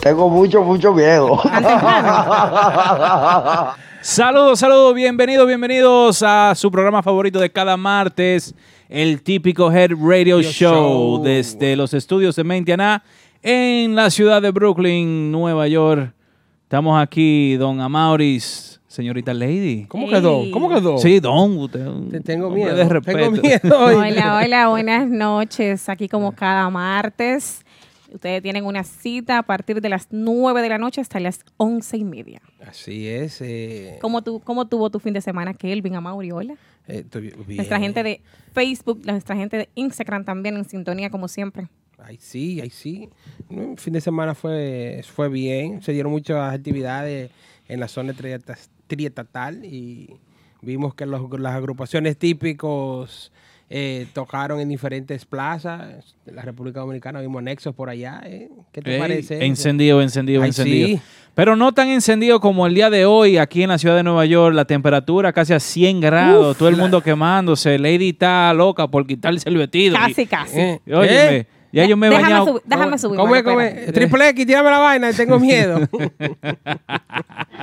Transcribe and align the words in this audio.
Tengo 0.00 0.28
mucho, 0.28 0.62
mucho 0.62 0.92
miedo. 0.92 1.40
Saludos, 4.00 4.60
saludos, 4.60 4.94
bienvenidos, 4.94 5.46
bienvenidos 5.46 6.22
a 6.22 6.54
su 6.54 6.70
programa 6.70 7.02
favorito 7.02 7.40
de 7.40 7.50
cada 7.50 7.76
martes, 7.76 8.54
el 8.88 9.22
típico 9.22 9.72
Head 9.72 9.90
Radio 10.00 10.40
Show, 10.42 11.22
desde 11.24 11.74
los 11.74 11.92
estudios 11.92 12.36
de 12.36 12.44
Mentiana 12.44 13.02
en 13.42 13.96
la 13.96 14.10
ciudad 14.10 14.40
de 14.40 14.52
Brooklyn, 14.52 15.32
Nueva 15.32 15.66
York. 15.66 16.12
Estamos 16.62 17.00
aquí, 17.02 17.56
don 17.56 17.80
Amauris, 17.80 18.80
señorita 18.86 19.34
Lady. 19.34 19.86
¿Cómo 19.86 20.08
quedó? 20.08 20.42
¿Cómo 20.52 20.68
quedó? 20.68 20.98
Sí, 20.98 21.18
don, 21.18 21.58
usted. 21.58 21.86
Te 22.10 22.20
tengo 22.20 22.48
miedo. 22.50 22.76
De 22.76 22.88
respeto. 22.88 23.18
Tengo 23.18 23.42
miedo. 23.42 23.78
hoy. 23.86 23.94
Hola, 23.94 24.40
hola, 24.42 24.68
buenas 24.68 25.08
noches. 25.08 25.88
Aquí 25.88 26.08
como 26.08 26.30
cada 26.32 26.70
martes. 26.70 27.65
Ustedes 28.12 28.40
tienen 28.42 28.64
una 28.64 28.84
cita 28.84 29.38
a 29.38 29.42
partir 29.42 29.80
de 29.80 29.88
las 29.88 30.08
9 30.10 30.62
de 30.62 30.68
la 30.68 30.78
noche 30.78 31.00
hasta 31.00 31.18
las 31.20 31.40
11 31.56 31.96
y 31.96 32.04
media. 32.04 32.40
Así 32.66 33.08
es. 33.08 33.40
Eh, 33.40 33.98
¿Cómo, 34.00 34.22
tu, 34.22 34.40
¿Cómo 34.40 34.66
tuvo 34.68 34.90
tu 34.90 35.00
fin 35.00 35.12
de 35.12 35.20
semana, 35.20 35.54
Kelvin, 35.54 35.96
Amauri? 35.96 36.30
Hola. 36.30 36.54
eh. 36.86 37.04
Nuestra 37.48 37.80
gente 37.80 38.02
de 38.04 38.20
Facebook, 38.52 39.02
nuestra 39.04 39.34
gente 39.36 39.56
de 39.56 39.68
Instagram 39.74 40.24
también 40.24 40.56
en 40.56 40.64
sintonía 40.68 41.10
como 41.10 41.26
siempre. 41.28 41.68
Ay, 41.98 42.18
sí, 42.20 42.60
ay, 42.60 42.70
sí. 42.70 43.08
El 43.50 43.76
fin 43.78 43.94
de 43.94 44.00
semana 44.00 44.34
fue, 44.34 45.02
fue 45.04 45.28
bien. 45.28 45.82
Se 45.82 45.92
dieron 45.92 46.12
muchas 46.12 46.54
actividades 46.54 47.30
en 47.68 47.80
la 47.80 47.88
zona 47.88 48.14
triestatal 48.86 49.64
y 49.64 50.14
vimos 50.62 50.94
que 50.94 51.06
los- 51.06 51.28
las 51.40 51.54
agrupaciones 51.54 52.16
típicos 52.16 53.32
eh, 53.68 54.06
tocaron 54.12 54.60
en 54.60 54.68
diferentes 54.68 55.24
plazas 55.24 56.14
de 56.24 56.32
la 56.32 56.42
República 56.42 56.80
Dominicana. 56.80 57.20
Vimos 57.20 57.42
Nexos 57.42 57.74
por 57.74 57.90
allá. 57.90 58.20
eh. 58.24 58.48
¿Qué 58.72 58.80
te 58.82 58.94
Ey, 58.94 59.00
parece? 59.00 59.44
Encendido, 59.44 60.00
encendido, 60.02 60.42
Ay, 60.42 60.48
encendido. 60.48 60.88
sí. 60.88 61.00
Pero 61.34 61.54
no 61.56 61.72
tan 61.72 61.88
encendido 61.88 62.40
como 62.40 62.66
el 62.66 62.74
día 62.74 62.88
de 62.90 63.04
hoy 63.04 63.36
aquí 63.38 63.62
en 63.62 63.68
la 63.68 63.76
ciudad 63.78 63.96
de 63.96 64.02
Nueva 64.02 64.24
York. 64.24 64.54
La 64.54 64.64
temperatura 64.64 65.32
casi 65.32 65.52
a 65.52 65.60
100 65.60 66.00
grados. 66.00 66.52
Uf, 66.52 66.58
todo 66.58 66.68
el 66.68 66.76
la- 66.76 66.82
mundo 66.82 67.02
quemándose. 67.02 67.78
Lady 67.78 68.10
está 68.10 68.54
loca 68.54 68.88
por 68.88 69.06
quitarse 69.06 69.48
el 69.48 69.56
vestido. 69.58 69.96
Casi, 69.96 70.22
Y- 70.22 70.26
casi. 70.26 70.58
Eh, 70.60 70.80
Óyeme, 70.86 71.36
¿eh? 71.36 71.46
Ya 71.76 71.86
yo 71.86 71.96
me 71.96 72.06
he 72.06 72.10
déjame, 72.10 72.28
bañado. 72.28 72.46
subir, 72.46 72.62
déjame 72.64 72.98
subir. 72.98 73.16
¿Cómo 73.18 73.36
es? 73.36 73.42
¿Cómo 73.42 73.60
es? 73.60 73.92
Triple 73.92 74.28
X, 74.30 74.46
tírame 74.46 74.70
la 74.70 74.78
vaina, 74.78 75.12
tengo 75.12 75.38
miedo. 75.40 75.80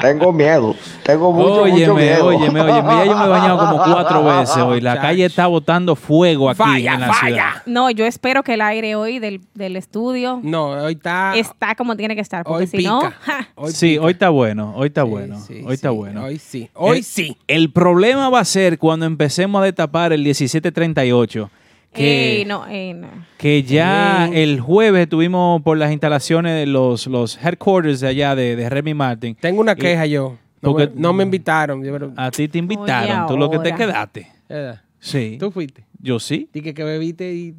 Tengo 0.01 0.33
miedo. 0.33 0.75
Tengo 1.03 1.31
mucho, 1.31 1.49
mucho 1.49 1.61
Óyeme, 1.63 1.93
miedo. 1.93 2.25
óyeme, 2.27 2.61
óyeme. 2.61 2.83
Ya 2.93 3.05
yo 3.05 3.17
me 3.17 3.25
he 3.25 3.27
bañado 3.29 3.57
como 3.57 3.77
cuatro 3.83 4.23
veces 4.23 4.57
hoy. 4.57 4.81
La 4.81 4.99
calle 4.99 5.25
está 5.25 5.47
botando 5.47 5.95
fuego 5.95 6.49
aquí 6.49 6.57
Falla, 6.57 6.93
en 6.95 6.99
la 7.01 7.13
falla. 7.13 7.27
ciudad. 7.27 7.63
No, 7.65 7.89
yo 7.89 8.05
espero 8.05 8.43
que 8.43 8.53
el 8.55 8.61
aire 8.61 8.95
hoy 8.95 9.19
del, 9.19 9.41
del 9.53 9.75
estudio 9.75 10.39
No, 10.43 10.69
hoy 10.71 10.93
está. 10.93 11.33
está 11.35 11.75
como 11.75 11.95
tiene 11.95 12.15
que 12.15 12.21
estar. 12.21 12.43
Porque 12.43 12.63
hoy 12.63 12.67
si 12.67 12.77
pica. 12.77 12.89
no, 12.89 13.01
ja, 13.21 13.47
Hoy 13.55 13.71
sí, 13.71 13.91
pica. 13.93 14.01
hoy 14.03 14.11
está 14.11 14.29
bueno. 14.29 14.73
Hoy 14.75 14.87
está 14.87 15.03
Sí, 15.03 15.09
bueno. 15.09 15.39
sí, 15.39 15.63
hoy 15.65 15.73
está 15.73 15.89
sí, 15.89 15.95
bueno. 15.95 16.23
Hoy 16.23 16.39
sí. 16.39 16.69
Hoy 16.73 16.97
El- 16.97 17.03
sí. 17.03 17.37
El 17.47 17.71
problema 17.71 18.29
va 18.29 18.39
a 18.41 18.45
ser 18.45 18.77
cuando 18.77 19.05
empecemos 19.05 19.61
a 19.61 19.65
destapar 19.65 20.11
el 20.13 20.21
1738. 20.23 21.49
Que, 21.93 22.37
ey, 22.39 22.45
no, 22.45 22.65
ey, 22.67 22.93
no. 22.93 23.07
que 23.37 23.63
ya 23.63 24.27
el 24.33 24.59
jueves 24.59 25.03
estuvimos 25.03 25.61
por 25.61 25.77
las 25.77 25.91
instalaciones 25.91 26.55
de 26.59 26.65
los, 26.65 27.05
los 27.07 27.37
headquarters 27.43 27.99
de 27.99 28.07
allá 28.07 28.35
de, 28.35 28.55
de 28.55 28.69
Remy 28.69 28.93
Martin. 28.93 29.35
Tengo 29.35 29.61
una 29.61 29.73
Y- 29.73 29.75
queja 29.75 30.05
yo. 30.07 30.37
No, 30.61 30.71
porque- 30.71 30.87
me, 30.95 31.01
no 31.01 31.13
me 31.13 31.23
invitaron. 31.23 31.83
Yo, 31.83 31.91
pero- 31.93 32.11
A 32.15 32.31
ti 32.31 32.47
te 32.47 32.57
invitaron, 32.57 33.27
tú 33.27 33.37
lo 33.37 33.49
que 33.49 33.59
te 33.59 33.73
quedaste. 33.75 34.27
¿verdad? 34.49 34.81
Sí. 34.99 35.37
Tú 35.39 35.51
fuiste. 35.51 35.83
Yo 35.99 36.19
sí. 36.19 36.49
Dije 36.53 36.73
que 36.73 36.83
bebiste 36.83 37.33
y. 37.33 37.53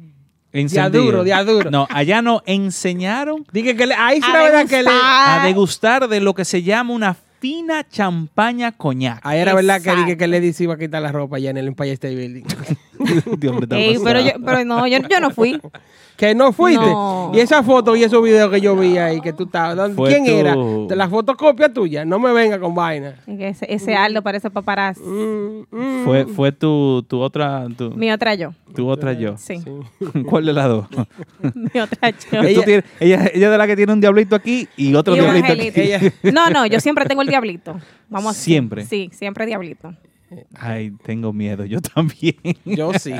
Encendido. 0.51 1.03
duro, 1.03 1.23
día 1.25 1.43
duro. 1.43 1.69
No, 1.69 1.85
allá 1.91 2.21
nos 2.21 2.41
enseñaron 2.45 3.43
Dije 3.51 3.75
que 3.75 3.85
le. 3.85 3.93
Ahí 3.95 4.21
sí 4.21 4.27
la 4.31 4.41
verdad 4.43 4.65
que 4.67 4.83
le. 4.83 4.89
a 4.89 5.41
degustar 5.45 6.07
de 6.07 6.21
lo 6.21 6.33
que 6.33 6.45
se 6.45 6.63
llama 6.63 6.93
una 6.93 7.15
fina 7.39 7.87
champaña 7.87 8.71
coñac. 8.71 9.19
Ahí 9.23 9.39
era 9.39 9.53
verdad 9.53 9.81
que 9.81 9.95
dije 9.95 10.17
que 10.17 10.27
le 10.27 10.53
se 10.53 10.63
iba 10.63 10.75
a 10.75 10.77
quitar 10.77 11.01
la 11.01 11.11
ropa 11.11 11.37
allá 11.37 11.49
en 11.49 11.57
el 11.57 11.67
Empire 11.67 11.91
State 11.91 12.15
Building. 12.15 12.43
Dios, 13.39 13.53
hombre, 13.53 13.77
Ey, 13.77 13.97
pero, 14.03 14.21
yo, 14.21 14.31
pero 14.43 14.65
no, 14.65 14.87
yo, 14.87 14.99
yo 15.09 15.19
no 15.19 15.31
fui. 15.31 15.61
que 16.17 16.33
no 16.35 16.51
fuiste. 16.53 16.85
No. 16.85 17.31
Y 17.33 17.39
esa 17.39 17.61
foto 17.63 17.95
y 17.95 18.03
esos 18.03 18.23
videos 18.23 18.49
que 18.51 18.61
yo 18.61 18.75
vi 18.75 18.97
ahí 18.97 19.19
que 19.21 19.33
tú 19.33 19.43
estabas. 19.43 19.75
¿dónde- 19.75 19.95
Fue 19.95 20.09
¿Quién 20.09 20.25
tú. 20.25 20.31
era? 20.31 20.55
De 20.87 20.95
la 20.95 21.09
fotocopia 21.09 21.71
tuya. 21.73 22.05
No 22.05 22.19
me 22.19 22.31
venga 22.31 22.59
con 22.59 22.73
vaina. 22.73 23.15
Ese, 23.27 23.65
ese 23.73 23.95
Aldo 23.95 24.21
parece 24.21 24.49
paparazzi. 24.49 25.01
Mm, 25.01 25.65
mm. 25.71 26.05
Fue, 26.05 26.25
fue 26.25 26.51
tu, 26.51 27.03
tu 27.07 27.19
otra, 27.19 27.65
tu, 27.77 27.91
Mi 27.91 28.11
otra 28.11 28.33
yo. 28.35 28.53
tu 28.75 28.87
otra 28.87 29.13
yo. 29.13 29.37
Sí. 29.37 29.61
¿Cuál 30.29 30.45
de 30.45 30.53
las 30.53 30.67
dos? 30.67 30.87
Mi 31.53 31.79
otra 31.79 32.09
yo. 32.09 32.41
Tú 32.55 32.61
tienes- 32.63 32.85
ella, 32.99 33.29
ella 33.33 33.49
de 33.49 33.57
la 33.57 33.67
que 33.67 33.75
tiene 33.75 33.91
un 33.93 34.01
diablito 34.01 34.35
aquí 34.35 34.67
y 34.77 34.93
otro 34.95 35.15
Y 35.15 35.19
un 35.19 35.33
diablito 35.41 35.81
aquí. 35.81 36.11
No, 36.31 36.49
no, 36.49 36.65
yo 36.65 36.79
siempre 36.79 37.05
tengo 37.05 37.21
el 37.21 37.27
diablito. 37.27 37.79
Vamos. 38.09 38.35
Siempre. 38.37 38.85
Sí, 38.85 39.09
siempre 39.13 39.45
diablito. 39.45 39.93
Ay, 40.57 40.91
tengo 41.03 41.31
miedo, 41.31 41.65
yo 41.65 41.79
también. 41.81 42.35
Yo 42.65 42.91
sí. 42.93 43.13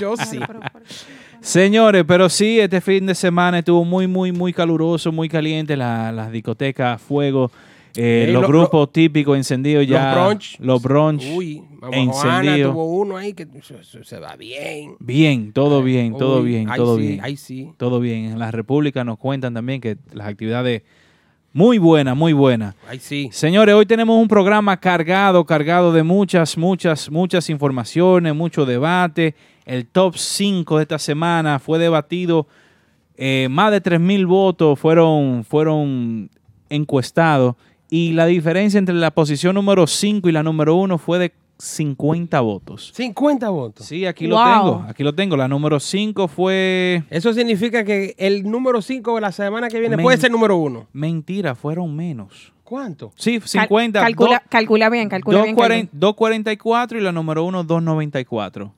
Yo 0.00 0.16
sí. 0.16 0.38
Señores, 1.46 2.02
pero 2.08 2.28
sí, 2.28 2.58
este 2.58 2.80
fin 2.80 3.06
de 3.06 3.14
semana 3.14 3.60
estuvo 3.60 3.84
muy, 3.84 4.08
muy, 4.08 4.32
muy 4.32 4.52
caluroso, 4.52 5.12
muy 5.12 5.28
caliente. 5.28 5.76
La- 5.76 6.10
las 6.10 6.32
discotecas, 6.32 7.00
fuego, 7.00 7.52
eh, 7.94 8.24
Ey, 8.26 8.32
los 8.32 8.42
lo- 8.42 8.48
grupos 8.48 8.90
típicos 8.90 9.36
encendidos 9.36 9.86
ya. 9.86 10.12
Los 10.12 10.24
brunch. 10.24 10.58
Los 10.58 10.82
brunch. 10.82 11.24
Uy, 11.36 11.62
encendidos. 11.92 12.72
tuvo 12.72 12.86
uno 12.86 13.16
ahí 13.16 13.32
que 13.32 13.46
se, 13.62 14.02
se- 14.02 14.18
va 14.18 14.34
bien. 14.34 14.96
Bien, 14.98 15.52
todo 15.52 15.84
bien, 15.84 16.18
todo 16.18 16.42
bien, 16.42 16.68
todo 16.74 16.96
sí, 16.96 17.02
bien. 17.06 17.20
Ay, 17.22 17.36
sí. 17.36 17.70
Todo 17.76 18.00
bien. 18.00 18.24
En 18.24 18.38
la 18.40 18.50
República 18.50 19.04
nos 19.04 19.16
cuentan 19.16 19.54
también 19.54 19.80
que 19.80 19.96
las 20.12 20.26
actividades 20.26 20.82
muy 21.52 21.78
buenas, 21.78 22.16
muy 22.16 22.32
buenas. 22.32 22.74
Ay, 22.88 22.98
sí. 22.98 23.28
Señores, 23.30 23.72
hoy 23.76 23.86
tenemos 23.86 24.20
un 24.20 24.26
programa 24.26 24.76
cargado, 24.78 25.44
cargado 25.46 25.92
de 25.92 26.02
muchas, 26.02 26.58
muchas, 26.58 27.08
muchas 27.08 27.48
informaciones, 27.50 28.34
mucho 28.34 28.66
debate. 28.66 29.36
El 29.66 29.84
top 29.86 30.16
5 30.16 30.76
de 30.78 30.82
esta 30.82 30.98
semana 30.98 31.58
fue 31.58 31.78
debatido. 31.78 32.46
eh, 33.18 33.48
más 33.50 33.70
de 33.72 33.82
3.000 33.82 34.26
votos 34.26 34.78
fueron, 34.78 35.42
fueron 35.44 36.28
encuestados. 36.70 37.54
Y 37.88 38.12
la 38.12 38.26
diferencia 38.26 38.78
entre 38.78 38.94
la 38.94 39.10
posición 39.10 39.54
número 39.54 39.86
5 39.86 40.28
y 40.28 40.32
la 40.32 40.42
número 40.42 40.74
1 40.76 40.98
fue 40.98 41.18
de 41.18 41.32
50 41.58 42.40
votos. 42.42 42.92
50 42.94 43.48
votos. 43.48 43.86
Sí, 43.86 44.04
aquí 44.04 44.26
lo 44.26 44.36
Wow. 44.36 44.44
tengo. 44.44 44.84
Aquí 44.88 45.02
lo 45.02 45.14
tengo. 45.14 45.36
La 45.36 45.48
número 45.48 45.80
5 45.80 46.28
fue... 46.28 47.04
Eso 47.08 47.32
significa 47.32 47.84
que 47.84 48.14
el 48.18 48.48
número 48.50 48.82
5 48.82 49.14
de 49.14 49.20
la 49.22 49.32
semana 49.32 49.68
que 49.68 49.80
viene 49.80 49.96
Men- 49.96 50.04
puede 50.04 50.18
ser 50.18 50.30
número 50.30 50.56
1. 50.58 50.86
Mentira, 50.92 51.54
fueron 51.54 51.96
menos. 51.96 52.52
¿Cuánto? 52.64 53.12
Sí, 53.16 53.38
Cal- 53.40 53.48
50. 53.68 54.00
calcula, 54.02 54.38
do- 54.44 54.50
calcula 54.50 54.90
bien, 54.90 55.08
calcula 55.08 55.42
bien. 55.42 55.54
240 55.56 55.90
244 55.96 56.98
y 56.98 57.00
la 57.00 57.12
número 57.12 57.44
1 57.44 57.62
294. 57.64 58.74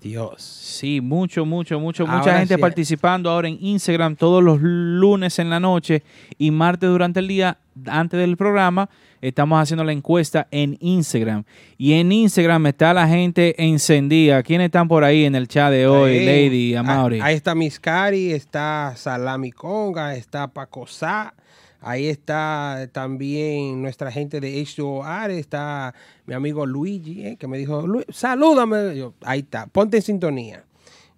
Dios. 0.00 0.42
Sí, 0.42 1.00
mucho, 1.00 1.44
mucho, 1.44 1.78
mucho, 1.78 2.04
Ahora 2.04 2.18
mucha 2.18 2.38
gente 2.38 2.54
sí. 2.54 2.60
participando 2.60 3.30
ahora 3.30 3.48
en 3.48 3.58
Instagram 3.60 4.16
todos 4.16 4.42
los 4.42 4.58
lunes 4.60 5.38
en 5.38 5.50
la 5.50 5.60
noche 5.60 6.02
y 6.38 6.50
martes 6.50 6.88
durante 6.88 7.20
el 7.20 7.28
día 7.28 7.58
antes 7.86 8.18
del 8.18 8.36
programa. 8.36 8.88
Estamos 9.20 9.60
haciendo 9.60 9.84
la 9.84 9.92
encuesta 9.92 10.48
en 10.50 10.76
Instagram. 10.80 11.44
Y 11.78 11.92
en 11.92 12.10
Instagram 12.10 12.66
está 12.66 12.92
la 12.92 13.06
gente 13.06 13.54
encendida. 13.62 14.42
¿Quiénes 14.42 14.66
están 14.66 14.88
por 14.88 15.04
ahí 15.04 15.24
en 15.24 15.34
el 15.34 15.46
chat 15.46 15.70
de 15.70 15.86
hoy? 15.86 16.24
Lady, 16.24 16.74
Amaury. 16.74 17.20
ah, 17.20 17.26
Ahí 17.26 17.36
está 17.36 17.54
Miscari, 17.54 18.32
está 18.32 18.94
Salami 18.96 19.52
Conga, 19.52 20.16
está 20.16 20.48
Paco 20.48 20.86
Sá. 20.86 21.34
Ahí 21.82 22.06
está 22.06 22.88
también 22.92 23.82
nuestra 23.82 24.10
gente 24.12 24.40
de 24.40 24.62
H2R, 24.62 25.30
está 25.32 25.94
mi 26.26 26.34
amigo 26.34 26.64
Luigi, 26.64 27.26
eh, 27.26 27.36
que 27.36 27.48
me 27.48 27.58
dijo, 27.58 27.86
"Lu- 27.86 28.04
salúdame. 28.08 28.96
Yo, 28.96 29.14
ahí 29.22 29.40
está, 29.40 29.66
ponte 29.66 29.96
en 29.98 30.02
sintonía. 30.02 30.64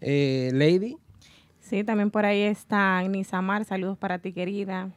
Eh, 0.01 0.51
Lady, 0.53 0.97
Sí, 1.61 1.83
también 1.85 2.11
por 2.11 2.27
ahí 2.27 2.43
está 2.43 3.03
Nisamar, 3.09 3.65
saludos 3.65 3.97
para 3.97 4.19
ti 4.19 4.33
querida. 4.33 4.91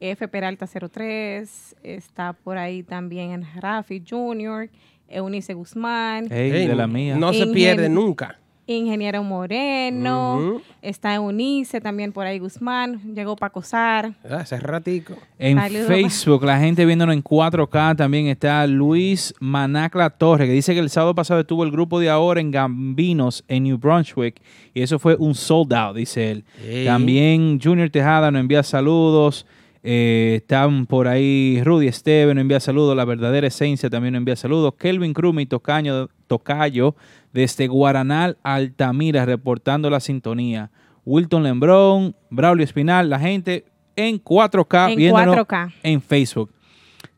F 0.00 0.28
Peralta 0.28 0.66
03, 0.66 1.76
está 1.82 2.32
por 2.32 2.56
ahí 2.58 2.82
también 2.82 3.46
Rafi 3.56 4.02
Junior, 4.08 4.68
Eunice 5.08 5.54
Guzmán, 5.54 6.26
Ey, 6.32 6.50
Ey, 6.50 6.66
de 6.66 6.74
la 6.74 6.86
mía. 6.86 7.16
No 7.16 7.32
se 7.32 7.46
pierde 7.48 7.88
nunca. 7.88 8.39
Ingeniero 8.76 9.22
Moreno, 9.22 10.36
Ujú. 10.38 10.62
está 10.82 11.14
Eunice 11.14 11.80
también 11.80 12.12
por 12.12 12.26
ahí 12.26 12.38
Guzmán, 12.38 13.14
llegó 13.14 13.36
para 13.36 13.48
acosar. 13.48 14.12
Ah, 14.28 14.36
Hace 14.40 14.58
ratico. 14.58 15.14
En 15.38 15.58
Saludos. 15.58 15.86
Facebook, 15.86 16.44
la 16.44 16.58
gente 16.58 16.84
viéndonos 16.86 17.14
en 17.14 17.22
4K 17.22 17.96
también 17.96 18.26
está 18.26 18.66
Luis 18.66 19.34
Manacla 19.40 20.10
Torre, 20.10 20.46
que 20.46 20.52
dice 20.52 20.74
que 20.74 20.80
el 20.80 20.90
sábado 20.90 21.14
pasado 21.14 21.40
estuvo 21.40 21.64
el 21.64 21.70
grupo 21.70 21.98
de 22.00 22.10
ahora 22.10 22.40
en 22.40 22.50
Gambinos, 22.50 23.44
en 23.48 23.64
New 23.64 23.78
Brunswick, 23.78 24.40
y 24.74 24.82
eso 24.82 24.98
fue 24.98 25.16
un 25.18 25.34
sold 25.34 25.72
out, 25.72 25.96
dice 25.96 26.30
él. 26.30 26.44
También 26.84 27.60
Junior 27.62 27.90
Tejada 27.90 28.30
nos 28.30 28.40
envía 28.40 28.62
saludos. 28.62 29.46
Eh, 29.82 30.34
están 30.42 30.86
por 30.86 31.08
ahí 31.08 31.60
Rudy 31.64 31.88
Esteban 31.88 32.36
nos 32.36 32.42
envía 32.42 32.60
saludos. 32.60 32.96
La 32.96 33.04
verdadera 33.04 33.46
esencia 33.46 33.88
también 33.88 34.12
nos 34.12 34.18
envía 34.20 34.36
saludos. 34.36 34.74
Kelvin 34.78 35.14
Crumi 35.14 35.46
Tocaño, 35.46 36.08
Tocayo 36.26 36.94
desde 37.32 37.66
Guaranal, 37.66 38.36
Altamira, 38.42 39.24
reportando 39.24 39.88
la 39.88 40.00
sintonía. 40.00 40.70
Wilton 41.04 41.42
Lembrón, 41.42 42.14
Braulio 42.28 42.64
Espinal, 42.64 43.08
la 43.08 43.18
gente 43.18 43.64
en 43.96 44.22
4K 44.22 44.92
En 44.92 44.96
viéndonos 44.96 45.36
4K. 45.36 45.72
en 45.82 46.02
Facebook. 46.02 46.52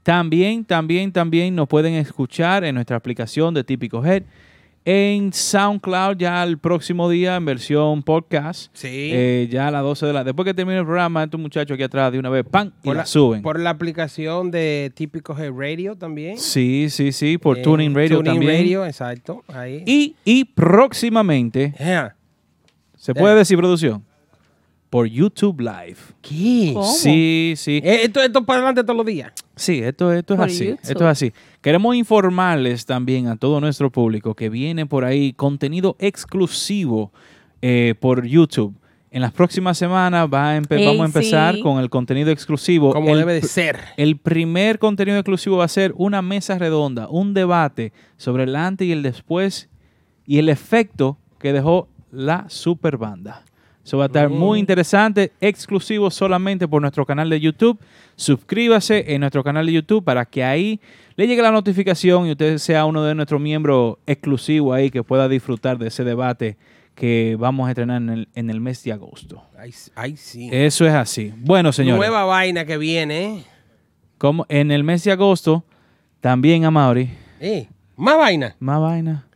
También, 0.02 0.64
también, 0.64 1.12
también 1.12 1.54
nos 1.54 1.68
pueden 1.68 1.94
escuchar 1.94 2.64
en 2.64 2.74
nuestra 2.74 2.96
aplicación 2.96 3.54
de 3.54 3.64
Típico 3.64 4.04
Head. 4.04 4.24
En 4.84 5.32
SoundCloud 5.32 6.16
ya 6.16 6.42
el 6.42 6.58
próximo 6.58 7.08
día 7.08 7.36
en 7.36 7.44
versión 7.44 8.02
podcast. 8.02 8.68
Sí. 8.74 8.88
Eh, 9.12 9.48
ya 9.48 9.68
a 9.68 9.70
las 9.70 9.82
12 9.82 10.06
de 10.06 10.12
la... 10.12 10.24
Después 10.24 10.44
que 10.44 10.54
termine 10.54 10.78
el 10.80 10.84
programa, 10.84 11.22
estos 11.22 11.38
muchachos 11.38 11.74
aquí 11.76 11.84
atrás 11.84 12.10
de 12.10 12.18
una 12.18 12.30
vez, 12.30 12.44
¡pam! 12.50 12.72
Y 12.82 12.88
la, 12.88 12.94
la, 12.94 13.06
suben. 13.06 13.42
Por 13.42 13.60
la 13.60 13.70
aplicación 13.70 14.50
de 14.50 14.90
Típico 14.92 15.38
Head 15.38 15.52
Radio 15.56 15.94
también. 15.94 16.36
Sí, 16.36 16.88
sí, 16.90 17.12
sí. 17.12 17.38
Por 17.38 17.58
Eh, 17.58 17.62
Tuning 17.62 17.94
Radio 17.94 18.16
Tuning 18.18 18.32
también. 18.32 18.56
Radio, 18.62 18.84
exacto. 18.84 19.44
Ahí. 19.46 19.84
Y, 19.86 20.16
y 20.24 20.46
próximamente, 20.46 21.74
Ejá. 21.78 22.16
¿se 22.96 23.14
puede 23.14 23.34
Eh. 23.34 23.38
decir 23.38 23.56
producción? 23.58 24.02
Por 24.90 25.06
YouTube 25.06 25.60
Live. 25.60 25.96
¿Qué? 26.20 26.72
¿Cómo? 26.74 26.92
Sí, 26.92 27.54
sí. 27.56 27.80
Eh, 27.84 28.00
esto, 28.02 28.20
esto 28.20 28.40
es 28.40 28.44
para 28.44 28.58
adelante 28.58 28.82
todos 28.82 28.96
los 28.96 29.06
días. 29.06 29.32
Sí, 29.56 29.78
esto, 29.82 30.12
esto 30.12 30.34
es 30.34 30.38
Por 30.38 30.46
así. 30.48 30.64
YouTube. 30.66 30.80
Esto 30.82 31.04
es 31.04 31.10
así. 31.10 31.32
Queremos 31.62 31.94
informarles 31.94 32.86
también 32.86 33.28
a 33.28 33.36
todo 33.36 33.60
nuestro 33.60 33.88
público 33.88 34.34
que 34.34 34.48
viene 34.48 34.84
por 34.84 35.04
ahí 35.04 35.32
contenido 35.32 35.94
exclusivo 36.00 37.12
eh, 37.62 37.94
por 38.00 38.26
YouTube. 38.26 38.74
En 39.12 39.22
las 39.22 39.30
próximas 39.30 39.78
semanas 39.78 40.26
va 40.32 40.50
a 40.50 40.56
Ey, 40.56 40.84
vamos 40.84 41.02
a 41.02 41.04
empezar 41.04 41.54
sí. 41.54 41.60
con 41.60 41.78
el 41.78 41.88
contenido 41.88 42.32
exclusivo. 42.32 42.92
Como 42.92 43.10
El 43.10 43.18
debe 43.18 43.34
de 43.34 43.42
ser. 43.42 43.78
El 43.96 44.16
primer 44.16 44.80
contenido 44.80 45.18
exclusivo 45.18 45.58
va 45.58 45.66
a 45.66 45.68
ser 45.68 45.94
una 45.96 46.20
mesa 46.20 46.58
redonda, 46.58 47.08
un 47.08 47.32
debate 47.32 47.92
sobre 48.16 48.42
el 48.42 48.56
antes 48.56 48.88
y 48.88 48.90
el 48.90 49.04
después 49.04 49.68
y 50.26 50.38
el 50.38 50.48
efecto 50.48 51.16
que 51.38 51.52
dejó 51.52 51.86
la 52.10 52.46
super 52.48 52.96
banda. 52.96 53.44
Eso 53.84 53.98
va 53.98 54.04
a 54.04 54.06
estar 54.06 54.28
muy 54.30 54.60
interesante, 54.60 55.32
exclusivo 55.40 56.08
solamente 56.10 56.68
por 56.68 56.80
nuestro 56.80 57.04
canal 57.04 57.28
de 57.28 57.40
YouTube. 57.40 57.78
Suscríbase 58.14 59.12
en 59.14 59.20
nuestro 59.20 59.42
canal 59.42 59.66
de 59.66 59.72
YouTube 59.72 60.04
para 60.04 60.24
que 60.24 60.44
ahí 60.44 60.80
le 61.16 61.26
llegue 61.26 61.42
la 61.42 61.50
notificación 61.50 62.26
y 62.28 62.30
usted 62.32 62.58
sea 62.58 62.84
uno 62.84 63.02
de 63.02 63.14
nuestros 63.16 63.40
miembros 63.40 63.96
exclusivos 64.06 64.76
ahí 64.76 64.90
que 64.90 65.02
pueda 65.02 65.28
disfrutar 65.28 65.78
de 65.78 65.88
ese 65.88 66.04
debate 66.04 66.56
que 66.94 67.36
vamos 67.38 67.66
a 67.66 67.70
estrenar 67.70 68.00
en 68.00 68.08
el, 68.10 68.28
en 68.36 68.50
el 68.50 68.60
mes 68.60 68.84
de 68.84 68.92
agosto. 68.92 69.42
Ay, 69.58 69.74
ay, 69.96 70.16
sí. 70.16 70.48
Eso 70.52 70.86
es 70.86 70.92
así. 70.94 71.32
Bueno, 71.38 71.72
señores. 71.72 71.98
Nueva 71.98 72.24
vaina 72.24 72.64
que 72.64 72.78
viene, 72.78 73.24
¿eh? 73.38 73.44
Como 74.18 74.46
en 74.48 74.70
el 74.70 74.84
mes 74.84 75.02
de 75.02 75.10
agosto, 75.10 75.64
también 76.20 76.64
a 76.64 76.70
Mauri, 76.70 77.10
Eh, 77.40 77.66
Más 77.96 78.16
vaina. 78.16 78.54
más 78.60 78.80
vaina. 78.80 79.26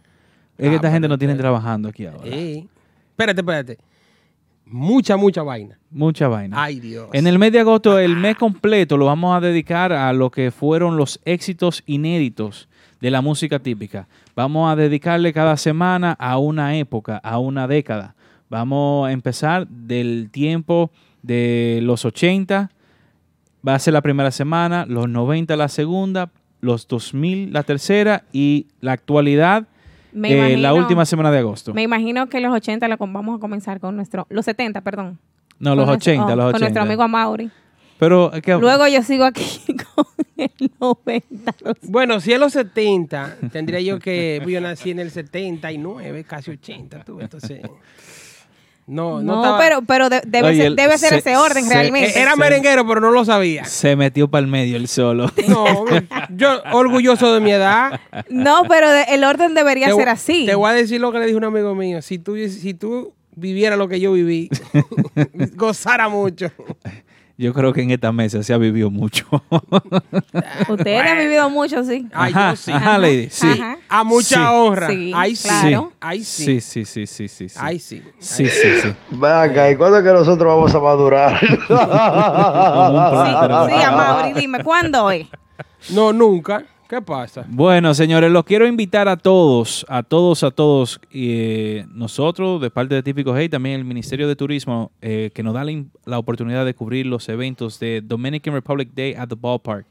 Es 0.57 0.67
Ah, 0.67 0.71
que 0.71 0.77
esta 0.77 0.91
gente 0.93 1.09
no 1.09 1.19
tiene 1.19 1.35
trabajando 1.35 1.89
aquí 1.89 2.07
ahora. 2.07 2.21
Eh. 2.25 2.65
Espérate, 3.11 3.41
espérate. 3.41 3.79
Mucha, 4.67 5.17
mucha 5.17 5.43
vaina. 5.43 5.79
Mucha 5.91 6.27
vaina. 6.27 6.61
Ay, 6.61 6.81
Dios. 6.81 7.09
En 7.13 7.27
el 7.29 7.39
mes 7.39 7.53
de 7.53 7.61
agosto, 7.61 7.99
el 8.01 8.17
mes 8.17 8.37
completo 8.37 8.97
lo 8.97 9.07
vamos 9.07 9.37
a 9.37 9.41
dedicar 9.41 9.93
a 9.93 10.13
lo 10.13 10.31
que 10.31 10.51
fueron 10.51 10.97
los 10.97 11.21
éxitos 11.25 11.85
inéditos 11.87 12.69
de 13.01 13.11
la 13.13 13.23
música 13.23 13.61
típica. 13.61 14.09
Vamos 14.35 14.71
a 14.71 14.77
dedicarle 14.77 15.33
cada 15.33 15.57
semana 15.57 16.17
a 16.19 16.39
una 16.39 16.77
época, 16.77 17.19
a 17.19 17.39
una 17.39 17.69
década. 17.69 18.17
Vamos 18.51 19.09
a 19.09 19.13
empezar 19.13 19.69
del 19.69 20.31
tiempo 20.31 20.91
de 21.23 21.81
los 21.83 22.05
80, 22.05 22.71
va 23.67 23.75
a 23.75 23.79
ser 23.79 23.95
la 23.95 24.03
primera 24.03 24.31
semana, 24.31 24.85
los 24.87 25.09
90 25.09 25.57
la 25.57 25.69
segunda, 25.69 26.31
los 26.61 26.89
2000 26.89 27.53
la 27.53 27.62
tercera 27.62 28.25
y 28.33 28.67
la 28.81 28.93
actualidad 28.93 29.69
Me 30.17 30.33
eh, 30.33 30.57
la 30.57 30.69
imagino- 30.71 30.75
última 30.83 31.05
semana 31.05 31.31
de 31.31 31.39
agosto. 31.39 31.75
Me 31.75 31.83
imagino 31.83 32.29
que 32.29 32.41
los 32.41 32.53
80 32.55 32.89
lo 32.89 32.97
vamos 32.97 33.37
a 33.37 33.41
comenzar 33.41 33.81
con 33.81 33.97
nuestro... 33.97 34.27
Los 34.31 34.45
70, 34.47 34.81
perdón. 34.81 35.19
No, 35.59 35.75
los 35.75 35.85
Con 35.85 35.95
nuestro- 35.95 36.13
80, 36.13 36.33
oh, 36.33 36.37
los 36.37 36.45
80. 36.47 36.53
Con 36.53 36.61
nuestro 36.61 36.83
amigo 36.83 37.03
Amaury. 37.03 37.51
Pero 37.99 38.33
es 38.33 38.43
que- 38.43 38.55
Luego 38.57 38.87
yo 38.89 39.03
sigo 39.03 39.25
aquí 39.25 39.45
con 39.95 40.05
el 40.37 40.51
90. 40.81 41.55
los- 41.65 41.77
Bueno, 41.83 42.21
si 42.21 42.33
en 42.33 42.41
los 42.41 42.53
70, 42.53 43.37
tendría 43.53 43.81
yo 43.81 43.99
que. 43.99 44.43
Yo 44.49 44.61
nací 44.61 44.91
en 44.91 44.99
el 45.01 45.11
79, 45.11 46.25
casi 46.25 46.51
80, 46.51 47.05
tú. 47.05 47.21
Entonces. 47.21 47.61
No, 48.88 49.21
no, 49.21 49.23
No, 49.23 49.37
estaba- 49.43 49.59
pero, 49.59 49.83
pero 49.83 50.09
de- 50.09 50.23
debe, 50.27 50.49
Oye, 50.49 50.62
ser, 50.62 50.73
debe 50.75 50.97
ser 50.99 51.09
se- 51.11 51.17
ese 51.19 51.37
orden 51.37 51.65
se- 51.65 51.75
realmente. 51.75 52.21
Era 52.21 52.37
merenguero, 52.37 52.87
pero 52.87 53.00
no 53.00 53.11
lo 53.11 53.25
sabía. 53.25 53.65
se 53.65 53.97
metió 53.97 54.29
para 54.29 54.41
el 54.44 54.47
medio 54.47 54.77
el 54.77 54.87
solo. 54.87 55.29
No, 55.49 55.85
yo 56.37 56.62
orgulloso 56.73 57.35
de 57.35 57.41
mi 57.41 57.50
edad. 57.50 58.00
No, 58.31 58.62
pero 58.69 58.88
de- 58.91 59.03
el 59.09 59.25
orden 59.25 59.55
debería 59.55 59.88
Te 59.88 59.94
ser 59.94 60.09
así. 60.09 60.47
Te 60.47 60.55
voy 60.55 60.71
a 60.71 60.75
decir 60.75 61.00
lo 61.00 61.11
que 61.11 61.19
le 61.19 61.27
dijo 61.27 61.38
un 61.38 61.44
amigo 61.44 61.75
mío. 61.75 62.00
Si 62.00 62.19
tú, 62.21 62.37
si 62.49 62.75
tú 62.75 63.12
vivieras 63.35 63.77
lo 63.79 63.88
que 63.88 63.99
yo 63.99 64.12
viví, 64.12 64.49
gozara 65.56 66.09
mucho. 66.09 66.50
Yo 67.38 67.53
creo 67.53 67.73
que 67.75 67.83
en 67.83 67.91
esta 67.91 68.12
mesa 68.12 68.43
se 68.43 68.55
ha 68.55 68.59
vivido 68.59 68.91
mucho. 68.91 69.27
Ustedes 70.69 71.03
han 71.06 71.19
vivido 71.19 71.50
mucho, 71.50 71.85
sí. 71.85 72.09
Ay, 72.15 72.33
Ajá, 72.35 72.50
yo 72.53 72.56
sí. 72.56 72.73
ajá, 72.73 72.97
lady, 72.99 73.29
sí. 73.31 73.47
Ajá. 73.47 73.77
A 73.91 74.05
mucha 74.05 74.37
Sí. 74.37 74.43
honra. 74.55 74.88
Sí, 74.88 75.12
Ay, 75.15 75.37
sí. 75.37 75.49
claro. 75.49 75.93
Ay, 76.00 76.25
sí. 76.25 76.44
Sí, 76.44 76.61
sí, 76.62 76.85
sí, 76.87 77.06
sí, 77.06 77.29
sí. 77.29 77.49
sí. 77.50 77.59
Ay, 77.61 77.79
sí. 77.79 78.03
Sí, 78.19 78.49
sí, 78.49 78.69
sí. 78.83 78.94
Venga, 79.11 79.71
¿y 79.71 79.77
cuándo 79.77 79.99
es 79.99 80.05
que 80.05 80.12
nosotros 80.15 80.49
vamos 80.49 80.75
a 80.75 80.81
madurar? 80.81 81.38
Sí, 83.69 83.77
sí, 83.77 83.85
Amaury, 83.85 84.33
dime, 84.33 84.65
¿cuándo 84.65 85.11
es? 85.11 85.27
No, 85.91 86.12
nunca. 86.12 86.65
¿Qué 86.88 87.03
pasa? 87.03 87.44
Bueno, 87.49 87.94
señores, 87.94 88.31
los 88.31 88.44
quiero 88.44 88.67
invitar 88.67 89.09
a 89.09 89.17
todos, 89.17 89.85
a 89.88 90.05
todos, 90.05 90.44
a 90.44 90.53
todos. 90.53 91.00
eh, 91.11 91.85
nosotros, 91.93 92.61
de 92.61 92.71
parte 92.71 92.94
de 92.94 93.03
Típico 93.03 93.37
Hey, 93.37 93.49
también 93.49 93.75
el 93.81 93.85
Ministerio 93.85 94.29
de 94.29 94.37
Turismo, 94.37 94.93
eh, 95.03 95.31
que 95.35 95.43
nos 95.43 95.53
da 95.55 95.65
la, 96.05 96.19
oportunidad 96.19 96.65
de 96.65 96.75
cubrir 96.75 97.06
los 97.06 97.29
eventos 97.29 97.81
de 97.81 98.03
Dominican 98.03 98.55
Republic 98.55 98.91
Day 98.94 99.15
at 99.15 99.29
the 99.29 99.35
Ballpark, 99.38 99.85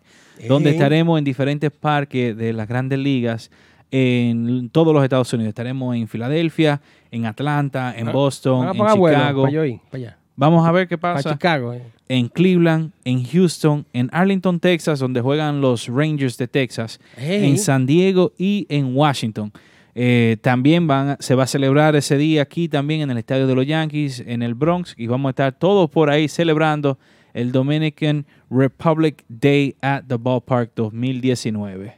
donde 0.48 0.70
estaremos 0.70 1.18
en 1.18 1.26
diferentes 1.26 1.70
parques 1.72 2.36
de 2.38 2.54
las 2.54 2.68
grandes 2.68 2.98
ligas 3.00 3.52
en 3.92 4.70
todos 4.70 4.94
los 4.94 5.04
Estados 5.04 5.32
Unidos. 5.34 5.50
Estaremos 5.50 5.96
en 5.96 6.08
Filadelfia, 6.08 6.82
en 7.12 7.26
Atlanta, 7.26 7.94
en 7.98 8.08
Ah, 8.08 8.12
Boston, 8.12 8.68
en 8.68 8.74
Chicago. 8.74 9.44
Para 9.44 9.70
allá. 9.92 10.18
Vamos 10.36 10.68
a 10.68 10.72
ver 10.72 10.88
qué 10.88 10.98
Para 10.98 11.16
pasa 11.16 11.32
Chicago. 11.32 11.74
eh. 11.74 11.82
en 12.10 12.28
Cleveland, 12.28 12.92
en 13.06 13.24
Houston, 13.24 13.86
en 13.94 14.10
Arlington, 14.12 14.60
Texas, 14.60 15.00
donde 15.00 15.22
juegan 15.22 15.62
los 15.62 15.88
Rangers 15.88 16.38
de 16.38 16.48
Texas, 16.48 17.00
Hey. 17.18 17.46
en 17.46 17.58
San 17.58 17.86
Diego 17.86 18.34
y 18.38 18.66
en 18.70 18.96
Washington. 18.96 19.52
Eh, 19.98 20.36
también 20.42 20.88
van, 20.88 21.16
se 21.22 21.36
va 21.36 21.44
a 21.44 21.48
celebrar 21.48 21.96
ese 21.96 22.18
día 22.18 22.42
aquí 22.42 22.68
también 22.68 23.00
en 23.02 23.12
el 23.12 23.18
estadio 23.18 23.48
de 23.48 23.56
los 23.56 23.66
Yankees, 23.66 24.22
en 24.28 24.42
el 24.44 24.54
Bronx, 24.54 24.94
y 24.98 25.08
vamos 25.08 25.30
a 25.30 25.32
estar 25.32 25.54
todos 25.58 25.90
por 25.90 26.10
ahí 26.10 26.28
celebrando 26.28 27.00
el 27.34 27.52
Dominican 27.54 28.26
Republic 28.50 29.24
Day 29.30 29.76
at 29.82 30.04
the 30.08 30.18
Ballpark 30.18 30.72
2019. 30.76 31.94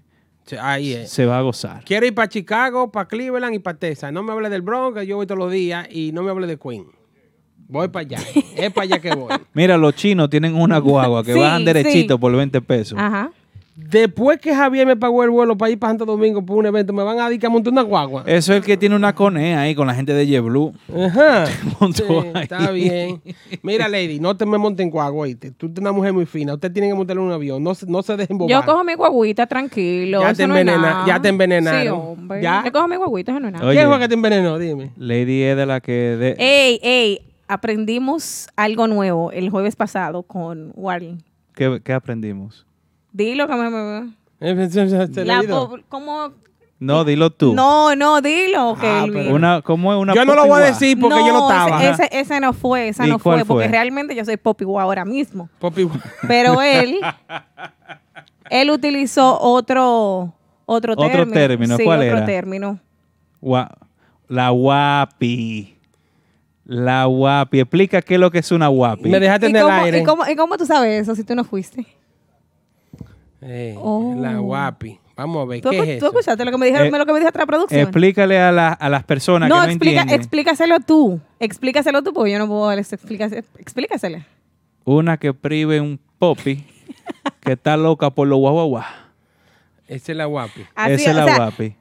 Sí, 0.45 0.55
Ahí 0.61 0.93
es. 0.93 1.09
Se 1.09 1.25
va 1.25 1.39
a 1.39 1.41
gozar. 1.41 1.83
Quiero 1.83 2.05
ir 2.05 2.13
para 2.15 2.29
Chicago, 2.29 2.91
para 2.91 3.07
Cleveland 3.07 3.55
y 3.55 3.59
para 3.59 3.77
Texas. 3.77 4.13
No 4.13 4.23
me 4.23 4.31
hable 4.31 4.49
del 4.49 4.61
Bronx, 4.61 4.99
que 4.99 5.05
yo 5.07 5.17
voy 5.17 5.25
todos 5.25 5.39
los 5.39 5.51
días, 5.51 5.87
y 5.91 6.11
no 6.13 6.23
me 6.23 6.29
hable 6.31 6.47
de 6.47 6.57
Queen. 6.57 6.85
Voy 7.69 7.87
para 7.89 8.01
allá. 8.05 8.17
es 8.55 8.71
para 8.71 8.83
allá 8.85 8.99
que 8.99 9.13
voy. 9.13 9.33
Mira, 9.53 9.77
los 9.77 9.93
chinos 9.95 10.29
tienen 10.29 10.55
una 10.55 10.77
guagua 10.79 11.23
que 11.23 11.33
Sí, 11.33 11.39
bajan 11.39 11.65
derechito 11.65 12.15
sí. 12.15 12.19
por 12.19 12.35
20 12.35 12.61
pesos. 12.61 12.97
Ajá. 12.97 13.31
Después 13.79 14.39
que 14.39 14.55
Javier 14.55 14.87
me 14.87 14.95
pagó 14.95 15.23
el 15.23 15.29
vuelo 15.29 15.55
para 15.55 15.69
ir 15.69 15.77
para 15.77 15.91
Santo 15.91 16.05
Domingo 16.07 16.43
por 16.43 16.57
un 16.57 16.65
evento, 16.65 16.93
me 16.93 17.03
van 17.03 17.19
a 17.19 17.27
dedicar 17.29 17.51
a 17.51 17.53
montar 17.53 17.71
una 17.71 17.83
guagua. 17.83 18.23
Eso 18.25 18.51
es 18.53 18.57
el 18.57 18.63
que 18.65 18.75
tiene 18.75 18.95
una 18.95 19.13
conea 19.13 19.61
ahí 19.61 19.75
con 19.75 19.85
la 19.85 19.93
gente 19.93 20.13
de 20.13 20.25
JetBlue. 20.25 20.73
Ajá. 21.05 21.45
montó 21.79 22.03
Sí, 22.23 22.27
ahí. 22.33 22.41
está 22.43 22.71
bien. 22.71 23.21
Mira, 23.61 23.87
Lady, 23.87 24.19
no 24.19 24.35
te 24.35 24.47
me 24.47 24.57
montes 24.57 24.83
en 24.83 24.89
guagua, 24.89 25.25
¿oíste? 25.25 25.51
Tú 25.51 25.67
eres 25.67 25.77
una 25.77 25.91
mujer 25.91 26.11
muy 26.11 26.25
fina. 26.25 26.55
Usted 26.55 26.71
tiene 26.71 26.87
que 26.87 26.95
montarle 26.95 27.21
en 27.21 27.27
un 27.27 27.33
avión. 27.33 27.63
No, 27.63 27.75
se- 27.75 27.85
no 27.85 28.01
se 28.01 28.17
dejen 28.17 28.39
bobar. 28.39 28.49
Yo 28.49 28.65
cojo 28.65 28.83
mi 28.83 28.95
guaguita 28.95 29.45
tranquilo. 29.45 30.21
Ya 30.21 30.29
eso 30.31 30.37
te 30.37 30.43
es 30.43 30.49
envenena- 30.49 31.03
ya 31.05 31.21
te 31.21 31.29
envenenaron. 31.29 31.81
Sí, 31.83 31.87
hombre. 31.89 32.41
Ya. 32.41 32.63
Yo 32.65 32.71
cojo 32.71 32.87
mi 32.87 32.95
guaguita, 32.95 33.31
eso 33.33 33.39
no 33.41 33.47
es 33.47 33.53
nada. 33.53 33.65
Oye. 33.67 33.77
¿Quién 33.77 33.89
fue 33.89 33.99
que 33.99 34.07
te 34.07 34.13
envenenó? 34.15 34.57
Dime. 34.57 34.89
Lady 34.97 35.43
es 35.43 35.55
de 35.55 35.65
la 35.67 35.81
que... 35.81 35.91
de- 35.91 36.35
Ey, 36.39 36.79
ey, 36.81 37.21
aprendimos 37.47 38.47
algo 38.55 38.87
nuevo 38.87 39.31
el 39.31 39.49
jueves 39.49 39.75
pasado 39.75 40.23
con 40.23 40.71
Warren. 40.75 41.23
¿Qué, 41.55 41.81
qué 41.83 41.93
aprendimos? 41.93 42.65
Dilo 43.11 43.47
que 43.47 43.55
me... 43.55 44.13
la 45.25 45.41
como 45.89 46.33
No, 46.79 47.03
dilo 47.03 47.31
tú. 47.31 47.55
No, 47.55 47.95
no, 47.95 48.21
dilo, 48.21 48.75
Ah, 48.77 48.79
Kelvin. 48.79 49.13
pero- 49.23 49.35
Una, 49.35 49.61
¿Cómo 49.63 49.91
es 49.93 49.99
una 49.99 50.13
Yo 50.13 50.25
no 50.25 50.35
lo 50.35 50.45
voy 50.45 50.61
a 50.61 50.65
decir 50.65 50.99
porque 50.99 51.17
yo 51.25 51.33
no 51.33 51.49
estaba. 51.49 51.83
Ese, 51.83 52.07
ese, 52.11 52.39
no 52.39 52.53
fue, 52.53 52.89
esa 52.89 53.07
¿Y 53.07 53.09
no 53.09 53.17
fue, 53.17 53.37
porque 53.45 53.63
fue? 53.63 53.67
realmente 53.67 54.13
yo 54.15 54.23
soy 54.23 54.37
Poppy 54.37 54.65
Wow 54.65 54.79
ahora 54.81 55.03
mismo. 55.05 55.49
Poppy- 55.59 55.89
Pero 56.27 56.61
él, 56.61 56.99
él 58.51 58.69
utilizó 58.69 59.39
otro, 59.41 60.33
otro 60.67 60.93
Otro 60.93 61.07
término. 61.07 61.33
término, 61.33 61.77
Sí, 61.77 61.83
¿cuál 61.83 62.01
otro 62.01 62.17
era? 62.17 62.25
término. 62.27 62.79
Gua- 63.41 63.71
La 64.27 64.49
guapi. 64.51 65.76
La 66.69 67.05
guapi. 67.05 67.61
Explica 67.61 68.01
qué 68.01 68.15
es 68.15 68.19
lo 68.19 68.29
que 68.29 68.39
es 68.39 68.51
una 68.51 68.67
guapi. 68.67 69.09
Me 69.09 69.19
dejaste 69.21 69.47
¿Y 69.47 69.49
en 69.51 69.55
el 69.55 69.61
cómo, 69.63 69.73
aire. 69.73 69.99
y 69.99 70.03
cómo- 70.03 70.27
y 70.27 70.35
cómo 70.35 70.57
tú 70.57 70.65
sabes 70.65 71.01
eso 71.01 71.15
si 71.15 71.23
tú 71.23 71.33
no 71.33 71.43
fuiste? 71.45 71.85
Eh, 73.41 73.75
Oh. 73.79 74.15
La 74.19 74.37
guapi. 74.37 74.99
Vamos 75.15 75.41
a 75.41 75.45
ver, 75.45 75.61
¿Tú, 75.61 75.69
¿qué 75.71 75.77
es 75.79 75.99
tú 75.99 76.05
eso? 76.05 76.07
escuchaste 76.07 76.45
lo 76.45 76.51
que 76.51 76.57
me 76.59 76.65
dijeron, 76.67 76.87
Eh, 76.93 76.97
lo 76.97 77.05
que 77.05 77.13
me 77.13 77.19
dijo 77.19 77.29
otra 77.29 77.45
producción? 77.47 77.81
Explícale 77.81 78.39
a, 78.39 78.51
la- 78.51 78.73
a 78.73 78.89
las 78.89 79.03
personas 79.03 79.49
no, 79.49 79.55
que 79.55 79.61
no 79.61 79.67
explica, 79.71 80.01
entienden. 80.01 80.19
explícaselo 80.19 80.79
tú. 80.81 81.19
Explícaselo 81.39 82.03
tú, 82.03 82.13
porque 82.13 82.31
yo 82.33 82.37
no 82.39 82.47
puedo. 82.47 82.71
Explícaselo. 82.71 84.19
Una 84.85 85.17
que 85.17 85.33
prive 85.33 85.81
un 85.81 85.99
popi 86.19 86.63
que 87.41 87.53
está 87.53 87.77
loca 87.77 88.09
por 88.11 88.27
los 88.27 88.37
guaguaguá. 88.39 88.85
Esa 89.87 90.11
es 90.11 90.17
la 90.17 90.25
guapi. 90.25 90.61
Así, 90.75 90.93
Esa 90.93 91.11
es 91.11 91.15
o 91.15 91.19
la 91.19 91.25
sea, 91.25 91.35
guapi. 91.37 91.75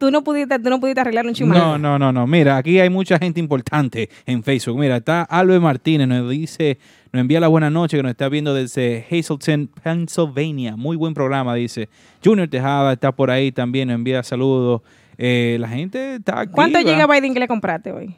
Tú 0.00 0.10
no 0.10 0.24
pudiste, 0.24 0.58
tú 0.58 0.70
no 0.70 0.80
pudiste 0.80 1.02
arreglar 1.02 1.26
un 1.26 1.34
chisme. 1.34 1.54
No, 1.58 1.76
no, 1.76 1.98
no, 1.98 2.10
no. 2.10 2.26
Mira, 2.26 2.56
aquí 2.56 2.80
hay 2.80 2.88
mucha 2.88 3.18
gente 3.18 3.38
importante 3.38 4.08
en 4.24 4.42
Facebook. 4.42 4.78
Mira, 4.80 4.96
está 4.96 5.24
Albert 5.24 5.60
Martínez, 5.60 6.08
nos 6.08 6.30
dice, 6.30 6.78
nos 7.12 7.20
envía 7.20 7.38
la 7.38 7.48
buena 7.48 7.68
noche 7.68 7.98
que 7.98 8.02
nos 8.02 8.10
está 8.12 8.30
viendo 8.30 8.54
desde 8.54 9.04
Hazleton, 9.10 9.68
Pennsylvania. 9.84 10.74
Muy 10.74 10.96
buen 10.96 11.12
programa, 11.12 11.54
dice. 11.54 11.90
Junior 12.24 12.48
Tejada 12.48 12.94
está 12.94 13.12
por 13.12 13.30
ahí 13.30 13.52
también, 13.52 13.88
nos 13.88 13.96
envía 13.96 14.22
saludos. 14.22 14.80
Eh, 15.18 15.58
la 15.60 15.68
gente 15.68 16.14
está 16.14 16.40
activa. 16.40 16.54
¿Cuántos 16.54 16.80
gigabytes 16.82 17.20
de 17.20 17.28
inglés 17.28 17.48
compraste 17.48 17.92
hoy? 17.92 18.16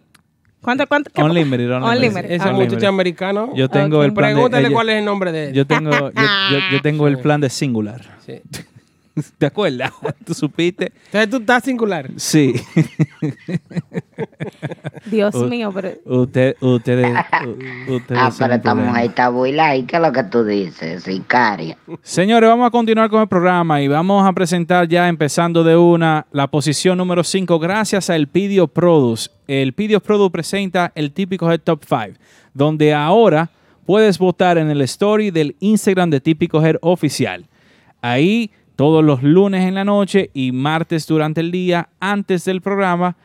¿Cuánto, 0.60 0.86
cuánto? 0.86 1.10
qué- 1.12 1.20
Unlimited, 1.20 1.68
unlimited. 1.82 2.30
Ese 2.30 2.48
Ah, 2.48 2.52
muchacho 2.52 2.86
americano. 2.86 3.52
Yo 3.56 3.68
tengo 3.68 4.04
el 4.04 4.12
plan 4.14 4.28
de... 4.30 4.34
Pregúntale 4.36 4.68
eh, 4.68 4.70
cuál 4.70 4.88
es 4.90 4.98
el 5.00 5.04
nombre 5.04 5.32
de 5.32 5.48
él. 5.48 5.52
Yo 5.52 5.66
tengo, 5.66 5.90
yo, 5.90 6.12
yo- 6.12 6.58
yo 6.70 6.80
tengo 6.82 7.08
el 7.08 7.18
plan 7.18 7.40
de 7.40 7.50
singular. 7.50 8.02
Sí. 8.24 8.34
¿Te 9.38 9.47
acuerdas? 9.47 9.92
¿Tú 10.25 10.35
supiste? 10.35 10.92
Entonces 11.07 11.31
tú 11.31 11.37
estás 11.38 11.64
singular. 11.64 12.11
Sí. 12.16 12.54
Dios 15.07 15.35
mío, 15.49 15.71
pero 15.75 15.90
Usted, 16.04 16.57
ustedes, 16.61 17.14
ustedes 17.88 18.21
Ah, 18.21 18.31
pero 18.38 18.54
esta 18.54 18.75
mujer 18.75 19.07
está 19.07 19.28
buila 19.28 19.76
y 19.76 19.85
¿qué 19.85 19.97
es 19.97 20.02
lo 20.02 20.12
que 20.12 20.25
tú 20.25 20.45
dices? 20.45 21.02
Sicaria. 21.02 21.76
Señores, 22.02 22.49
vamos 22.49 22.66
a 22.66 22.71
continuar 22.71 23.11
con 23.11 23.21
el 23.23 23.28
programa 23.28 23.81
y 23.83 23.88
vamos 23.88 24.26
a 24.26 24.33
presentar 24.33 24.88
ya 24.88 25.09
empezando 25.09 25.64
de 25.64 25.76
una 25.76 26.26
la 26.33 26.47
posición 26.47 26.99
número 26.99 27.25
5 27.25 27.59
gracias 27.59 28.11
a 28.11 28.16
El 28.16 28.28
Pidio 28.28 28.69
Produce. 28.69 29.31
El 29.47 29.73
Pidio 29.73 30.00
Produce 30.00 30.31
presenta 30.31 30.92
el 30.95 31.12
típico 31.12 31.50
Head 31.50 31.61
Top 31.61 31.83
5, 31.87 32.19
donde 32.54 32.95
ahora 32.95 33.50
puedes 33.85 34.19
votar 34.19 34.59
en 34.59 34.71
el 34.71 34.81
story 34.83 35.31
del 35.31 35.57
Instagram 35.61 36.11
de 36.11 36.21
Típico 36.21 36.64
Head 36.64 36.76
Oficial. 36.81 37.47
Ahí 38.00 38.50
todos 38.76 39.04
los 39.04 39.22
lunes 39.22 39.66
en 39.66 39.74
la 39.74 39.84
noche 39.84 40.30
y 40.34 40.52
martes 40.52 41.06
durante 41.06 41.40
el 41.40 41.50
día 41.50 41.88
antes 42.00 42.44
del 42.44 42.60
programa 42.60 43.16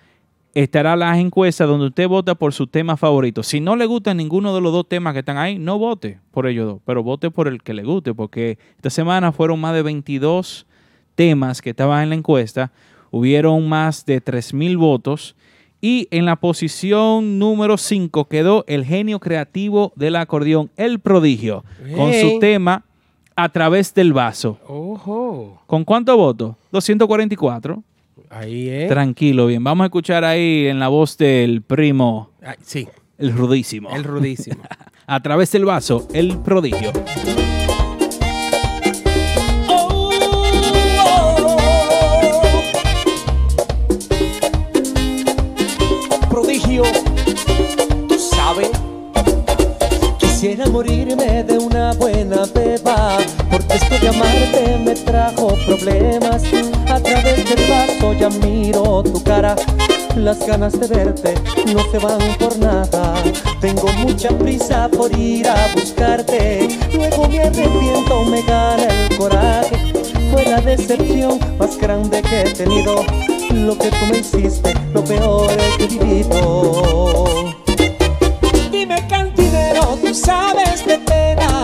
estará 0.53 0.95
las 0.95 1.19
encuestas 1.19 1.67
donde 1.67 1.87
usted 1.87 2.07
vota 2.07 2.33
por 2.33 2.51
su 2.51 2.65
tema 2.65 2.97
favorito. 2.97 3.43
Si 3.43 3.59
no 3.59 3.75
le 3.75 3.85
gusta 3.85 4.13
ninguno 4.13 4.55
de 4.55 4.61
los 4.61 4.71
dos 4.71 4.89
temas 4.89 5.13
que 5.13 5.19
están 5.19 5.37
ahí, 5.37 5.59
no 5.59 5.77
vote 5.77 6.19
por 6.31 6.47
ellos 6.47 6.65
dos, 6.65 6.81
pero 6.83 7.03
vote 7.03 7.29
por 7.29 7.47
el 7.47 7.61
que 7.61 7.75
le 7.75 7.83
guste, 7.83 8.13
porque 8.13 8.57
esta 8.75 8.89
semana 8.89 9.31
fueron 9.31 9.59
más 9.59 9.75
de 9.75 9.83
22 9.83 10.65
temas 11.13 11.61
que 11.61 11.71
estaban 11.71 12.03
en 12.03 12.09
la 12.09 12.15
encuesta, 12.15 12.71
hubieron 13.11 13.69
más 13.69 14.05
de 14.05 14.23
3.000 14.23 14.77
votos 14.77 15.35
y 15.79 16.07
en 16.09 16.25
la 16.25 16.37
posición 16.37 17.37
número 17.37 17.77
5 17.77 18.27
quedó 18.27 18.65
el 18.67 18.83
genio 18.83 19.19
creativo 19.19 19.93
del 19.95 20.15
acordeón, 20.15 20.71
El 20.75 20.99
Prodigio, 20.99 21.63
con 21.95 22.13
su 22.13 22.39
tema 22.39 22.83
A 23.37 23.49
través 23.49 23.93
del 23.93 24.13
vaso. 24.13 24.57
Ojo. 24.67 25.61
¿Con 25.67 25.85
cuántos 25.85 26.17
votos? 26.17 26.55
244. 26.71 27.83
Ahí 28.31 28.67
es. 28.67 28.89
Tranquilo, 28.89 29.45
bien. 29.45 29.63
Vamos 29.63 29.83
a 29.83 29.87
escuchar 29.87 30.23
ahí 30.25 30.65
en 30.65 30.79
la 30.79 30.87
voz 30.87 31.17
del 31.17 31.61
primo, 31.61 32.31
sí, 32.61 32.87
el 33.19 33.31
rudísimo. 33.33 33.91
el 33.95 34.03
rudísimo. 34.03 34.63
a 35.07 35.19
través 35.21 35.51
del 35.51 35.65
vaso, 35.65 36.07
el 36.13 36.39
prodigio. 36.39 36.91
prodigio, 46.27 46.83
tú 48.07 48.17
sabes. 48.17 48.71
Quisiera 50.19 50.67
morirme 50.69 51.43
de 51.43 51.57
una 51.57 51.93
buena 51.93 52.43
beba, 52.53 53.16
amarte 54.07 54.77
me 54.83 54.95
trajo 54.95 55.47
problemas. 55.65 56.43
A 56.89 56.99
través 56.99 57.45
del 57.49 57.69
vaso 57.69 58.13
ya 58.13 58.29
miro 58.29 59.03
tu 59.03 59.21
cara, 59.23 59.55
las 60.15 60.45
ganas 60.45 60.79
de 60.79 60.87
verte 60.87 61.33
no 61.73 61.83
se 61.91 61.99
van 61.99 62.19
por 62.39 62.57
nada. 62.57 63.15
Tengo 63.59 63.87
mucha 63.99 64.29
prisa 64.29 64.89
por 64.89 65.15
ir 65.17 65.47
a 65.47 65.55
buscarte, 65.73 66.67
luego 66.93 67.27
me 67.27 67.41
arrepiento, 67.41 68.23
me 68.23 68.41
gana 68.43 68.83
el 68.83 69.17
coraje. 69.17 69.93
Fue 70.31 70.43
la 70.45 70.61
decepción 70.61 71.39
más 71.57 71.77
grande 71.77 72.21
que 72.21 72.41
he 72.41 72.53
tenido. 72.53 73.03
Lo 73.51 73.77
que 73.77 73.89
tú 73.89 74.05
me 74.11 74.19
hiciste, 74.19 74.73
lo 74.93 75.03
peor 75.03 75.49
que 75.77 75.83
he 75.83 75.87
vivido. 75.87 77.53
Dime 78.71 79.07
cantinero, 79.07 79.97
tú 80.01 80.13
sabes 80.13 80.85
de 80.85 80.97
penas 80.99 81.56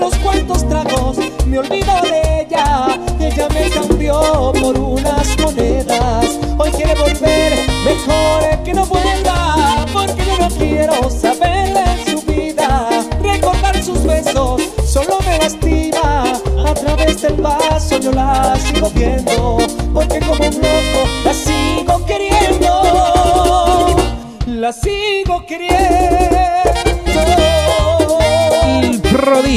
Los 0.00 0.14
cuantos 0.16 0.68
tragos 0.68 1.16
me 1.46 1.58
olvido 1.58 1.92
de 2.02 2.42
ella. 2.42 3.00
Ella 3.18 3.48
me 3.48 3.70
cambió 3.70 4.52
por 4.60 4.78
unas 4.78 5.38
monedas. 5.38 6.38
Hoy 6.58 6.70
quiere 6.70 6.94
volver, 6.94 7.66
mejor 7.84 8.62
que 8.64 8.74
no 8.74 8.86
vuelva 8.86 9.86
Porque 9.92 10.24
yo 10.24 10.38
no 10.38 10.48
quiero 10.56 11.10
saber 11.10 11.74
de 11.74 12.10
su 12.10 12.22
vida. 12.22 12.88
Recordar 13.22 13.82
sus 13.82 14.02
besos 14.04 14.62
solo 14.86 15.18
me 15.26 15.38
lastima. 15.38 16.24
A 16.66 16.74
través 16.74 17.22
del 17.22 17.34
vaso 17.40 17.98
yo 17.98 18.12
la 18.12 18.56
sigo 18.60 18.90
viendo 18.90 19.65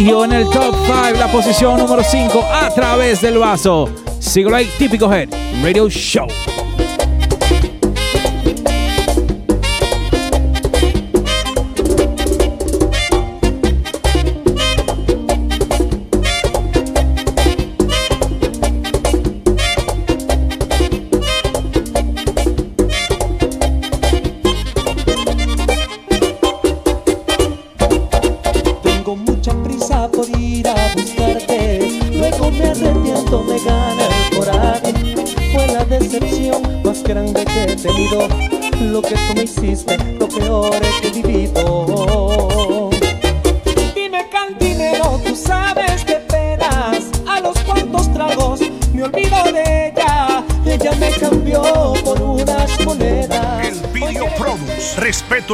en 0.08 0.32
el 0.32 0.50
top 0.50 0.74
5, 0.86 1.20
la 1.20 1.30
posición 1.30 1.78
número 1.78 2.02
5, 2.02 2.42
a 2.42 2.70
través 2.74 3.20
del 3.20 3.38
vaso. 3.38 3.90
Síguelo 4.20 4.56
ahí, 4.56 4.70
típico 4.78 5.12
Head 5.12 5.30
Radio 5.62 5.90
Show. 5.90 6.28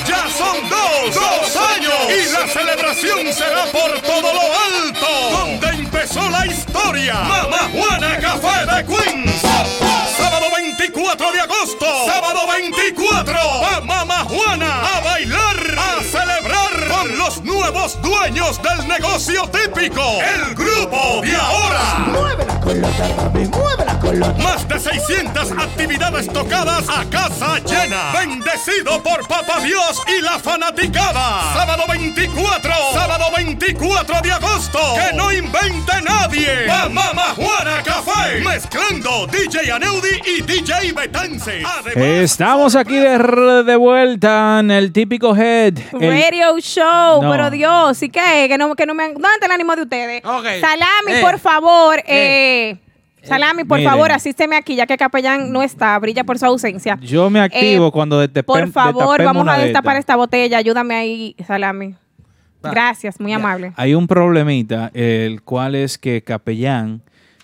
Ya 0.07 0.27
son 0.39 0.57
dos, 0.71 1.15
dos 1.15 1.48
años 1.79 1.95
y 2.09 2.33
la 2.33 2.49
celebración 2.49 3.33
será 3.33 3.65
por 3.67 4.01
todo 4.01 4.33
lo 4.33 4.41
alto. 4.41 5.07
Donde 5.31 5.69
empezó 5.69 6.29
la 6.31 6.47
historia. 6.47 7.15
Mamá 7.15 7.71
Juana 7.73 8.19
Café 8.19 8.67
de 8.67 8.85
Queens. 8.87 9.43
Sábado 10.17 10.47
24 10.57 11.33
de 11.33 11.41
agosto. 11.41 11.87
Sábado 12.07 12.41
24. 12.49 13.39
Dueños 18.31 18.61
del 18.63 18.87
negocio 18.89 19.43
típico. 19.49 20.03
El 20.21 20.55
grupo 20.55 21.21
de 21.23 21.35
ahora. 21.35 21.81
Mueve 22.13 22.45
la 22.47 22.61
colota, 22.61 23.17
papi, 23.17 23.39
mueve 23.39 23.85
la 23.87 23.99
colota. 23.99 24.35
Más 24.43 24.69
de 24.69 24.79
600 24.79 25.53
actividades 25.53 26.29
tocadas 26.33 26.85
a 26.91 27.05
casa 27.09 27.59
llena. 27.61 28.13
Bendecido 28.13 29.03
por 29.03 29.27
Papá 29.27 29.61
Dios 29.63 30.03
y 30.19 30.21
la 30.23 30.39
fanaticada. 30.39 31.55
Sábado 31.55 31.85
24. 31.89 32.73
Sábado 32.93 33.25
24 33.37 34.21
de 34.23 34.33
agosto. 34.33 34.79
Que 34.95 35.17
no 35.17 35.33
invente 35.33 35.93
nadie. 36.05 36.67
La 36.67 36.89
Mama 36.91 37.35
Juana 37.35 37.83
Café. 37.83 38.41
Mezclando 38.45 39.27
DJ 39.29 39.73
Aneudi 39.73 40.21
y 40.37 40.43
DJ 40.43 40.93
Betance. 40.93 41.63
Además, 41.65 41.97
Estamos 41.97 42.77
aquí 42.77 42.97
de, 42.97 43.63
de 43.65 43.77
vuelta 43.77 44.59
en 44.61 44.71
el 44.71 44.93
típico 44.93 45.35
head. 45.35 45.75
el- 45.99 46.11
Radio 46.23 46.59
show, 46.61 47.23
No. 47.23 47.31
pero 47.31 47.51
Dios, 47.51 48.03
¿y 48.03 48.09
qué? 48.11 48.19
Que 48.49 48.57
no, 48.59 48.75
que 48.75 48.87
no 48.87 48.95
me... 48.95 49.09
¿Dónde 49.13 49.29
está 49.35 49.47
el 49.47 49.53
ánimo 49.53 49.75
de 49.77 49.83
ustedes? 49.83 50.25
Ok. 50.25 50.45
Salami, 50.61 51.13
Eh. 51.13 51.21
por 51.21 51.39
favor. 51.39 52.03
Eh. 52.07 52.77
Salami, 53.23 53.65
por 53.65 53.79
Miren. 53.79 53.93
favor, 53.93 54.13
asísteme 54.13 54.57
aquí, 54.57 54.77
ya 54.77 54.87
que 54.87 54.97
Capellán 54.97 55.53
no 55.53 55.63
está, 55.63 55.99
brilla 55.99 56.25
por 56.25 56.39
su 56.39 56.47
ausencia. 56.47 56.99
yo 57.03 57.29
me 57.29 57.41
activo 57.41 57.89
Eh, 57.89 57.91
cuando 57.93 58.21
dete- 58.27 58.43
Por 58.45 58.71
favor, 58.71 58.95
destapemos 59.19 59.25
vamos 59.27 59.43
una 59.43 59.55
a 59.55 59.59
de 59.59 59.65
destapar 59.65 59.97
esta 59.97 60.17
botella. 60.17 60.59
Ayúdame 60.59 60.95
ahí, 60.95 61.37
Salami. 61.47 61.95
Gracias, 62.63 63.21
muy 63.21 63.33
amable. 63.33 63.73
Hay 63.77 63.95
un 63.95 64.07
problemita, 64.07 64.91
el 64.95 65.43
cual 65.43 65.75
es 65.75 65.97
que 65.99 66.23
Capellán 66.23 67.03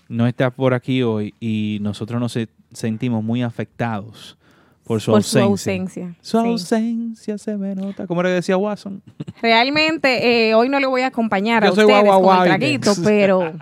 no 0.08 0.26
está 0.26 0.50
por 0.50 0.74
aquí 0.74 1.02
hoy 1.02 1.34
y 1.40 1.78
nosotros 1.82 2.20
nos 2.20 2.32
se- 2.32 2.48
sentimos 2.72 3.22
muy 3.22 3.42
afectados 3.42 4.36
por 4.84 5.00
su 5.00 5.12
Por 5.12 5.22
su 5.22 5.38
ausencia. 5.38 6.14
Su 6.20 6.40
sí. 6.40 6.46
ausencia 6.46 7.38
se 7.38 7.56
me 7.56 7.74
nota. 7.74 8.06
¿Cómo 8.06 8.20
era 8.20 8.30
que 8.30 8.34
decía 8.34 8.56
Watson? 8.56 9.02
Realmente, 9.42 10.48
eh, 10.50 10.54
hoy 10.54 10.68
no 10.68 10.78
le 10.78 10.86
voy 10.86 11.00
a 11.02 11.06
acompañar 11.06 11.64
Yo 11.64 11.72
a 11.72 11.74
soy 11.74 11.84
ustedes 11.84 12.04
guau, 12.04 12.22
con 12.22 12.36
el 12.38 12.44
traguito, 12.44 12.92
pero... 13.04 13.52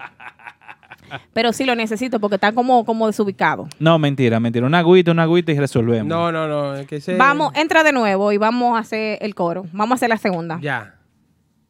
Pero 1.34 1.52
sí 1.52 1.66
lo 1.66 1.74
necesito 1.74 2.18
porque 2.20 2.36
está 2.36 2.52
como, 2.52 2.86
como 2.86 3.06
desubicado. 3.06 3.68
No, 3.78 3.98
mentira, 3.98 4.40
mentira. 4.40 4.64
Una 4.66 4.78
agüita, 4.78 5.10
una 5.10 5.24
agüita 5.24 5.52
y 5.52 5.58
resolvemos. 5.58 6.06
No, 6.06 6.32
no, 6.32 6.48
no. 6.48 6.74
es 6.74 6.86
que 6.86 6.96
ese- 6.96 7.16
Vamos, 7.16 7.52
entra 7.54 7.84
de 7.84 7.92
nuevo 7.92 8.32
y 8.32 8.38
vamos 8.38 8.76
a 8.76 8.80
hacer 8.80 9.18
el 9.20 9.34
coro. 9.34 9.66
Vamos 9.72 9.92
a 9.92 9.94
hacer 9.96 10.08
la 10.08 10.16
segunda. 10.16 10.58
Ya. 10.62 10.94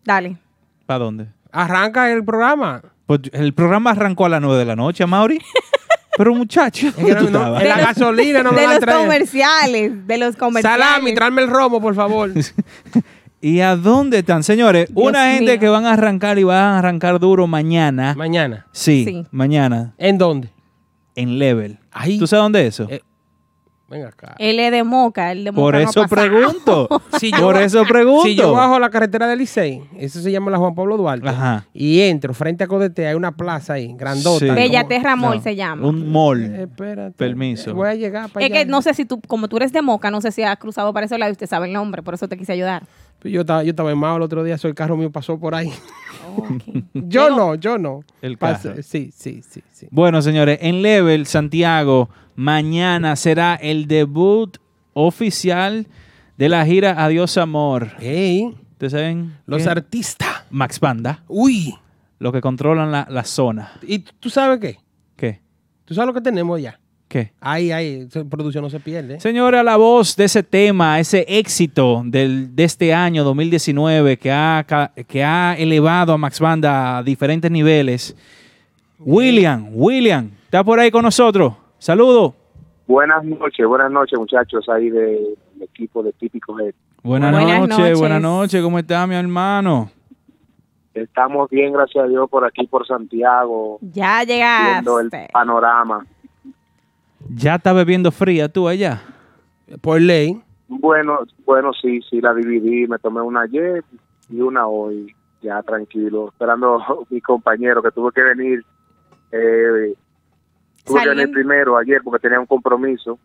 Dale. 0.04 0.36
¿Para 0.86 1.00
dónde? 1.04 1.26
Arranca 1.50 2.10
el 2.12 2.24
programa. 2.24 2.82
Pues 3.06 3.20
el 3.32 3.52
programa 3.52 3.90
arrancó 3.90 4.26
a 4.26 4.28
las 4.28 4.40
9 4.40 4.58
de 4.58 4.64
la 4.64 4.76
noche, 4.76 5.04
Mauri. 5.06 5.40
Pero 6.16 6.34
muchacho, 6.34 6.88
Es 6.88 6.94
que 6.94 7.00
¿dónde 7.02 7.14
no- 7.14 7.26
tú 7.26 7.30
no, 7.32 7.38
estabas? 7.38 7.62
en 7.62 7.68
la 7.68 7.78
gasolina 7.78 8.42
no 8.42 8.52
me 8.52 8.60
de 8.60 8.66
la 8.66 8.72
los 8.74 8.80
traen. 8.80 9.00
comerciales, 9.02 10.06
de 10.06 10.18
los 10.18 10.36
comerciales. 10.36 10.86
Salami, 10.86 11.14
tráeme 11.14 11.42
el 11.42 11.48
romo, 11.48 11.80
por 11.80 11.94
favor. 11.94 12.30
¿Y 13.40 13.60
a 13.60 13.74
dónde 13.76 14.18
están? 14.20 14.42
Señores, 14.44 14.88
Dios 14.94 15.08
una 15.08 15.32
gente 15.32 15.52
mío. 15.52 15.60
que 15.60 15.68
van 15.68 15.84
a 15.86 15.94
arrancar 15.94 16.38
y 16.38 16.44
van 16.44 16.56
a 16.58 16.78
arrancar 16.78 17.18
duro 17.18 17.46
mañana. 17.46 18.14
Mañana. 18.16 18.66
Sí, 18.72 19.04
Sí. 19.04 19.26
mañana 19.32 19.94
¿En 19.98 20.16
dónde? 20.18 20.50
en 21.16 21.38
Level. 21.38 21.78
Ahí. 21.90 22.18
¿Tú 22.18 22.26
sabes 22.26 22.42
dónde 22.44 22.66
es 22.66 22.74
eso? 22.74 22.86
Eh, 22.90 23.02
Venga 23.92 24.08
acá. 24.08 24.34
Él 24.38 24.58
es 24.58 24.72
de 24.72 24.84
Moca, 24.84 25.32
el 25.32 25.44
de 25.44 25.52
Moca 25.52 25.60
Por 25.62 25.74
no 25.74 25.80
eso 25.80 26.06
pregunto. 26.08 26.88
Si 27.20 27.30
yo 27.30 27.40
Por 27.42 27.58
eso 27.58 27.84
pregunto. 27.84 28.24
Si 28.24 28.34
yo 28.34 28.52
bajo 28.52 28.78
la 28.78 28.88
carretera 28.88 29.26
del 29.28 29.38
Licey, 29.40 29.82
eso 29.98 30.20
se 30.20 30.32
llama 30.32 30.50
la 30.50 30.56
Juan 30.56 30.74
Pablo 30.74 30.96
Duarte, 30.96 31.28
Ajá. 31.28 31.66
y 31.74 32.00
entro 32.00 32.32
frente 32.32 32.64
a 32.64 32.66
Codete, 32.68 33.06
hay 33.06 33.14
una 33.14 33.36
plaza 33.36 33.74
ahí, 33.74 33.94
grandota. 33.94 34.46
Sí. 34.46 34.50
Bellaterra 34.50 35.14
Mall 35.14 35.36
No, 35.36 35.42
se 35.42 35.54
llama. 35.54 35.86
Un 35.86 36.10
mall. 36.10 36.42
Eh, 36.42 36.62
espérate. 36.62 37.12
Permiso. 37.18 37.70
Eh, 37.70 37.74
Voy 37.74 37.88
a 37.90 37.94
llegar 37.94 38.30
para 38.30 38.46
Es 38.46 38.50
que 38.50 38.64
no 38.64 38.80
sé 38.80 38.94
si 38.94 39.04
tú, 39.04 39.20
como 39.28 39.46
tú 39.48 39.58
eres 39.58 39.72
de 39.74 39.82
Moca, 39.82 40.10
no 40.10 40.22
sé 40.22 40.32
si 40.32 40.42
has 40.42 40.56
cruzado 40.56 40.92
para 40.94 41.04
ese 41.04 41.18
lado 41.18 41.28
y 41.30 41.32
usted 41.32 41.46
sabe 41.46 41.66
el 41.66 41.74
nombre, 41.74 42.02
por 42.02 42.14
eso 42.14 42.26
te 42.28 42.38
quise 42.38 42.52
ayudar. 42.54 42.84
Yo 43.24 43.42
estaba, 43.42 43.62
yo 43.62 43.70
estaba 43.70 43.92
en 43.92 43.98
Mao 43.98 44.16
el 44.16 44.22
otro 44.22 44.42
día, 44.42 44.56
el 44.60 44.74
carro 44.74 44.96
mío 44.96 45.12
pasó 45.12 45.38
por 45.38 45.54
ahí. 45.54 45.70
Yo 46.94 47.30
no, 47.30 47.54
yo 47.56 47.78
no. 47.78 48.00
El 48.22 48.38
Pasé- 48.38 48.70
carro. 48.70 48.82
Sí, 48.82 49.10
sí, 49.14 49.42
sí, 49.48 49.62
sí. 49.70 49.86
Bueno, 49.90 50.22
señores, 50.22 50.58
en 50.62 50.82
Level, 50.82 51.26
Santiago, 51.26 52.08
mañana 52.34 53.16
será 53.16 53.54
el 53.54 53.86
debut 53.86 54.56
oficial 54.94 55.86
de 56.36 56.48
la 56.48 56.64
gira 56.66 57.02
Adiós 57.04 57.36
Amor. 57.38 57.88
Ey, 58.00 58.54
¿Ustedes 58.72 58.92
saben? 58.92 59.32
los 59.46 59.62
qué? 59.62 59.68
artistas. 59.68 60.28
Max 60.50 60.80
Banda, 60.80 61.22
Uy. 61.28 61.74
los 62.18 62.32
que 62.32 62.40
controlan 62.40 62.90
la, 62.92 63.06
la 63.08 63.24
zona. 63.24 63.72
¿Y 63.86 64.00
tú 64.00 64.28
sabes 64.28 64.58
qué? 64.60 64.78
¿Qué? 65.16 65.40
¿Tú 65.84 65.94
sabes 65.94 66.08
lo 66.08 66.14
que 66.14 66.20
tenemos 66.20 66.60
ya? 66.60 66.78
¿Qué? 67.08 67.32
Ahí, 67.40 67.70
esa 67.70 68.24
producción 68.24 68.64
no 68.64 68.70
se 68.70 68.80
pierde. 68.80 69.20
Señora, 69.20 69.62
la 69.62 69.76
voz 69.76 70.16
de 70.16 70.24
ese 70.24 70.42
tema, 70.42 70.98
ese 70.98 71.26
éxito 71.28 72.02
del, 72.06 72.56
de 72.56 72.64
este 72.64 72.94
año 72.94 73.22
2019 73.24 74.16
que 74.16 74.32
ha, 74.32 74.64
que 75.06 75.22
ha 75.22 75.54
elevado 75.58 76.14
a 76.14 76.18
Max 76.18 76.40
Banda 76.40 76.98
a 76.98 77.02
diferentes 77.02 77.50
niveles. 77.50 78.16
William, 78.98 79.68
William, 79.72 80.30
está 80.44 80.64
por 80.64 80.80
ahí 80.80 80.90
con 80.90 81.02
nosotros. 81.02 81.54
Saludos. 81.86 82.34
Buenas 82.86 83.24
noches, 83.24 83.66
buenas 83.66 83.90
noches 83.90 84.16
muchachos 84.16 84.68
ahí 84.68 84.88
de- 84.88 85.00
del 85.54 85.62
equipo 85.62 86.00
de 86.04 86.12
Típico 86.12 86.56
Head. 86.60 86.74
Buenas, 87.02 87.32
Buenas 87.32 87.58
noches, 87.58 87.78
noches. 87.78 87.98
buenas 87.98 88.22
noches. 88.22 88.62
¿Cómo 88.62 88.78
está 88.78 89.04
mi 89.08 89.16
hermano? 89.16 89.90
Estamos 90.94 91.50
bien, 91.50 91.72
gracias 91.72 92.04
a 92.04 92.06
Dios, 92.06 92.30
por 92.30 92.44
aquí, 92.44 92.68
por 92.68 92.86
Santiago, 92.86 93.78
Ya 93.80 94.24
viendo 94.24 95.00
el 95.00 95.06
llegaste. 95.10 95.32
panorama. 95.32 96.06
¿Ya 97.34 97.56
está 97.56 97.72
bebiendo 97.72 98.12
fría 98.12 98.48
tú 98.48 98.68
allá? 98.68 99.02
Por 99.80 100.00
ley. 100.00 100.40
Bueno, 100.68 101.18
bueno, 101.44 101.72
sí, 101.72 102.00
sí, 102.08 102.20
la 102.20 102.32
dividí, 102.32 102.86
me 102.86 103.00
tomé 103.00 103.22
una 103.22 103.40
ayer 103.40 103.82
y 104.30 104.40
una 104.40 104.68
hoy, 104.68 105.12
ya 105.42 105.60
tranquilo, 105.64 106.28
esperando 106.28 106.76
a 106.80 106.94
mi 107.10 107.20
compañero 107.20 107.82
que 107.82 107.90
tuve 107.90 108.12
que 108.12 108.22
venir, 108.22 108.64
eh, 109.32 109.94
tuve 110.84 111.02
que 111.02 111.08
venir 111.08 111.30
primero 111.32 111.76
ayer 111.76 112.00
porque 112.02 112.20
tenía 112.20 112.40
un 112.40 112.46
compromiso, 112.46 113.18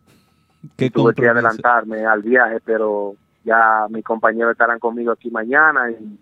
¿Qué 0.76 0.90
tuve 0.90 1.14
que 1.14 1.28
adelantarme 1.28 2.06
al 2.06 2.22
viaje, 2.22 2.58
pero 2.66 3.16
ya 3.44 3.86
mis 3.90 4.04
compañeros 4.04 4.52
estarán 4.52 4.80
conmigo 4.80 5.12
aquí 5.12 5.30
mañana 5.30 5.90
y 5.92 6.18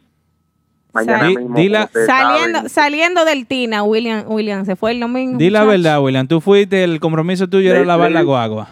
mañana 0.93 1.19
Sal- 1.19 1.27
mismo. 1.35 1.55
Di 1.57 1.69
la- 1.69 1.77
como 1.79 1.85
ustedes 1.87 2.05
Saliendo, 2.07 2.57
saben, 2.57 2.69
saliendo 2.69 3.25
del 3.25 3.47
Tina, 3.47 3.83
William, 3.83 4.23
William 4.27 4.65
se 4.65 4.75
fue 4.75 4.91
el 4.91 4.99
domingo. 4.99 5.37
Di 5.37 5.49
la 5.49 5.63
verdad, 5.65 6.01
William. 6.01 6.27
Tú 6.27 6.41
fuiste, 6.41 6.83
el 6.83 6.99
compromiso 6.99 7.47
tuyo 7.47 7.71
era 7.71 7.79
Le- 7.79 7.85
lavar 7.85 8.11
la 8.11 8.21
guagua. 8.23 8.67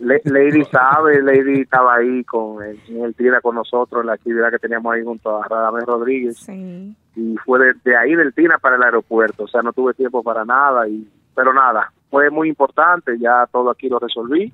Le- 0.00 0.20
Lady 0.24 0.64
sabe, 0.64 1.22
Lady 1.22 1.60
estaba 1.62 1.94
ahí 1.96 2.24
con 2.24 2.62
el, 2.62 2.78
en 2.88 3.04
el 3.04 3.14
TINA 3.14 3.40
con 3.40 3.54
nosotros 3.54 4.00
en 4.02 4.08
la 4.08 4.14
actividad 4.14 4.50
que 4.50 4.58
teníamos 4.58 4.92
ahí 4.92 5.02
junto 5.04 5.40
a 5.40 5.46
Radamés 5.48 5.84
Rodríguez 5.84 6.36
Sí. 6.38 6.94
y 7.16 7.36
fue 7.44 7.58
de, 7.60 7.74
de 7.84 7.96
ahí 7.96 8.14
del 8.14 8.34
TINA 8.34 8.58
para 8.58 8.76
el 8.76 8.82
aeropuerto, 8.82 9.44
o 9.44 9.48
sea, 9.48 9.62
no 9.62 9.72
tuve 9.72 9.94
tiempo 9.94 10.22
para 10.22 10.44
nada, 10.44 10.88
y 10.88 11.06
pero 11.34 11.52
nada, 11.52 11.92
fue 12.10 12.30
muy 12.30 12.48
importante, 12.48 13.18
ya 13.18 13.48
todo 13.50 13.70
aquí 13.70 13.88
lo 13.88 13.98
resolví 13.98 14.52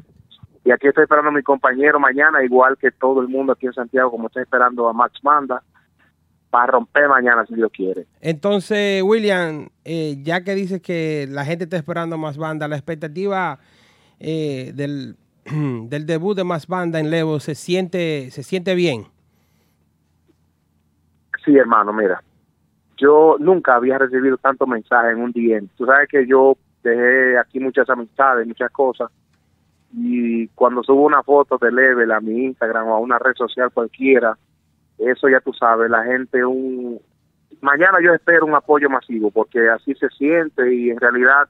y 0.64 0.72
aquí 0.72 0.88
estoy 0.88 1.04
esperando 1.04 1.30
a 1.30 1.32
mi 1.34 1.42
compañero 1.42 1.98
mañana, 1.98 2.44
igual 2.44 2.76
que 2.76 2.90
todo 2.90 3.20
el 3.22 3.28
mundo 3.28 3.52
aquí 3.52 3.66
en 3.66 3.72
Santiago, 3.72 4.10
como 4.10 4.26
estoy 4.26 4.42
esperando 4.42 4.88
a 4.88 4.92
Max 4.92 5.18
Manda, 5.22 5.62
para 6.50 6.72
romper 6.72 7.08
mañana 7.08 7.46
si 7.46 7.54
Dios 7.54 7.70
quiere. 7.72 8.06
Entonces, 8.20 9.02
William, 9.02 9.68
eh, 9.84 10.16
ya 10.22 10.42
que 10.42 10.54
dices 10.54 10.82
que 10.82 11.26
la 11.30 11.44
gente 11.44 11.64
está 11.64 11.76
esperando 11.76 12.18
más 12.18 12.36
banda, 12.36 12.68
la 12.68 12.76
expectativa 12.76 13.58
eh, 14.18 14.72
del, 14.74 15.16
del 15.88 16.06
debut 16.06 16.36
de 16.36 16.44
más 16.44 16.66
banda 16.66 17.00
en 17.00 17.10
Levo 17.10 17.40
se 17.40 17.54
siente, 17.54 18.30
se 18.30 18.42
siente 18.42 18.74
bien. 18.74 19.06
Sí, 21.44 21.56
hermano, 21.56 21.92
mira, 21.92 22.22
yo 22.98 23.36
nunca 23.38 23.76
había 23.76 23.96
recibido 23.96 24.36
tanto 24.36 24.66
mensaje 24.66 25.12
en 25.12 25.22
un 25.22 25.32
día. 25.32 25.58
Tú 25.76 25.86
sabes 25.86 26.06
que 26.08 26.26
yo 26.26 26.58
dejé 26.82 27.38
aquí 27.38 27.60
muchas 27.60 27.88
amistades, 27.90 28.46
muchas 28.46 28.70
cosas, 28.70 29.10
y 29.92 30.46
cuando 30.48 30.82
subo 30.82 31.04
una 31.04 31.22
foto 31.22 31.58
de 31.58 31.72
Level 31.72 32.12
a 32.12 32.20
mi 32.20 32.44
Instagram 32.44 32.88
o 32.88 32.94
a 32.94 32.98
una 33.00 33.18
red 33.18 33.34
social 33.34 33.70
cualquiera, 33.72 34.36
eso 34.98 35.28
ya 35.28 35.40
tú 35.40 35.52
sabes, 35.52 35.90
la 35.90 36.04
gente 36.04 36.44
un... 36.44 37.00
Mañana 37.60 37.98
yo 38.02 38.14
espero 38.14 38.46
un 38.46 38.54
apoyo 38.54 38.88
masivo 38.88 39.30
porque 39.30 39.68
así 39.68 39.94
se 39.94 40.08
siente 40.10 40.72
y 40.72 40.90
en 40.90 41.00
realidad 41.00 41.48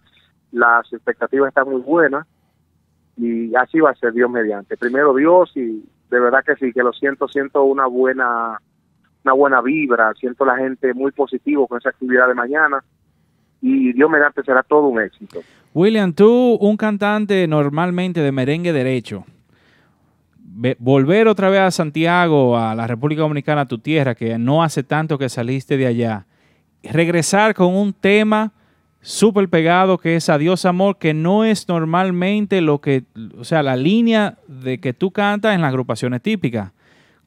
las 0.51 0.91
expectativas 0.93 1.49
están 1.49 1.69
muy 1.69 1.83
buenas. 1.83 2.27
Y 3.17 3.55
así 3.55 3.81
va 3.81 3.91
a 3.91 3.95
ser 3.95 4.15
Dios 4.15 4.31
mediante. 4.31 4.77
Primero 4.77 5.15
Dios 5.15 5.53
y 5.55 5.85
de 6.11 6.21
verdad 6.21 6.43
que 6.45 6.57
sí, 6.57 6.73
que 6.73 6.83
lo 6.83 6.93
siento, 6.93 7.29
siento 7.29 7.63
una 7.65 7.87
buena 7.87 8.59
una 9.23 9.35
buena 9.35 9.61
vibra, 9.61 10.15
siento 10.15 10.47
la 10.47 10.57
gente 10.57 10.95
muy 10.95 11.13
positivo 11.13 11.67
con 11.67 11.79
esa 11.79 11.91
actividad 11.91 12.27
de 12.27 12.35
mañana 12.35 12.83
y 13.63 13.93
Dios 13.93 14.09
mediante 14.11 14.43
será 14.43 14.63
todo 14.63 14.87
un 14.89 15.01
éxito. 15.01 15.41
William, 15.75 16.13
tú, 16.13 16.55
un 16.61 16.77
cantante 16.77 17.47
normalmente 17.47 18.21
de 18.21 18.33
merengue 18.33 18.73
derecho, 18.73 19.25
ve- 20.39 20.77
volver 20.79 21.29
otra 21.29 21.49
vez 21.51 21.61
a 21.61 21.71
Santiago, 21.71 22.57
a 22.57 22.75
la 22.75 22.87
República 22.87 23.23
Dominicana, 23.23 23.63
a 23.63 23.69
tu 23.69 23.79
tierra, 23.79 24.15
que 24.15 24.37
no 24.39 24.63
hace 24.63 24.83
tanto 24.83 25.19
que 25.19 25.29
saliste 25.29 25.77
de 25.77 25.87
allá, 25.87 26.27
regresar 26.83 27.55
con 27.55 27.75
un 27.75 27.93
tema 27.93 28.53
súper 29.03 29.49
pegado 29.49 29.97
que 29.99 30.17
es 30.17 30.29
Adiós 30.29 30.65
Amor, 30.67 30.99
que 30.99 31.15
no 31.15 31.45
es 31.45 31.69
normalmente 31.69 32.61
lo 32.61 32.81
que, 32.81 33.05
o 33.39 33.45
sea, 33.45 33.63
la 33.63 33.77
línea 33.77 34.39
de 34.49 34.79
que 34.81 34.93
tú 34.93 35.11
cantas 35.11 35.55
en 35.55 35.63
las 35.63 35.69
agrupaciones 35.69 36.21
típicas. 36.21 36.73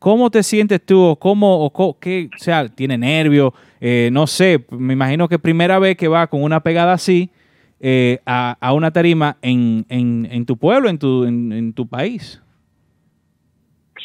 ¿Cómo 0.04 0.30
te 0.30 0.44
sientes 0.44 0.86
tú? 0.86 1.02
¿O 1.02 1.16
cómo, 1.16 1.66
o 1.66 1.98
qué, 1.98 2.30
o 2.36 2.38
sea, 2.38 2.68
tiene 2.68 2.98
nervios? 2.98 3.54
Eh, 3.80 4.10
no 4.12 4.28
sé, 4.28 4.66
me 4.70 4.92
imagino 4.92 5.30
que 5.30 5.40
primera 5.40 5.80
vez 5.80 5.96
que 5.96 6.10
va 6.10 6.28
con 6.28 6.44
una 6.44 6.60
pegada 6.60 6.92
así 6.92 7.32
eh, 7.80 8.20
a, 8.26 8.74
una 8.74 8.92
tarima 8.92 9.38
en, 9.42 9.86
en, 9.88 10.46
tu 10.46 10.58
pueblo, 10.58 10.90
en 10.90 11.00
tu, 11.00 11.24
en, 11.24 11.72
tu 11.72 11.88
país. 11.88 12.44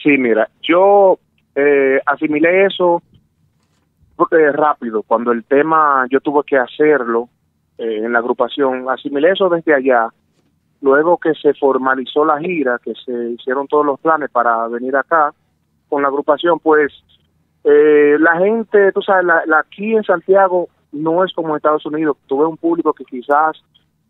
Sí, 0.00 0.10
mira, 0.18 0.48
yo 0.62 1.18
eh, 1.56 1.98
asimilé 2.06 2.66
eso 2.66 3.02
rápido, 4.52 5.02
cuando 5.02 5.32
el 5.32 5.42
tema 5.42 6.06
yo 6.10 6.20
tuve 6.20 6.44
que 6.46 6.58
hacerlo 6.58 7.28
eh, 7.76 8.02
en 8.04 8.12
la 8.12 8.20
agrupación, 8.20 8.88
asimilé 8.88 9.32
eso 9.32 9.48
desde 9.48 9.74
allá, 9.74 10.10
luego 10.80 11.18
que 11.18 11.34
se 11.34 11.54
formalizó 11.54 12.24
la 12.24 12.38
gira, 12.38 12.78
que 12.84 12.92
se 13.04 13.30
hicieron 13.30 13.66
todos 13.66 13.84
los 13.84 13.98
planes 13.98 14.30
para 14.30 14.68
venir 14.68 14.94
acá 14.94 15.34
con 15.88 16.02
la 16.02 16.08
agrupación, 16.08 16.58
pues 16.60 16.92
eh, 17.64 18.16
la 18.18 18.36
gente, 18.38 18.92
tú 18.92 19.02
sabes, 19.02 19.24
la, 19.24 19.42
la- 19.46 19.60
aquí 19.60 19.94
en 19.94 20.04
Santiago 20.04 20.68
no 20.92 21.24
es 21.24 21.32
como 21.32 21.50
en 21.50 21.56
Estados 21.56 21.84
Unidos, 21.86 22.16
tuve 22.26 22.46
un 22.46 22.56
público 22.56 22.92
que 22.92 23.04
quizás 23.04 23.62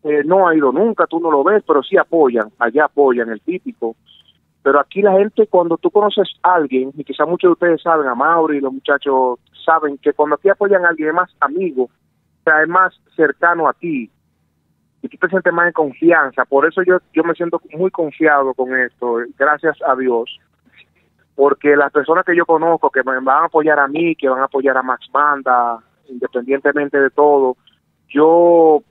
eh, 0.05 0.23
no 0.25 0.47
ha 0.47 0.55
ido 0.57 0.71
nunca, 0.73 1.07
tú 1.07 1.19
no 1.21 1.31
lo 1.31 1.43
ves, 1.43 1.63
pero 1.67 1.83
sí 1.83 1.97
apoyan, 1.97 2.49
allá 2.59 2.85
apoyan 2.85 3.31
el 3.31 3.41
típico. 3.41 3.97
Pero 4.63 4.81
aquí 4.81 5.03
la 5.03 5.13
gente, 5.13 5.47
cuando 5.47 5.77
tú 5.79 5.91
conoces 5.91 6.29
a 6.43 6.55
alguien, 6.55 6.93
y 6.97 7.05
quizás 7.05 7.27
muchos 7.27 7.49
de 7.49 7.53
ustedes 7.53 7.83
saben, 7.83 8.07
a 8.07 8.15
Mauri 8.15 8.61
los 8.61 8.73
muchachos 8.73 9.39
saben 9.65 9.99
que 9.99 10.13
cuando 10.13 10.37
aquí 10.37 10.49
apoyan 10.49 10.85
a 10.85 10.91
alguien 10.91 11.09
es 11.09 11.15
más 11.15 11.31
amigo, 11.41 11.85
o 11.85 12.43
sea, 12.45 12.63
es 12.63 12.69
más 12.69 12.95
cercano 13.17 13.69
a 13.69 13.73
ti, 13.73 14.11
y 15.03 15.09
tú 15.09 15.17
te 15.17 15.29
sientes 15.29 15.53
más 15.53 15.69
en 15.69 15.73
confianza. 15.73 16.45
Por 16.45 16.67
eso 16.67 16.83
yo, 16.83 16.99
yo 17.15 17.23
me 17.25 17.35
siento 17.35 17.61
muy 17.73 17.91
confiado 17.91 18.53
con 18.55 18.77
esto, 18.77 19.19
gracias 19.39 19.77
a 19.87 19.95
Dios. 19.97 20.39
Porque 21.39 21.77
las 21.77 21.93
personas 21.93 22.25
que 22.25 22.35
yo 22.35 22.45
conozco 22.45 22.91
que 22.91 23.05
me 23.05 23.21
van 23.21 23.45
a 23.45 23.45
apoyar 23.45 23.79
a 23.79 23.87
mí, 23.87 24.17
que 24.17 24.29
van 24.29 24.41
a 24.41 24.47
apoyar 24.47 24.77
a 24.77 24.83
Max 24.83 25.07
Banda, 25.13 25.79
independientemente 26.09 26.99
de 26.99 27.11
todo, 27.11 27.57
yo, 28.09 28.83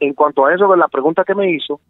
en 0.00 0.12
cuanto 0.12 0.44
a 0.44 0.52
eso 0.52 0.70
de 0.70 0.76
la 0.76 0.88
pregunta 0.88 1.24
que 1.24 1.34
me 1.34 1.50
hizo, 1.50 1.80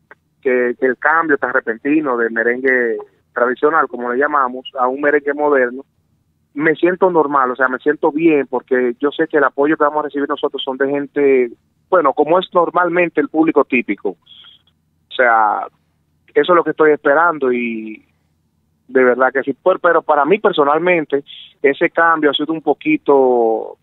que, 0.40 0.76
el 0.78 0.98
cambio 0.98 1.36
tan 1.36 1.52
repentino 1.52 2.16
del 2.16 2.30
merengue 2.30 2.96
tradicional, 3.32 3.88
como 3.88 4.12
le 4.12 4.20
llamamos, 4.20 4.70
a 4.78 4.86
un 4.86 5.00
merengue 5.00 5.34
moderno, 5.34 5.84
me 6.54 6.76
siento 6.76 7.10
normal, 7.10 7.50
o 7.50 7.56
sea, 7.56 7.66
me 7.66 7.78
siento 7.78 8.12
bien 8.12 8.46
porque 8.46 8.94
yo 9.00 9.10
sé 9.10 9.26
que 9.26 9.38
el 9.38 9.44
apoyo 9.44 9.76
que 9.76 9.82
vamos 9.82 9.98
a 9.98 10.06
recibir 10.06 10.28
nosotros 10.28 10.62
son 10.64 10.76
de 10.76 10.90
gente, 10.90 11.50
bueno, 11.90 12.12
como 12.12 12.38
es 12.38 12.46
normalmente 12.54 13.20
el 13.20 13.30
público 13.30 13.64
típico. 13.64 14.10
O 14.10 15.14
sea, 15.16 15.66
eso 16.32 16.52
es 16.52 16.56
lo 16.56 16.62
que 16.62 16.70
estoy 16.70 16.92
esperando 16.92 17.52
y 17.52 18.13
de 18.88 19.04
verdad 19.04 19.32
que 19.32 19.42
sí. 19.42 19.56
Pero, 19.62 19.78
pero 19.78 20.02
para 20.02 20.24
mí 20.24 20.38
personalmente, 20.38 21.24
ese 21.62 21.90
cambio 21.90 22.30
ha 22.30 22.34
sido 22.34 22.52
un 22.52 22.62
poquito, 22.62 23.78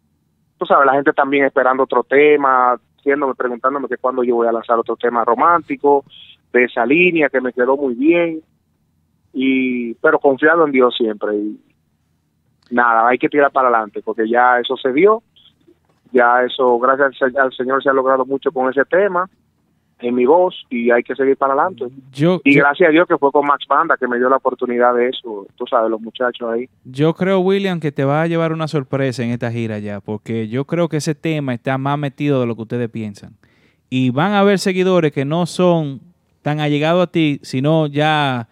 tú 0.58 0.66
sabes, 0.66 0.86
la 0.86 0.94
gente 0.94 1.14
también 1.14 1.46
esperando 1.46 1.84
otro 1.84 2.04
tema, 2.04 2.78
haciéndome, 2.98 3.36
preguntándome 3.36 3.88
que 3.88 3.98
cuándo 3.98 4.24
yo 4.24 4.36
voy 4.36 4.48
a 4.48 4.52
lanzar 4.52 4.78
otro 4.78 4.96
tema 4.96 5.26
romántico 5.26 6.06
de 6.54 6.66
esa 6.66 6.86
línea 6.86 7.30
que 7.30 7.42
me 7.42 7.54
quedó 7.54 7.78
muy 7.78 7.96
bien. 7.96 8.42
Y 9.34 9.94
pero 9.96 10.20
confiado 10.20 10.66
en 10.66 10.72
Dios 10.72 10.96
siempre. 10.98 11.36
Y 11.36 11.60
nada 12.70 13.08
hay 13.08 13.18
que 13.18 13.30
tirar 13.30 13.52
para 13.52 13.70
adelante 13.70 14.02
porque 14.04 14.30
ya 14.30 14.60
eso 14.60 14.76
se 14.78 14.92
dio. 14.92 15.24
Ya 16.12 16.44
eso 16.44 16.78
gracias 16.78 17.22
al 17.38 17.54
Señor 17.54 17.82
se 17.82 17.90
ha 17.90 17.94
logrado 17.94 18.26
mucho 18.26 18.52
con 18.52 18.70
ese 18.70 18.84
tema 18.84 19.30
en 20.02 20.16
mi 20.16 20.26
voz 20.26 20.56
y 20.70 20.90
hay 20.92 21.04
que 21.04 21.16
seguir 21.16 21.38
para 21.38 21.54
adelante 21.54 21.86
Yo, 22.12 22.42
y 22.44 22.56
yo- 22.56 22.62
gracias 22.64 22.90
a 22.90 22.92
Dios 22.92 23.08
que 23.08 23.18
fue 23.18 23.32
con 23.32 23.46
Max 23.46 23.66
Banda 23.70 23.96
que 23.98 24.08
me 24.08 24.18
dio 24.18 24.30
la 24.30 24.38
oportunidad 24.38 24.94
de 24.96 25.10
eso 25.10 25.46
tú 25.56 25.66
sabes 25.70 25.90
los 25.92 26.02
muchachos 26.02 26.50
ahí 26.52 26.68
Yo 26.86 27.14
creo, 27.14 27.40
William, 27.40 27.80
que 27.80 27.92
te 27.92 28.04
va 28.04 28.22
a 28.24 28.28
llevar 28.28 28.52
una 28.54 28.68
sorpresa 28.68 29.24
en 29.24 29.30
esta 29.32 29.52
gira 29.52 29.80
ya, 29.80 30.00
porque 30.02 30.48
yo 30.48 30.66
creo 30.66 30.90
que 30.90 30.98
ese 30.98 31.14
tema 31.16 31.54
está 31.54 31.78
más 31.78 31.98
metido 31.98 32.42
de 32.42 32.48
lo 32.48 32.56
que 32.56 32.62
ustedes 32.64 32.90
piensan. 32.90 33.34
Y 33.90 34.10
van 34.10 34.32
a 34.32 34.40
haber 34.40 34.58
seguidores 34.60 35.12
que 35.12 35.26
no 35.26 35.46
son 35.46 36.00
tan 36.42 36.60
allegados 36.60 37.04
a 37.04 37.12
ti, 37.12 37.40
sino 37.44 37.88
ya 37.88 38.48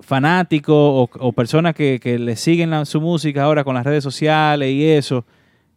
fanáticos 0.00 0.74
o, 0.76 1.08
o 1.20 1.32
personas 1.32 1.74
que, 1.74 1.98
que 2.00 2.18
le 2.18 2.36
siguen 2.36 2.70
la- 2.70 2.84
su 2.84 3.00
música 3.00 3.44
ahora 3.44 3.64
con 3.64 3.74
las 3.74 3.84
redes 3.84 4.02
sociales 4.04 4.70
y 4.70 4.84
eso, 4.88 5.24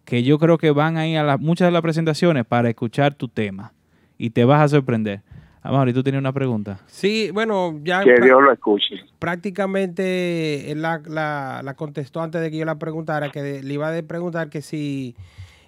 que 0.06 0.24
yo 0.24 0.38
creo 0.40 0.58
que 0.58 0.72
van 0.72 0.98
a 0.98 1.08
ir 1.08 1.18
a 1.18 1.24
la- 1.24 1.38
muchas 1.38 1.68
de 1.68 1.72
las 1.72 1.82
presentaciones 1.82 2.46
para 2.46 2.70
escuchar 2.70 3.14
tu 3.16 3.28
tema. 3.28 3.74
Y 4.24 4.30
te 4.30 4.46
vas 4.46 4.62
a 4.62 4.68
sorprender. 4.68 5.22
Amor, 5.64 5.90
y 5.90 5.94
tú 5.94 6.04
tenías 6.04 6.22
una 6.22 6.32
pregunta. 6.32 6.80
Sí, 6.86 7.32
bueno, 7.34 7.80
ya 7.84 8.04
que 8.04 8.14
Dios 8.22 8.42
lo 8.42 8.52
escuche 8.52 8.96
prácticamente 9.18 10.72
él 10.72 10.82
la, 10.82 11.02
la, 11.08 11.62
la 11.64 11.74
contestó 11.76 12.22
antes 12.22 12.42
de 12.42 12.52
que 12.52 12.58
yo 12.58 12.66
la 12.66 12.78
preguntara, 12.78 13.30
que 13.30 13.42
de- 13.42 13.64
le 13.64 13.74
iba 13.74 13.96
a 13.96 14.02
preguntar 14.04 14.50
que 14.50 14.62
si 14.62 15.16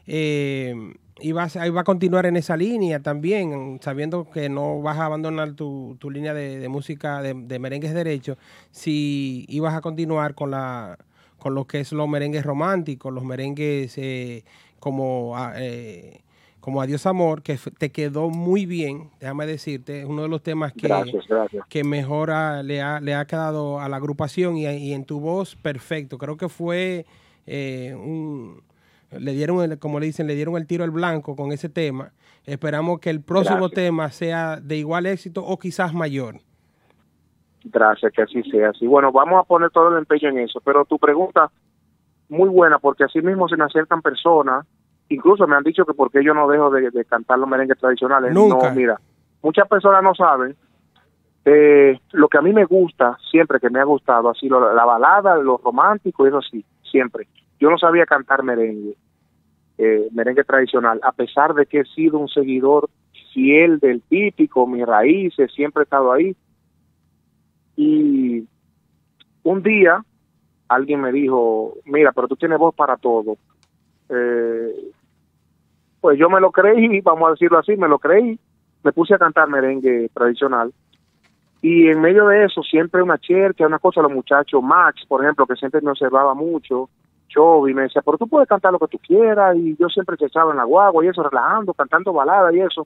eh, 0.08 0.76
iba, 1.20 1.44
a, 1.44 1.68
iba 1.68 1.82
a 1.82 1.84
continuar 1.84 2.26
en 2.26 2.36
esa 2.38 2.58
línea 2.58 3.00
también, 3.02 3.80
sabiendo 3.82 4.30
que 4.30 4.50
no 4.50 4.82
vas 4.82 4.98
a 4.98 5.06
abandonar 5.06 5.54
tu, 5.54 5.96
tu 6.00 6.10
línea 6.12 6.34
de, 6.34 6.60
de 6.60 6.70
música 6.70 7.22
de, 7.22 7.34
de 7.36 7.60
merengues 7.60 7.94
derecho, 7.94 8.38
si 8.72 9.46
ibas 9.48 9.74
a 9.74 9.82
continuar 9.82 10.36
con 10.36 10.52
la 10.52 10.98
con 11.38 11.56
lo 11.56 11.66
que 11.66 11.82
es 11.82 11.92
los 11.92 12.08
merengues 12.08 12.46
románticos, 12.46 13.12
los 13.14 13.24
merengues 13.26 13.98
eh, 13.98 14.44
como 14.80 15.34
ah, 15.38 15.54
eh, 15.58 16.22
como 16.64 16.82
Adiós 16.82 17.06
Amor, 17.08 17.42
que 17.44 17.60
te 17.78 17.92
quedó 17.92 18.30
muy 18.30 18.66
bien, 18.66 19.10
déjame 19.20 19.46
decirte, 19.46 20.00
es 20.00 20.06
uno 20.06 20.22
de 20.22 20.30
los 20.30 20.42
temas 20.42 20.72
que, 20.72 20.88
gracias 20.88 21.28
gracias 21.28 21.66
que 21.68 21.84
mejor 21.84 22.30
le, 22.64 22.82
ha, 22.82 23.02
le 23.02 23.16
ha 23.16 23.26
quedado 23.26 23.82
a 23.82 23.90
la 23.90 23.98
agrupación 23.98 24.56
y, 24.56 24.66
y 24.66 24.94
en 24.94 25.04
tu 25.04 25.20
voz 25.20 25.58
perfecto. 25.58 26.18
Creo 26.18 26.38
que 26.38 26.48
fue 26.48 27.06
eh, 27.46 27.94
un... 27.98 28.62
Le 29.12 29.34
dieron, 29.34 29.62
el- 29.62 29.78
como 29.78 30.00
le 30.00 30.06
dicen, 30.06 30.26
le 30.26 30.36
dieron 30.36 30.56
el 30.56 30.66
tiro 30.66 30.86
al 30.86 30.92
blanco 30.92 31.36
con 31.36 31.52
ese 31.52 31.68
tema. 31.68 32.14
Esperamos 32.46 33.02
que 33.02 33.10
el 33.10 33.20
próximo 33.20 33.68
Gracias. 33.68 33.76
tema 33.76 34.12
sea 34.12 34.56
de 34.62 34.78
igual 34.78 35.06
éxito 35.06 35.46
o 35.46 35.60
quizás 35.60 35.94
mayor. 35.94 36.38
Gracias, 37.66 38.12
que 38.14 38.22
así 38.22 38.42
sea. 38.44 38.70
Así, 38.70 38.88
bueno, 38.88 39.12
vamos 39.12 39.38
a 39.38 39.44
poner 39.44 39.70
todo 39.70 39.90
el 39.92 39.98
empeño 39.98 40.30
en 40.30 40.40
eso. 40.40 40.62
Pero 40.64 40.86
tu 40.86 40.98
pregunta, 40.98 41.52
muy 42.30 42.48
buena, 42.48 42.80
porque 42.80 43.04
así 43.04 43.22
mismo 43.22 43.50
se 43.50 43.58
me 43.58 43.66
acercan 43.66 44.02
personas, 44.02 44.66
incluso 45.14 45.48
me 45.48 45.56
han 45.56 45.64
dicho 45.64 45.86
que 45.86 45.94
por 45.94 46.12
qué 46.12 46.24
yo 46.24 46.34
no 46.34 46.48
dejo 46.48 46.70
de, 46.70 46.90
de 46.92 47.06
cantar 47.06 47.40
los 47.40 47.48
merengues 47.50 47.78
tradicionales. 47.80 48.34
Nunca. 48.34 48.70
No, 48.70 48.76
mira, 48.76 49.00
muchas 49.42 49.68
personas 49.68 50.02
no 50.04 50.14
saben. 50.16 50.56
eh, 51.46 52.00
lo 52.14 52.30
que 52.30 52.38
a 52.38 52.42
mí 52.42 52.54
me 52.54 52.64
gusta, 52.66 53.18
siempre 53.30 53.60
que 53.60 53.70
me 53.70 53.80
ha 53.80 53.84
gustado, 53.84 54.30
así 54.30 54.48
lo- 54.48 54.74
la 54.74 54.86
balada, 54.86 55.36
lo 55.38 55.58
romántico, 55.58 56.26
eso 56.26 56.42
sí, 56.42 56.64
siempre. 56.90 57.28
Yo 57.60 57.70
no 57.70 57.78
sabía 57.78 58.06
cantar 58.06 58.44
merengue, 58.44 58.96
eh, 59.78 60.08
merengue 60.14 60.44
tradicional, 60.46 61.02
a 61.04 61.12
pesar 61.12 61.54
de 61.54 61.66
que 61.66 61.82
he 61.82 61.86
sido 61.86 62.18
un 62.18 62.30
seguidor 62.30 62.90
fiel 63.34 63.80
del 63.80 64.02
típico, 64.04 64.66
mis 64.68 64.86
raíces, 64.86 65.52
siempre 65.54 65.82
he 65.82 65.84
estado 65.84 66.12
ahí. 66.14 66.34
Y 67.76 68.48
un 69.44 69.64
día 69.64 70.02
alguien 70.70 71.02
me 71.02 71.12
dijo, 71.12 71.74
mira, 71.86 72.12
pero 72.14 72.28
tú 72.28 72.36
tienes 72.36 72.58
voz 72.60 72.74
para 72.76 72.96
todo. 72.98 73.36
Eh, 74.10 74.92
pues 76.04 76.20
yo 76.20 76.30
me 76.30 76.42
lo 76.42 76.52
creí, 76.52 77.00
vamos 77.00 77.30
a 77.30 77.32
decirlo 77.32 77.60
así, 77.60 77.78
me 77.78 77.88
lo 77.88 77.98
creí. 77.98 78.38
Me 78.84 78.92
puse 78.92 79.14
a 79.14 79.18
cantar 79.18 79.48
merengue 79.48 80.10
tradicional. 80.14 80.74
Y 81.62 81.88
en 81.88 82.02
medio 82.02 82.28
de 82.28 82.44
eso, 82.44 82.62
siempre 82.62 83.02
una 83.02 83.18
chercha, 83.18 83.66
una 83.66 83.80
cosa, 83.80 84.02
los 84.02 84.12
muchachos, 84.12 84.62
Max, 84.62 85.06
por 85.08 85.24
ejemplo, 85.24 85.46
que 85.46 85.56
siempre 85.56 85.80
me 85.80 85.92
observaba 85.92 86.34
mucho, 86.34 86.90
Chovy 87.30 87.74
me 87.74 87.84
decía, 87.84 88.02
pero 88.02 88.18
tú 88.18 88.28
puedes 88.28 88.50
cantar 88.50 88.74
lo 88.74 88.80
que 88.80 88.90
tú 88.90 89.00
quieras, 89.00 89.56
y 89.56 89.78
yo 89.78 89.88
siempre 89.88 90.18
echaba 90.20 90.52
en 90.52 90.58
la 90.58 90.66
guagua 90.66 91.06
y 91.06 91.08
eso, 91.08 91.24
relajando, 91.24 91.74
cantando 91.74 92.12
baladas 92.12 92.54
y 92.54 92.60
eso. 92.60 92.86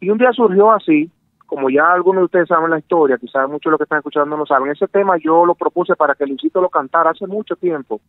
Y 0.00 0.10
un 0.10 0.18
día 0.18 0.32
surgió 0.32 0.72
así, 0.72 1.08
como 1.46 1.70
ya 1.70 1.92
algunos 1.92 2.22
de 2.22 2.24
ustedes 2.24 2.48
saben 2.48 2.70
la 2.70 2.80
historia, 2.80 3.16
quizás 3.16 3.48
muchos 3.48 3.70
de 3.70 3.70
los 3.70 3.78
que 3.78 3.84
están 3.84 3.98
escuchando 3.98 4.36
no 4.36 4.44
saben, 4.44 4.72
ese 4.72 4.88
tema 4.88 5.18
yo 5.18 5.46
lo 5.46 5.54
propuse 5.54 5.94
para 5.94 6.16
que 6.16 6.26
Luisito 6.26 6.60
lo 6.60 6.68
cantara 6.68 7.10
hace 7.10 7.28
mucho 7.28 7.54
tiempo. 7.54 8.00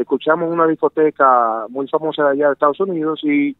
Escuchamos 0.00 0.50
una 0.50 0.66
discoteca 0.66 1.66
muy 1.68 1.88
famosa 1.88 2.24
de 2.24 2.30
allá 2.32 2.46
de 2.48 2.52
Estados 2.52 2.80
Unidos 2.80 3.20
y 3.24 3.56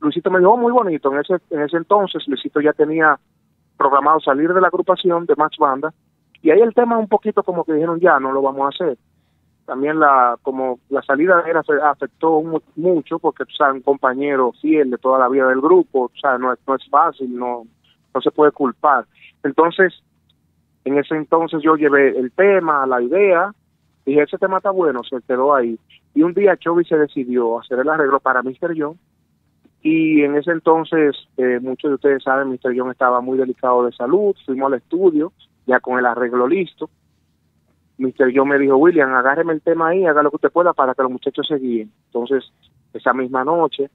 Luisito 0.00 0.30
me 0.30 0.38
dijo, 0.38 0.52
"Oh, 0.52 0.56
muy 0.56 0.70
bonito. 0.72 1.12
En 1.12 1.18
ese, 1.20 1.36
en 1.50 1.62
ese 1.62 1.76
entonces 1.76 2.26
Luisito 2.28 2.60
ya 2.60 2.72
tenía 2.72 3.18
programado 3.76 4.20
salir 4.20 4.52
de 4.52 4.60
la 4.60 4.68
agrupación 4.68 5.26
de 5.26 5.34
Max 5.36 5.56
Banda 5.58 5.92
y 6.42 6.50
ahí 6.50 6.60
el 6.60 6.74
tema 6.74 6.98
un 6.98 7.08
poquito 7.08 7.42
como 7.42 7.64
que 7.64 7.72
dijeron 7.72 8.00
ya 8.00 8.18
no 8.20 8.32
lo 8.32 8.42
vamos 8.42 8.66
a 8.66 8.68
hacer 8.68 8.98
también 9.66 9.98
la 10.00 10.36
como 10.42 10.78
la 10.88 11.02
salida 11.02 11.44
afe- 11.44 11.80
afectó 11.82 12.40
mu- 12.42 12.60
mucho 12.76 13.18
porque 13.18 13.44
tú 13.44 13.52
sabes 13.56 13.74
un 13.76 13.82
compañero 13.82 14.52
fiel 14.60 14.90
de 14.90 14.98
toda 14.98 15.18
la 15.18 15.28
vida 15.28 15.46
del 15.48 15.60
grupo 15.60 16.10
tú 16.12 16.18
sabes 16.20 16.40
no 16.40 16.52
es 16.52 16.58
no 16.66 16.74
es 16.74 16.88
fácil 16.90 17.36
no 17.36 17.64
no 18.14 18.20
se 18.20 18.30
puede 18.30 18.50
culpar 18.52 19.04
entonces 19.44 19.92
en 20.84 20.98
ese 20.98 21.14
entonces 21.16 21.60
yo 21.62 21.76
llevé 21.76 22.18
el 22.18 22.32
tema 22.32 22.86
la 22.86 23.00
idea 23.02 23.52
dije 24.08 24.22
ese 24.22 24.38
tema 24.38 24.58
está 24.58 24.70
bueno 24.70 25.02
se 25.04 25.16
quedó 25.26 25.54
ahí 25.54 25.78
y 26.14 26.22
un 26.22 26.34
día 26.34 26.56
Chovy 26.56 26.84
se 26.84 26.96
decidió 26.96 27.58
hacer 27.60 27.78
el 27.78 27.88
arreglo 27.88 28.20
para 28.20 28.42
Mr. 28.42 28.74
John 28.76 28.98
y 29.82 30.22
en 30.22 30.36
ese 30.36 30.50
entonces, 30.50 31.16
eh, 31.36 31.60
muchos 31.62 31.90
de 31.90 31.94
ustedes 31.94 32.22
saben, 32.22 32.48
Mr. 32.48 32.76
John 32.76 32.90
estaba 32.90 33.20
muy 33.20 33.38
delicado 33.38 33.84
de 33.84 33.92
salud, 33.92 34.34
fuimos 34.44 34.72
al 34.72 34.78
estudio, 34.78 35.32
ya 35.66 35.80
con 35.80 35.98
el 35.98 36.06
arreglo 36.06 36.48
listo. 36.48 36.90
Mr. 37.98 38.32
John 38.34 38.48
me 38.48 38.58
dijo, 38.58 38.76
William, 38.76 39.12
agárreme 39.12 39.52
el 39.52 39.60
tema 39.60 39.88
ahí, 39.88 40.04
haga 40.04 40.22
lo 40.22 40.30
que 40.30 40.36
usted 40.36 40.52
pueda 40.52 40.72
para 40.72 40.94
que 40.94 41.02
los 41.02 41.12
muchachos 41.12 41.46
se 41.46 41.56
guíen. 41.56 41.92
Entonces, 42.06 42.52
esa 42.92 43.12
misma 43.12 43.44
noche, 43.44 43.90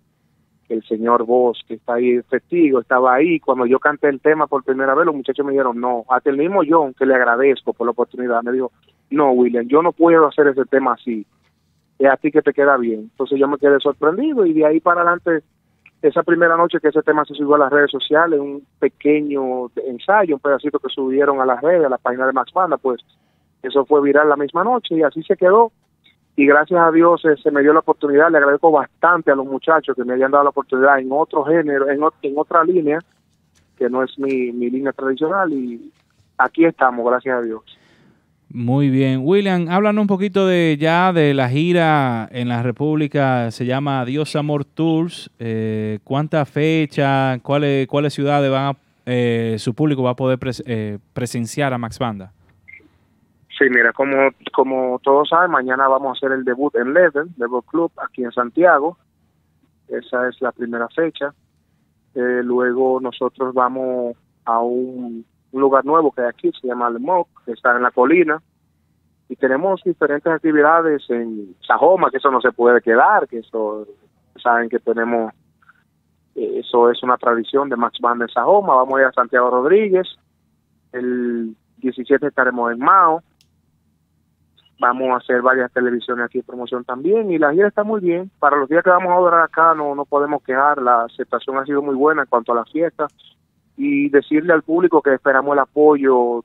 el 0.70 0.84
señor 0.84 1.26
Vos, 1.26 1.62
que 1.68 1.76
está 1.76 1.96
ahí 1.96 2.22
testigo, 2.24 2.80
estaba 2.80 3.14
ahí. 3.14 3.40
Cuando 3.40 3.66
yo 3.66 3.80
canté 3.80 4.10
el 4.10 4.22
tema 4.22 4.48
por 4.48 4.64
primera 4.64 4.94
vez, 4.94 5.06
los 5.06 5.16
muchachos 5.16 5.46
me 5.46 5.52
dijeron, 5.52 5.80
no, 5.80 6.06
hasta 6.10 6.30
el 6.30 6.38
mismo 6.38 6.62
John, 6.68 6.94
que 6.94 7.06
le 7.06 7.16
agradezco 7.16 7.74
por 7.74 7.88
la 7.88 7.92
oportunidad, 7.92 8.42
me 8.44 8.54
dijo, 8.54 8.72
no, 9.14 9.32
William, 9.32 9.68
yo 9.68 9.82
no 9.82 9.92
puedo 9.92 10.28
hacer 10.28 10.48
ese 10.48 10.66
tema 10.66 10.94
así. 10.94 11.26
Es 12.00 12.10
a 12.10 12.18
ti 12.18 12.32
que 12.32 12.42
te 12.42 12.54
queda 12.54 12.78
bien. 12.78 13.02
Entonces 13.02 13.40
yo 13.40 13.48
me 13.48 13.58
quedé 13.58 13.80
sorprendido 13.80 14.46
y 14.46 14.54
de 14.54 14.66
ahí 14.66 14.80
para 14.80 15.02
adelante 15.02 15.44
esa 16.02 16.24
primera 16.24 16.58
noche 16.58 16.80
que 16.82 16.90
ese 16.90 17.02
tema 17.02 17.24
se 17.24 17.34
subió 17.34 17.56
a 17.56 17.60
las 17.60 17.72
redes 17.72 17.92
sociales, 17.92 18.40
un 18.40 18.66
pequeño 18.80 19.70
ensayo, 19.88 20.36
un 20.36 20.42
pedacito 20.42 20.80
que 20.80 20.90
subieron 20.90 21.40
a 21.40 21.46
las 21.46 21.62
redes, 21.62 21.86
a 21.86 21.90
la 21.90 21.98
página 21.98 22.28
de 22.28 22.34
Max 22.34 22.52
Banda, 22.54 22.78
pues 22.78 23.02
eso 23.62 23.86
fue 23.86 24.02
viral 24.02 24.28
la 24.28 24.36
misma 24.36 24.66
noche 24.66 24.96
y 24.96 25.04
así 25.04 25.24
se 25.24 25.38
quedó. 25.38 25.72
Y 26.36 26.46
gracias 26.48 26.82
a 26.82 26.92
Dios 26.92 27.24
eh, 27.26 27.36
se 27.42 27.52
me 27.52 27.62
dio 27.62 27.72
la 27.72 27.80
oportunidad, 27.80 28.32
le 28.32 28.40
agradezco 28.40 28.72
bastante 28.72 29.32
a 29.32 29.36
los 29.36 29.46
muchachos 29.46 29.96
que 29.96 30.04
me 30.04 30.16
hayan 30.16 30.32
dado 30.32 30.44
la 30.44 30.50
oportunidad 30.50 31.00
en 31.00 31.12
otro 31.12 31.46
género, 31.46 31.90
en, 31.90 32.02
en 32.24 32.34
otra 32.38 32.64
línea, 32.64 33.00
que 33.78 33.90
no 33.90 34.04
es 34.04 34.18
mi, 34.18 34.52
mi 34.52 34.70
línea 34.70 34.92
tradicional 34.92 35.54
y 35.54 35.92
aquí 36.38 36.66
estamos, 36.66 37.06
gracias 37.06 37.38
a 37.38 37.42
Dios. 37.42 37.64
Muy 38.54 38.92
bien. 38.92 39.22
William, 39.24 39.68
háblanos 39.68 40.04
un 40.04 40.08
poquito 40.08 40.46
de 40.46 40.78
ya 40.80 41.12
de 41.12 41.34
la 41.34 41.50
gira 41.50 42.30
en 42.32 42.50
la 42.50 42.62
República, 42.62 43.50
se 43.50 43.66
llama 43.66 44.06
Dios 44.06 44.36
Amor 44.36 44.64
Tours. 44.64 45.32
Eh, 45.40 45.98
¿Cuántas 46.04 46.48
fechas, 46.48 47.42
cuáles, 47.42 47.88
cuáles 47.88 48.14
ciudades 48.14 48.52
eh, 49.08 49.56
su 49.58 49.74
público 49.74 50.04
va 50.04 50.12
a 50.12 50.16
poder 50.16 50.38
eh, 50.68 51.00
presenciar 51.14 51.74
a 51.74 51.80
Max 51.80 51.98
Banda? 51.98 52.32
Sí, 53.58 53.66
mira, 53.72 53.92
como, 53.92 54.30
como 54.54 55.00
todos 55.00 55.30
saben, 55.30 55.50
mañana 55.50 55.88
vamos 55.88 56.10
a 56.10 56.12
hacer 56.12 56.38
el 56.38 56.44
debut 56.44 56.76
en 56.76 56.94
Level, 56.94 57.30
Level 57.38 57.62
Club, 57.66 57.92
aquí 58.06 58.24
en 58.24 58.32
Santiago. 58.32 59.00
Esa 59.88 60.30
es 60.30 60.40
la 60.42 60.52
primera 60.52 60.88
fecha. 60.90 61.34
Eh, 62.14 62.42
luego 62.44 63.00
nosotros 63.02 63.52
vamos 63.56 64.16
a 64.46 64.60
un, 64.60 65.26
un 65.54 65.62
lugar 65.62 65.86
nuevo 65.86 66.12
que 66.12 66.22
hay 66.22 66.28
aquí, 66.28 66.52
se 66.60 66.68
llama 66.68 66.90
El 66.90 67.00
Moc, 67.00 67.28
que 67.46 67.54
está 67.54 67.76
en 67.76 67.84
la 67.84 67.92
colina. 67.92 68.42
Y 69.30 69.36
tenemos 69.36 69.82
diferentes 69.84 70.32
actividades 70.32 71.10
en 71.10 71.56
Sajoma, 71.66 72.12
que 72.12 72.18
eso 72.18 72.30
no 72.30 72.42
se 72.42 72.52
puede 72.52 72.82
quedar, 72.82 73.28
que 73.28 73.40
eso, 73.40 73.88
saben 74.42 74.68
que 74.68 74.80
tenemos, 74.80 75.34
eh, 76.36 76.60
eso 76.60 76.92
es 76.92 77.02
una 77.04 77.18
tradición 77.18 77.70
de 77.70 77.78
Max 77.78 78.00
Band 78.02 78.24
en 78.24 78.28
Sajoma. 78.30 78.76
Vamos 78.76 78.98
a 78.98 79.02
ir 79.02 79.08
a 79.08 79.14
Santiago 79.14 79.50
Rodríguez. 79.50 80.08
El 80.92 81.56
17 81.78 82.28
estaremos 82.28 82.72
en 82.72 82.80
Mao 82.80 83.22
vamos 84.80 85.12
a 85.12 85.18
hacer 85.18 85.42
varias 85.42 85.72
televisiones 85.72 86.26
aquí 86.26 86.40
de 86.40 86.44
promoción 86.44 86.84
también 86.84 87.32
y 87.32 87.38
la 87.38 87.54
gira 87.54 87.70
está 87.70 87.86
muy 87.86 88.02
bien. 88.02 88.30
Para 88.40 88.58
los 88.58 88.68
días 88.68 88.84
que 88.84 88.90
vamos 88.90 89.14
a 89.14 89.20
durar 89.20 89.42
acá 89.42 89.74
no, 89.74 89.96
no 89.96 90.04
podemos 90.04 90.44
quejar, 90.44 90.82
la 90.82 91.06
aceptación 91.06 91.58
ha 91.58 91.66
sido 91.66 91.82
muy 91.82 91.96
buena 91.96 92.24
en 92.24 92.28
cuanto 92.28 92.52
a 92.52 92.56
la 92.56 92.66
fiesta 92.66 93.08
y 93.78 94.10
decirle 94.10 94.54
al 94.54 94.62
público 94.64 95.02
que 95.02 95.14
esperamos 95.14 95.54
el 95.54 95.60
apoyo 95.60 96.44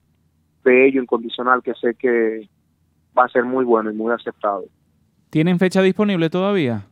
de 0.64 0.86
ello 0.88 1.02
incondicional 1.02 1.62
que 1.62 1.74
sé 1.74 1.94
que 1.94 2.48
va 3.16 3.24
a 3.24 3.28
ser 3.28 3.44
muy 3.44 3.64
bueno 3.64 3.90
y 3.90 3.94
muy 3.94 4.12
aceptado. 4.12 4.64
¿Tienen 5.30 5.58
fecha 5.58 5.82
disponible 5.82 6.30
todavía? 6.30 6.82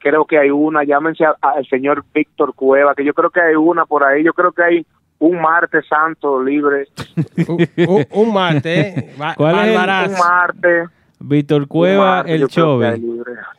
Creo 0.00 0.26
que 0.26 0.38
hay 0.38 0.50
una, 0.50 0.84
llámense 0.84 1.24
a- 1.24 1.36
al 1.40 1.66
señor 1.66 2.04
Víctor 2.14 2.54
Cueva, 2.54 2.94
que 2.94 3.04
yo 3.04 3.14
creo 3.14 3.30
que 3.30 3.40
hay 3.40 3.54
una 3.54 3.86
por 3.86 4.04
ahí, 4.04 4.22
yo 4.22 4.32
creo 4.34 4.52
que 4.52 4.62
hay 4.62 4.86
un 5.18 5.40
martes 5.40 5.86
santo 5.88 6.42
libre. 6.42 6.88
un, 7.48 8.04
un 8.10 8.34
martes. 8.34 9.14
¿Cuál 9.36 9.68
es. 9.68 10.10
Un 10.12 10.18
martes. 10.18 10.88
Víctor 11.26 11.66
Cueva, 11.68 12.22
el 12.26 12.46
Chove. 12.48 13.00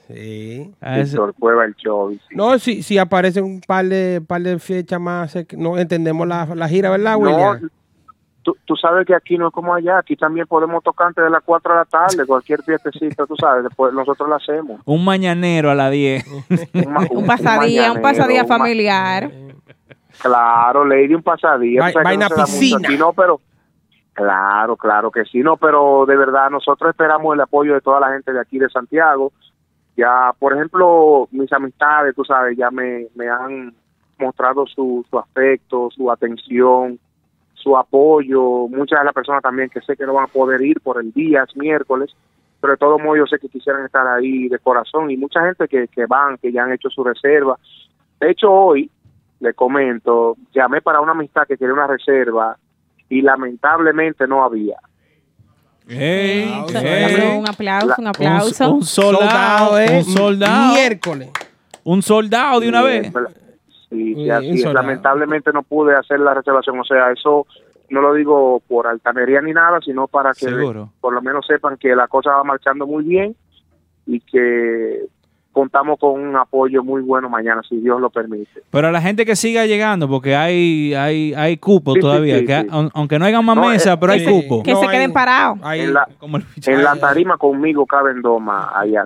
Sí. 0.08 0.72
Víctor 0.82 1.34
Cueva, 1.40 1.66
el 1.66 1.76
Chovy. 1.76 2.16
sí. 2.30 2.36
No, 2.36 2.58
si, 2.60 2.84
si 2.84 2.98
aparecen 2.98 3.44
un 3.44 3.62
par 3.62 3.86
de, 3.86 4.22
par 4.26 4.42
de 4.42 4.60
fechas 4.60 5.00
más, 5.02 5.36
eh, 5.36 5.48
no 5.58 5.78
entendemos 5.78 6.28
la, 6.28 6.46
la 6.56 6.68
gira, 6.68 6.90
¿verdad, 6.92 7.14
No, 7.14 7.20
William? 7.20 7.70
tú, 8.44 8.56
tú 8.66 8.76
sabes 8.76 9.08
que 9.08 9.16
aquí 9.16 9.38
no 9.40 9.48
es 9.48 9.54
como 9.54 9.74
allá, 9.74 9.98
aquí 9.98 10.16
también 10.16 10.46
podemos 10.46 10.84
tocar 10.84 11.08
antes 11.08 11.24
de 11.24 11.30
las 11.32 11.42
4 11.44 11.74
de 11.74 11.80
la 11.80 11.86
tarde, 11.86 12.26
cualquier 12.28 12.62
fiestecita, 12.62 13.26
tú 13.26 13.36
sabes, 13.36 13.64
después 13.64 13.92
nosotros 13.94 14.30
la 14.30 14.36
hacemos. 14.36 14.80
Un 14.86 15.04
mañanero 15.04 15.72
a 15.72 15.76
las 15.76 15.92
10. 15.92 16.24
Un, 16.28 16.94
ma- 16.94 17.08
Un 17.10 17.26
pasadía, 17.26 17.92
un 17.92 18.02
pasadía 18.04 18.44
un 18.44 18.48
ma- 18.50 18.58
familiar. 18.58 19.32
Claro, 20.22 20.86
Lady, 20.86 21.14
un 21.16 21.24
pasadía. 21.24 21.82
Va- 21.82 21.88
tú 21.88 21.94
sabes 21.94 22.04
que 22.04 22.04
vaina 22.04 22.30
no 22.30 22.30
se 22.30 22.36
da 22.36 22.46
mucho 22.46 22.60
piscina. 22.60 22.88
aquí, 22.88 22.98
no, 22.98 23.14
pero 23.14 23.42
claro, 24.16 24.78
claro 24.78 25.12
que 25.12 25.26
sí, 25.26 25.42
no, 25.42 25.58
pero 25.58 26.06
de 26.08 26.16
verdad 26.16 26.50
nosotros 26.50 26.90
esperamos 26.90 27.36
el 27.36 27.42
apoyo 27.42 27.76
de 27.76 27.82
toda 27.82 28.00
la 28.00 28.14
gente 28.14 28.34
de 28.34 28.40
aquí 28.40 28.58
de 28.58 28.70
Santiago. 28.70 29.32
Ya, 29.96 30.34
por 30.40 30.54
ejemplo, 30.54 31.28
mis 31.32 31.52
amistades, 31.54 32.16
tú 32.16 32.26
sabes, 32.26 32.58
ya 32.58 32.72
me, 32.72 33.08
me 33.14 33.30
han 33.30 33.74
mostrado 34.18 34.66
su, 34.66 35.06
su 35.10 35.20
afecto, 35.20 35.90
su 35.92 36.10
atención, 36.10 37.00
su 37.54 37.78
apoyo. 37.78 38.68
Muchas 38.68 39.00
de 39.00 39.06
las 39.06 39.14
personas 39.14 39.42
también 39.42 39.70
que 39.70 39.82
sé 39.82 39.96
que 39.96 40.06
no 40.06 40.14
van 40.14 40.26
a 40.26 40.34
poder 40.34 40.62
ir 40.62 40.82
por 40.82 41.00
el 41.00 41.12
día, 41.12 41.44
es 41.44 41.56
miércoles, 41.56 42.16
pero 42.62 42.72
de 42.72 42.78
todo 42.78 42.98
modo 42.98 43.18
yo 43.18 43.28
sé 43.28 43.38
que 43.38 43.50
quisieran 43.50 43.86
estar 43.86 44.08
ahí 44.08 44.48
de 44.48 44.60
corazón 44.60 45.12
y 45.12 45.18
mucha 45.18 45.46
gente 45.46 45.68
que, 45.68 45.88
que 45.88 46.06
van, 46.06 46.38
que 46.38 46.52
ya 46.52 46.64
han 46.64 46.74
hecho 46.74 46.90
su 46.90 47.04
reserva. 47.04 47.58
De 48.20 48.32
hecho, 48.32 48.52
hoy, 48.52 48.90
le 49.40 49.54
comento, 49.54 50.36
llamé 50.54 50.82
para 50.82 51.02
una 51.02 51.12
amistad 51.12 51.48
que 51.48 51.58
quería 51.58 51.74
una 51.74 51.88
reserva 51.88 52.58
y 53.10 53.22
lamentablemente 53.22 54.28
no 54.28 54.44
había. 54.44 54.78
Un 55.88 57.48
aplauso, 57.48 57.96
un 58.00 58.08
aplauso. 58.08 58.72
un 58.72 58.84
soldado, 58.84 59.70
Soldado, 59.70 59.80
¿eh? 59.80 59.98
un 60.00 60.04
soldado, 60.14 60.74
Miércoles. 60.74 61.30
un 61.84 62.02
soldado 62.02 62.60
de 62.60 62.70
una 62.70 62.82
Sí, 62.82 62.88
vez. 62.88 63.08
Sí, 63.08 63.12
sí, 63.90 64.16
Sí, 64.16 64.30
así 64.30 64.50
es. 64.62 64.74
Lamentablemente 64.74 65.52
no 65.54 65.62
pude 65.64 65.94
hacer 65.96 66.20
la 66.20 66.34
reservación. 66.34 66.80
O 66.80 66.84
sea, 66.84 67.12
eso 67.12 67.46
no 67.90 68.02
lo 68.02 68.14
digo 68.16 68.62
por 68.68 68.88
altanería 68.88 69.42
ni 69.42 69.54
nada, 69.54 69.80
sino 69.82 70.08
para 70.08 70.32
que 70.34 70.48
Seguro. 70.50 70.90
por 71.00 71.14
lo 71.14 71.22
menos 71.22 71.46
sepan 71.46 71.78
que 71.78 71.96
la 71.96 72.08
cosa 72.08 72.32
va 72.32 72.44
marchando 72.44 72.88
muy 72.88 73.04
bien 73.04 73.36
y 74.08 74.20
que 74.22 75.02
contamos 75.56 75.98
con 75.98 76.20
un 76.20 76.36
apoyo 76.36 76.84
muy 76.84 77.02
bueno 77.02 77.30
mañana, 77.30 77.62
si 77.68 77.78
Dios 77.78 78.02
lo 78.02 78.10
permite. 78.10 78.62
Pero 78.70 78.90
a 78.90 78.92
la 78.92 79.02
gente 79.02 79.26
que 79.26 79.38
siga 79.38 79.66
llegando, 79.66 80.10
porque 80.10 80.36
hay 80.36 80.94
hay 80.94 81.34
hay 81.34 81.56
cupo 81.58 81.94
Sí, 81.94 82.02
todavía, 82.02 82.40
sí, 82.40 82.46
que 82.46 82.62
sí. 82.62 82.68
aun- 82.70 82.92
aunque 82.94 83.18
no 83.18 83.24
haya 83.26 83.42
más 83.42 83.56
No, 83.56 83.70
mesa, 83.70 83.94
eh, 83.94 83.98
pero 83.98 84.12
hay 84.12 84.20
sí. 84.20 84.26
cupo. 84.32 84.64
Que 84.64 84.74
No 84.74 84.82
se 84.82 84.88
queden 84.90 85.14
parados. 85.14 85.58
En 85.74 85.94
la, 85.94 86.08
Como 86.20 86.38
el- 86.38 86.46
en 86.66 86.84
la 86.84 86.96
tarima 86.98 87.38
conmigo 87.38 87.86
caben 87.86 88.22
dos 88.22 88.42
más 88.42 88.68
allá. 88.76 89.06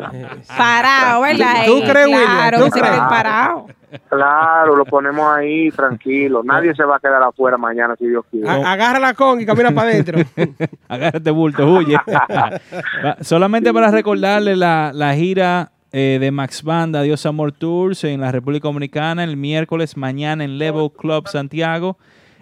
Parados, 0.58 1.22
¿verdad? 1.24 1.66
¿Tú 1.68 1.80
crees? 1.82 2.08
Claro, 2.08 2.58
¿Tú 2.58 2.64
que 2.66 2.72
se 2.72 2.80
queden 2.82 2.94
crees? 2.96 3.10
parados. 3.10 3.64
Claro, 4.08 4.76
lo 4.76 4.86
ponemos 4.86 5.28
ahí 5.36 5.70
tranquilo. 5.72 6.42
Nadie 6.44 6.76
se 6.76 6.84
va 6.84 6.98
a 6.98 7.00
quedar 7.00 7.22
afuera 7.24 7.58
mañana 7.58 7.96
si 7.98 8.08
Dios 8.08 8.24
quiere. 8.30 8.48
A- 8.50 8.72
agarra 8.74 9.00
la 9.00 9.14
con 9.14 9.40
y 9.42 9.46
camina 9.46 9.72
para 9.72 9.90
adentro. 9.90 10.20
Agárrate 10.88 11.32
bulto, 11.32 11.66
huye. 11.68 11.98
Solamente 13.22 13.74
para 13.74 13.92
recordarle 13.92 14.56
la, 14.56 14.92
la 14.94 15.14
gira 15.16 15.72
eh, 15.92 16.18
de 16.20 16.32
Max 16.32 16.64
Banda, 16.64 17.02
Dios 17.02 17.26
Amor 17.26 17.52
Tours 17.52 18.04
en 18.04 18.22
la 18.22 18.32
República 18.32 18.68
Dominicana, 18.68 19.24
el 19.24 19.38
miércoles, 19.38 19.98
mañana 19.98 20.44
en 20.44 20.58
Level 20.58 20.92
Club 20.92 21.28
Santiago, 21.28 21.98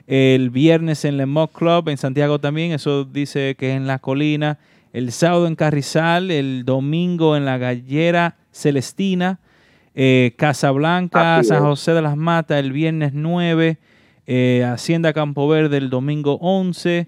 el 0.05 0.49
viernes 0.49 1.05
en 1.05 1.17
Le 1.17 1.25
Moc 1.25 1.57
Club 1.57 1.89
en 1.89 1.97
Santiago 1.97 2.39
también, 2.39 2.71
eso 2.71 3.05
dice 3.05 3.55
que 3.57 3.71
es 3.71 3.77
en 3.77 3.87
la 3.87 3.99
colina, 3.99 4.59
el 4.93 5.11
sábado 5.11 5.47
en 5.47 5.55
Carrizal, 5.55 6.31
el 6.31 6.65
domingo 6.65 7.35
en 7.35 7.45
la 7.45 7.57
Gallera 7.57 8.35
Celestina, 8.51 9.39
eh, 9.95 10.33
Casablanca, 10.37 11.43
San. 11.43 11.61
José 11.61 11.93
de 11.93 12.01
las 12.01 12.17
Matas 12.17 12.59
el 12.59 12.71
viernes 12.71 13.13
9, 13.13 13.77
eh, 14.27 14.63
Hacienda 14.65 15.13
Campo 15.13 15.47
Verde 15.47 15.77
el 15.77 15.89
domingo 15.89 16.37
11, 16.41 17.07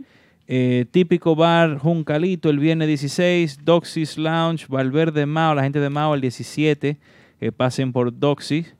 eh, 0.51 0.85
Típico 0.89 1.35
Bar 1.35 1.77
Juncalito 1.77 2.49
el 2.49 2.57
viernes 2.57 2.87
16, 2.87 3.59
Doxys 3.63 4.17
Lounge, 4.17 4.65
Valverde 4.67 5.27
Mao, 5.27 5.53
la 5.53 5.61
gente 5.61 5.79
de 5.79 5.91
Mao 5.91 6.15
el 6.15 6.21
17, 6.21 6.97
que 7.39 7.51
pasen 7.51 7.93
por 7.93 8.17
Doxys. 8.17 8.75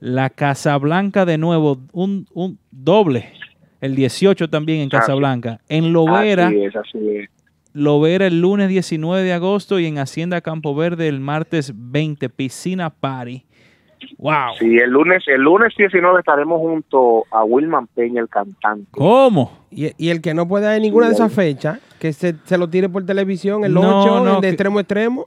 La 0.00 0.30
Casablanca 0.30 1.26
de 1.26 1.36
nuevo, 1.36 1.78
un, 1.92 2.26
un 2.32 2.58
doble, 2.70 3.34
el 3.82 3.94
18 3.96 4.48
también 4.48 4.80
en 4.80 4.88
Casablanca. 4.88 5.60
En 5.68 5.92
Lovera, 5.92 6.46
Así 6.46 6.62
es, 6.62 6.74
así 6.74 6.98
es. 7.10 7.30
Lovera 7.74 8.26
el 8.26 8.40
lunes 8.40 8.70
19 8.70 9.24
de 9.24 9.32
agosto 9.34 9.78
y 9.78 9.84
en 9.84 9.98
Hacienda 9.98 10.40
Campo 10.40 10.74
Verde 10.74 11.08
el 11.08 11.20
martes 11.20 11.70
20, 11.74 12.30
Piscina 12.30 12.88
Party. 12.88 13.44
¡Wow! 14.18 14.54
Sí, 14.58 14.78
el 14.78 14.90
lunes, 14.90 15.22
el 15.26 15.40
lunes 15.42 15.72
19 15.76 16.18
estaremos 16.20 16.58
junto 16.60 17.24
a 17.30 17.44
Wilman 17.44 17.86
Peña, 17.88 18.20
el 18.20 18.28
cantante. 18.28 18.86
¿Cómo? 18.92 19.52
Y, 19.70 19.90
y 19.96 20.10
el 20.10 20.20
que 20.20 20.34
no 20.34 20.46
pueda 20.48 20.74
ir 20.76 20.82
ninguna 20.82 21.06
de 21.08 21.14
esas 21.14 21.32
fechas, 21.32 21.80
que 21.98 22.12
se, 22.12 22.34
se 22.44 22.58
lo 22.58 22.68
tire 22.68 22.88
por 22.88 23.04
televisión, 23.06 23.64
el 23.64 23.74
No, 23.74 24.02
8, 24.02 24.24
no, 24.24 24.34
el 24.34 24.34
de 24.36 24.40
que- 24.42 24.48
extremo 24.48 24.78
a 24.78 24.82
extremo. 24.82 25.26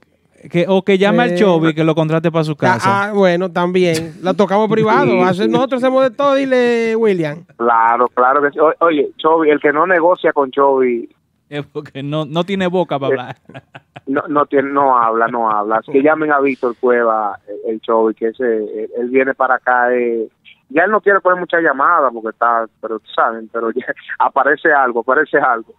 Que, 0.52 0.66
o 0.68 0.82
que 0.82 0.98
llame 0.98 1.24
al 1.24 1.32
Eh, 1.32 1.34
Chovy 1.34 1.74
que 1.74 1.82
lo 1.82 1.96
contrate 1.96 2.30
para 2.30 2.44
su 2.44 2.54
casa. 2.54 3.08
Ah, 3.08 3.12
bueno, 3.12 3.50
también. 3.50 4.14
Lo 4.22 4.34
tocamos 4.34 4.70
privado. 4.70 5.24
Hace-. 5.24 5.48
Nosotros 5.48 5.82
hacemos 5.82 6.04
de 6.04 6.10
todo, 6.12 6.34
dile, 6.36 6.94
William. 6.94 7.44
Claro, 7.56 8.06
claro 8.14 8.40
que 8.42 8.50
sí. 8.50 8.58
Oye, 8.78 9.10
Chovy, 9.16 9.50
el 9.50 9.58
que 9.58 9.72
no 9.72 9.84
negocia 9.88 10.32
con 10.32 10.52
Chovy 10.52 11.08
Es 11.48 11.64
porque 11.72 12.02
no, 12.02 12.24
no 12.24 12.44
tiene 12.44 12.66
boca 12.66 12.98
para 12.98 13.08
hablar. 13.10 13.36
no, 14.06 14.22
no 14.28 14.46
tiene, 14.46 14.70
no 14.70 14.96
habla, 14.96 15.28
no 15.28 15.50
habla. 15.50 15.76
Así 15.78 15.92
que 15.92 16.02
llamen 16.02 16.32
a 16.32 16.40
Víctor 16.40 16.76
Cueva, 16.78 17.38
el, 17.48 17.74
el 17.74 17.80
Chovy, 17.80 18.14
que 18.14 18.28
ese, 18.28 18.44
él, 18.56 18.90
él 18.98 19.08
viene 19.10 19.34
para 19.34 19.54
acá. 19.56 19.94
eh, 19.94 20.28
ya 20.70 20.84
él 20.84 20.90
no 20.90 21.00
quiere 21.00 21.20
poner 21.20 21.40
muchas 21.40 21.62
llamadas 21.62 22.12
porque 22.12 22.28
está, 22.28 22.66
pero 22.82 23.00
saben, 23.14 23.48
pero 23.50 23.70
ya 23.70 23.86
aparece 24.18 24.70
algo, 24.72 25.00
aparece 25.00 25.38
algo. 25.38 25.74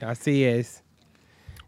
Así 0.00 0.44
es. 0.44 0.82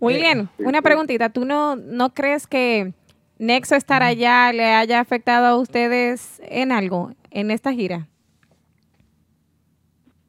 William, 0.00 0.48
Sí, 0.56 0.64
una 0.64 0.78
sí. 0.78 0.82
preguntita. 0.84 1.28
¿Tú 1.30 1.44
no, 1.44 1.76
no 1.76 2.12
crees 2.14 2.46
que 2.48 2.92
Nexo 3.38 3.76
estar 3.76 4.02
allá 4.02 4.52
le 4.52 4.64
haya 4.74 4.98
afectado 4.98 5.46
a 5.46 5.56
ustedes 5.56 6.40
en 6.44 6.72
algo 6.72 7.12
en 7.30 7.50
esta 7.52 7.72
gira? 7.72 8.08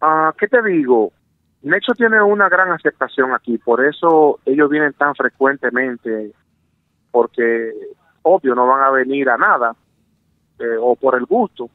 Ah, 0.02 0.34
¿Qué 0.38 0.48
te 0.48 0.62
digo? 0.64 1.12
Nexo 1.64 1.94
tiene 1.94 2.22
una 2.22 2.50
gran 2.50 2.72
aceptación 2.72 3.34
aquí, 3.34 3.58
por 3.58 3.86
eso 3.86 4.40
ellos 4.46 4.70
vienen 4.70 4.94
tan 4.94 5.14
frecuentemente, 5.16 6.32
porque 7.12 7.72
obvio 8.24 8.56
no 8.56 8.66
van 8.68 8.84
a 8.84 8.90
venir 8.90 9.30
a 9.30 9.38
nada, 9.38 9.76
eh, 10.60 10.78
o 10.80 10.96
por 10.96 11.16
el 11.16 11.26
gusto. 11.26 11.70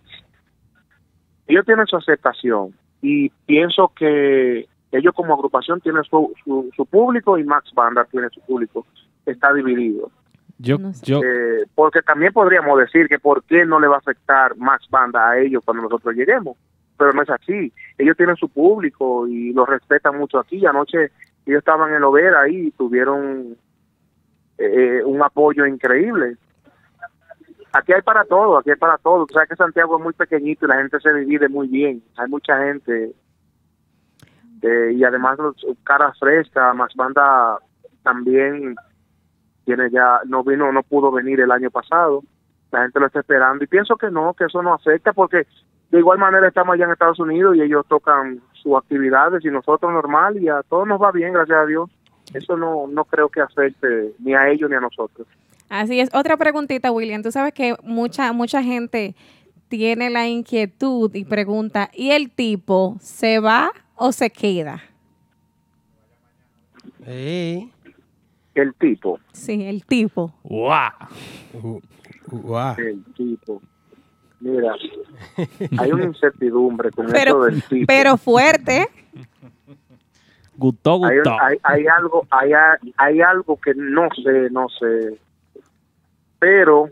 Ellos 1.47 1.65
tienen 1.65 1.87
su 1.87 1.97
aceptación 1.97 2.75
y 3.01 3.29
pienso 3.47 3.93
que 3.95 4.67
ellos 4.91 5.15
como 5.15 5.35
agrupación 5.35 5.81
tienen 5.81 6.03
su, 6.05 6.33
su, 6.45 6.71
su 6.75 6.87
público 6.87 7.39
y 7.39 7.45
Max 7.45 7.71
Banda 7.75 8.05
tiene 8.11 8.29
su 8.31 8.41
público, 8.41 8.87
está 9.25 9.53
dividido. 9.53 10.11
Yo, 10.59 10.79
No 10.79 10.93
sé. 10.95 11.05
yo, 11.07 11.21
Eh, 11.23 11.67
porque 11.75 12.03
también 12.03 12.33
podríamos 12.33 12.79
decir 12.79 13.09
que 13.09 13.19
por 13.19 13.45
qué 13.45 13.65
no 13.67 13.79
le 13.79 13.89
va 13.89 13.97
a 13.97 13.99
afectar 13.99 14.57
Max 14.57 14.87
Banda 14.91 15.29
a 15.29 15.39
ellos 15.39 15.63
cuando 15.65 15.85
nosotros 15.85 16.15
lleguemos, 16.15 16.57
pero 16.97 17.13
no 17.13 17.23
es 17.23 17.31
así. 17.31 17.73
Ellos 17.99 18.17
tienen 18.17 18.37
su 18.37 18.49
público 18.49 19.27
y 19.29 19.53
lo 19.53 19.67
respetan 19.67 20.19
mucho 20.19 20.39
aquí. 20.39 20.65
Anoche 20.67 21.11
ellos 21.45 21.59
estaban 21.59 21.93
en 21.93 22.01
Lovera 22.01 22.43
ahí 22.43 22.69
y 22.69 22.71
tuvieron 22.73 23.57
eh, 24.59 25.03
un 25.05 25.23
apoyo 25.23 25.67
increíble. 25.67 26.37
Aquí 27.73 27.93
hay 27.93 28.03
para 28.03 28.25
todo, 28.25 28.59
aquí 28.59 28.71
hay 28.71 28.77
para 28.77 28.99
todo. 28.99 29.25
O 29.25 29.33
sea 29.33 29.47
que 29.47 29.57
Santiago 29.57 29.99
es 29.99 30.05
muy 30.05 30.13
pequeñito 30.15 30.65
y 30.65 30.69
la 30.69 30.77
gente 30.77 30.99
se 31.01 31.13
divide 31.13 31.49
muy 31.49 31.69
bien. 31.69 32.03
Hay 32.17 32.29
mucha 32.29 32.59
gente 32.65 33.13
eh, 34.63 34.93
y 34.95 35.05
además 35.05 35.39
los 35.39 35.55
cara 35.85 36.13
fresca, 36.19 36.73
Max 36.73 36.95
Banda 36.97 37.59
también 38.03 38.75
tiene 39.65 39.91
ya 39.91 40.21
no 40.27 40.45
vino 40.45 40.71
no 40.73 40.83
pudo 40.83 41.11
venir 41.11 41.41
el 41.41 41.51
año 41.51 41.71
pasado 41.71 42.23
la 42.71 42.83
gente 42.83 43.01
lo 43.01 43.07
está 43.07 43.21
esperando 43.21 43.65
y 43.65 43.67
pienso 43.67 43.97
que 43.97 44.11
no 44.11 44.33
que 44.35 44.45
eso 44.45 44.63
no 44.63 44.73
afecta 44.73 45.13
porque 45.13 45.47
de 45.91 45.99
igual 45.99 46.19
manera 46.19 46.49
estamos 46.49 46.75
allá 46.75 46.85
en 46.85 46.93
Estados 46.93 47.21
Unidos 47.21 47.57
y 47.57 47.63
ellos 47.63 47.85
tocan 47.89 48.41
sus 48.53 48.77
actividades 48.77 49.45
y 49.45 49.49
nosotros 49.49 49.93
normal 49.93 50.43
y 50.43 50.49
a 50.49 50.63
todos 50.63 50.87
nos 50.87 51.01
va 51.01 51.13
bien 51.13 51.33
gracias 51.33 51.59
a 51.59 51.67
Dios 51.67 51.91
eso 52.35 52.57
no 52.57 52.87
no 52.87 53.05
creo 53.05 53.29
que 53.29 53.41
afecte 53.41 54.13
ni 54.19 54.35
a 54.35 54.49
ellos 54.49 54.69
ni 54.69 54.77
a 54.77 54.81
nosotros 54.81 55.27
Así 55.69 55.99
es. 55.99 56.11
Otra 56.15 56.37
preguntita, 56.37 56.93
William. 56.93 57.23
Tú 57.23 57.33
sabes 57.33 57.53
que 57.53 57.75
mucha, 57.83 58.33
mucha 58.33 58.63
gente 58.63 59.15
tiene 59.69 60.11
la 60.11 60.29
inquietud 60.29 61.13
y 61.15 61.25
pregunta, 61.25 61.91
¿y 61.93 62.11
el 62.11 62.31
tipo 62.31 62.97
se 63.01 63.41
va 63.41 63.71
o 63.97 64.13
se 64.13 64.31
queda? 64.31 64.83
Sí. 67.05 67.73
el 68.55 68.75
tipo 68.75 69.19
Sí, 69.33 69.65
el 69.65 69.85
tipo. 69.85 70.33
¡Wow! 70.45 70.71
Uh, 71.55 71.81
guau. 72.31 72.75
el 72.79 73.05
tipo 73.15 73.63
mira 74.41 74.75
hay 75.79 75.93
una 75.93 76.05
incertidumbre 76.05 76.91
con 76.91 77.07
eso 77.07 77.15
Pero, 77.15 77.45
del 77.45 77.63
tipo 77.63 77.87
pero 77.87 78.17
fuerte. 78.17 78.89
Gustó, 80.59 81.05
hay, 81.05 81.17
gustó. 81.19 81.37
hay, 81.41 81.59
hay 81.63 81.87
algo 81.87 82.27
hay, 82.31 82.53
hay 82.97 83.21
algo 83.21 83.59
que 83.61 83.75
no 83.75 84.09
sé 84.23 84.49
no 84.51 84.69
sé 84.69 85.19
pero 86.39 86.89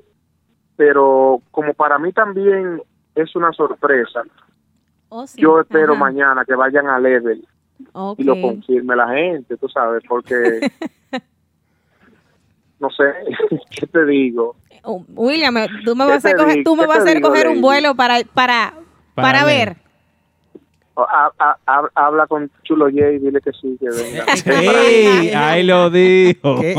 pero 0.76 1.40
como 1.50 1.72
para 1.74 1.98
mí 1.98 2.12
también 2.12 2.82
es 3.14 3.34
una 3.36 3.52
sorpresa 3.52 4.22
Oh, 5.16 5.26
sí. 5.28 5.40
yo 5.40 5.60
espero 5.60 5.92
Ajá. 5.92 6.00
mañana 6.00 6.44
que 6.44 6.54
vayan 6.56 6.88
a 6.88 6.98
level 6.98 7.46
y 8.18 8.24
lo 8.24 8.40
confirme 8.40 8.96
la 8.96 9.08
gente 9.08 9.56
tú 9.56 9.68
sabes 9.68 10.02
porque 10.08 10.60
no 12.80 12.90
sé 12.90 13.04
qué 13.70 13.86
te 13.86 14.04
digo 14.06 14.56
Oh, 14.86 15.02
William, 15.14 15.54
me- 15.54 15.66
tú 15.82 15.96
me 15.96 16.04
¿Qué 16.04 16.10
vas 16.10 16.24
a 16.26 16.34
coger, 16.34 16.62
tú 16.62 16.76
me 16.76 16.86
vas 16.86 16.98
a 16.98 17.02
hacer 17.02 17.16
digo, 17.16 17.30
coger 17.30 17.48
un 17.48 17.62
vuelo 17.62 17.94
para, 17.94 18.18
para, 18.34 18.74
Para 19.14 19.42
ver. 19.46 19.76
Ha- 20.96 21.32
habla 21.96 22.26
con 22.28 22.50
Chulo 22.62 22.84
J 22.86 23.10
y 23.12 23.18
dile 23.18 23.40
que 23.40 23.50
sí 23.52 23.76
que 23.80 23.88
venga 23.88 24.24
¡Ey! 24.46 25.30
Ahí 25.30 25.62
lo 25.64 25.90
dijo. 25.90 26.62
Eh, 26.62 26.76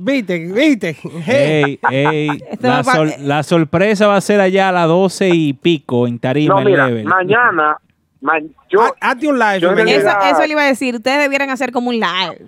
¿Viste? 0.00 0.38
¿Viste? 0.52 0.96
Ey, 1.26 2.28
la, 3.20 3.42
sorpresa 3.42 4.06
va 4.06 4.16
a 4.16 4.20
ser 4.20 4.40
allá 4.40 4.68
a 4.68 4.72
las 4.72 4.86
12 4.86 5.30
y 5.30 5.52
pico 5.54 6.06
en 6.06 6.18
Tarima, 6.20 6.56
no 6.56 6.60
mira 6.64 6.86
Level. 6.86 7.06
mañana 7.06 7.76
ma- 8.20 8.38
yo 8.70 8.82
Ha- 8.82 8.92
Hazte 9.00 9.26
un 9.28 9.38
live. 9.38 9.60
yo 9.60 9.72
Eso, 9.72 10.10
eso 10.30 10.40
le 10.42 10.48
iba 10.52 10.62
a 10.62 10.66
decir. 10.66 10.94
Ustedes 10.94 11.18
debieran 11.20 11.50
hacer 11.50 11.72
como 11.72 11.88
un 11.88 11.96
live. 11.96 12.46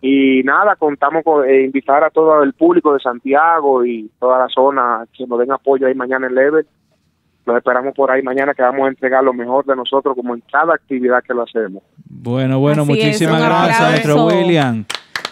Y 0.00 0.42
nada, 0.44 0.76
contamos 0.76 1.24
con 1.24 1.48
eh, 1.48 1.62
invitar 1.64 2.04
a 2.04 2.10
todo 2.10 2.42
el 2.42 2.52
público 2.52 2.92
de 2.92 3.00
Santiago 3.00 3.84
y 3.86 4.10
toda 4.20 4.38
la 4.38 4.48
zona 4.48 5.06
que 5.16 5.26
nos 5.26 5.38
den 5.38 5.50
apoyo 5.50 5.86
ahí 5.86 5.94
mañana 5.94 6.26
en 6.26 6.34
Level. 6.34 6.66
Los 7.46 7.56
esperamos 7.56 7.94
por 7.94 8.10
ahí 8.10 8.22
mañana 8.22 8.54
que 8.54 8.62
vamos 8.62 8.86
a 8.86 8.88
entregar 8.88 9.22
lo 9.22 9.32
mejor 9.32 9.66
de 9.66 9.76
nosotros 9.76 10.14
como 10.16 10.34
en 10.34 10.42
cada 10.50 10.74
actividad 10.74 11.22
que 11.22 11.34
lo 11.34 11.42
hacemos. 11.42 11.82
Bueno, 12.06 12.58
bueno, 12.58 12.82
Así 12.82 12.92
muchísimas 12.92 13.42
gracias, 13.42 13.90
nuestro 13.90 14.26
William. 14.26 14.84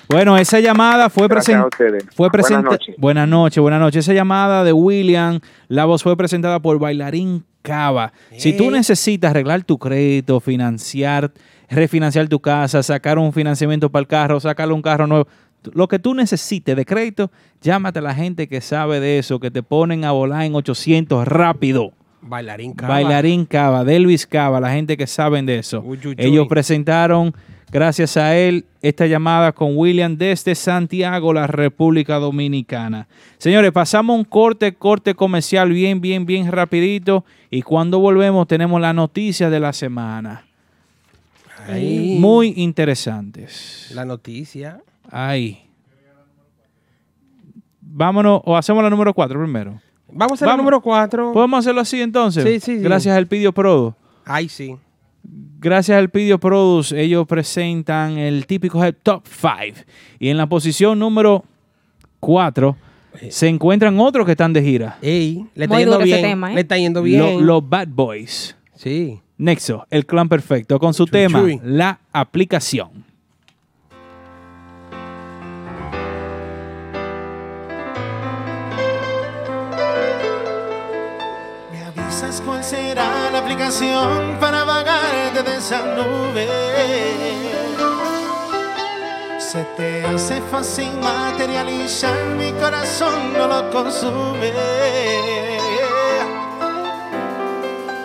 Bueno, 0.09 0.37
esa 0.37 0.61
llamada 0.61 1.09
fue 1.09 1.27
presentada. 1.27 1.71
Fue 2.15 2.29
Buenas 2.29 2.63
noches. 2.63 2.95
Buenas 2.99 3.29
noches, 3.29 3.63
buenas 3.63 3.81
noches. 3.81 4.05
Esa 4.05 4.13
llamada 4.13 4.63
de 4.63 4.73
William, 4.75 5.41
la 5.69 5.87
voz 5.87 6.03
fue 6.03 6.17
presentada 6.19 6.61
por 6.61 6.79
Bailarín 6.79 7.45
Cava. 7.63 8.13
Si 8.37 8.55
tú 8.55 8.65
Ey. 8.65 8.71
necesitas 8.73 9.31
arreglar 9.31 9.65
tu 9.65 9.79
crédito, 9.79 10.39
financiar, 10.41 11.33
refinanciar 11.71 12.29
tu 12.29 12.41
casa, 12.41 12.83
sacar 12.83 13.19
un 13.19 13.33
financiamiento 13.33 13.89
para 13.89 14.01
el 14.01 14.07
carro, 14.07 14.39
sacarle 14.39 14.75
un 14.75 14.83
carro 14.83 15.07
nuevo, 15.07 15.27
lo 15.73 15.89
que 15.89 15.99
tú 15.99 16.13
necesites 16.13 16.77
de 16.77 16.85
crédito, 16.85 17.31
llámate 17.63 18.01
a 18.01 18.03
la 18.03 18.15
gente 18.15 18.49
que 18.49 18.61
sabe 18.61 19.01
de 19.01 19.19
eso, 19.19 19.41
que 19.41 19.51
te 19.51 19.63
ponen 19.63 20.05
a 20.05 20.13
volar 20.13 20.43
en 20.43 20.55
800 20.55 21.27
rápido. 21.27 21.93
Bailarín 22.23 22.73
Cava. 22.73 22.95
Bailarín 22.95 23.45
Cava, 23.45 23.85
Delvis 23.85 24.27
Cava, 24.27 24.61
la 24.61 24.73
gente 24.73 24.97
que 24.97 25.07
saben 25.07 25.45
de 25.45 25.59
eso. 25.59 25.81
Uy, 25.81 25.99
uy, 26.05 26.09
uy. 26.09 26.15
Ellos 26.19 26.47
presentaron, 26.49 27.35
gracias 27.71 28.17
a 28.17 28.37
él, 28.37 28.65
esta 28.81 29.07
llamada 29.07 29.53
con 29.53 29.77
William 29.77 30.17
desde 30.17 30.55
Santiago, 30.55 31.33
la 31.33 31.47
República 31.47 32.17
Dominicana. 32.17 33.09
Señores, 33.39 33.73
pasamos 33.73 34.17
un 34.17 34.25
corte, 34.25 34.73
corte 34.75 35.15
comercial 35.15 35.71
bien, 35.71 36.01
bien, 36.01 36.25
bien 36.25 36.51
rapidito. 36.51 37.25
Y 37.51 37.63
cuando 37.63 37.99
volvemos 37.99 38.47
tenemos 38.47 38.81
las 38.81 38.95
noticias 38.95 39.51
de 39.51 39.61
la 39.61 39.73
semana. 39.73 40.45
Ahí. 41.69 42.17
Muy 42.19 42.55
interesantes. 42.57 43.91
La 43.95 44.05
noticia. 44.05 44.81
Ahí. 45.11 45.69
Vámonos, 47.81 48.41
o 48.45 48.57
hacemos 48.57 48.83
la 48.83 48.89
número 48.91 49.13
4 49.13 49.39
primero. 49.39 49.81
Vamos 50.15 50.33
a 50.33 50.45
hacer 50.45 50.49
el 50.49 50.57
número 50.59 50.81
4. 50.81 51.33
¿Podemos 51.33 51.59
hacerlo 51.61 51.81
así 51.81 52.01
entonces? 52.01 52.45
Sí, 52.45 52.61
sí, 52.61 52.77
sí. 52.79 52.83
Gracias 52.83 53.17
al 53.17 53.27
Pidio 53.27 53.53
Pro. 53.53 53.97
Ay, 54.25 54.49
sí. 54.49 54.77
Gracias 55.59 55.97
al 55.97 56.11
Pidio 56.11 56.39
Produce, 56.39 57.01
ellos 57.01 57.27
presentan 57.27 58.19
el 58.19 58.47
típico 58.47 58.83
Head 58.85 58.97
Top 59.03 59.25
5. 59.29 59.85
Y 60.19 60.29
en 60.29 60.37
la 60.37 60.47
posición 60.49 60.99
número 60.99 61.45
4 62.21 62.77
se 63.31 63.47
encuentran 63.49 63.99
otros 64.01 64.27
que 64.27 64.33
están 64.33 64.53
de 64.53 64.63
gira. 64.63 64.99
Ey, 65.03 65.47
le 65.55 65.65
está 65.65 65.75
Muy 65.75 65.83
yendo 65.83 65.93
duro 65.95 66.05
ese 66.05 66.15
bien. 66.17 66.23
tema, 66.31 66.51
¿eh? 66.53 66.55
Le 66.57 66.61
está 66.63 66.77
yendo 66.79 67.01
Lo- 67.01 67.05
bien. 67.05 67.47
los 67.47 67.69
Bad 67.69 67.89
Boys. 67.89 68.57
Sí. 68.75 69.21
Nexo, 69.39 69.87
el 69.91 70.07
clan 70.07 70.29
perfecto, 70.29 70.79
con 70.79 70.95
su 70.95 71.05
Chuy, 71.05 71.11
tema, 71.13 71.41
chuy. 71.41 71.61
la 71.65 72.01
aplicación. 72.13 72.91
Cuál 82.41 82.65
será 82.65 83.31
la 83.31 83.41
aplicación 83.41 84.39
para 84.41 84.65
vagarte 84.65 85.43
de 85.43 85.57
esa 85.59 85.83
nube. 85.83 86.49
Se 89.39 89.63
te 89.77 90.07
hace 90.07 90.41
fácil 90.51 90.91
materializar, 90.99 92.17
mi 92.39 92.51
corazón 92.53 93.35
no 93.35 93.47
lo 93.47 93.71
consume. 93.71 94.51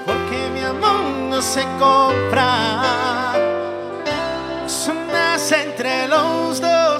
Porque 0.06 0.50
mi 0.54 0.62
amor 0.62 1.04
no 1.30 1.42
se 1.42 1.64
compra, 1.80 3.34
nace 5.10 5.64
entre 5.64 6.08
los 6.10 6.60
dos 6.60 6.97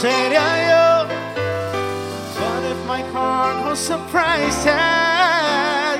sería 0.00 0.46
yo. 0.70 1.08
But 2.38 2.62
if 2.72 2.78
my 2.86 3.02
heart 3.12 3.66
was 3.66 3.90
a 3.90 3.98
price 4.10 4.62
tag, 4.62 5.98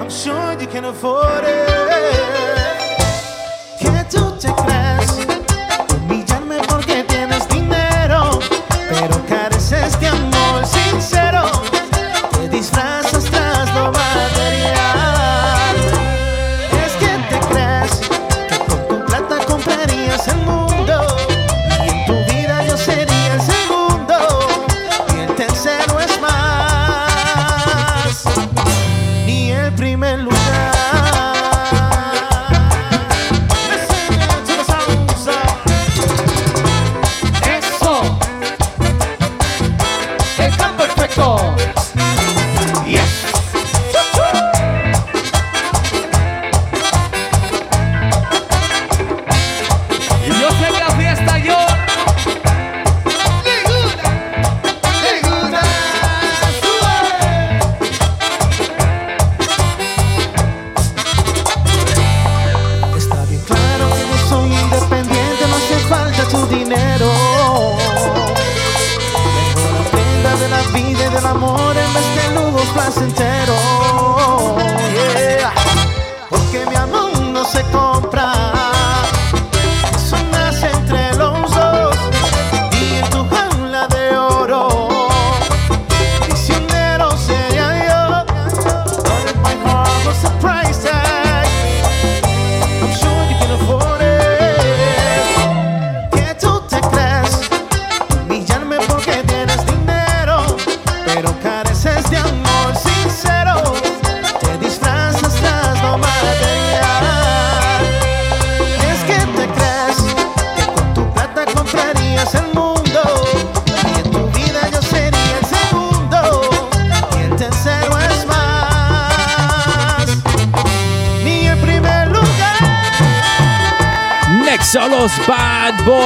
I'm 0.00 0.08
sure 0.08 0.56
you 0.58 0.66
can 0.66 0.86
afford 0.86 1.44
it. 1.44 1.68
Que 3.78 4.04
tú 4.10 4.22
te 4.40 4.48
crees 4.62 4.99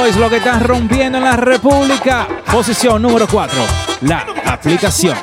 Noise, 0.05 0.19
lo 0.19 0.29
que 0.29 0.37
están 0.37 0.63
rompiendo 0.63 1.17
en 1.17 1.23
la 1.23 1.35
República. 1.35 2.27
Posición 2.51 3.01
número 3.01 3.27
4, 3.27 3.57
la 4.01 4.23
aplicación. 4.45 5.17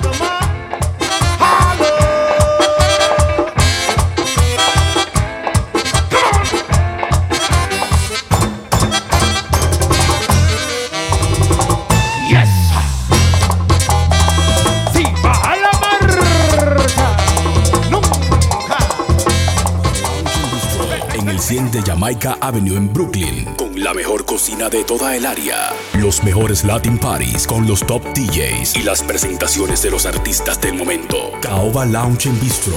en 21.14 21.28
el 21.28 21.38
cine 21.38 21.70
de 21.70 21.82
Jamaica 21.82 22.36
Avenue 22.40 22.76
en 22.76 22.92
Brooklyn 22.92 23.71
la 23.82 23.94
mejor 23.94 24.24
cocina 24.24 24.68
de 24.68 24.84
toda 24.84 25.16
el 25.16 25.26
área, 25.26 25.70
los 25.98 26.22
mejores 26.22 26.62
Latin 26.62 26.98
Parties 26.98 27.48
con 27.48 27.66
los 27.66 27.84
top 27.84 28.02
DJs 28.14 28.76
y 28.76 28.82
las 28.84 29.02
presentaciones 29.02 29.82
de 29.82 29.90
los 29.90 30.06
artistas 30.06 30.60
del 30.60 30.74
momento. 30.74 31.32
Caoba 31.40 31.84
Lounge 31.84 32.28
en 32.28 32.38
Bistro, 32.38 32.76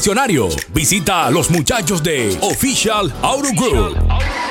Visita 0.73 1.27
a 1.27 1.31
los 1.31 1.51
muchachos 1.51 2.01
de 2.01 2.35
Official 2.41 3.13
Auto 3.21 3.49
Group. 3.53 4.50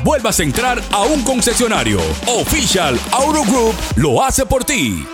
vuelvas 0.03 0.39
a 0.39 0.43
entrar 0.43 0.79
a 0.91 1.01
un 1.03 1.21
concesionario. 1.23 1.99
Official 2.27 2.97
Auto 3.11 3.43
Group 3.43 3.75
lo 3.95 4.23
hace 4.23 4.45
por 4.45 4.63
ti. 4.63 5.05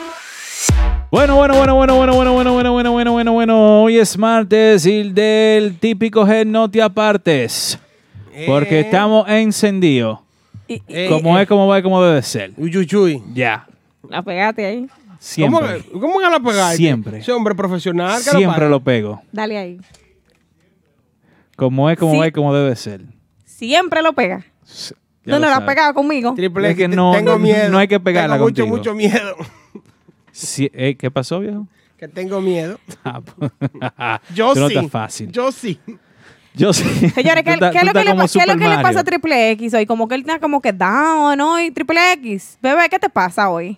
Bueno, 1.12 1.36
bueno, 1.38 1.56
bueno, 1.56 1.76
bueno, 1.76 1.96
bueno, 1.96 2.14
bueno, 2.14 2.34
bueno, 2.34 2.54
bueno, 2.54 2.72
bueno, 2.74 2.92
bueno, 2.92 3.12
bueno, 3.14 3.34
bueno. 3.34 3.84
Hoy 3.84 3.98
es 3.98 4.18
martes 4.18 4.86
y 4.86 5.04
del 5.12 5.78
típico 5.80 6.28
head 6.28 6.46
no 6.46 6.70
te 6.70 6.82
apartes. 6.82 7.80
Porque 8.46 8.82
estamos 8.82 9.28
encendidos. 9.30 10.20
Como 11.10 11.40
es, 11.40 11.48
como 11.48 11.66
va 11.68 11.80
y 11.80 11.82
como 11.82 12.04
debe 12.04 12.22
ser. 12.22 12.52
Uy, 12.58 12.76
uy, 12.78 12.88
uy. 12.96 13.24
Ya. 13.34 13.66
La 14.10 14.22
pegaste 14.22 14.66
ahí. 14.66 14.88
Siempre. 15.20 15.60
¿Cómo, 15.60 15.74
que- 15.74 16.00
¿Cómo 16.00 16.20
que 16.20 16.30
la 16.30 16.40
pegaste? 16.40 16.78
Siempre. 16.78 17.18
Ese 17.20 17.32
hombre 17.32 17.56
profesional. 17.56 18.18
que 18.24 18.30
Siempre 18.32 18.70
lo 18.70 18.82
pego. 18.82 19.22
Dale 19.32 19.58
ahí. 19.58 19.78
Como 21.56 21.90
es, 21.90 21.98
como 21.98 22.12
Sí. 22.14 22.18
va 22.20 22.28
y 22.28 22.32
como 22.32 22.54
debe 22.54 22.76
ser. 22.76 23.02
Siempre 23.46 24.02
lo 24.04 24.14
pega. 24.14 24.46
Ya 25.26 25.34
no, 25.34 25.40
no 25.40 25.48
la 25.50 25.58
has 25.58 25.64
pegado 25.64 25.94
conmigo. 25.94 26.34
Triple 26.36 26.68
Es 26.70 26.74
X, 26.76 26.88
que 26.90 26.96
no- 26.96 27.12
tengo 27.14 27.32
no- 27.34 27.40
miedo. 27.40 27.70
no 27.70 27.78
hay 27.78 27.88
que 27.88 28.00
pegarla 28.00 28.36
Tengo 28.36 28.46
mucho, 28.46 28.64
contigo. 28.68 28.78
mucho 28.78 28.94
miedo. 28.96 29.36
Sí, 30.32 30.70
eh, 30.74 30.96
¿Qué 30.96 31.10
pasó, 31.12 31.40
viejo? 31.40 31.68
Que 31.98 32.08
tengo 32.08 32.40
miedo. 32.42 32.80
Ah, 33.04 33.22
pues. 33.22 33.52
Yo 34.36 34.54
Tú 34.54 34.60
no 34.62 34.68
sí. 34.70 34.76
estás 34.76 34.92
fácil. 34.92 35.32
Yo 35.32 35.52
sí. 35.52 35.80
Yo 36.54 36.72
sí. 36.74 36.84
Señores, 37.10 37.44
¿qué, 37.44 37.52
es 37.54 37.60
lo 37.60 37.72
que, 37.72 37.78
le, 37.78 37.82
qué 37.82 38.40
es 38.40 38.48
lo 38.48 38.56
que 38.58 38.68
le 38.70 38.80
pasa 38.82 39.00
a 39.02 39.04
Triple 39.04 39.52
X 39.52 39.74
hoy? 39.74 39.86
Como 39.86 40.08
que 40.08 40.16
él 40.16 40.22
está 40.22 40.40
como 40.40 40.62
que 40.62 40.72
down 40.74 41.40
hoy, 41.42 41.72
Triple 41.72 42.14
X. 42.14 42.58
Bebé, 42.62 42.88
¿qué 42.90 42.98
te 43.00 43.10
pasa 43.10 43.50
hoy? 43.50 43.78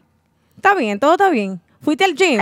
Está 0.57 0.75
bien, 0.75 0.99
todo 0.99 1.13
está 1.13 1.29
bien. 1.29 1.59
¿Fuiste 1.81 2.03
al 2.05 2.13
gym? 2.15 2.39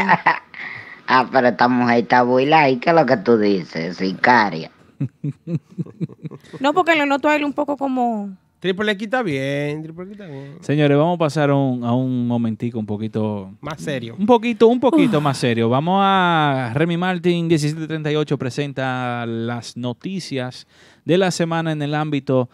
Ah, 1.08 1.28
pero 1.32 1.48
esta 1.48 1.68
mujer 1.68 2.00
está 2.00 2.24
buila 2.24 2.70
y 2.70 2.78
¿qué 2.80 2.90
es 2.90 2.96
lo 2.96 3.06
que 3.06 3.18
tú 3.18 3.38
dices? 3.38 3.98
Sicaria. 3.98 4.72
No, 6.60 6.74
porque 6.74 6.96
lo 6.96 7.06
noto 7.06 7.28
a 7.28 7.36
él 7.36 7.44
un 7.44 7.54
poco 7.54 7.78
como... 7.78 8.36
Triple 8.60 8.92
X 8.94 9.06
está 9.06 9.22
bien. 9.22 9.84
Triple 9.84 10.06
X 10.06 10.12
está 10.14 10.26
bien. 10.26 10.58
Señores, 10.62 10.98
vamos 10.98 11.16
a 11.16 11.20
pasar 11.20 11.52
a 11.52 11.56
un, 11.56 11.84
a 11.84 11.94
un 11.94 12.28
momentico 12.28 12.80
un 12.80 12.86
poquito... 12.86 13.52
Más 13.62 13.80
serio. 13.80 14.16
Un 14.18 14.26
poquito, 14.26 14.68
un 14.68 14.80
poquito 14.80 15.22
más 15.22 15.38
serio. 15.38 15.70
Vamos 15.70 16.00
a 16.04 16.72
Remy 16.74 16.98
Martin 16.98 17.48
1738 17.48 18.38
presenta 18.38 19.26
las 19.28 19.78
noticias 19.78 20.68
de 21.06 21.18
la 21.18 21.32
semana 21.32 21.72
en 21.72 21.82
el 21.82 21.94
ámbito 21.94 22.50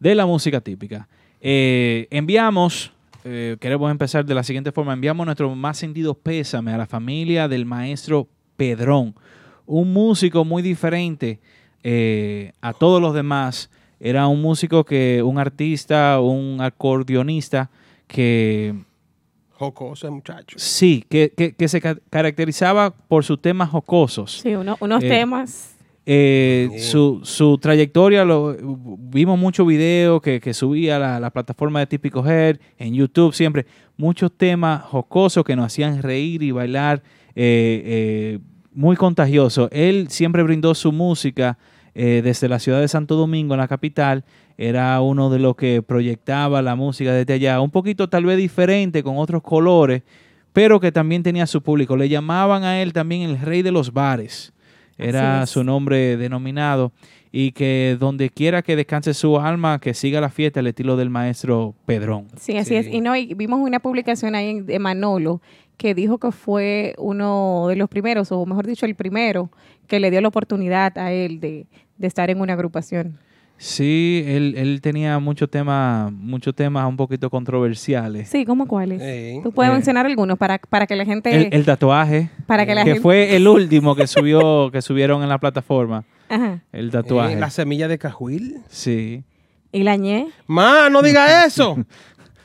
de 0.00 0.14
la 0.14 0.26
música 0.26 0.60
típica. 0.60 1.08
Eh, 1.40 2.08
enviamos, 2.10 2.92
eh, 3.24 3.56
queremos 3.60 3.90
empezar 3.90 4.24
de 4.24 4.34
la 4.34 4.42
siguiente 4.42 4.72
forma, 4.72 4.92
enviamos 4.92 5.26
nuestro 5.26 5.54
más 5.54 5.78
sentido 5.78 6.14
pésame 6.14 6.72
a 6.72 6.78
la 6.78 6.86
familia 6.86 7.48
del 7.48 7.66
maestro 7.66 8.28
Pedrón, 8.56 9.14
un 9.66 9.92
músico 9.92 10.44
muy 10.44 10.62
diferente 10.62 11.40
eh, 11.84 12.52
a 12.60 12.72
todos 12.72 13.00
los 13.00 13.14
demás. 13.14 13.70
Era 14.00 14.26
un 14.26 14.42
músico 14.42 14.84
que, 14.84 15.22
un 15.22 15.38
artista, 15.38 16.18
un 16.20 16.60
acordeonista 16.60 17.70
que 18.06 18.74
Jocoso, 19.56 20.10
muchacho. 20.10 20.56
Sí, 20.58 21.04
que, 21.08 21.32
que- 21.36 21.54
que 21.54 21.68
se 21.68 21.80
ca- 21.80 21.96
caracterizaba 22.10 22.90
por 22.90 23.24
sus 23.24 23.40
temas 23.40 23.70
jocosos. 23.70 24.40
Sí, 24.42 24.54
uno- 24.56 24.76
unos 24.80 25.02
Eh, 25.04 25.08
temas. 25.08 25.70
Eh, 26.06 26.68
su, 26.80 27.20
su 27.22 27.56
trayectoria, 27.56 28.24
lo, 28.26 28.54
vimos 28.98 29.38
muchos 29.38 29.66
videos 29.66 30.20
que, 30.20 30.38
que 30.40 30.52
subía 30.52 30.96
a 30.96 30.98
la, 30.98 31.20
la 31.20 31.30
plataforma 31.30 31.78
de 31.80 31.86
Típico 31.86 32.26
Head, 32.26 32.58
en 32.78 32.94
YouTube 32.94 33.32
siempre, 33.32 33.64
muchos 33.96 34.30
temas 34.36 34.82
jocosos 34.82 35.44
que 35.44 35.56
nos 35.56 35.66
hacían 35.66 36.02
reír 36.02 36.42
y 36.42 36.50
bailar, 36.50 37.02
eh, 37.36 37.82
eh, 37.86 38.38
muy 38.74 38.96
contagioso. 38.96 39.68
Él 39.72 40.08
siempre 40.10 40.42
brindó 40.42 40.74
su 40.74 40.92
música 40.92 41.56
eh, 41.94 42.20
desde 42.24 42.48
la 42.48 42.58
ciudad 42.58 42.80
de 42.80 42.88
Santo 42.88 43.14
Domingo, 43.16 43.54
en 43.54 43.60
la 43.60 43.68
capital, 43.68 44.24
era 44.58 45.00
uno 45.00 45.30
de 45.30 45.38
los 45.38 45.56
que 45.56 45.82
proyectaba 45.82 46.62
la 46.62 46.74
música 46.76 47.12
desde 47.12 47.34
allá, 47.34 47.60
un 47.60 47.70
poquito 47.70 48.08
tal 48.08 48.24
vez 48.24 48.36
diferente, 48.36 49.02
con 49.02 49.16
otros 49.18 49.42
colores, 49.42 50.02
pero 50.52 50.78
que 50.80 50.92
también 50.92 51.22
tenía 51.22 51.46
su 51.46 51.62
público. 51.62 51.96
Le 51.96 52.08
llamaban 52.08 52.62
a 52.64 52.80
él 52.82 52.92
también 52.92 53.22
el 53.22 53.40
rey 53.40 53.62
de 53.62 53.72
los 53.72 53.92
bares 53.92 54.52
era 54.96 55.44
su 55.46 55.64
nombre 55.64 56.16
denominado, 56.16 56.92
y 57.32 57.50
que 57.50 57.96
donde 57.98 58.30
quiera 58.30 58.62
que 58.62 58.76
descanse 58.76 59.12
su 59.12 59.40
alma, 59.40 59.80
que 59.80 59.92
siga 59.92 60.20
la 60.20 60.28
fiesta 60.30 60.60
al 60.60 60.68
estilo 60.68 60.96
del 60.96 61.10
maestro 61.10 61.74
Pedrón. 61.84 62.28
Sí, 62.38 62.56
así 62.56 62.76
es. 62.76 62.86
Y 62.86 63.00
no, 63.00 63.16
y 63.16 63.34
vimos 63.34 63.58
una 63.58 63.80
publicación 63.80 64.36
ahí 64.36 64.50
en- 64.50 64.66
de 64.66 64.78
Manolo 64.78 65.40
que 65.76 65.94
dijo 65.94 66.18
que 66.18 66.30
fue 66.32 66.94
uno 66.98 67.66
de 67.68 67.76
los 67.76 67.88
primeros, 67.88 68.30
o 68.32 68.44
mejor 68.46 68.66
dicho, 68.66 68.86
el 68.86 68.94
primero, 68.94 69.50
que 69.86 70.00
le 70.00 70.10
dio 70.10 70.20
la 70.20 70.28
oportunidad 70.28 70.96
a 70.98 71.12
él 71.12 71.40
de, 71.40 71.66
de 71.98 72.06
estar 72.06 72.30
en 72.30 72.40
una 72.40 72.52
agrupación. 72.54 73.18
Sí, 73.56 74.24
él, 74.26 74.54
él 74.56 74.80
tenía 74.80 75.18
muchos 75.20 75.48
temas, 75.48 76.10
muchos 76.12 76.54
temas 76.54 76.88
un 76.88 76.96
poquito 76.96 77.30
controversiales. 77.30 78.28
Sí, 78.28 78.44
¿cómo 78.44 78.66
cuáles? 78.66 79.00
Tú 79.44 79.52
puedes 79.52 79.70
Eh. 79.70 79.74
mencionar 79.74 80.06
algunos 80.06 80.36
para, 80.38 80.58
para 80.58 80.86
que 80.86 80.96
la 80.96 81.04
gente... 81.04 81.34
El, 81.34 81.48
el 81.52 81.64
tatuaje, 81.64 82.30
para 82.46 82.66
que 82.66 82.74
la 82.74 82.82
que 82.82 82.90
gente... 82.90 83.02
fue 83.02 83.36
el 83.36 83.46
último 83.46 83.94
que 83.94 84.06
subió, 84.08 84.70
que 84.72 84.82
subieron 84.82 85.22
en 85.22 85.28
la 85.28 85.38
plataforma. 85.38 86.04
Ajá. 86.28 86.60
El 86.72 86.90
tatuaje. 86.90 87.34
Eh, 87.34 87.40
la 87.40 87.50
semilla 87.50 87.86
de 87.86 87.96
cajuil. 87.98 88.58
Sí. 88.68 89.22
¿Y 89.70 89.82
la 89.84 89.96
ñe? 89.96 90.26
Ma, 90.46 90.88
no 90.90 91.00
diga 91.02 91.44
eso. 91.46 91.76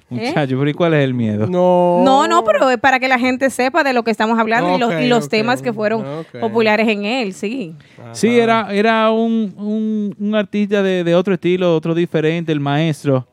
Muchacho, 0.09 0.57
pero 0.57 0.69
¿y 0.69 0.73
cuál 0.73 0.93
es 0.95 1.03
el 1.03 1.13
miedo? 1.13 1.47
No. 1.47 2.01
No, 2.03 2.27
no, 2.27 2.43
pero 2.43 2.69
es 2.69 2.77
para 2.77 2.99
que 2.99 3.07
la 3.07 3.19
gente 3.19 3.49
sepa 3.49 3.83
de 3.83 3.93
lo 3.93 4.03
que 4.03 4.11
estamos 4.11 4.39
hablando 4.39 4.75
y 4.75 4.79
los, 4.79 4.93
y 5.01 5.07
los 5.07 5.25
Ok, 5.25 5.29
temas 5.31 5.61
que 5.61 5.71
fueron 5.73 6.03
populares 6.39 6.87
en 6.87 7.05
él, 7.05 7.33
sí. 7.33 7.75
Sí, 8.13 8.39
era, 8.39 8.67
era 8.73 9.11
un, 9.11 9.53
un- 9.57 10.15
un 10.19 10.35
artista 10.35 10.81
de, 10.81 11.03
de 11.03 11.15
otro 11.15 11.33
estilo, 11.35 11.75
otro 11.75 11.93
diferente, 11.93 12.51
el 12.51 12.59
maestro. 12.59 13.27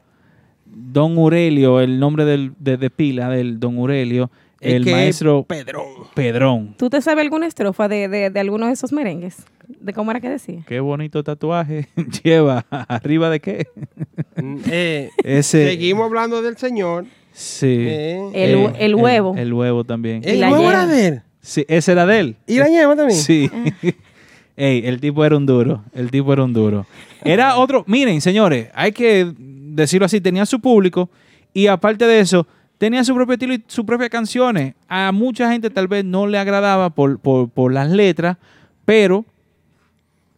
Don 0.67 1.17
Aurelio, 1.17 1.81
el 1.81 1.99
nombre 1.99 2.25
del, 2.25 2.53
de, 2.59 2.77
de 2.77 2.91
pila 2.91 3.31
del 3.31 3.59
Don 3.59 3.79
Aurelio, 3.79 4.31
el 4.61 4.85
maestro 4.85 5.45
Pedrón. 5.45 5.85
Pedrón. 6.15 6.75
¿Tú 6.77 6.91
te 6.91 7.01
sabes 7.01 7.23
alguna 7.25 7.47
estrofa 7.47 7.89
de, 7.89 8.09
de, 8.09 8.31
de 8.31 8.41
alguno 8.41 8.67
de 8.67 8.73
esos 8.73 8.93
merengues? 8.93 9.37
¿De 9.69 9.93
cómo 9.93 10.11
era 10.11 10.21
que 10.21 10.29
decía? 10.29 10.63
Qué 10.67 10.81
bonito 10.81 11.23
tatuaje 11.25 11.89
lleva. 12.25 12.65
¿Arriba 12.71 13.31
de 13.31 13.41
qué? 13.41 13.67
Eh, 14.71 15.11
Ese. 15.25 15.67
Seguimos 15.69 16.07
hablando 16.07 16.43
del 16.43 16.57
señor. 16.57 17.07
Sí. 17.33 17.67
Eh, 17.89 18.31
El 18.35 18.57
hue- 18.57 18.75
el 18.79 18.95
huevo. 18.95 19.35
El, 19.37 19.53
huevo 19.53 19.85
también. 19.85 20.23
el 20.25 20.41
huevo 20.43 20.71
era 20.71 20.87
de 20.87 21.07
él. 21.07 21.23
Sí, 21.41 21.65
ese 21.69 21.93
era 21.93 22.07
de 22.07 22.21
él. 22.21 22.37
¿Y 22.47 22.59
la 22.59 22.69
ñema 22.69 22.97
también? 22.97 23.19
Sí. 23.21 23.51
Ey, 24.57 24.87
el 24.87 25.01
tipo 25.01 25.25
era 25.25 25.37
un 25.37 25.45
duro. 25.47 25.85
El 25.95 26.11
tipo 26.11 26.33
era 26.33 26.43
un 26.45 26.53
duro. 26.53 26.87
Era 27.23 27.57
otro. 27.57 27.85
Miren, 27.87 28.21
señores, 28.21 28.69
hay 28.75 28.93
que 28.93 29.31
decirlo 29.39 30.07
así: 30.07 30.21
tenía 30.21 30.47
su 30.47 30.61
público 30.61 31.11
y 31.53 31.67
aparte 31.67 32.07
de 32.07 32.21
eso, 32.21 32.47
tenía 32.79 33.05
su 33.05 33.15
propio 33.15 33.35
estilo 33.35 33.53
y 33.55 33.63
sus 33.67 33.85
propias 33.85 34.09
canciones. 34.09 34.75
A 34.89 35.13
mucha 35.13 35.53
gente 35.53 35.69
tal 35.71 35.89
vez 35.89 36.05
no 36.05 36.27
le 36.27 36.39
agradaba 36.39 36.89
por, 36.91 37.19
por, 37.21 37.51
por 37.51 37.73
las 37.73 37.91
letras, 37.91 38.39
pero 38.87 39.27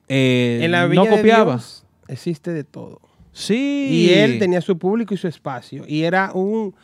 eh, 0.09 0.61
En 0.62 0.70
la 0.72 0.82
no 0.82 0.88
Villa 0.88 1.02
de 1.04 1.16
copiaba. 1.16 1.52
Dios 1.54 1.84
existe 2.09 2.52
de 2.52 2.64
todo. 2.64 3.00
Sí. 3.32 3.88
Y 3.90 4.11
él 4.11 4.38
tenía 4.38 4.61
su 4.61 4.78
público 4.78 5.14
y 5.14 5.16
su 5.16 5.28
espacio. 5.28 5.84
Y 5.86 6.02
era 6.02 6.32
un 6.32 6.74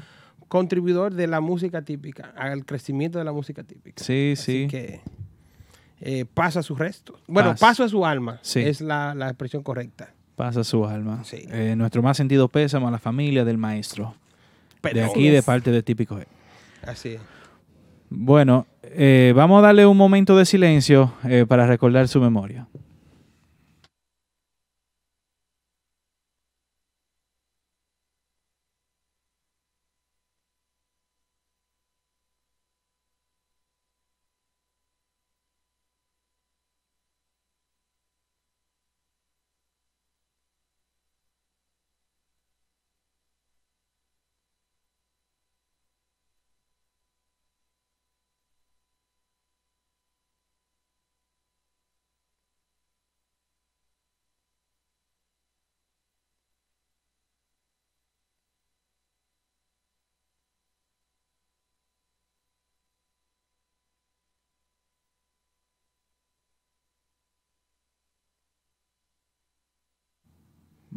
contribuidor 0.49 1.15
de 1.15 1.27
la 1.27 1.41
música 1.41 1.83
típica, 1.83 2.33
al 2.37 2.65
crecimiento 2.65 3.19
de 3.19 3.25
la 3.25 3.33
música 3.33 3.65
típica. 3.65 4.03
Sí, 4.03 4.35
Así 4.35 4.63
sí. 4.63 4.67
que 4.69 5.01
eh, 6.01 6.27
pasa 6.33 6.63
su 6.63 6.77
resto. 6.77 7.19
Bueno, 7.27 7.51
Pasa. 7.51 7.67
paso 7.67 7.85
a 7.85 7.89
su 7.89 8.05
alma. 8.07 8.39
Sí. 8.43 8.61
Es 8.61 8.81
la, 8.81 9.15
la 9.15 9.29
expresión 9.29 9.63
correcta. 9.63 10.13
Pasa 10.37 10.63
su 10.63 10.85
alma. 10.85 11.25
Sí. 11.25 11.45
Eh, 11.51 11.75
nuestro 11.77 12.03
más 12.03 12.17
sentido 12.17 12.49
pésamo 12.49 12.87
a 12.89 12.91
la 12.91 12.99
familia 12.99 13.45
del 13.45 13.59
maestro. 13.59 14.15
De 14.83 15.03
aquí, 15.03 15.29
de 15.31 15.43
parte 15.43 15.71
de 15.71 15.83
Típico. 15.83 16.21
Así 16.83 17.11
es. 17.11 17.21
Bueno, 18.11 18.67
eh, 18.83 19.33
vamos 19.35 19.59
a 19.61 19.63
darle 19.63 19.87
un 19.87 19.97
momento 19.97 20.37
de 20.37 20.45
silencio 20.45 21.15
para 21.49 21.67
recordar 21.67 22.07
su 22.07 22.21
memoria. 22.21 22.69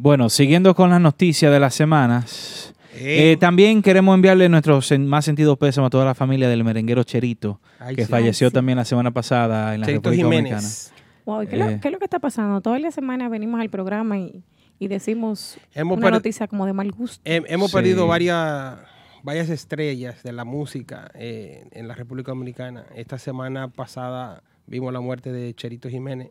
Bueno, 0.00 0.28
siguiendo 0.28 0.76
con 0.76 0.90
las 0.90 1.00
noticias 1.00 1.50
de 1.52 1.58
las 1.58 1.74
semanas, 1.74 2.72
Eh. 2.94 3.32
eh, 3.32 3.36
también 3.36 3.82
queremos 3.82 4.14
enviarle 4.14 4.48
nuestro 4.48 4.78
sen- 4.78 5.04
más 5.06 5.24
sentido 5.24 5.56
pésamo 5.56 5.88
a 5.88 5.90
toda 5.90 6.04
la 6.04 6.14
familia 6.14 6.48
del 6.48 6.62
merenguero 6.62 7.02
Cherito, 7.02 7.60
Ay, 7.80 7.96
que 7.96 8.04
sí. 8.04 8.08
falleció 8.10 8.46
Ay, 8.46 8.50
sí. 8.50 8.54
también 8.54 8.78
la 8.78 8.84
semana 8.84 9.10
pasada 9.10 9.74
en 9.74 9.80
la 9.80 9.86
Cherito 9.86 10.10
República 10.10 10.36
Jiménez. 10.36 10.92
Wow, 11.24 11.42
¿y 11.42 11.46
¿qué, 11.48 11.56
es 11.56 11.62
Eh. 11.62 11.70
lo, 11.72 11.80
qué 11.80 11.88
es 11.88 11.92
lo 11.92 11.98
que 11.98 12.04
está 12.04 12.20
pasando? 12.20 12.60
Toda 12.60 12.78
la 12.78 12.92
semana 12.92 13.28
venimos 13.28 13.60
al 13.60 13.70
programa 13.70 14.18
y, 14.18 14.44
y 14.78 14.86
decimos 14.86 15.58
Hemos 15.74 15.96
una 15.98 16.06
per- 16.06 16.12
noticia 16.14 16.46
como 16.46 16.64
de 16.64 16.72
mal 16.74 16.92
gusto. 16.92 17.20
Hem- 17.28 17.44
hemos 17.48 17.70
Sí. 17.72 17.76
perdido 17.76 18.06
varias, 18.06 18.76
varias 19.24 19.48
estrellas 19.50 20.22
de 20.22 20.30
la 20.32 20.44
música 20.44 21.10
eh, 21.14 21.66
en 21.72 21.88
la 21.88 21.94
República 21.94 22.30
Dominicana. 22.30 22.84
Esta 22.94 23.18
semana 23.18 23.66
pasada 23.66 24.44
vimos 24.68 24.92
la 24.92 25.00
muerte 25.00 25.32
de 25.32 25.52
Cherito 25.54 25.88
Jiménez, 25.88 26.30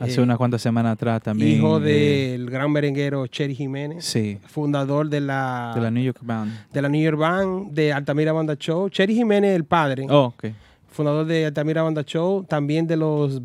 Hace 0.00 0.20
Eh, 0.20 0.22
unas 0.24 0.38
cuantas 0.38 0.62
semanas 0.62 0.94
atrás 0.94 1.22
también. 1.22 1.58
hijo 1.58 1.78
eh, 1.78 2.32
del 2.32 2.50
gran 2.50 2.72
merenguero 2.72 3.26
Cheri 3.26 3.54
Jiménez, 3.54 4.04
sí, 4.04 4.38
fundador 4.46 5.08
de 5.08 5.20
la, 5.20 5.72
de 5.74 5.80
la 5.82 5.90
New 5.90 6.02
York 6.02 6.18
Band. 6.22 6.50
de 6.72 6.82
la 6.82 6.88
New 6.88 7.02
York 7.02 7.18
Band, 7.18 7.70
de 7.72 7.92
Altamira 7.92 8.32
Banda 8.32 8.56
Show. 8.58 8.88
Cheri 8.88 9.14
Jiménez, 9.14 9.54
el 9.54 9.64
padre, 9.64 10.06
Oh, 10.08 10.32
ok. 10.34 10.46
fundador 10.88 11.26
de 11.26 11.46
Altamira 11.46 11.82
Banda 11.82 12.02
Show, 12.02 12.44
también 12.44 12.86
de 12.86 12.96
los 12.96 13.40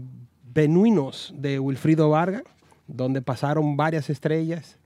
Benuinos 0.53 1.34
de 1.38 1.60
Wilfrido 1.60 2.10
Vargas, 2.10 2.43
donde 2.88 3.22
pasaron 3.22 3.76
varias 3.76 4.10
estrellas, 4.10 4.78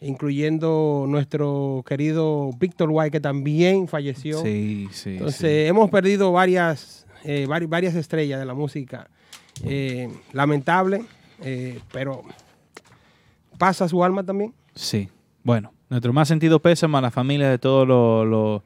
incluyendo 0.00 1.04
nuestro 1.06 1.84
querido 1.86 2.50
Víctor 2.58 2.88
White, 2.90 3.10
que 3.10 3.20
también 3.20 3.86
falleció. 3.88 4.42
Sí, 4.42 4.88
sí. 4.92 5.10
Entonces, 5.10 5.68
hemos 5.68 5.90
perdido 5.90 6.32
varias, 6.32 7.06
eh, 7.24 7.46
vari- 7.46 7.68
varias 7.68 7.94
estrellas 7.94 8.40
de 8.40 8.46
la 8.46 8.54
música. 8.54 9.08
Eh, 9.64 10.08
lamentable, 10.32 11.04
eh, 11.42 11.80
pero 11.92 12.22
pasa 13.58 13.88
su 13.88 14.02
alma 14.02 14.24
también. 14.24 14.54
Sí. 14.74 15.08
Bueno, 15.42 15.72
nuestro 15.88 16.12
más 16.12 16.28
sentido 16.28 16.60
pésame 16.60 16.98
a 16.98 17.00
la 17.00 17.10
familia 17.10 17.48
de 17.50 17.58
todos 17.58 17.86
los, 18.26 18.62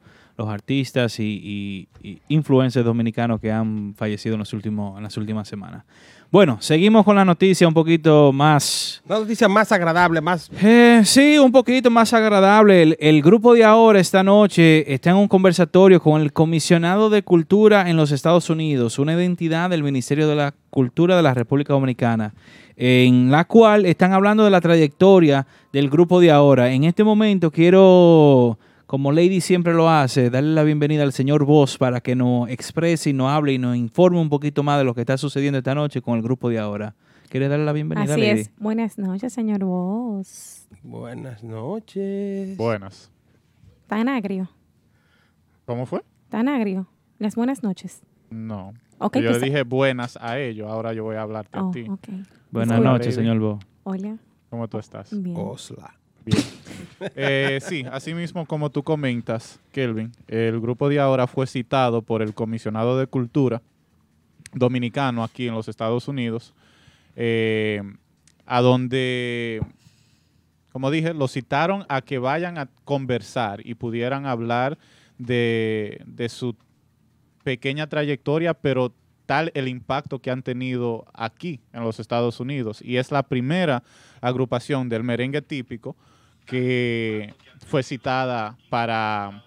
artistas 0.49 1.19
y, 1.19 1.87
y- 2.03 2.21
influencers 2.27 2.85
dominicanos 2.85 3.39
que 3.39 3.51
han 3.51 3.93
fallecido 3.95 4.35
en 4.35 4.39
las 5.03 5.17
últimas 5.17 5.47
semanas. 5.47 5.85
Bueno, 6.31 6.57
seguimos 6.59 7.05
con 7.05 7.15
la 7.15 7.23
noticia 7.23 7.67
un 7.67 7.73
poquito 7.73 8.33
más... 8.33 9.01
Una 9.07 9.19
noticia 9.19 9.47
más 9.47 9.71
agradable, 9.71 10.19
más... 10.19 10.49
Eh, 10.61 11.01
sí, 11.05 11.37
un 11.37 11.51
poquito 11.51 11.89
más 11.89 12.13
agradable. 12.13 12.81
El, 12.81 12.97
el 12.99 13.21
grupo 13.21 13.53
de 13.53 13.63
ahora 13.63 13.99
esta 13.99 14.21
noche 14.23 14.91
está 14.93 15.11
en 15.11 15.17
un 15.17 15.27
conversatorio 15.27 16.01
con 16.01 16.21
el 16.21 16.33
comisionado 16.33 17.09
de 17.09 17.23
cultura 17.23 17.89
en 17.89 17.95
los 17.95 18.11
Estados 18.11 18.49
Unidos, 18.49 18.99
una 18.99 19.13
identidad 19.13 19.69
del 19.69 19.83
Ministerio 19.83 20.27
de 20.27 20.35
la 20.35 20.53
Cultura 20.69 21.15
de 21.15 21.23
la 21.23 21.33
República 21.33 21.71
Dominicana, 21.71 22.33
en 22.75 23.31
la 23.31 23.45
cual 23.45 23.85
están 23.85 24.11
hablando 24.11 24.43
de 24.43 24.49
la 24.49 24.59
trayectoria 24.59 25.47
del 25.71 25.89
grupo 25.89 26.19
de 26.19 26.31
ahora. 26.31 26.71
En 26.71 26.83
este 26.83 27.05
momento 27.05 27.49
quiero, 27.49 28.57
como 28.87 29.11
Lady 29.11 29.41
siempre 29.41 29.73
lo 29.73 29.89
hace, 29.89 30.29
darle 30.29 30.53
la 30.53 30.63
bienvenida 30.63 31.03
al 31.03 31.11
señor 31.13 31.45
Voss 31.45 31.77
para 31.77 32.01
que 32.01 32.15
nos 32.15 32.49
exprese 32.49 33.09
y 33.09 33.13
nos 33.13 33.29
hable 33.31 33.53
y 33.53 33.57
nos 33.57 33.75
informe 33.75 34.19
un 34.19 34.29
poquito 34.29 34.63
más 34.63 34.77
de 34.77 34.83
lo 34.83 34.93
que 34.93 35.01
está 35.01 35.17
sucediendo 35.17 35.57
esta 35.57 35.73
noche 35.75 36.01
con 36.01 36.15
el 36.17 36.21
grupo 36.21 36.49
de 36.49 36.59
ahora. 36.59 36.95
¿Quieres 37.29 37.49
darle 37.49 37.65
la 37.65 37.73
bienvenida, 37.73 38.13
Así 38.13 38.21
Lady? 38.21 38.39
es. 38.41 38.51
Buenas 38.57 38.97
noches, 38.97 39.33
señor 39.33 39.63
Vos. 39.63 40.67
Buenas 40.83 41.43
noches. 41.43 42.55
Buenas. 42.57 43.11
Tan 43.87 44.07
agrio. 44.07 44.49
¿Cómo 45.65 45.85
fue? 45.85 46.03
Tan 46.29 46.47
agrio. 46.47 46.87
Las 47.17 47.35
buenas 47.35 47.63
noches. 47.63 48.03
No. 48.29 48.73
Ok, 48.99 49.17
yo 49.17 49.29
pues- 49.31 49.41
le 49.41 49.47
dije 49.47 49.63
buenas 49.63 50.17
a 50.21 50.39
ellos, 50.39 50.69
ahora 50.69 50.93
yo 50.93 51.03
voy 51.03 51.15
a 51.15 51.23
hablarte 51.23 51.57
Oh, 51.59 51.69
a 51.69 51.71
ti. 51.71 51.85
ok. 51.89 52.07
Buenas 52.51 52.79
noches, 52.81 53.15
señor 53.15 53.39
Voss. 53.39 53.63
Hola. 53.83 54.17
¿Cómo 54.49 54.67
tú 54.67 54.77
estás? 54.77 55.09
Bien. 55.21 55.35
Osla. 55.37 55.95
Bien. 56.25 56.43
Eh, 57.15 57.59
sí, 57.61 57.85
así 57.91 58.13
mismo 58.13 58.45
como 58.45 58.69
tú 58.69 58.81
comentas, 58.81 59.59
Kelvin, 59.71 60.11
el 60.27 60.59
grupo 60.59 60.89
de 60.89 60.99
ahora 60.99 61.27
fue 61.27 61.45
citado 61.45 62.01
por 62.01 62.21
el 62.21 62.33
comisionado 62.33 62.97
de 62.97 63.05
cultura 63.05 63.61
dominicano 64.53 65.23
aquí 65.23 65.47
en 65.47 65.53
los 65.53 65.67
Estados 65.67 66.07
Unidos, 66.07 66.53
eh, 67.15 67.81
a 68.45 68.61
donde, 68.61 69.61
como 70.71 70.89
dije, 70.89 71.13
lo 71.13 71.27
citaron 71.27 71.85
a 71.89 72.01
que 72.01 72.17
vayan 72.17 72.57
a 72.57 72.69
conversar 72.85 73.65
y 73.65 73.75
pudieran 73.75 74.25
hablar 74.25 74.77
de 75.17 76.27
su 76.29 76.55
pequeña 77.43 77.87
trayectoria, 77.87 78.53
pero 78.53 78.93
tal 79.25 79.51
el 79.53 79.67
impacto 79.67 80.19
que 80.19 80.31
han 80.31 80.43
tenido 80.43 81.05
aquí 81.13 81.59
en 81.73 81.83
los 81.83 81.99
Estados 81.99 82.39
Unidos. 82.39 82.81
Y 82.81 82.97
es 82.97 83.11
la 83.11 83.23
primera 83.23 83.83
agrupación 84.21 84.89
del 84.89 85.03
merengue 85.03 85.41
típico 85.41 85.95
que 86.45 87.33
fue 87.65 87.83
citada 87.83 88.57
para 88.69 89.43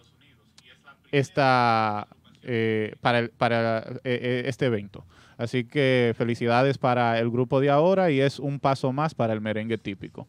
esta 1.13 2.09
eh, 2.43 2.95
para, 3.01 3.19
el- 3.21 3.31
para 3.31 3.79
eh, 3.79 4.01
eh, 4.05 4.43
este 4.47 4.67
evento. 4.67 5.05
Así 5.37 5.65
que 5.65 6.15
felicidades 6.17 6.79
para 6.79 7.19
el 7.19 7.31
grupo 7.31 7.61
de 7.61 7.71
ahora 7.71 8.11
y 8.11 8.21
es 8.21 8.39
un 8.39 8.59
paso 8.59 8.93
más 8.93 9.15
para 9.15 9.33
el 9.33 9.41
merengue 9.41 9.79
típico. 9.79 10.27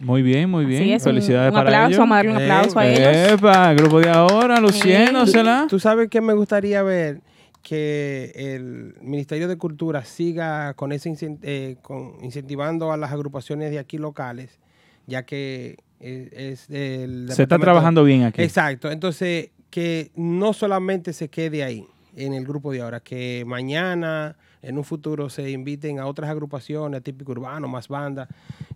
Muy 0.00 0.22
bien, 0.22 0.50
muy 0.50 0.64
bien. 0.64 0.82
Así 0.82 0.92
es, 0.92 1.02
un- 1.02 1.12
Felicidades 1.12 1.50
un 1.50 1.54
para 1.54 1.68
aplauso, 1.70 1.88
ellos. 1.88 1.98
vamos 2.00 2.12
a 2.12 2.16
darle 2.16 2.30
un 2.32 2.36
aplauso 2.42 2.78
a 2.78 2.86
ellos. 2.88 3.32
Epa, 3.32 3.70
el 3.70 3.76
grupo 3.78 4.00
de 4.00 4.10
ahora, 4.10 4.60
luciéndosela. 4.60 5.66
¿Tú 5.68 5.78
sabes 5.78 6.08
que 6.08 6.20
me 6.20 6.32
gustaría 6.34 6.82
ver? 6.82 7.20
Que 7.62 8.32
el 8.34 8.94
Ministerio 9.00 9.48
de 9.48 9.56
Cultura 9.56 10.04
siga 10.04 10.74
con 10.74 10.92
ese 10.92 11.08
incen- 11.10 11.38
eh, 11.42 11.76
con 11.80 12.16
incentivando 12.22 12.92
a 12.92 12.96
las 12.98 13.12
agrupaciones 13.12 13.70
de 13.70 13.78
aquí 13.78 13.96
locales, 13.96 14.58
ya 15.06 15.22
que 15.24 15.76
es 16.00 16.60
Se 16.60 17.42
está 17.42 17.58
trabajando 17.58 18.04
bien 18.04 18.24
aquí. 18.24 18.42
Exacto. 18.42 18.90
Entonces, 18.90 19.50
que 19.70 20.10
no 20.14 20.52
solamente 20.52 21.12
se 21.12 21.28
quede 21.28 21.64
ahí, 21.64 21.84
en 22.14 22.32
el 22.32 22.44
grupo 22.44 22.70
de 22.70 22.80
ahora, 22.80 23.00
que 23.00 23.42
mañana, 23.44 24.36
en 24.62 24.78
un 24.78 24.84
futuro, 24.84 25.28
se 25.28 25.50
inviten 25.50 25.98
a 25.98 26.06
otras 26.06 26.30
agrupaciones, 26.30 27.02
típico 27.02 27.32
urbano, 27.32 27.66
más 27.66 27.88
bandas, 27.88 28.28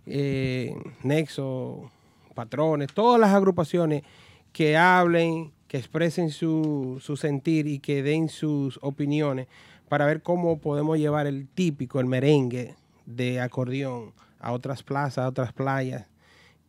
eh, 0.05 0.75
Nexo, 1.03 1.89
Patrones, 2.35 2.89
todas 2.93 3.19
las 3.19 3.33
agrupaciones 3.33 4.03
que 4.51 4.75
hablen, 4.75 5.53
que 5.69 5.77
expresen 5.77 6.31
su, 6.31 6.97
su 6.99 7.15
sentir 7.15 7.67
y 7.67 7.79
que 7.79 8.03
den 8.03 8.27
sus 8.27 8.77
opiniones 8.81 9.47
para 9.87 10.05
ver 10.05 10.21
cómo 10.21 10.59
podemos 10.59 10.97
llevar 10.97 11.27
el 11.27 11.47
típico, 11.47 12.01
el 12.01 12.07
merengue 12.07 12.75
de 13.05 13.39
acordeón 13.39 14.11
a 14.39 14.51
otras 14.51 14.83
plazas, 14.83 15.19
a 15.19 15.29
otras 15.29 15.53
playas 15.53 16.08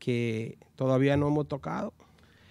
que 0.01 0.57
todavía 0.74 1.16
no 1.16 1.28
hemos 1.28 1.46
tocado. 1.46 1.92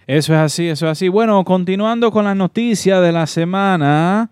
Eso 0.06 0.32
es 0.32 0.38
así, 0.40 0.66
eso 0.68 0.86
es 0.86 0.92
así. 0.92 1.08
Bueno, 1.08 1.44
continuando 1.44 2.10
con 2.10 2.24
las 2.24 2.34
noticias 2.36 3.02
de 3.02 3.12
la 3.12 3.26
semana. 3.26 4.30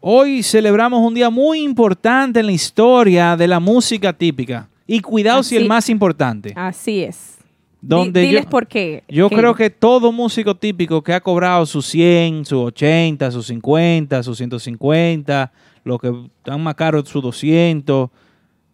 Hoy 0.00 0.42
celebramos 0.42 1.00
un 1.00 1.14
día 1.14 1.30
muy 1.30 1.60
importante 1.62 2.40
en 2.40 2.46
la 2.46 2.52
historia 2.52 3.36
de 3.36 3.48
la 3.48 3.58
música 3.58 4.12
típica. 4.12 4.68
Y 4.86 5.00
cuidado 5.00 5.42
si 5.42 5.56
el 5.56 5.66
más 5.66 5.88
importante. 5.88 6.52
Así 6.54 7.02
es. 7.02 7.38
Donde 7.80 8.20
Di- 8.20 8.26
diles 8.28 8.44
yo- 8.44 8.50
por 8.50 8.66
qué. 8.66 9.02
Yo 9.08 9.28
creo 9.30 9.54
que 9.54 9.70
todo 9.70 10.12
músico 10.12 10.54
típico 10.54 11.02
que 11.02 11.12
ha 11.12 11.20
cobrado 11.20 11.66
sus 11.66 11.86
100, 11.86 12.44
sus 12.44 12.58
80, 12.66 13.30
sus 13.30 13.46
50, 13.46 14.22
sus 14.22 14.36
150, 14.38 15.52
lo 15.84 15.98
que 15.98 16.12
están 16.38 16.62
más 16.62 16.74
caros, 16.74 17.08
sus 17.08 17.22
200, 17.22 18.10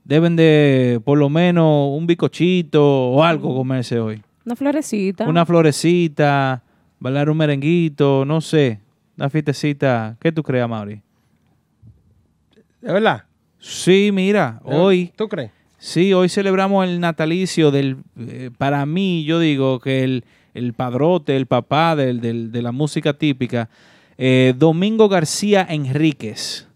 deben 0.04 0.36
de 0.36 1.00
por 1.04 1.18
lo 1.18 1.28
menos 1.28 1.90
un 1.96 2.06
bicochito 2.06 2.82
o 3.10 3.22
algo 3.22 3.54
comerse 3.54 3.98
hoy. 4.00 4.22
Una 4.44 4.56
florecita. 4.56 5.28
Una 5.28 5.46
florecita, 5.46 6.62
bailar 6.98 7.30
un 7.30 7.36
merenguito, 7.36 8.24
no 8.24 8.40
sé, 8.40 8.80
una 9.16 9.30
fiestecita. 9.30 10.16
¿Qué 10.20 10.32
tú 10.32 10.42
crees, 10.42 10.68
Mauri? 10.68 11.00
¿De 12.80 12.92
verdad? 12.92 13.24
Sí, 13.58 14.10
mira, 14.12 14.60
¿De- 14.64 14.74
hoy... 14.74 15.12
¿Tú 15.16 15.28
crees? 15.28 15.50
Sí, 15.78 16.12
hoy 16.12 16.28
celebramos 16.28 16.86
el 16.86 17.00
natalicio 17.00 17.70
del, 17.72 17.96
eh, 18.18 18.50
para 18.56 18.86
mí, 18.86 19.24
yo 19.24 19.40
digo 19.40 19.80
que 19.80 20.04
el, 20.04 20.24
el 20.54 20.74
padrote, 20.74 21.36
el 21.36 21.46
papá 21.46 21.96
del, 21.96 22.20
del- 22.20 22.52
de 22.52 22.62
la 22.62 22.70
música 22.72 23.12
típica, 23.14 23.68
eh, 24.16 24.54
Domingo 24.56 25.08
García 25.08 25.66
Enríquez, 25.68 26.68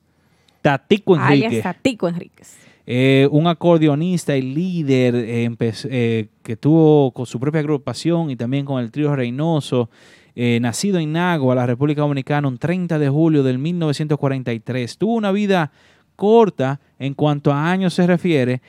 Tatico 0.62 1.16
Enríquez, 1.16 1.62
Tatico 1.62 2.08
Enríquez. 2.08 2.56
Eh, 2.88 3.26
un 3.32 3.48
acordeonista 3.48 4.36
y 4.36 4.42
líder 4.42 5.16
eh, 5.16 5.50
eh, 5.90 6.28
que 6.44 6.56
tuvo 6.56 7.10
con 7.10 7.26
su 7.26 7.40
propia 7.40 7.58
agrupación 7.58 8.30
y 8.30 8.36
también 8.36 8.64
con 8.64 8.80
el 8.80 8.92
trío 8.92 9.14
Reynoso, 9.14 9.90
nacido 10.60 10.98
en 10.98 11.12
Nagua, 11.12 11.54
la 11.54 11.64
República 11.64 12.02
Dominicana, 12.02 12.46
un 12.46 12.58
30 12.58 12.98
de 12.98 13.08
julio 13.08 13.42
del 13.42 13.58
1943. 13.58 14.98
Tuvo 14.98 15.14
una 15.14 15.32
vida 15.32 15.72
corta 16.14 16.78
en 16.98 17.14
cuanto 17.14 17.50
a 17.52 17.70
años 17.70 17.94
se 17.94 18.06
refiere, 18.06 18.60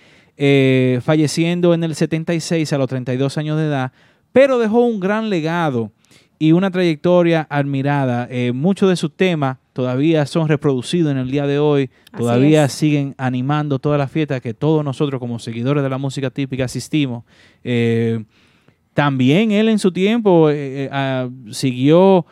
falleciendo 1.02 1.74
en 1.74 1.84
el 1.84 1.94
76 1.94 2.72
a 2.72 2.78
los 2.78 2.88
32 2.88 3.38
años 3.38 3.58
de 3.58 3.66
edad, 3.66 3.92
pero 4.32 4.60
dejó 4.60 4.80
un 4.80 5.02
gran 5.02 5.30
legado 5.30 5.92
y 6.40 6.54
una 6.54 6.72
trayectoria 6.72 7.46
admirada. 7.50 8.30
Muchos 8.54 8.88
de 8.88 8.96
sus 8.96 9.14
temas 9.14 9.58
todavía 9.78 10.26
son 10.26 10.48
reproducidos 10.48 11.12
en 11.12 11.20
el 11.20 11.30
día 11.30 11.46
de 11.46 11.60
hoy, 11.60 11.92
Así 12.12 12.24
todavía 12.24 12.66
es. 12.66 12.72
siguen 12.72 13.14
animando 13.16 13.78
todas 13.78 14.00
las 14.00 14.12
fiestas 14.12 14.42
que 14.42 14.56
todos 14.56 14.84
nosotros 14.84 15.20
como 15.20 15.38
seguidores 15.38 15.84
de 15.84 15.90
la 15.90 16.00
música 16.00 16.32
típica 16.32 16.66
asistimos. 16.66 17.24
Eh, 17.64 18.24
también 18.96 19.52
él 19.52 19.70
en 19.70 19.78
su 19.78 19.92
tiempo 19.92 20.50
eh, 20.50 20.86
eh, 20.86 20.90
ah, 20.92 21.30
siguió 21.52 22.26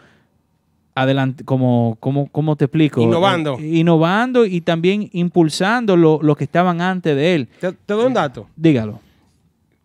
adelante, 0.96 1.44
como, 1.44 1.98
como, 2.00 2.28
¿cómo 2.32 2.56
te 2.56 2.66
explico? 2.66 3.00
Innovando. 3.00 3.60
Eh, 3.60 3.78
innovando 3.78 4.44
y 4.44 4.62
también 4.62 5.08
impulsando 5.14 5.96
lo, 5.96 6.20
lo 6.24 6.36
que 6.36 6.46
estaban 6.46 6.82
antes 6.82 7.16
de 7.16 7.36
él. 7.36 7.48
Te, 7.60 7.74
te 7.74 7.94
doy 7.94 8.08
un 8.08 8.16
dato. 8.16 8.48
Dígalo. 8.56 9.02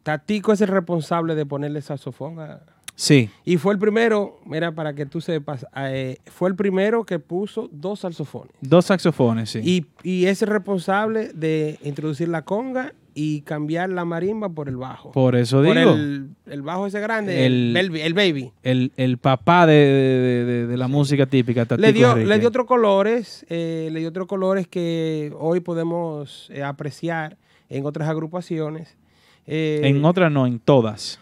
Tatico 0.02 0.54
es 0.54 0.62
el 0.62 0.68
responsable 0.68 1.34
de 1.34 1.44
ponerle 1.44 1.82
saxofón 1.82 2.40
a... 2.40 2.60
Sí. 3.00 3.30
Y 3.46 3.56
fue 3.56 3.72
el 3.72 3.78
primero, 3.78 4.38
mira, 4.44 4.72
para 4.72 4.92
que 4.92 5.06
tú 5.06 5.22
sepas, 5.22 5.64
eh, 5.74 6.18
fue 6.26 6.50
el 6.50 6.54
primero 6.54 7.04
que 7.04 7.18
puso 7.18 7.70
dos 7.72 8.00
saxofones. 8.00 8.52
Dos 8.60 8.84
saxofones, 8.84 9.48
sí. 9.48 9.60
Y, 9.64 9.86
y 10.02 10.26
es 10.26 10.42
el 10.42 10.48
responsable 10.48 11.32
de 11.32 11.78
introducir 11.82 12.28
la 12.28 12.42
conga 12.42 12.92
y 13.14 13.40
cambiar 13.40 13.88
la 13.88 14.04
marimba 14.04 14.50
por 14.50 14.68
el 14.68 14.76
bajo. 14.76 15.12
Por 15.12 15.34
eso 15.34 15.62
Por 15.62 15.78
digo. 15.78 15.92
el, 15.92 16.28
el 16.44 16.60
bajo 16.60 16.86
ese 16.86 17.00
grande, 17.00 17.46
El- 17.46 17.74
el, 17.74 17.88
baby- 17.90 18.00
el 18.02 18.12
baby. 18.12 18.52
el, 18.62 18.92
el 18.98 19.16
papá 19.16 19.66
de, 19.66 19.72
de- 19.72 20.44
de- 20.44 20.66
de 20.66 20.76
la 20.76 20.86
música 20.86 21.24
típica, 21.24 21.64
Tatico 21.64 21.86
Le 21.86 21.94
dio, 21.94 22.10
Enrique. 22.12 22.28
le 22.28 22.38
dio 22.38 22.48
otros 22.48 22.66
colores, 22.66 23.46
eh, 23.48 23.88
le 23.92 24.00
dio 24.00 24.10
otros 24.10 24.26
colores 24.26 24.68
que 24.68 25.32
hoy 25.38 25.60
podemos 25.60 26.50
eh, 26.52 26.62
apreciar 26.62 27.38
en 27.70 27.86
otras 27.86 28.10
agrupaciones. 28.10 28.98
En 29.46 30.04
otras 30.04 30.30
no, 30.30 30.46
en 30.46 30.58
todas. 30.58 31.18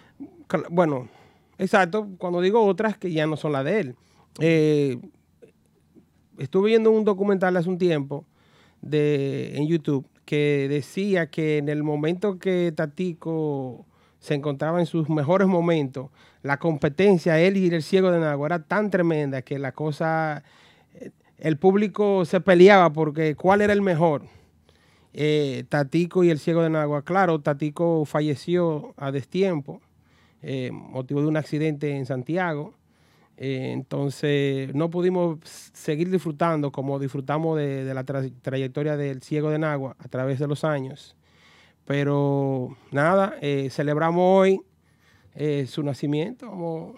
Bueno, 0.70 1.08
exacto. 1.58 2.08
Cuando 2.18 2.40
digo 2.40 2.64
otras 2.64 2.96
que 2.96 3.12
ya 3.12 3.26
no 3.26 3.36
son 3.36 3.52
las 3.52 3.64
de 3.64 3.80
él. 3.80 3.96
Eh, 4.40 4.98
estuve 6.38 6.70
viendo 6.70 6.90
un 6.90 7.04
documental 7.04 7.56
hace 7.56 7.68
un 7.68 7.78
tiempo 7.78 8.24
de, 8.80 9.56
en 9.56 9.66
YouTube 9.66 10.06
que 10.24 10.66
decía 10.68 11.30
que 11.30 11.58
en 11.58 11.68
el 11.68 11.82
momento 11.82 12.38
que 12.38 12.72
Tatico 12.74 13.86
se 14.18 14.34
encontraba 14.34 14.78
en 14.80 14.86
sus 14.86 15.08
mejores 15.08 15.48
momentos, 15.48 16.10
la 16.42 16.58
competencia, 16.58 17.40
él 17.40 17.56
y 17.56 17.68
el 17.68 17.82
ciego 17.82 18.10
de 18.10 18.20
Nagua 18.20 18.46
era 18.46 18.62
tan 18.62 18.90
tremenda 18.90 19.42
que 19.42 19.58
la 19.58 19.72
cosa, 19.72 20.42
eh, 20.94 21.10
el 21.38 21.56
público 21.56 22.24
se 22.24 22.40
peleaba 22.40 22.92
porque 22.92 23.36
cuál 23.36 23.62
era 23.62 23.72
el 23.72 23.82
mejor. 23.82 24.22
Eh, 25.14 25.64
Tatico 25.68 26.22
y 26.22 26.30
el 26.30 26.38
ciego 26.38 26.62
de 26.62 26.70
Nagua. 26.70 27.02
Claro, 27.02 27.40
Tatico 27.40 28.04
falleció 28.04 28.94
a 28.96 29.10
destiempo, 29.10 29.80
eh, 30.42 30.70
motivo 30.72 31.20
de 31.20 31.26
un 31.26 31.36
accidente 31.36 31.96
en 31.96 32.06
Santiago. 32.06 32.74
Eh, 33.36 33.70
entonces 33.72 34.74
no 34.74 34.90
pudimos 34.90 35.38
seguir 35.72 36.10
disfrutando 36.10 36.72
como 36.72 36.98
disfrutamos 36.98 37.56
de, 37.56 37.84
de 37.84 37.94
la 37.94 38.04
tra- 38.04 38.32
trayectoria 38.42 38.96
del 38.96 39.22
ciego 39.22 39.50
de 39.50 39.58
Nagua 39.60 39.94
a 39.98 40.08
través 40.08 40.38
de 40.40 40.48
los 40.48 40.64
años. 40.64 41.14
Pero 41.84 42.76
nada, 42.90 43.36
eh, 43.40 43.68
celebramos 43.70 44.22
hoy 44.24 44.60
su 45.66 45.82
nacimiento. 45.84 46.50
Vamos, 46.50 46.94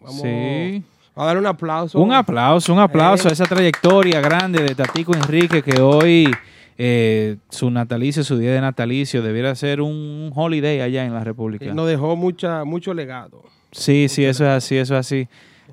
vamos 0.00 0.20
Sí. 0.20 0.82
a 1.14 1.24
dar 1.24 1.38
un 1.38 1.46
aplauso. 1.46 1.98
Un 2.00 2.12
aplauso, 2.12 2.72
un 2.74 2.78
aplauso 2.80 3.28
a 3.28 3.32
esa 3.32 3.46
trayectoria 3.46 4.20
grande 4.20 4.62
de 4.62 4.74
Tatico 4.74 5.14
Enrique 5.16 5.62
que 5.62 5.80
hoy 5.80 6.30
eh, 6.78 7.36
su 7.50 7.70
natalicio, 7.70 8.24
su 8.24 8.38
día 8.38 8.52
de 8.52 8.60
natalicio, 8.60 9.20
debiera 9.20 9.54
ser 9.56 9.80
un 9.80 10.30
holiday 10.34 10.80
allá 10.80 11.04
en 11.04 11.12
la 11.12 11.24
República. 11.24 11.74
Nos 11.74 11.88
dejó 11.88 12.16
mucha, 12.16 12.64
mucho 12.64 12.94
legado. 12.94 13.42
Sí, 13.72 14.08
sí, 14.08 14.24
eso 14.24 14.44
es 14.44 14.50
así, 14.50 14.76
eso 14.76 14.94
es 14.94 15.00
así. 15.00 15.28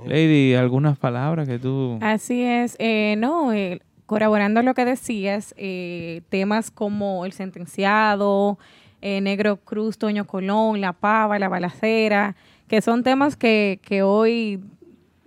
Lady, 0.05 0.55
¿algunas 0.55 0.97
palabras 0.97 1.47
que 1.47 1.57
tú... 1.57 1.97
Así 2.01 2.43
es, 2.43 2.75
eh, 2.79 3.15
no, 3.17 3.53
eh, 3.53 3.79
corroborando 4.05 4.61
lo 4.61 4.73
que 4.73 4.83
decías, 4.83 5.53
eh, 5.57 6.21
temas 6.29 6.69
como 6.69 7.25
el 7.25 7.31
sentenciado, 7.31 8.59
eh, 9.01 9.21
Negro 9.21 9.57
Cruz, 9.57 9.97
Toño 9.97 10.25
Colón, 10.25 10.81
La 10.81 10.93
Pava, 10.93 11.39
La 11.39 11.47
Balacera, 11.47 12.35
que 12.67 12.81
son 12.81 13.03
temas 13.03 13.37
que, 13.37 13.79
que 13.83 14.01
hoy 14.01 14.59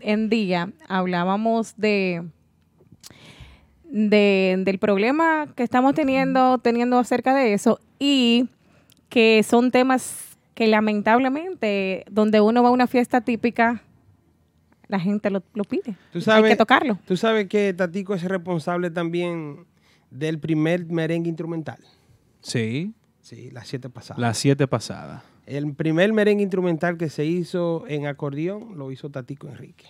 en 0.00 0.28
día 0.28 0.70
hablábamos 0.88 1.76
de, 1.76 2.24
de- 3.90 4.56
del 4.64 4.78
problema 4.78 5.48
que 5.56 5.62
estamos 5.62 5.94
teniendo, 5.94 6.58
teniendo 6.58 6.98
acerca 6.98 7.34
de 7.34 7.52
eso 7.54 7.80
y 7.98 8.48
que 9.08 9.42
son 9.42 9.70
temas 9.70 10.36
que 10.54 10.66
lamentablemente 10.66 12.04
donde 12.10 12.40
uno 12.40 12.62
va 12.62 12.68
a 12.68 12.72
una 12.72 12.86
fiesta 12.86 13.20
típica, 13.20 13.82
la 14.88 14.98
gente 15.00 15.30
lo, 15.30 15.42
lo 15.54 15.64
pide. 15.64 15.96
Tú 16.12 16.20
sabes, 16.20 16.44
Hay 16.44 16.50
que 16.50 16.56
tocarlo. 16.56 16.98
Tú 17.06 17.16
sabes 17.16 17.46
que 17.48 17.72
Tatico 17.74 18.14
es 18.14 18.22
responsable 18.24 18.90
también 18.90 19.66
del 20.10 20.38
primer 20.38 20.86
merengue 20.86 21.28
instrumental. 21.28 21.78
Sí, 22.40 22.92
Sí, 23.20 23.50
las 23.50 23.68
siete 23.68 23.90
pasadas. 23.90 24.18
las 24.18 24.38
siete 24.38 24.66
pasadas. 24.66 25.22
El 25.44 25.74
primer 25.74 26.12
merengue 26.14 26.42
instrumental 26.42 26.96
que 26.96 27.10
se 27.10 27.26
hizo 27.26 27.84
en 27.86 28.06
acordeón 28.06 28.78
lo 28.78 28.90
hizo 28.90 29.10
Tatico 29.10 29.48
Enrique. 29.48 29.84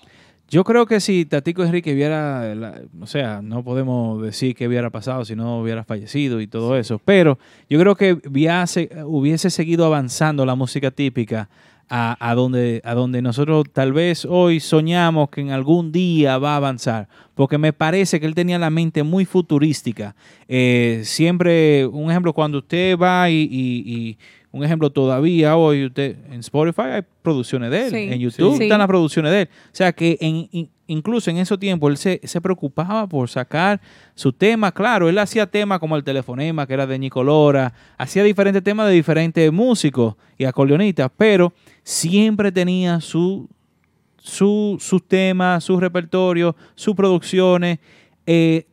Yo 0.50 0.64
creo 0.64 0.86
que 0.86 0.98
si 1.00 1.26
Tatico 1.26 1.62
Enrique 1.62 1.92
hubiera, 1.92 2.54
la- 2.54 2.80
o 3.00 3.06
sea, 3.06 3.42
no 3.42 3.62
podemos 3.62 4.22
decir 4.22 4.54
que 4.54 4.66
hubiera 4.66 4.88
pasado 4.88 5.24
si 5.26 5.36
no 5.36 5.60
hubiera 5.60 5.84
fallecido 5.84 6.40
y 6.40 6.46
todo 6.46 6.76
eso, 6.78 6.98
pero 7.04 7.38
yo 7.68 7.78
creo 7.78 7.94
que 7.96 8.14
hubiese, 8.14 8.88
hubiese 9.04 9.50
seguido 9.50 9.84
avanzando 9.84 10.46
la 10.46 10.54
música 10.54 10.90
típica 10.90 11.50
a, 11.90 12.16
a 12.30 12.34
donde, 12.34 12.80
a 12.84 12.94
donde 12.94 13.20
nosotros 13.20 13.64
tal 13.72 13.92
vez 13.92 14.24
hoy 14.24 14.60
soñamos 14.60 15.28
que 15.28 15.42
en 15.42 15.50
algún 15.50 15.92
día 15.92 16.38
va 16.38 16.54
a 16.54 16.56
avanzar, 16.56 17.08
porque 17.34 17.58
me 17.58 17.74
parece 17.74 18.18
que 18.18 18.24
él 18.26 18.34
tenía 18.34 18.58
la 18.58 18.70
mente 18.70 19.02
muy 19.02 19.26
futurística. 19.26 20.14
Eh, 20.48 21.02
siempre, 21.04 21.86
un 21.86 22.10
ejemplo, 22.10 22.32
cuando 22.32 22.58
usted 22.58 22.96
va 22.98 23.28
y, 23.30 23.42
y- 23.50 23.84
y 23.94 24.18
un 24.50 24.64
ejemplo 24.64 24.90
todavía 24.90 25.56
hoy, 25.56 25.86
usted 25.86 26.16
en 26.30 26.40
Spotify 26.40 26.82
hay 26.82 27.02
producciones 27.22 27.70
de 27.70 27.84
él, 27.86 27.90
Sí. 27.90 27.96
en 28.14 28.18
YouTube 28.20 28.56
Sí. 28.56 28.62
están 28.64 28.78
las 28.78 28.88
producciones 28.88 29.30
de 29.32 29.42
él. 29.42 29.48
O 29.52 29.74
sea 29.76 29.92
que 29.92 30.16
en- 30.20 30.70
incluso 30.86 31.30
en 31.30 31.36
ese 31.36 31.56
tiempo 31.58 31.88
él 31.88 31.98
se, 31.98 32.18
se 32.24 32.40
preocupaba 32.40 33.06
por 33.06 33.28
sacar 33.28 33.78
su 34.14 34.32
tema. 34.32 34.72
Claro, 34.72 35.08
él 35.10 35.18
hacía 35.18 35.46
temas 35.46 35.78
como 35.80 35.96
el 35.96 36.02
telefonema, 36.04 36.66
que 36.66 36.72
era 36.74 36.86
de 36.86 36.98
Nicolora, 36.98 37.74
hacía 37.98 38.22
diferentes 38.24 38.62
temas 38.64 38.88
de 38.88 38.94
diferentes 38.94 39.52
músicos 39.52 40.14
y 40.38 40.44
acordeonistas, 40.44 41.10
pero 41.16 41.52
siempre 41.82 42.50
tenía 42.50 43.00
su, 43.02 43.48
su, 44.16 44.78
sus 44.80 45.06
temas, 45.06 45.62
sus 45.64 45.78
repertorios, 45.80 46.54
sus 46.74 46.94
producciones. 46.94 47.78
eh, 48.30 48.66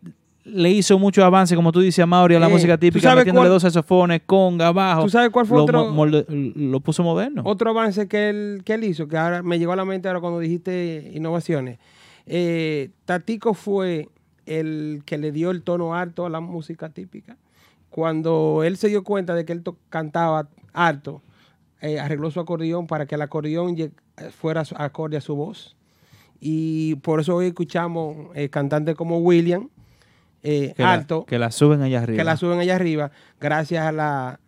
le 0.46 0.70
hizo 0.72 0.98
muchos 1.00 1.24
avances, 1.24 1.56
como 1.56 1.72
tú 1.72 1.80
dices, 1.82 2.06
Mauri, 2.08 2.36
a 2.36 2.40
la 2.40 2.48
Eh, 2.48 2.52
música 2.52 2.78
¿tú 2.78 2.82
típica, 2.82 3.16
metiéndole 3.16 3.48
cuál- 3.48 3.50
dos 3.50 3.64
saxofones, 3.64 4.22
conga, 4.26 4.72
bajo. 4.72 5.04
¿Tú 5.04 5.10
sabes 5.10 5.30
cuál 5.32 5.46
fue 5.46 5.58
lo, 5.58 5.64
otro- 5.64 5.92
molde- 5.92 6.26
lo 6.56 6.80
puso 6.82 7.02
moderno. 7.04 7.42
Otro 7.46 7.72
avance 7.72 8.08
que 8.08 8.30
él, 8.30 8.62
que 8.64 8.76
él 8.76 8.84
hizo, 8.84 9.08
que 9.08 9.18
ahora 9.18 9.42
me 9.44 9.58
llegó 9.60 9.74
a 9.74 9.76
la 9.76 9.86
mente 9.86 10.08
ahora 10.08 10.20
cuando 10.22 10.40
dijiste 10.40 11.12
innovaciones. 11.16 11.80
Eh, 12.28 12.90
Tatico 13.06 13.54
fue 13.54 14.08
el 14.46 15.02
que 15.06 15.18
le 15.18 15.32
dio 15.32 15.50
el 15.52 15.64
tono 15.64 15.96
alto 15.96 16.26
a 16.26 16.30
la 16.30 16.40
música 16.40 16.90
típica. 16.90 17.38
cuando 17.90 18.64
él 18.66 18.76
se 18.76 18.90
dio 18.90 19.06
cuenta 19.06 19.34
de 19.36 19.46
que 19.46 19.54
él 19.54 19.64
cantaba 19.90 20.50
alto, 20.74 21.22
eh, 21.80 21.98
arregló 21.98 22.30
su 22.30 22.42
acordeón 22.42 22.88
para 22.88 23.06
que 23.06 23.16
el 23.16 23.22
acordeón 23.22 23.76
fuera 24.38 24.64
acorde 24.76 25.16
a 25.16 25.22
su 25.22 25.34
voz. 25.36 25.78
Y 26.42 26.96
por 26.96 27.22
eso 27.22 27.36
hoy 27.38 27.46
escuchamos 27.48 28.18
eh, 28.36 28.50
cantantes 28.50 28.96
como 28.96 29.20
William, 29.20 29.70
eh, 30.46 30.74
Que 30.78 30.84
la- 30.84 30.94
alto, 30.94 31.26
que 31.26 31.40
la 31.40 31.52
suben 31.52 31.82
allá 31.82 32.02
arriba. 32.04 32.18
que 32.18 32.24
la 32.24 32.38
suben 32.38 32.60
allá 32.60 32.76
arriba, 32.76 33.12
gracias 33.42 33.86
a 33.86 33.92
la, 33.92 34.40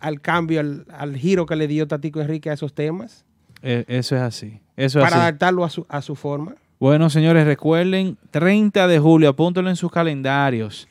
al 0.00 0.20
cambio, 0.20 0.60
al, 0.60 0.84
al 0.90 1.16
giro 1.16 1.46
que 1.46 1.54
le 1.56 1.68
dio 1.68 1.86
Tatico 1.86 2.20
Enrique 2.20 2.50
a 2.50 2.54
esos 2.54 2.72
temas, 2.74 3.24
Eh, 3.62 3.84
eso 3.86 4.16
es 4.16 4.22
así. 4.22 4.60
Eso 4.76 4.98
es 4.98 5.04
para 5.04 5.16
así. 5.16 5.22
adaptarlo 5.22 5.64
a 5.64 5.70
su, 5.70 5.86
a 5.88 6.02
su 6.02 6.16
forma. 6.16 6.54
Bueno, 6.80 7.08
señores, 7.10 7.44
recuerden, 7.46 8.16
30 8.32 8.88
de 8.88 8.98
julio, 8.98 9.28
apúntenlo 9.28 9.70
en 9.70 9.76
sus 9.76 9.92
calendarios. 9.92 10.88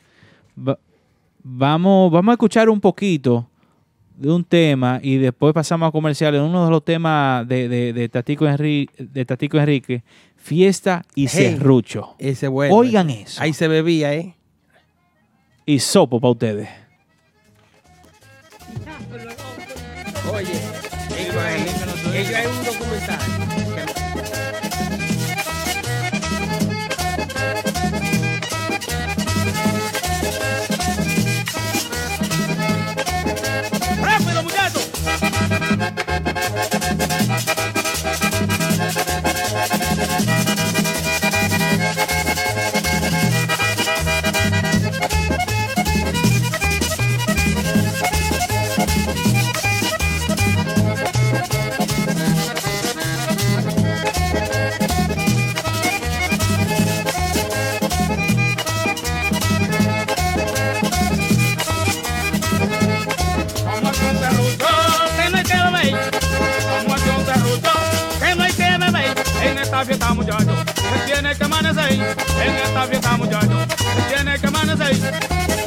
Va- 0.57 0.79
vamos, 1.43 2.11
vamos 2.11 2.31
a 2.31 2.33
escuchar 2.33 2.69
un 2.69 2.79
poquito 2.79 3.47
de 4.15 4.31
un 4.31 4.43
tema 4.43 4.99
y 5.01 5.17
después 5.17 5.53
pasamos 5.53 5.89
a 5.89 5.91
comerciales. 5.91 6.39
Uno 6.41 6.63
de 6.65 6.71
los 6.71 6.85
temas 6.85 7.45
de, 7.47 7.67
de, 7.67 7.91
de 7.91 8.07
Tatico, 8.07 8.47
Enrique, 8.47 8.93
de 9.03 9.25
Tatico 9.25 9.57
Enrique, 9.57 10.03
Fiesta 10.37 11.03
y 11.15 11.23
Hey, 11.23 11.55
Serrucho. 11.57 12.15
Ese 12.19 12.47
bueno. 12.47 12.75
Oigan 12.75 13.09
eso. 13.09 13.41
Ahí 13.41 13.51
se 13.53 13.67
bebía, 13.67 14.13
¿eh? 14.13 14.35
Y 15.71 15.79
sopo 15.79 16.19
para 16.19 16.31
ustedes. 16.31 16.69
Oye, 20.33 20.51
ellos 21.17 21.35
hay, 21.37 21.61
ellos 22.13 22.33
hay 22.35 22.45
un 22.45 22.65
documental. 22.65 23.50
Amanecer. 71.61 71.99
En 72.43 72.55
esta 72.55 72.87
fiesta, 72.87 73.17
muchachos, 73.17 73.67
tiene 74.09 74.39
que 74.39 74.47
amanecer. 74.47 75.60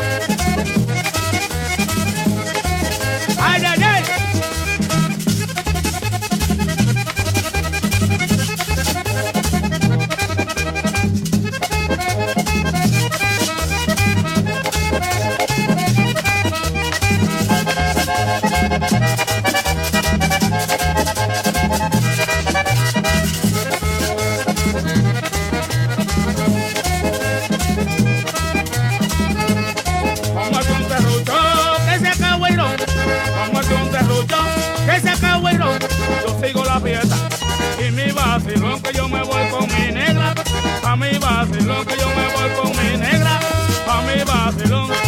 Mi 37.94 38.10
vacilón 38.10 38.80
que 38.80 38.92
yo 38.92 39.08
me 39.08 39.22
voy 39.22 39.48
con 39.50 39.66
mi 39.68 39.92
negra. 39.92 40.34
A 40.82 40.96
mi 40.96 41.16
vacilón 41.18 41.86
que 41.86 41.96
yo 41.96 42.08
me 42.08 42.26
voy 42.34 42.50
con 42.60 42.70
mi 42.70 42.96
negra. 42.96 43.40
A 43.88 44.02
mi 44.02 44.24
vacilón. 44.24 45.03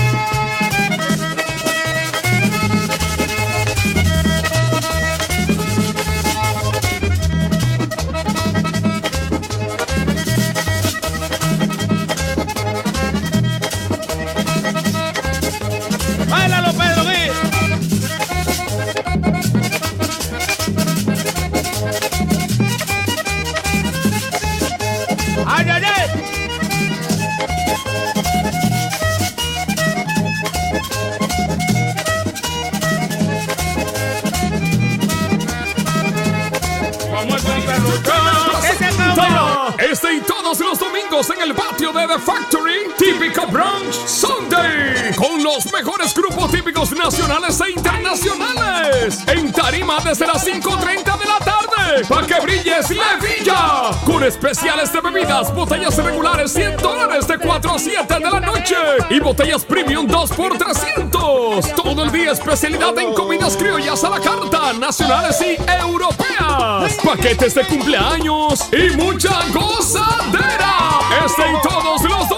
Especiales 54.36 54.92
de 54.92 55.00
bebidas, 55.00 55.54
botellas 55.54 55.96
regulares 55.96 56.52
100 56.52 56.76
dólares 56.76 57.26
de 57.26 57.38
4 57.38 57.70
a 57.70 57.78
7 57.78 58.14
de 58.14 58.20
la 58.20 58.40
noche 58.40 58.76
y 59.08 59.18
botellas 59.18 59.64
premium 59.64 60.06
2 60.06 60.30
por 60.32 60.58
300. 60.58 61.74
Todo 61.74 62.04
el 62.04 62.12
día 62.12 62.32
especialidad 62.32 62.98
en 62.98 63.14
comidas 63.14 63.56
criollas 63.56 64.04
a 64.04 64.10
la 64.10 64.20
carta, 64.20 64.74
nacionales 64.74 65.40
y 65.40 65.56
europeas. 65.80 66.98
Paquetes 67.02 67.54
de 67.54 67.64
cumpleaños 67.64 68.68
y 68.72 68.94
mucha 68.96 69.40
gozadera. 69.54 71.00
Este 71.24 71.42
y 71.42 71.68
todos 71.68 72.02
los 72.02 72.35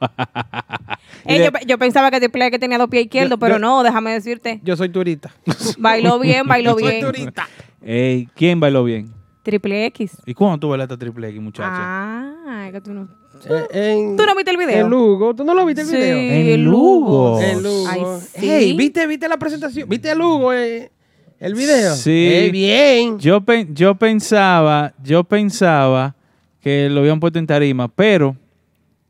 Y 1.26 1.34
Eh, 1.36 1.39
de- 1.39 1.45
yo, 1.45 1.51
yo 1.68 1.78
pensaba 1.78 2.12
que 2.12 2.20
Triple 2.20 2.47
X 2.47 2.60
tenía 2.60 2.78
dos 2.78 2.89
pies 2.89 3.06
izquierdos, 3.06 3.38
pero 3.39 3.56
yo- 3.56 3.60
no, 3.60 3.84
déjame 3.84 4.12
decirte. 4.12 4.60
Yo 4.64 4.76
soy 4.76 4.89
turista. 4.89 5.32
Bailó 5.78 6.20
bien, 6.20 6.45
bailó 6.47 6.72
Yo 6.78 6.80
soy 6.86 6.89
bien. 6.91 7.06
turista. 7.06 7.47
Ey, 7.82 8.28
¿quién 8.36 8.60
bailó 8.60 8.84
bien? 8.84 9.14
Triple 9.43 9.86
X. 9.88 10.18
¿Y 10.26 10.34
cuándo 10.34 10.58
tú 10.58 10.70
bailaste 10.70 10.95
triple 10.97 11.28
X, 11.30 11.41
muchacha? 11.41 11.70
Ah, 11.76 12.70
que 12.72 12.80
tú 12.82 12.93
no. 12.93 13.08
Eh, 13.49 13.67
en- 13.93 14.15
¿Tú 14.15 14.25
no 14.25 14.36
viste 14.36 14.51
el 14.51 14.57
video? 14.57 14.86
En 14.86 14.89
Lugo. 14.89 15.34
¿Tú 15.36 15.43
no 15.43 15.53
lo 15.53 15.65
viste 15.65 15.81
el 15.81 15.88
Sí, 15.88 15.95
video? 15.95 16.15
En 16.17 16.63
Lugo. 16.65 17.41
En 17.41 17.63
Lugo. 17.63 17.88
Ay, 17.89 18.01
sí. 18.39 18.49
Ey, 18.49 18.73
¿viste, 18.73 19.05
¿viste 19.07 19.27
la 19.27 19.38
presentación? 19.38 19.88
¿Viste 19.89 20.11
el 20.11 20.17
Lugo? 20.19 20.53
eh, 20.53 20.91
el 21.39 21.55
video. 21.55 21.93
Sí. 21.95 22.11
Eh, 22.31 22.49
bien. 22.51 23.19
Yo, 23.19 23.41
pen- 23.41 23.73
yo 23.75 23.95
pensaba, 23.95 24.93
yo 25.03 25.23
pensaba 25.23 26.15
que 26.61 26.89
lo 26.89 27.01
habían 27.01 27.19
puesto 27.19 27.38
en 27.39 27.47
tarima, 27.47 27.88
pero 27.89 28.38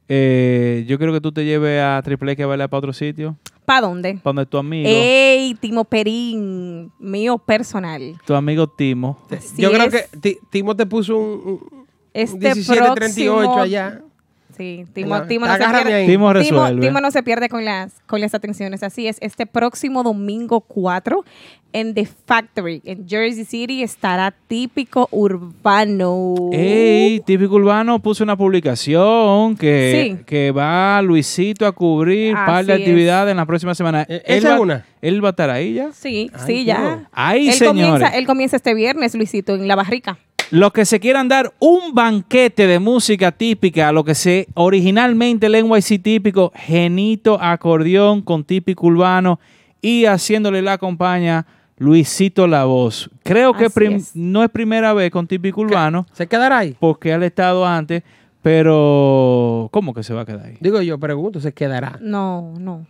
eh, 0.10 0.84
yo 0.88 0.98
quiero 0.98 1.14
que 1.14 1.22
tú 1.22 1.32
te 1.32 1.46
lleves 1.46 1.82
a 1.82 2.02
Triple 2.04 2.32
X 2.34 2.44
a 2.44 2.48
bailar 2.48 2.70
para 2.70 2.80
otro 2.80 2.94
sitio, 2.94 3.38
¿Para 3.66 3.82
dónde? 3.88 4.16
para 4.16 4.34
donde 4.34 4.46
tu 4.48 4.58
amigo, 4.58 4.90
Ey, 4.90 5.56
Timo 5.56 5.86
Perín, 5.86 6.92
mío 7.00 7.38
personal. 7.38 8.16
tu 8.26 8.34
amigo 8.34 8.68
Timo. 8.68 9.18
Así 9.30 9.62
Yo 9.62 9.72
creo 9.72 9.86
es. 9.86 9.92
que 10.12 10.18
Ti- 10.18 10.38
Timo 10.50 10.76
te 10.76 10.86
puso 10.86 11.18
un, 11.18 11.26
un 11.46 11.86
Este 12.14 12.38
1738 12.38 12.96
próximo- 12.96 13.62
allá. 13.62 14.02
Sí, 14.58 14.86
Timo, 14.94 15.24
Timo 15.24 15.46
no 15.48 15.54
se 15.54 15.60
pierde. 15.60 16.06
Timo 16.06 16.08
Timo, 16.08 16.34
resuelve. 16.34 16.82
Timo 16.88 17.02
no 17.02 17.12
se 17.12 17.24
pierde 17.24 17.50
con 17.50 17.66
las, 17.66 17.94
con 18.06 18.22
las 18.22 18.34
atenciones. 18.34 18.84
Así 18.84 19.08
es, 19.08 19.18
este 19.22 19.46
próximo 19.46 20.04
domingo 20.04 20.62
4 20.62 21.24
en 21.76 21.96
The 21.96 22.06
Factory, 22.28 22.82
en 22.86 23.08
Jersey 23.10 23.46
City, 23.46 23.82
estará 23.82 24.32
típico 24.48 25.08
urbano. 25.10 26.36
Ey, 26.52 27.20
Típico 27.22 27.56
Urbano 27.56 28.00
puso 28.00 28.24
una 28.24 28.38
publicación 28.38 29.56
que, 29.58 30.14
Sí. 30.18 30.24
que 30.26 30.52
va 30.52 31.02
Luisito 31.02 31.66
a 31.66 31.72
cubrir 31.72 32.36
un 32.36 32.46
par 32.46 32.66
de 32.66 32.74
actividades 32.74 33.32
en 33.32 33.38
la 33.38 33.46
próxima 33.46 33.74
semana. 33.74 34.04
Él 34.04 34.22
esa 34.26 34.50
va, 34.50 34.56
es 34.56 34.62
una. 34.62 34.86
Él 35.02 35.24
va 35.24 35.30
a 35.30 35.32
estar 35.32 35.50
ahí 35.50 35.74
ya. 35.74 35.92
Sí, 35.94 36.30
Ay, 36.34 36.42
sí, 36.46 36.64
ya. 36.66 37.10
Ahí, 37.12 37.48
él, 37.50 37.54
señores. 37.56 37.86
comienza, 37.88 38.18
él 38.18 38.26
comienza 38.28 38.56
este 38.58 38.74
viernes, 38.76 39.16
Luisito, 39.16 39.56
en 39.56 39.68
La 39.68 39.76
Barrica. 39.76 40.20
Los 40.54 40.72
que 40.72 40.86
se 40.86 41.00
quieran 41.00 41.28
dar 41.28 41.52
un 41.58 41.96
banquete 41.96 42.68
de 42.68 42.78
música 42.78 43.32
típica, 43.32 43.92
lo 43.92 44.04
que 44.04 44.14
se 44.14 44.48
originalmente 44.54 45.48
el 45.48 45.54
NYC 45.68 46.00
típico, 46.04 46.52
genito, 46.56 47.40
acordeón 47.42 48.22
con 48.22 48.44
típico 48.44 48.86
urbano 48.86 49.40
y 49.82 50.06
haciéndole 50.06 50.62
la 50.62 50.78
compañía 50.78 51.48
Luisito 51.80 52.46
La 52.46 52.66
Voz. 52.66 53.10
Creo 53.24 53.54
que 53.54 53.66
Así 53.66 53.74
prim- 53.74 53.94
es. 53.96 54.16
no 54.16 54.44
es 54.44 54.50
primera 54.52 54.94
vez 54.94 55.10
con 55.10 55.26
típico 55.26 55.62
urbano, 55.62 56.06
¿Se 56.14 56.28
quedará 56.28 56.60
ahí? 56.60 56.76
porque 56.80 57.12
él 57.12 57.24
ha 57.24 57.26
estado 57.26 57.66
antes, 57.66 58.04
pero 58.44 59.70
¿cómo 59.72 59.92
que 59.96 60.04
se 60.04 60.14
va 60.14 60.22
a 60.22 60.26
quedar 60.26 60.46
ahí? 60.46 60.58
Digo 60.60 60.84
yo, 60.84 61.00
pregunto, 61.00 61.40
¿se 61.42 61.52
quedará? 61.54 61.98
No, 62.00 62.54
no. 62.60 62.86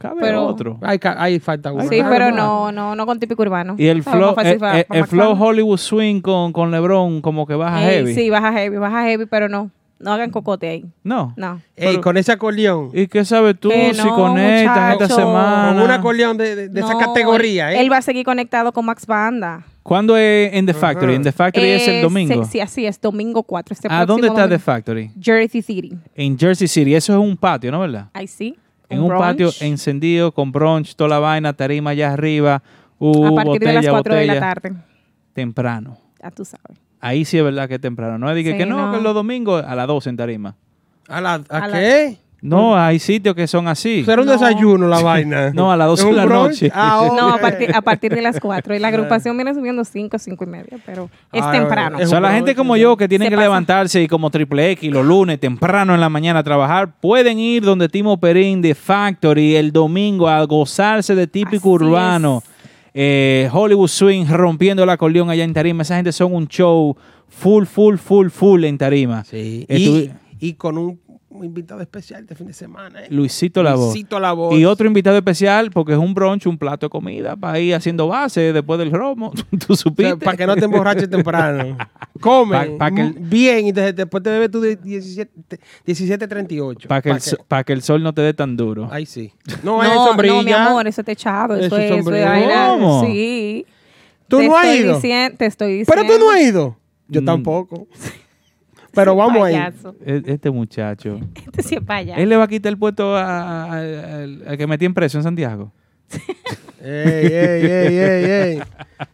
Cabe 0.00 0.22
pero- 0.22 0.46
otro. 0.46 0.78
Hay, 0.80 0.98
hay 1.18 1.38
falta 1.40 1.72
uno. 1.72 1.82
Sí, 1.82 2.00
pero 2.08 2.30
no. 2.30 2.72
no, 2.72 2.96
no, 2.96 3.04
con 3.04 3.20
típico 3.20 3.42
urbano. 3.42 3.74
Y 3.76 3.86
el 3.86 4.02
flow, 4.02 4.34
el, 4.40 4.46
el- 4.46 4.58
para 4.58 4.80
el 4.80 5.06
flow. 5.06 5.36
Hollywood 5.38 5.76
Swing 5.76 6.22
con, 6.22 6.54
con 6.54 6.70
LeBron 6.70 7.20
como 7.20 7.46
que 7.46 7.54
baja 7.54 7.86
Ey, 7.86 7.96
heavy. 7.98 8.14
Sí, 8.14 8.30
baja 8.30 8.50
heavy, 8.50 8.78
baja 8.78 9.02
heavy, 9.04 9.26
pero 9.26 9.50
no. 9.50 9.70
No 9.98 10.10
hagan 10.14 10.30
cocote 10.30 10.66
ahí. 10.66 10.86
No. 11.04 11.34
No. 11.36 11.60
Ey, 11.76 11.98
con 11.98 12.16
ese 12.16 12.32
acordeón. 12.32 12.88
¿Y 12.94 13.08
qué 13.08 13.22
sabes 13.26 13.60
tú 13.60 13.68
Que 13.68 13.92
si 13.92 14.02
no, 14.02 14.14
conectan 14.16 14.92
esta 14.92 15.08
semana? 15.08 15.74
Con 15.74 15.82
un 15.82 15.90
acordeón 15.90 16.38
de, 16.38 16.56
de- 16.56 16.68
de 16.70 16.80
esa 16.80 16.94
No, 16.94 16.98
categoría, 16.98 17.70
él, 17.70 17.76
¿eh? 17.76 17.80
él 17.82 17.92
va 17.92 17.98
a 17.98 18.02
seguir 18.02 18.24
conectado 18.24 18.72
con 18.72 18.86
Max 18.86 19.06
Banda. 19.06 19.62
¿Cuándo 19.82 20.16
es 20.16 20.54
en 20.54 20.64
The 20.64 20.72
Factory? 20.72 21.14
En 21.16 21.22
The 21.22 21.32
Factory 21.32 21.66
es 21.66 21.86
el 21.88 21.94
Eh, 21.96 22.00
domingo. 22.02 22.44
Sí, 22.46 22.50
sí, 22.52 22.60
así 22.60 22.86
es, 22.86 22.98
domingo 22.98 23.42
4. 23.42 23.74
Este 23.74 23.88
¿A 23.90 24.06
dónde 24.06 24.28
está 24.28 24.44
The 24.44 24.48
domingo. 24.54 24.64
Factory? 24.64 25.10
Jersey 25.20 25.60
City. 25.60 25.92
En 26.14 26.38
Jersey 26.38 26.66
City. 26.68 26.94
Eso 26.94 27.12
es 27.12 27.18
un 27.18 27.36
patio, 27.36 27.70
¿no 27.70 27.80
verdad? 27.80 28.06
Ahí 28.14 28.26
sí. 28.26 28.56
En 28.90 29.00
un 29.00 29.08
brunch. 29.08 29.20
patio 29.22 29.50
encendido 29.60 30.32
con 30.32 30.52
brunch, 30.52 30.94
toda 30.94 31.08
la 31.08 31.18
vaina, 31.18 31.52
tarima 31.52 31.90
allá 31.90 32.12
arriba. 32.12 32.62
Uh, 32.98 33.26
A 33.28 33.34
partir 33.44 33.60
de 33.60 33.66
las 33.72 33.86
botella, 33.86 33.90
4 33.92 34.14
de 34.14 34.26
la 34.26 34.32
botella. 34.34 34.40
tarde. 34.54 34.72
Temprano. 35.32 35.96
Ya 36.22 36.30
tú 36.30 36.44
sabes. 36.44 36.78
Ahí 37.00 37.24
sí 37.24 37.38
es 37.38 37.44
verdad 37.44 37.66
que 37.68 37.76
es 37.76 37.80
temprano. 37.80 38.18
No 38.18 38.28
es 38.28 38.34
de 38.36 38.44
que, 38.44 38.52
Sí, 38.52 38.58
que 38.58 38.66
no, 38.66 38.86
no. 38.90 38.92
que 38.96 39.02
los 39.02 39.14
domingos 39.14 39.64
a 39.64 39.74
las 39.74 39.86
12 39.86 40.10
en 40.10 40.16
tarima. 40.16 40.56
¿A, 41.08 41.20
la, 41.20 41.34
a 41.48 41.56
A 41.58 41.68
la- 41.68 41.78
qué? 41.80 42.18
No, 42.42 42.76
hay 42.76 42.98
sitios 42.98 43.34
que 43.34 43.46
son 43.46 43.68
así. 43.68 44.02
Será 44.04 44.22
un 44.22 44.26
No. 44.26 44.32
desayuno 44.32 44.88
la 44.88 45.00
vaina. 45.02 45.50
No, 45.50 45.70
a 45.70 45.76
las 45.76 45.88
12 45.88 46.02
¿Es 46.04 46.08
de 46.10 46.16
la 46.16 46.24
brunch? 46.24 46.46
noche. 46.62 46.70
Ah. 46.74 47.08
No, 47.16 47.28
a 47.34 47.38
partir, 47.38 47.70
a 47.74 47.80
partir 47.82 48.14
de 48.14 48.22
las 48.22 48.40
4. 48.40 48.74
Y 48.74 48.78
la 48.78 48.88
agrupación 48.88 49.36
viene 49.36 49.52
subiendo 49.54 49.84
5, 49.84 50.18
5 50.18 50.44
y 50.44 50.46
media, 50.46 50.78
pero 50.86 51.10
es 51.32 51.42
Ah, 51.42 51.52
temprano. 51.52 51.98
O 52.02 52.06
sea, 52.06 52.18
la 52.20 52.32
gente 52.32 52.54
como 52.54 52.76
yo 52.76 52.96
que 52.96 53.08
tiene 53.08 53.26
que 53.26 53.32
pasa. 53.36 53.42
levantarse 53.42 54.02
y 54.02 54.08
como 54.08 54.30
Triple 54.30 54.70
X 54.72 54.90
los 54.90 55.04
lunes 55.04 55.38
temprano 55.38 55.94
en 55.94 56.00
la 56.00 56.08
mañana 56.08 56.38
a 56.38 56.42
trabajar, 56.42 56.92
pueden 57.00 57.38
ir 57.38 57.62
donde 57.62 57.88
Timo 57.88 58.18
Perín 58.18 58.62
de 58.62 58.74
Factory 58.74 59.56
el 59.56 59.70
domingo 59.72 60.28
a 60.28 60.42
gozarse 60.44 61.14
de 61.14 61.26
típico 61.26 61.74
Así 61.76 61.84
urbano. 61.84 62.42
Eh, 62.94 63.48
Hollywood 63.52 63.88
Swing 63.88 64.26
rompiendo 64.28 64.82
el 64.82 64.90
acordeón 64.90 65.30
allá 65.30 65.44
en 65.44 65.52
Tarima. 65.52 65.82
Esa 65.82 65.96
gente 65.96 66.10
son 66.12 66.34
un 66.34 66.48
show 66.48 66.96
full, 67.28 67.64
full, 67.64 67.96
full, 67.98 68.28
full 68.30 68.64
en 68.64 68.78
Tarima. 68.78 69.24
Sí. 69.24 69.64
Estuvi- 69.68 70.10
Y, 70.40 70.48
y 70.48 70.52
con 70.54 70.76
un, 70.78 71.00
un 71.30 71.44
invitado 71.44 71.80
especial 71.80 72.22
este 72.22 72.34
fin 72.34 72.48
de 72.48 72.52
semana, 72.52 73.04
¿eh? 73.04 73.06
Luisito 73.08 73.62
La 73.62 73.74
Voz. 73.74 73.92
Luisito 73.94 74.18
La 74.18 74.32
Voz. 74.32 74.52
Y 74.58 74.64
otro 74.64 74.86
invitado 74.86 75.16
especial 75.16 75.70
porque 75.70 75.92
es 75.92 75.98
un 75.98 76.12
brunch, 76.12 76.46
un 76.46 76.58
plato 76.58 76.86
de 76.86 76.90
comida 76.90 77.36
para 77.36 77.58
ir 77.60 77.72
haciendo 77.74 78.08
base 78.08 78.52
después 78.52 78.78
del 78.80 78.90
romo. 78.90 79.32
Tú 79.66 79.76
supiste. 79.76 80.16
para 80.16 80.36
que 80.36 80.46
no 80.46 80.56
te 80.56 80.64
emborraches 80.64 81.08
temprano. 81.10 81.78
Come 82.20 82.76
Pa- 82.76 82.78
pa 82.78 82.90
que 82.90 83.00
el- 83.02 83.12
bien 83.12 83.68
y 83.68 83.72
te- 83.72 83.92
después 83.92 84.22
te 84.24 84.30
bebes 84.30 84.50
tú 84.50 84.60
de 84.60 84.74
17 84.76 85.30
17.38. 85.86 86.86
Para 86.88 87.00
que, 87.02 87.10
el 87.10 87.18
Pa' 87.48 87.64
que 87.64 87.72
el 87.72 87.82
sol 87.82 88.02
no 88.02 88.12
te 88.12 88.22
dé 88.22 88.34
tan 88.34 88.56
duro. 88.56 88.88
Ahí 88.90 89.06
sí. 89.06 89.32
No, 89.62 89.80
hay 89.80 89.88
No, 89.88 90.08
sombrilla. 90.08 90.34
no, 90.34 90.42
mi 90.42 90.52
amor, 90.52 90.86
eso 90.88 91.00
es 91.00 91.04
techado. 91.04 91.54
Eso, 91.54 91.66
Eso 91.66 91.78
es, 91.78 91.90
es 91.92 91.98
eso 92.00 92.14
es. 92.14 93.06
Sí. 93.06 93.66
¿Tú 94.28 94.38
Te 94.38 94.48
no 94.48 94.56
has 94.56 94.66
ido? 94.74 95.00
te 95.00 95.46
estoy 95.46 95.78
diciendo. 95.78 95.92
Pero 96.06 96.06
tú 96.18 96.24
no 96.24 96.30
has 96.30 96.40
ido. 96.40 96.76
Yo 97.08 97.22
Mm. 97.22 97.24
tampoco. 97.24 97.86
Pero 98.94 99.14
vamos 99.16 99.44
ahí. 99.44 99.54
E- 100.04 100.22
Este 100.26 100.50
muchacho. 100.50 101.18
Este 101.46 101.62
sí 101.62 101.74
es 101.76 101.80
payaso. 101.82 102.20
Él 102.20 102.28
le 102.28 102.36
va 102.36 102.44
a 102.44 102.48
quitar 102.48 102.70
el 102.72 102.78
puesto 102.78 103.16
a- 103.16 103.64
a- 103.64 103.72
al 103.78 104.42
al 104.46 104.58
que 104.58 104.66
metí 104.66 104.84
en 104.84 104.94
preso 104.94 105.18
en 105.18 105.24
Santiago. 105.24 105.72
Ey, 106.82 107.26
ey, 107.26 107.66
ey, 107.66 107.98
ey, 107.98 108.24
ey. 108.30 108.62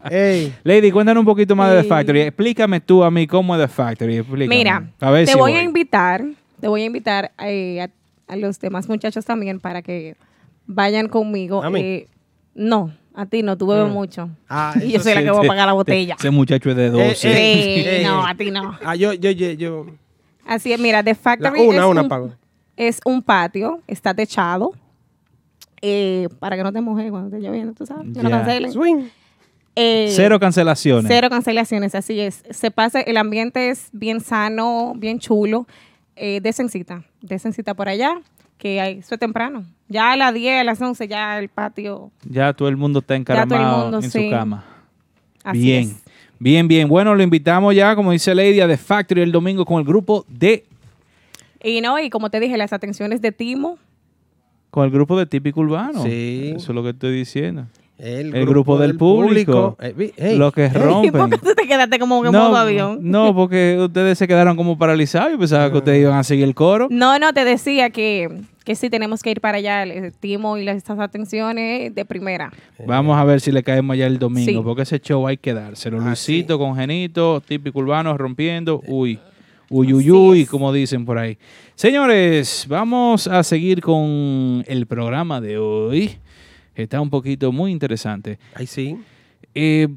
Ey. 0.08 0.54
Lady, 0.62 0.92
cuéntanos 0.92 1.20
un 1.20 1.26
poquito 1.26 1.56
más 1.56 1.72
de 1.74 1.82
The. 1.82 1.88
Factory. 1.88 2.20
Explícame 2.20 2.80
tú 2.80 3.02
a 3.02 3.10
mí 3.10 3.26
cómo 3.26 3.56
es 3.56 3.60
The 3.62 3.68
Factory. 3.68 4.18
Explícame. 4.18 4.56
Mira, 4.56 4.88
a 5.00 5.10
ver 5.10 5.26
te 5.26 5.32
si 5.32 5.38
voy, 5.38 5.50
voy. 5.52 5.60
a 5.60 5.64
invitar, 5.64 6.24
te 6.60 6.68
voy 6.68 6.82
a 6.82 6.84
invitar 6.84 7.32
eh, 7.44 7.80
a, 7.82 8.32
a 8.32 8.36
los 8.36 8.60
demás 8.60 8.88
muchachos 8.88 9.24
también 9.24 9.58
para 9.58 9.82
que 9.82 10.14
vayan 10.66 11.08
conmigo. 11.08 11.60
¿A 11.62 11.70
mí? 11.70 11.80
Eh, 11.80 12.08
no, 12.54 12.92
a 13.16 13.26
ti 13.26 13.42
no, 13.42 13.56
tú 13.58 13.66
bebes 13.66 13.88
Mm. 13.90 13.92
mucho. 13.94 14.28
Ah, 14.48 14.74
y 14.82 14.92
yo 14.92 15.00
soy 15.00 15.14
la 15.14 15.22
que 15.22 15.30
voy 15.30 15.44
a 15.44 15.48
pagar 15.48 15.66
la 15.66 15.72
botella. 15.72 16.14
Ese 16.18 16.30
muchacho 16.30 16.70
es 16.70 16.76
de 16.76 16.90
12. 16.90 17.14
Sí, 17.16 17.28
eh, 17.28 18.02
no, 18.06 18.20
eh. 18.20 18.30
a 18.30 18.34
ti 18.36 18.50
no. 18.50 18.78
Ah, 18.84 18.94
yo, 18.94 19.12
yo, 19.14 19.30
yo, 19.30 19.50
yo. 19.52 19.86
Así 20.46 20.72
es, 20.72 20.78
mira, 20.78 21.02
The 21.02 21.14
Factory 21.16 21.60
una, 21.66 21.78
es, 21.78 21.84
una 21.86 22.02
un, 22.02 22.08
pago. 22.08 22.32
es 22.76 23.00
un 23.04 23.20
patio, 23.22 23.80
está 23.88 24.14
techado, 24.14 24.72
eh, 25.82 26.28
para 26.38 26.56
que 26.56 26.62
no 26.62 26.72
te 26.72 26.80
mojes 26.80 27.10
cuando 27.10 27.34
esté 27.34 27.46
lloviendo, 27.46 27.72
tú 27.74 27.84
sabes, 27.86 28.06
que 28.14 28.22
no 28.22 28.30
cancelen. 28.30 28.72
Swing. 28.72 29.08
Eh, 29.74 30.08
Cero 30.14 30.40
cancelaciones. 30.40 31.06
Cero 31.06 31.28
cancelaciones, 31.28 31.94
así 31.94 32.18
es. 32.20 32.42
Se 32.50 32.70
pasa, 32.70 33.00
el 33.00 33.16
ambiente 33.18 33.68
es 33.70 33.88
bien 33.92 34.20
sano, 34.20 34.94
bien 34.96 35.18
chulo. 35.18 35.66
Eh, 36.18 36.40
desencita, 36.40 37.04
desencita 37.20 37.74
por 37.74 37.88
allá, 37.90 38.14
que 38.58 38.80
hay, 38.80 38.98
eso 38.98 39.14
es 39.14 39.18
temprano. 39.18 39.64
Ya 39.88 40.12
a 40.12 40.16
las 40.16 40.34
10, 40.34 40.60
a 40.60 40.64
las 40.64 40.80
11, 40.80 41.08
ya 41.08 41.38
el 41.38 41.48
patio. 41.48 42.10
Ya 42.28 42.52
todo 42.52 42.68
el 42.68 42.76
mundo 42.76 43.00
está 43.00 43.14
encaramado 43.14 43.82
mundo, 43.82 43.98
en 43.98 44.10
sí. 44.10 44.24
su 44.24 44.30
cama. 44.30 44.64
Así 45.44 45.60
bien. 45.60 45.82
es. 45.84 46.02
Bien, 46.38 46.68
bien. 46.68 46.88
Bueno, 46.88 47.14
lo 47.14 47.22
invitamos 47.22 47.74
ya, 47.74 47.94
como 47.96 48.12
dice 48.12 48.34
Lady, 48.34 48.60
a 48.60 48.66
The 48.66 48.76
Factory 48.76 49.22
el 49.22 49.32
domingo 49.32 49.64
con 49.64 49.78
el 49.78 49.84
grupo 49.84 50.26
de 50.28 50.64
Y 51.62 51.80
no, 51.80 51.98
y 51.98 52.10
como 52.10 52.30
te 52.30 52.40
dije, 52.40 52.56
las 52.58 52.72
atenciones 52.72 53.22
de 53.22 53.32
Timo, 53.32 53.78
con 54.70 54.84
el 54.84 54.90
grupo 54.90 55.18
de 55.18 55.24
típico 55.24 55.60
urbano. 55.60 56.02
Sí. 56.02 56.52
Eso 56.54 56.72
es 56.72 56.74
lo 56.74 56.82
que 56.82 56.90
estoy 56.90 57.16
diciendo. 57.16 57.66
El, 57.98 58.34
El 58.34 58.44
grupo 58.46 58.78
del 58.78 58.96
público. 58.96 59.76
Eh, 59.80 59.94
vi- 59.96 60.12
ey, 60.16 60.36
Lo 60.36 60.52
que 60.52 60.66
ey. 60.66 60.70
¿y 60.74 60.78
rompen. 60.78 61.12
por 61.12 61.30
qué 61.30 61.38
tú 61.38 61.54
te 61.54 61.66
quedaste 61.66 61.98
como 61.98 62.24
en 62.24 62.30
no, 62.32 62.48
modo 62.48 62.56
avión? 62.56 62.98
no, 63.02 63.34
porque 63.34 63.78
ustedes 63.80 64.18
se 64.18 64.28
quedaron 64.28 64.56
como 64.56 64.76
paralizados. 64.76 65.32
Yo 65.32 65.38
pensaba 65.38 65.70
que 65.70 65.78
ustedes 65.78 66.02
iban 66.02 66.18
a 66.18 66.22
seguir 66.24 66.44
el 66.44 66.54
coro. 66.54 66.88
No, 66.90 67.18
no, 67.18 67.32
te 67.32 67.44
decía 67.46 67.88
que, 67.90 68.28
que 68.64 68.74
sí 68.74 68.90
tenemos 68.90 69.22
que 69.22 69.30
ir 69.30 69.40
para 69.40 69.56
allá, 69.58 69.82
el 69.82 70.12
Timo 70.12 70.58
y 70.58 70.64
las, 70.64 70.76
estas 70.76 70.98
atenciones 70.98 71.94
de 71.94 72.04
primera. 72.04 72.52
Vamos 72.86 73.16
a 73.18 73.24
ver 73.24 73.40
si 73.40 73.50
le 73.50 73.62
caemos 73.62 73.94
allá 73.94 74.06
el 74.06 74.18
domingo, 74.18 74.60
Sí. 74.60 74.60
porque 74.62 74.82
ese 74.82 75.00
show 75.00 75.26
hay 75.26 75.38
que 75.38 75.54
dárselo. 75.54 75.98
Luisito 75.98 76.58
con 76.58 76.76
Genito, 76.76 77.40
típico 77.40 77.78
urbano, 77.78 78.16
rompiendo. 78.18 78.82
Uy, 78.86 79.18
Uy, 79.68 79.92
uy, 79.92 80.10
uy, 80.12 80.46
como 80.46 80.72
dicen 80.72 81.04
por 81.04 81.18
ahí. 81.18 81.38
Señores, 81.74 82.66
vamos 82.68 83.26
a 83.26 83.42
seguir 83.42 83.80
con 83.80 84.62
el 84.68 84.86
programa 84.86 85.40
de 85.40 85.58
hoy. 85.58 86.18
Está 86.76 87.00
un 87.00 87.08
poquito 87.08 87.50
muy 87.52 87.72
interesante. 87.72 88.38
Ahí 88.54 88.66
sí. 88.66 88.98
Eh, 89.54 89.88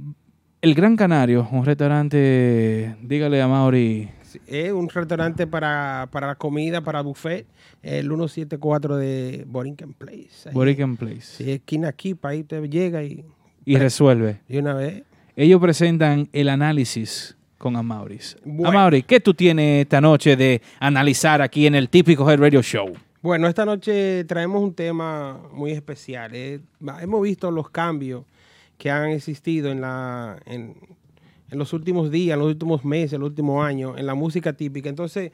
el 0.61 0.73
Gran 0.73 0.95
Canario, 0.95 1.47
un 1.51 1.65
restaurante, 1.65 2.95
dígale 3.01 3.41
a 3.41 3.47
Mauri. 3.47 4.09
Es 4.47 4.71
un 4.71 4.88
restaurante 4.88 5.45
para, 5.45 6.07
para 6.11 6.36
comida, 6.36 6.82
para 6.82 7.01
buffet. 7.01 7.45
El 7.82 8.07
174 8.07 8.95
de 8.95 9.43
Borinquen 9.47 9.93
Place. 9.93 10.51
Borinquen 10.53 10.95
Place. 10.95 11.21
Sí, 11.21 11.51
esquina 11.51 11.89
aquí, 11.89 12.13
para 12.13 12.34
ahí 12.34 12.43
te 12.43 12.61
llega 12.67 13.03
y... 13.03 13.25
Y 13.65 13.77
resuelve. 13.77 14.39
Y 14.47 14.57
una 14.57 14.73
vez. 14.73 15.03
Ellos 15.36 15.59
presentan 15.61 16.30
el 16.32 16.49
análisis 16.49 17.38
con 17.57 17.75
Amauris. 17.75 18.38
Bueno. 18.45 18.69
Amaury, 18.69 19.03
¿qué 19.03 19.19
tú 19.19 19.34
tienes 19.34 19.84
esta 19.84 19.99
noche 19.99 20.36
de 20.36 20.61
analizar 20.80 21.41
aquí 21.41 21.67
en 21.67 21.75
el 21.75 21.89
típico 21.89 22.30
Head 22.30 22.39
Radio 22.39 22.61
Show? 22.61 22.93
Bueno, 23.22 23.47
esta 23.47 23.65
noche 23.65 24.24
traemos 24.26 24.61
un 24.63 24.74
tema 24.74 25.41
muy 25.51 25.72
especial. 25.72 26.32
Eh, 26.34 26.61
hemos 27.01 27.22
visto 27.22 27.51
los 27.51 27.70
cambios 27.70 28.24
que 28.78 28.89
han 28.89 29.09
existido 29.09 29.70
en, 29.72 29.82
los 31.51 31.74
últimos 31.74 32.11
días, 32.11 32.36
en 32.36 32.39
los 32.39 32.47
últimos 32.47 32.86
meses, 32.86 33.13
en 33.13 33.20
los 33.22 33.30
últimos 33.30 33.65
años, 33.65 33.97
en 33.97 34.05
la 34.05 34.15
música 34.15 34.53
típica. 34.53 34.88
Entonces, 34.88 35.32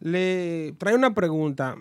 le 0.00 0.72
trae 0.78 0.94
una 0.94 1.12
pregunta. 1.14 1.76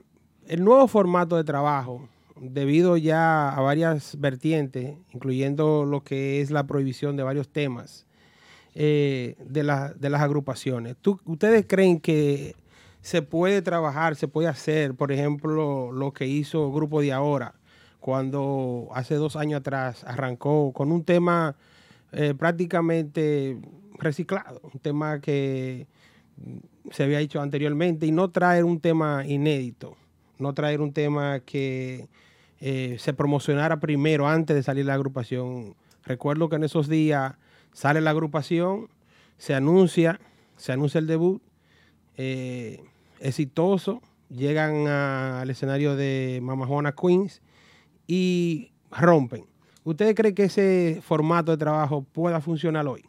El 0.47 0.65
nuevo 0.65 0.85
formato 0.89 1.37
de 1.37 1.43
trabajo, 1.45 2.09
debido 2.39 2.97
ya 2.97 3.49
a 3.49 3.61
varias 3.61 4.19
vertientes, 4.19 4.95
incluyendo 5.13 5.85
lo 5.85 6.03
que 6.03 6.41
es 6.41 6.51
la 6.51 6.67
prohibición 6.67 7.15
de 7.15 7.23
varios 7.23 7.47
temas 7.49 8.05
eh, 8.75 9.35
de, 9.45 9.63
la- 9.63 9.93
de 9.93 10.09
las 10.09 10.21
agrupaciones, 10.21 10.95
¿tú- 11.01 11.19
¿ustedes 11.25 11.65
creen 11.67 11.99
que 11.99 12.55
se 13.07 13.21
puede 13.21 13.61
trabajar, 13.61 14.17
se 14.17 14.27
puede 14.27 14.49
hacer, 14.49 14.93
por 14.93 15.13
ejemplo, 15.13 15.93
lo 15.93 16.11
que 16.11 16.27
hizo 16.27 16.73
Grupo 16.73 16.99
de 16.99 17.13
Ahora, 17.13 17.55
cuando 18.01 18.89
hace 18.91 19.15
dos 19.15 19.37
años 19.37 19.61
atrás 19.61 20.03
arrancó 20.03 20.73
con 20.73 20.91
un 20.91 21.05
tema 21.05 21.55
eh, 22.11 22.33
prácticamente 22.37 23.57
reciclado, 23.97 24.59
un 24.61 24.81
tema 24.81 25.21
que 25.21 25.87
se 26.91 27.03
había 27.03 27.21
hecho 27.21 27.39
anteriormente 27.39 28.05
y 28.05 28.11
no 28.11 28.29
traer 28.29 28.65
un 28.65 28.81
tema 28.81 29.25
inédito, 29.25 29.95
no 30.37 30.53
traer 30.53 30.81
un 30.81 30.91
tema 30.91 31.39
que 31.39 32.09
eh, 32.59 32.97
se 32.99 33.13
promocionara 33.13 33.79
primero 33.79 34.27
antes 34.27 34.53
de 34.53 34.63
salir 34.63 34.85
la 34.85 34.95
agrupación. 34.95 35.75
Recuerdo 36.03 36.49
que 36.49 36.57
en 36.57 36.65
esos 36.65 36.89
días 36.89 37.35
sale 37.71 38.01
la 38.01 38.09
agrupación, 38.09 38.89
se 39.37 39.55
anuncia, 39.55 40.19
se 40.57 40.73
anuncia 40.73 40.99
el 40.99 41.07
debut, 41.07 41.41
eh, 42.17 42.83
exitoso, 43.20 44.01
llegan 44.30 44.88
a- 44.88 45.41
al 45.41 45.49
escenario 45.49 45.95
de 45.95 46.39
Mama 46.41 46.65
Juana 46.68 46.93
Queens 46.93 47.41
y 48.07 48.72
rompen. 48.91 49.45
¿Ustedes 49.84 50.15
creen 50.15 50.36
que 50.36 50.43
ese 50.45 50.99
formato 51.01 51.51
de 51.51 51.57
trabajo 51.57 52.03
pueda 52.11 52.41
funcionar 52.41 52.88
hoy? 52.88 53.05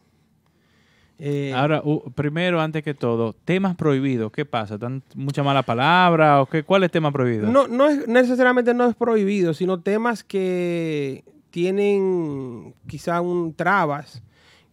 Eh, 1.21 1.53
Ahora, 1.53 1.83
primero, 2.15 2.61
antes 2.61 2.85
que 2.85 2.95
todo, 2.95 3.33
temas 3.45 3.75
prohibidos, 3.75 4.31
¿qué 4.31 4.45
pasa? 4.45 4.79
¿Tan 4.79 5.03
mucha 5.17 5.43
mala 5.43 5.65
palabra 5.65 6.41
o 6.41 6.47
qué? 6.47 6.63
¿Cuál 6.63 6.85
es 6.85 6.93
tema 6.93 7.11
prohibido? 7.11 7.51
No, 7.51 7.67
no 7.67 7.89
es 7.89 8.07
necesariamente 8.07 8.73
no 8.73 8.87
es 8.89 8.95
prohibido, 8.95 9.53
sino 9.53 9.81
temas 9.81 10.23
que 10.23 11.25
tienen 11.51 12.73
quizá 12.87 13.21
un 13.21 13.53
trabas 13.53 14.23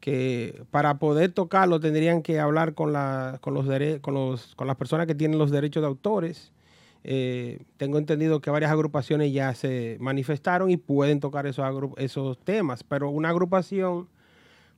que 0.05 0.61
para 0.69 0.99
poder 0.99 1.31
tocarlo 1.31 1.79
tendrían 1.79 2.21
que 2.21 2.39
hablar 2.39 2.75
con 2.75 2.93
con 3.41 3.55
los 3.55 3.65
con 4.01 4.13
los 4.13 4.55
con 4.55 4.67
las 4.67 4.75
personas 4.75 5.07
que 5.07 5.15
tienen 5.15 5.39
los 5.39 5.49
derechos 5.49 5.81
de 5.81 5.87
autores. 5.87 6.51
Eh, 7.03 7.63
tengo 7.77 7.97
entendido 7.97 8.39
que 8.39 8.51
varias 8.51 8.71
agrupaciones 8.71 9.33
ya 9.33 9.55
se 9.55 9.97
manifestaron 9.99 10.69
y 10.69 10.77
pueden 10.77 11.19
tocar 11.19 11.47
esos, 11.47 11.65
esos 11.97 12.37
temas, 12.37 12.83
pero 12.83 13.09
una 13.09 13.29
agrupación, 13.29 14.07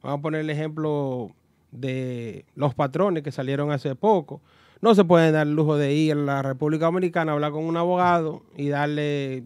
vamos 0.01 0.19
a 0.19 0.21
poner 0.21 0.41
el 0.41 0.49
ejemplo 0.49 1.31
de 1.71 2.45
los 2.55 2.73
patrones 2.73 3.21
que 3.21 3.33
salieron 3.33 3.71
hace 3.71 3.95
poco, 3.95 4.39
no 4.79 4.95
se 4.95 5.03
pueden 5.03 5.33
dar 5.33 5.45
el 5.45 5.55
lujo 5.55 5.75
de 5.75 5.93
ir 5.93 6.13
a 6.13 6.15
la 6.15 6.41
República 6.41 6.85
Dominicana 6.85 7.33
a 7.33 7.35
hablar 7.35 7.51
con 7.51 7.65
un 7.65 7.75
abogado 7.75 8.43
y 8.55 8.69
darle 8.69 9.43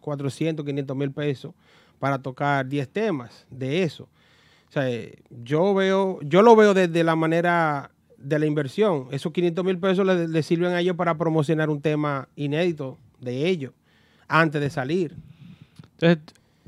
400, 0.00 0.62
500 0.62 0.94
mil 0.94 1.10
pesos 1.10 1.54
para 1.98 2.20
tocar 2.20 2.66
10 2.68 2.86
temas 2.90 3.46
de 3.48 3.82
eso. 3.82 4.10
O 4.72 4.74
sea, 4.74 4.88
yo 5.44 5.74
veo, 5.74 6.18
yo 6.22 6.40
lo 6.40 6.56
veo 6.56 6.72
desde 6.72 7.04
la 7.04 7.14
manera 7.14 7.90
de 8.16 8.38
la 8.38 8.46
inversión. 8.46 9.08
Esos 9.10 9.30
500 9.30 9.62
mil 9.66 9.76
pesos 9.78 10.06
le, 10.06 10.26
le 10.26 10.42
sirven 10.42 10.72
a 10.72 10.80
ellos 10.80 10.96
para 10.96 11.18
promocionar 11.18 11.68
un 11.68 11.82
tema 11.82 12.26
inédito 12.36 12.96
de 13.20 13.48
ellos 13.48 13.72
antes 14.28 14.62
de 14.62 14.70
salir. 14.70 15.14
Entonces, 15.98 16.20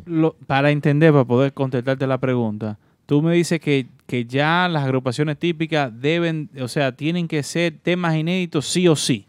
lo- 0.04 0.34
para 0.46 0.70
entender, 0.70 1.12
para 1.12 1.24
poder 1.24 1.54
contestarte 1.54 2.06
la 2.06 2.18
pregunta, 2.18 2.76
tú 3.06 3.22
me 3.22 3.32
dices 3.34 3.58
que, 3.58 3.86
que 4.06 4.26
ya 4.26 4.68
las 4.68 4.84
agrupaciones 4.84 5.38
típicas 5.38 5.90
deben, 5.98 6.50
o 6.60 6.68
sea, 6.68 6.92
tienen 6.94 7.26
que 7.26 7.42
ser 7.42 7.78
temas 7.82 8.16
inéditos 8.16 8.66
sí 8.66 8.86
o 8.86 8.96
sí. 8.96 9.24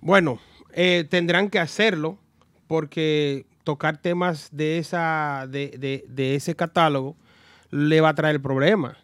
Bueno, 0.00 0.40
eh, 0.72 1.06
tendrán 1.08 1.48
que 1.48 1.60
hacerlo 1.60 2.18
porque 2.66 3.46
tocar 3.62 3.98
temas 3.98 4.48
de, 4.50 4.78
esa, 4.78 5.46
de, 5.48 5.68
de- 5.78 6.04
de 6.08 6.34
ese 6.34 6.56
catálogo 6.56 7.14
le 7.70 8.00
va 8.00 8.10
a 8.10 8.14
traer 8.14 8.40
problemas. 8.40 8.96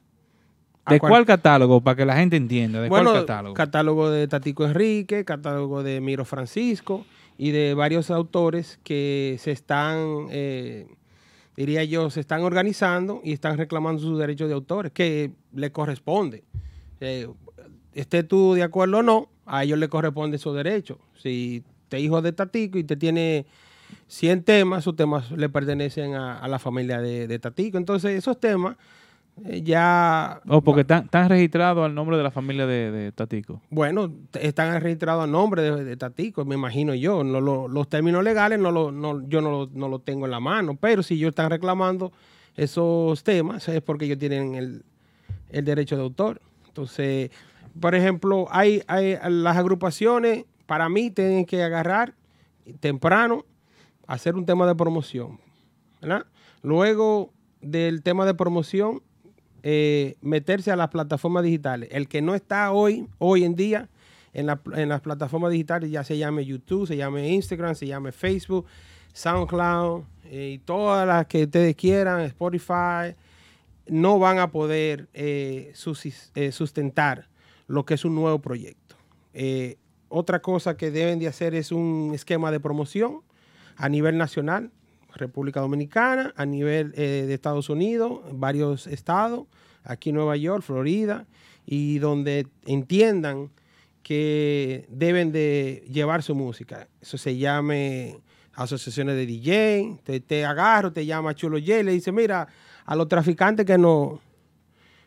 ¿De 0.88 1.00
cuál 1.00 1.26
catálogo? 1.26 1.80
Para 1.80 1.96
que 1.96 2.04
la 2.04 2.16
gente 2.16 2.36
entienda. 2.36 2.80
¿De 2.80 2.88
bueno, 2.88 3.10
cuál 3.10 3.22
catálogo? 3.22 3.54
catálogo 3.54 4.10
de 4.10 4.28
Tatico 4.28 4.64
Enrique, 4.64 5.24
catálogo 5.24 5.82
de 5.82 6.00
Miro 6.00 6.24
Francisco 6.24 7.04
y 7.38 7.50
de 7.50 7.74
varios 7.74 8.10
autores 8.10 8.78
que 8.84 9.36
se 9.40 9.50
están, 9.50 10.26
eh, 10.30 10.86
diría 11.56 11.82
yo, 11.84 12.08
se 12.10 12.20
están 12.20 12.42
organizando 12.42 13.20
y 13.24 13.32
están 13.32 13.58
reclamando 13.58 14.00
sus 14.00 14.18
derechos 14.18 14.48
de 14.48 14.54
autores, 14.54 14.92
que 14.92 15.32
le 15.52 15.72
corresponde. 15.72 16.44
Eh, 17.00 17.28
esté 17.92 18.22
tú 18.22 18.54
de 18.54 18.62
acuerdo 18.62 18.98
o 18.98 19.02
no, 19.02 19.28
a 19.44 19.64
ellos 19.64 19.78
le 19.78 19.88
corresponde 19.88 20.36
esos 20.36 20.54
derechos. 20.54 20.98
Si 21.16 21.64
te 21.88 21.98
hijo 22.00 22.22
de 22.22 22.32
Tatico 22.32 22.78
y 22.78 22.84
te 22.84 22.96
tiene 22.96 23.46
100 24.08 24.42
temas, 24.44 24.80
esos 24.80 24.96
temas 24.96 25.30
le 25.32 25.48
pertenecen 25.48 26.14
a, 26.14 26.38
a 26.38 26.48
la 26.48 26.58
familia 26.58 27.00
de, 27.00 27.26
de 27.26 27.38
Tatico. 27.38 27.76
Entonces, 27.78 28.12
esos 28.12 28.38
temas 28.38 28.76
eh, 29.44 29.60
ya 29.62 30.40
O 30.48 30.62
porque 30.62 30.80
están, 30.82 31.04
están 31.04 31.28
registrados 31.28 31.84
al 31.84 31.94
nombre 31.94 32.16
de 32.16 32.22
la 32.22 32.30
familia 32.30 32.66
de, 32.66 32.90
de 32.90 33.12
Tatico. 33.12 33.60
bueno, 33.68 34.10
están 34.40 34.80
registrados 34.80 35.24
a 35.24 35.26
nombre 35.26 35.60
de, 35.62 35.84
de 35.84 35.96
Tatico, 35.96 36.44
me 36.44 36.54
imagino 36.54 36.94
yo. 36.94 37.22
No 37.24 37.40
lo- 37.40 37.68
los 37.68 37.88
términos 37.88 38.22
legales 38.24 38.58
no 38.58 38.70
lo, 38.70 38.90
no- 38.92 39.26
yo 39.28 39.40
no 39.40 39.50
lo, 39.50 39.70
no 39.74 39.88
lo 39.88 39.98
tengo 39.98 40.24
en 40.24 40.30
la 40.30 40.40
mano, 40.40 40.76
pero 40.80 41.02
si 41.02 41.14
ellos 41.14 41.30
están 41.30 41.50
reclamando 41.50 42.12
esos 42.54 43.22
temas 43.24 43.68
es 43.68 43.82
porque 43.82 44.06
ellos 44.06 44.18
tienen 44.18 44.54
el, 44.54 44.82
el 45.50 45.64
derecho 45.66 45.96
de 45.96 46.02
autor. 46.02 46.40
Entonces, 46.68 47.30
por 47.78 47.94
ejemplo, 47.94 48.46
hay, 48.50 48.82
hay 48.86 49.18
las 49.28 49.56
agrupaciones, 49.58 50.44
para 50.64 50.88
mí, 50.88 51.10
tienen 51.10 51.44
que 51.44 51.62
agarrar 51.62 52.14
temprano, 52.80 53.44
hacer 54.06 54.34
un 54.36 54.46
tema 54.46 54.66
de 54.66 54.74
promoción. 54.74 55.40
¿verdad? 56.00 56.26
Luego 56.62 57.32
del 57.60 58.02
tema 58.02 58.24
de 58.26 58.34
promoción, 58.34 59.02
eh, 59.62 60.16
meterse 60.20 60.70
a 60.70 60.76
las 60.76 60.88
plataformas 60.88 61.42
digitales. 61.42 61.88
El 61.92 62.06
que 62.08 62.22
no 62.22 62.34
está 62.34 62.70
hoy, 62.72 63.08
hoy 63.18 63.44
en 63.44 63.56
día, 63.56 63.88
en, 64.32 64.46
la- 64.46 64.60
en 64.74 64.88
las 64.88 65.00
plataformas 65.00 65.50
digitales, 65.50 65.90
ya 65.90 66.04
se 66.04 66.16
llame 66.18 66.44
YouTube, 66.44 66.86
se 66.86 66.96
llame 66.96 67.30
Instagram, 67.30 67.74
se 67.74 67.86
llame 67.86 68.12
Facebook, 68.12 68.66
SoundCloud 69.12 70.02
eh, 70.26 70.52
y 70.54 70.58
todas 70.58 71.06
las 71.08 71.26
que 71.26 71.44
ustedes 71.44 71.74
quieran, 71.74 72.20
Spotify, 72.20 73.16
no 73.88 74.18
van 74.18 74.38
a 74.38 74.50
poder 74.50 75.08
eh, 75.14 75.72
sustentar 76.52 77.28
lo 77.66 77.84
que 77.84 77.94
es 77.94 78.04
un 78.04 78.14
nuevo 78.14 78.40
proyecto. 78.40 78.96
Otra 80.08 80.40
cosa 80.40 80.76
que 80.76 80.90
deben 80.90 81.18
de 81.18 81.26
hacer 81.28 81.54
es 81.54 81.72
un 81.72 82.12
esquema 82.14 82.50
de 82.52 82.60
promoción 82.60 83.22
a 83.76 83.88
nivel 83.88 84.16
nacional, 84.18 84.70
República 85.14 85.60
Dominicana, 85.60 86.32
a 86.36 86.44
nivel 86.46 86.92
eh, 86.96 87.24
de 87.26 87.34
Estados 87.34 87.68
Unidos, 87.70 88.20
varios 88.32 88.86
estados, 88.86 89.46
aquí 89.84 90.10
en 90.10 90.16
Nueva 90.16 90.36
York, 90.36 90.62
Florida, 90.62 91.26
y 91.64 91.98
donde 91.98 92.46
entiendan 92.66 93.50
que 94.02 94.86
deben 94.88 95.32
de 95.32 95.84
llevar 95.90 96.22
su 96.22 96.34
música. 96.34 96.86
Eso 97.00 97.18
se 97.18 97.36
llame 97.36 98.18
asociaciones 98.54 99.16
de 99.16 99.26
DJ, 99.26 99.98
te, 100.04 100.20
te 100.20 100.44
agarro, 100.44 100.92
te 100.92 101.04
llama 101.04 101.34
Chulo 101.34 101.58
J, 101.58 101.82
le 101.82 101.92
dice, 101.92 102.12
mira, 102.12 102.46
a 102.84 102.96
los 102.96 103.08
traficantes 103.08 103.66
que 103.66 103.76
no... 103.78 104.20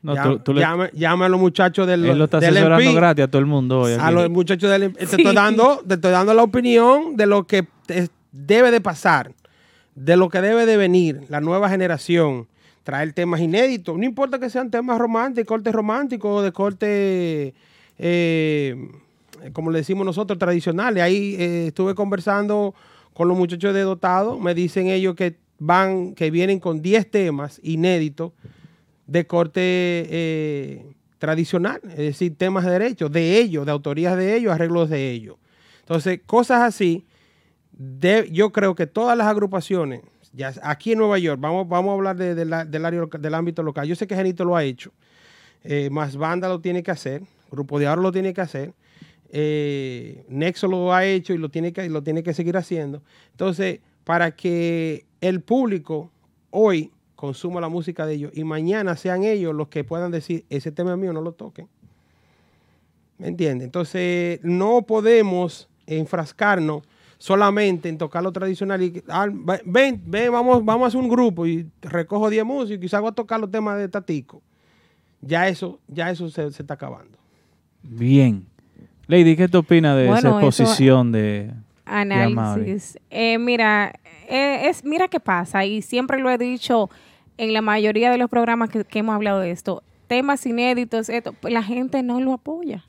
No, 0.02 0.14
llama, 0.16 0.32
tú- 0.32 0.40
tú 0.40 0.54
le- 0.54 0.62
llama- 0.62 0.90
llama 0.94 1.26
a 1.26 1.30
los 1.30 1.40
muchachos 1.40 1.86
del, 1.88 2.06
Él 2.06 2.18
lo 2.18 2.26
está 2.26 2.40
del 2.40 2.52
asesorando 2.56 2.84
MP, 2.84 2.96
gratis 2.96 3.24
a 3.26 3.28
todo 3.28 3.40
el 3.40 3.46
mundo 3.48 3.82
hoy. 3.82 3.94
a 3.94 4.06
aquí. 4.06 4.16
los 4.16 4.30
muchachos 4.30 4.70
del 4.70 4.94
te 4.94 5.06
Sí. 5.08 5.16
estoy 5.18 5.36
dando 5.36 5.82
te 5.86 5.96
estoy 5.96 6.12
dando 6.12 6.34
la 6.34 6.44
opinión 6.44 7.18
de 7.18 7.26
lo 7.26 7.46
que 7.46 7.68
te- 7.86 8.08
debe 8.32 8.72
de 8.72 8.82
pasar 8.82 9.34
de 9.96 10.18
lo 10.18 10.30
que 10.30 10.42
debe 10.42 10.66
de 10.66 10.78
venir 10.78 11.24
la 11.30 11.42
nueva 11.42 11.70
generación 11.70 12.48
traer 12.84 13.14
temas 13.14 13.42
inéditos 13.42 13.98
no 13.98 14.06
importa 14.06 14.40
que 14.40 14.50
sean 14.50 14.72
temas 14.72 14.98
románticos 14.98 15.48
corte 15.48 15.72
romántico 15.72 16.36
o 16.36 16.42
de 16.42 16.52
corte 16.52 17.54
eh, 17.98 18.76
como 19.54 19.72
le 19.72 19.80
decimos 19.80 20.06
nosotros, 20.06 20.38
tradicionales. 20.38 21.04
Ahí 21.04 21.36
eh, 21.40 21.68
estuve 21.68 21.96
conversando 21.96 22.74
con 23.14 23.28
los 23.28 23.38
muchachos 23.38 23.74
de 23.74 23.82
Dotado, 23.82 24.40
me 24.40 24.54
dicen 24.54 24.88
ellos 24.88 25.16
que 25.16 25.38
van, 25.58 26.14
que 26.16 26.32
vienen 26.32 26.60
con 26.60 26.82
10 26.82 27.12
temas 27.12 27.60
inéditos 27.64 28.32
de 29.08 29.28
corte 29.28 29.62
eh, 29.62 30.86
tradicional, 31.18 31.82
es 31.90 31.98
decir, 31.98 32.36
temas 32.38 32.64
de 32.66 32.72
derechos 32.72 33.12
de 33.12 33.40
ellos, 33.40 33.66
de 33.66 33.72
autorías 33.72 34.16
de 34.16 34.36
ellos, 34.36 34.54
arreglos 34.54 34.90
de 34.90 35.12
ellos. 35.12 35.36
Entonces, 35.82 36.22
cosas 36.26 36.62
así, 36.62 37.06
yo 38.30 38.52
creo 38.52 38.76
que 38.76 38.88
todas 38.88 39.18
las 39.18 39.28
agrupaciones, 39.28 40.02
ya 40.34 40.54
aquí 40.64 40.92
en 40.92 41.00
Nueva 41.00 41.18
York, 41.18 41.40
vamos, 41.40 41.68
vamos 41.68 41.92
a 41.92 41.94
hablar 41.94 42.18
de- 42.18 42.36
de 42.36 42.46
la- 42.46 42.66
del, 42.66 42.84
del 43.20 43.34
ámbito 43.34 43.64
local. 43.64 43.88
Yo 43.88 43.96
sé 43.96 44.06
que 44.06 44.16
Genito 44.16 44.44
lo 44.46 44.56
ha 44.56 44.64
hecho, 44.64 44.92
eh, 45.64 45.90
más 45.90 46.16
banda 46.18 46.48
lo 46.50 46.60
tiene 46.60 46.84
que 46.84 46.92
hacer, 46.92 47.22
Grupo 47.52 47.80
de 47.80 47.88
Ahora 47.88 48.02
lo 48.02 48.12
tiene 48.12 48.34
que 48.34 48.42
hacer, 48.42 48.74
eh, 49.32 50.24
Nexo 50.28 50.68
lo 50.68 50.94
ha 50.94 51.06
hecho 51.06 51.34
y 51.34 51.38
lo 51.38 51.50
tiene 51.50 51.72
que, 51.74 51.88
lo 51.90 52.04
tiene 52.04 52.22
que 52.22 52.34
seguir 52.34 52.58
haciendo. 52.58 53.02
Entonces, 53.32 53.80
para 54.04 54.32
que 54.36 55.06
el 55.22 55.42
público 55.42 56.12
hoy 56.52 56.92
consuma 57.16 57.60
la 57.62 57.70
música 57.70 58.06
de 58.06 58.14
ellos 58.16 58.32
y 58.36 58.44
mañana 58.44 58.96
sean 58.96 59.24
ellos 59.24 59.54
los 59.56 59.68
que 59.70 59.84
puedan 59.84 60.12
decir, 60.12 60.46
ese 60.50 60.72
tema 60.72 60.96
mío, 60.98 61.12
no 61.14 61.22
lo 61.22 61.32
toquen. 61.34 61.68
¿Me 63.18 63.28
entiendes? 63.28 63.66
Entonces, 63.66 64.40
no 64.44 64.82
podemos 64.84 65.68
enfrascarnos 65.88 66.84
solamente 67.20 67.90
en 67.90 67.98
tocar 67.98 68.24
lo 68.24 68.32
tradicional 68.32 68.82
y 68.82 69.04
ah, 69.10 69.28
ven, 69.66 70.02
ven, 70.06 70.32
vamos, 70.32 70.66
vamos 70.66 70.86
a 70.86 70.88
hacer 70.88 71.00
un 71.00 71.10
grupo 71.10 71.46
y 71.46 71.68
recojo 71.82 72.30
10 72.30 72.46
músicos 72.46 72.72
y 72.72 72.80
quizás 72.80 72.96
hago 72.96 73.10
a 73.10 73.12
tocar 73.12 73.40
los 73.40 73.52
temas 73.52 73.78
de 73.78 73.88
Tatico. 73.88 74.42
Ya 75.22 75.48
eso, 75.50 75.80
ya 75.88 76.10
eso 76.10 76.30
se, 76.30 76.50
se 76.52 76.64
está 76.64 76.74
acabando. 76.76 77.20
Bien. 77.84 78.48
Lady, 79.06 79.36
¿qué 79.36 79.48
te 79.50 79.58
opinas 79.58 79.98
de 79.98 80.06
esa 80.06 80.14
Bueno, 80.14 80.40
exposición 80.40 81.12
de, 81.12 81.20
de? 81.20 81.54
Análisis. 81.86 82.98
Eh, 83.10 83.38
mira, 83.38 83.94
eh, 84.28 84.70
es, 84.70 84.86
mira 84.86 85.08
qué 85.10 85.20
pasa, 85.20 85.66
y 85.66 85.82
siempre 85.82 86.20
lo 86.20 86.30
he 86.30 86.38
dicho 86.38 86.90
en 87.38 87.52
la 87.54 87.62
mayoría 87.62 88.12
de 88.12 88.18
los 88.18 88.30
programas 88.30 88.70
que, 88.70 88.86
que 88.86 89.00
hemos 89.00 89.16
hablado 89.16 89.40
de 89.40 89.52
esto, 89.52 89.84
temas 90.08 90.46
inéditos, 90.46 91.10
esto, 91.10 91.34
pues, 91.34 91.54
la 91.54 91.64
gente 91.64 92.02
no 92.02 92.22
lo 92.22 92.34
apoya. 92.34 92.86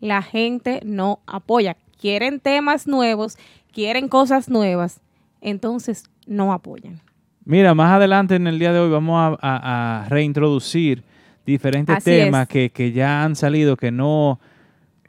La 0.00 0.22
gente 0.22 0.80
no 0.84 1.20
apoya. 1.26 1.76
Quieren 2.02 2.40
temas 2.40 2.88
nuevos, 2.88 3.38
quieren 3.72 4.08
cosas 4.08 4.48
nuevas, 4.48 5.00
entonces 5.40 6.02
no 6.26 6.52
apoyan. 6.52 7.00
Mira, 7.44 7.74
más 7.74 7.92
adelante 7.92 8.34
en 8.34 8.48
el 8.48 8.58
día 8.58 8.72
de 8.72 8.80
hoy 8.80 8.90
vamos 8.90 9.20
a, 9.20 9.38
a- 9.40 10.02
a 10.04 10.08
reintroducir 10.08 11.04
diferentes 11.46 11.96
Así 11.96 12.06
temas 12.10 12.42
es. 12.42 12.48
que, 12.48 12.70
que 12.70 12.90
ya 12.90 13.22
han 13.22 13.36
salido, 13.36 13.76
que 13.76 13.92
no, 13.92 14.40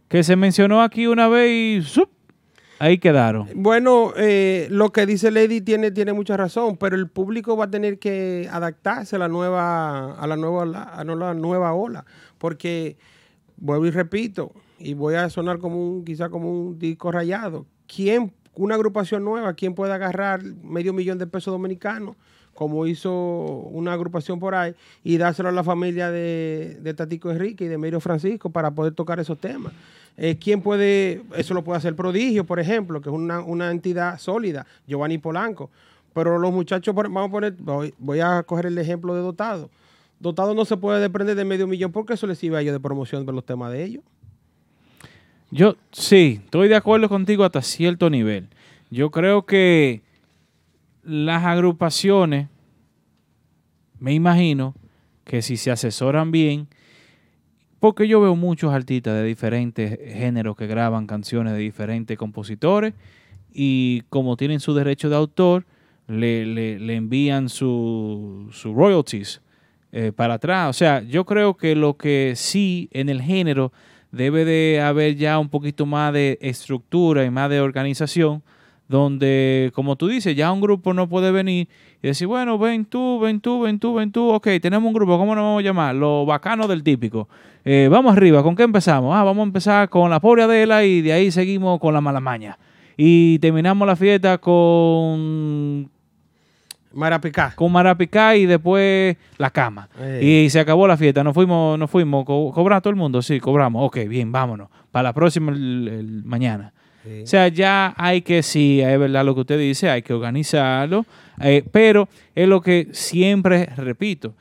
que 0.07 0.21
se 0.23 0.35
mencionó 0.35 0.83
aquí 0.83 1.07
una 1.07 1.27
vez 1.27 1.97
y 1.97 2.03
ahí 2.77 2.99
quedaron. 2.99 3.49
Bueno, 3.55 4.13
eh, 4.15 4.67
lo 4.69 4.91
que 4.91 5.07
dice 5.07 5.31
Lady 5.31 5.61
tiene, 5.61 5.89
tiene 5.89 6.13
mucha 6.13 6.37
razón, 6.37 6.77
pero 6.77 6.95
el 6.95 7.07
público 7.09 7.57
va 7.57 7.65
a 7.65 7.71
tener 7.71 7.97
que 7.97 8.47
adaptarse 8.51 9.15
a 9.15 9.19
la 9.19 9.29
nueva, 9.29 10.13
a 10.13 10.27
la 10.27 10.35
nueva, 10.35 10.61
ola- 10.61 10.83
a 10.83 11.03
la 11.03 11.33
nueva 11.33 11.73
ola, 11.73 12.05
porque 12.37 12.97
vuelvo 13.57 13.87
y 13.87 13.89
repito, 13.89 14.51
y 14.83 14.93
voy 14.93 15.15
a 15.15 15.29
sonar 15.29 15.59
como 15.59 15.77
un, 15.77 16.05
quizá 16.05 16.29
como 16.29 16.51
un 16.51 16.77
disco 16.77 17.11
rayado. 17.11 17.65
¿Quién, 17.87 18.33
una 18.55 18.75
agrupación 18.75 19.23
nueva, 19.23 19.53
quién 19.53 19.73
puede 19.73 19.93
agarrar 19.93 20.43
medio 20.43 20.93
millón 20.93 21.17
de 21.17 21.25
pesos 21.25 21.51
dominicanos, 21.51 22.15
como 22.53 22.85
hizo 22.85 23.11
una 23.11 23.93
agrupación 23.93 24.39
por 24.39 24.53
ahí, 24.53 24.75
y 25.03 25.17
dárselo 25.17 25.49
a 25.49 25.51
la 25.53 25.63
familia 25.63 26.11
de, 26.11 26.77
de 26.81 26.93
Tatico 26.93 27.31
Enrique 27.31 27.65
y 27.65 27.67
de 27.67 27.77
Medio 27.77 27.99
Francisco 27.99 28.49
para 28.49 28.71
poder 28.71 28.93
tocar 28.93 29.19
esos 29.19 29.39
temas? 29.39 29.73
Eh, 30.17 30.37
¿Quién 30.39 30.61
puede, 30.61 31.23
eso 31.35 31.53
lo 31.53 31.63
puede 31.63 31.77
hacer 31.77 31.95
Prodigio, 31.95 32.45
por 32.45 32.59
ejemplo, 32.59 33.01
que 33.01 33.09
es 33.09 33.15
una, 33.15 33.39
una 33.39 33.71
entidad 33.71 34.19
sólida, 34.19 34.67
Giovanni 34.85 35.17
Polanco. 35.17 35.71
Pero 36.13 36.37
los 36.37 36.53
muchachos, 36.53 36.93
vamos 36.93 37.27
a 37.27 37.31
poner, 37.31 37.55
voy, 37.97 38.19
a 38.19 38.43
coger 38.43 38.67
el 38.67 38.77
ejemplo 38.77 39.15
de 39.15 39.21
Dotado. 39.21 39.71
Dotado 40.19 40.53
no 40.53 40.65
se 40.65 40.77
puede 40.77 41.01
desprender 41.01 41.35
de 41.35 41.43
medio 41.43 41.65
millón 41.65 41.91
porque 41.91 42.13
eso 42.13 42.27
les 42.27 42.37
sirve 42.37 42.57
a 42.57 42.61
ellos 42.61 42.73
de 42.73 42.79
promoción 42.79 43.25
de 43.25 43.33
los 43.33 43.43
temas 43.43 43.71
de 43.71 43.83
ellos. 43.83 44.03
Yo 45.53 45.75
sí, 45.91 46.39
estoy 46.43 46.67
de 46.67 46.75
acuerdo 46.75 47.07
contigo 47.09 47.43
hasta 47.43 47.61
cierto 47.61 48.09
nivel. 48.09 48.47
Yo 48.89 49.11
creo 49.11 49.45
que 49.45 50.01
las 51.03 51.43
agrupaciones, 51.43 52.47
me 53.99 54.13
imagino 54.13 54.73
que 55.23 55.43
si 55.43 55.57
se 55.57 55.69
asesoran 55.69 56.31
bien, 56.31 56.67
porque 57.79 58.07
yo 58.07 58.19
veo 58.19 58.35
muchos 58.35 58.73
artistas 58.73 59.13
de 59.13 59.23
diferentes 59.25 59.99
géneros 60.15 60.55
que 60.55 60.65
graban 60.65 61.05
canciones 61.05 61.53
de 61.53 61.59
diferentes 61.59 62.17
compositores 62.17 62.93
y 63.53 64.01
como 64.09 64.37
tienen 64.37 64.59
su 64.59 64.73
derecho 64.73 65.09
de 65.09 65.17
autor, 65.17 65.65
le, 66.07 66.45
le- 66.47 66.95
envían 66.95 67.47
su, 67.47 68.47
su 68.51 68.73
royalties 68.73 69.41
eh, 69.91 70.11
para 70.15 70.35
atrás. 70.35 70.69
O 70.69 70.73
sea, 70.73 71.01
yo 71.03 71.25
creo 71.25 71.55
que 71.55 71.75
lo 71.75 71.95
que 71.95 72.33
sí 72.35 72.89
en 72.91 73.09
el 73.09 73.21
género 73.21 73.71
debe 74.13 74.45
de 74.45 74.79
haber 74.79 75.15
ya 75.15 75.39
un 75.39 75.49
poquito 75.49 75.85
más 75.87 76.13
de 76.13 76.37
estructura 76.39 77.25
y 77.25 77.31
más 77.31 77.49
de 77.49 77.59
organización, 77.59 78.43
donde, 78.87 79.71
como 79.73 79.95
tú 79.95 80.07
dices, 80.07 80.35
ya 80.35 80.51
un 80.51 80.61
grupo 80.61 80.93
no 80.93 81.09
puede 81.09 81.31
venir 81.31 81.67
y 82.01 82.07
decir, 82.07 82.27
bueno, 82.27 82.59
ven 82.59 82.85
tú, 82.85 83.19
ven 83.19 83.41
tú, 83.41 83.61
ven 83.61 83.79
tú, 83.79 83.95
ven 83.95 84.11
tú, 84.11 84.29
ok, 84.29 84.47
tenemos 84.61 84.87
un 84.87 84.93
grupo, 84.93 85.17
¿cómo 85.17 85.33
nos 85.33 85.43
vamos 85.43 85.61
a 85.61 85.63
llamar? 85.63 85.95
Lo 85.95 86.27
bacano 86.27 86.67
del 86.67 86.83
típico. 86.83 87.27
Eh, 87.65 87.87
vamos 87.89 88.15
arriba, 88.15 88.43
¿con 88.43 88.55
qué 88.55 88.63
empezamos? 88.63 89.15
Ah, 89.15 89.23
vamos 89.23 89.41
a 89.41 89.47
empezar 89.47 89.89
con 89.89 90.11
la 90.11 90.19
pobre 90.19 90.43
Adela 90.43 90.83
y 90.83 91.01
de 91.01 91.13
ahí 91.13 91.31
seguimos 91.31 91.79
con 91.79 91.93
la 91.93 92.01
malamaña. 92.01 92.59
Y 92.95 93.39
terminamos 93.39 93.87
la 93.87 93.95
fiesta 93.95 94.37
con 94.37 95.89
Marapicá. 96.93 97.53
con 97.55 97.71
Marapicá 97.71 98.35
y 98.35 98.45
después 98.45 99.17
la 99.37 99.49
cama. 99.49 99.89
Y 100.21 100.49
se 100.49 100.59
acabó 100.59 100.87
la 100.87 100.97
fiesta. 100.97 101.23
Nos 101.23 101.33
fuimos, 101.33 101.77
nos 101.77 101.89
fuimos. 101.89 102.25
Co 102.25 102.51
¿Cobra 102.53 102.79
todo 102.81 102.89
el 102.91 102.95
mundo? 102.95 103.21
Sí, 103.21 103.39
cobramos. 103.39 103.85
Ok, 103.85 103.97
bien, 104.07 104.31
vámonos. 104.31 104.69
Para 104.91 105.03
la 105.03 105.13
próxima 105.13 105.51
el- 105.51 105.87
el 105.87 106.23
mañana. 106.23 106.73
O 107.05 107.27
sea, 107.27 107.49
ya 107.49 107.93
hay 107.97 108.21
que, 108.21 108.41
sí, 108.43 108.79
es 108.79 108.97
verdad 108.97 109.25
lo 109.25 109.35
que 109.35 109.41
usted 109.41 109.59
dice, 109.59 109.89
hay 109.89 110.01
que 110.03 110.13
organizarlo. 110.13 111.05
eh, 111.41 111.63
pero 111.71 112.07
es 112.35 112.47
lo 112.47 112.61
que 112.61 112.87
siempre 112.91 113.65
repito. 113.75 114.35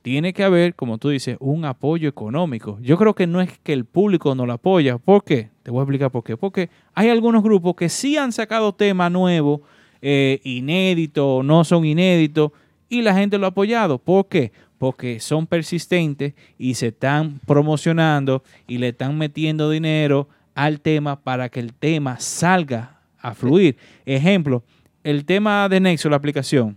Tiene 0.00 0.32
que 0.32 0.44
haber, 0.44 0.74
como 0.76 0.96
tú 0.98 1.08
dices, 1.08 1.36
un 1.40 1.64
apoyo 1.64 2.08
económico. 2.08 2.78
Yo 2.80 2.96
creo 2.96 3.14
que 3.14 3.26
no 3.26 3.40
es 3.40 3.58
que 3.58 3.72
el 3.72 3.84
público 3.84 4.34
no 4.36 4.46
lo 4.46 4.52
apoya. 4.52 4.98
¿Por 4.98 5.24
qué? 5.24 5.50
Te 5.64 5.72
voy 5.72 5.80
a 5.80 5.82
explicar 5.82 6.10
por 6.12 6.22
qué. 6.22 6.36
Porque 6.36 6.70
hay 6.94 7.08
algunos 7.10 7.42
grupos 7.42 7.74
que 7.74 7.88
sí 7.88 8.16
han 8.16 8.30
sacado 8.30 8.72
temas 8.72 9.10
nuevos, 9.10 9.60
eh, 10.08 10.40
inéditos, 10.44 11.44
no 11.44 11.64
son 11.64 11.84
inéditos, 11.84 12.52
y 12.88 13.02
la 13.02 13.12
gente 13.12 13.38
lo 13.38 13.46
ha 13.46 13.48
apoyado. 13.48 13.98
¿Por 13.98 14.28
qué? 14.28 14.52
Porque 14.78 15.18
son 15.18 15.48
persistentes 15.48 16.34
y 16.56 16.74
se 16.74 16.88
están 16.88 17.40
promocionando 17.44 18.44
y 18.68 18.78
le 18.78 18.90
están 18.90 19.18
metiendo 19.18 19.68
dinero 19.68 20.28
al 20.54 20.80
tema 20.80 21.18
para 21.18 21.48
que 21.48 21.58
el 21.58 21.74
tema 21.74 22.20
salga 22.20 23.00
a 23.18 23.34
fluir. 23.34 23.76
Ejemplo, 24.04 24.62
el 25.02 25.24
tema 25.24 25.68
de 25.68 25.80
Nexo, 25.80 26.08
la 26.08 26.16
aplicación. 26.16 26.76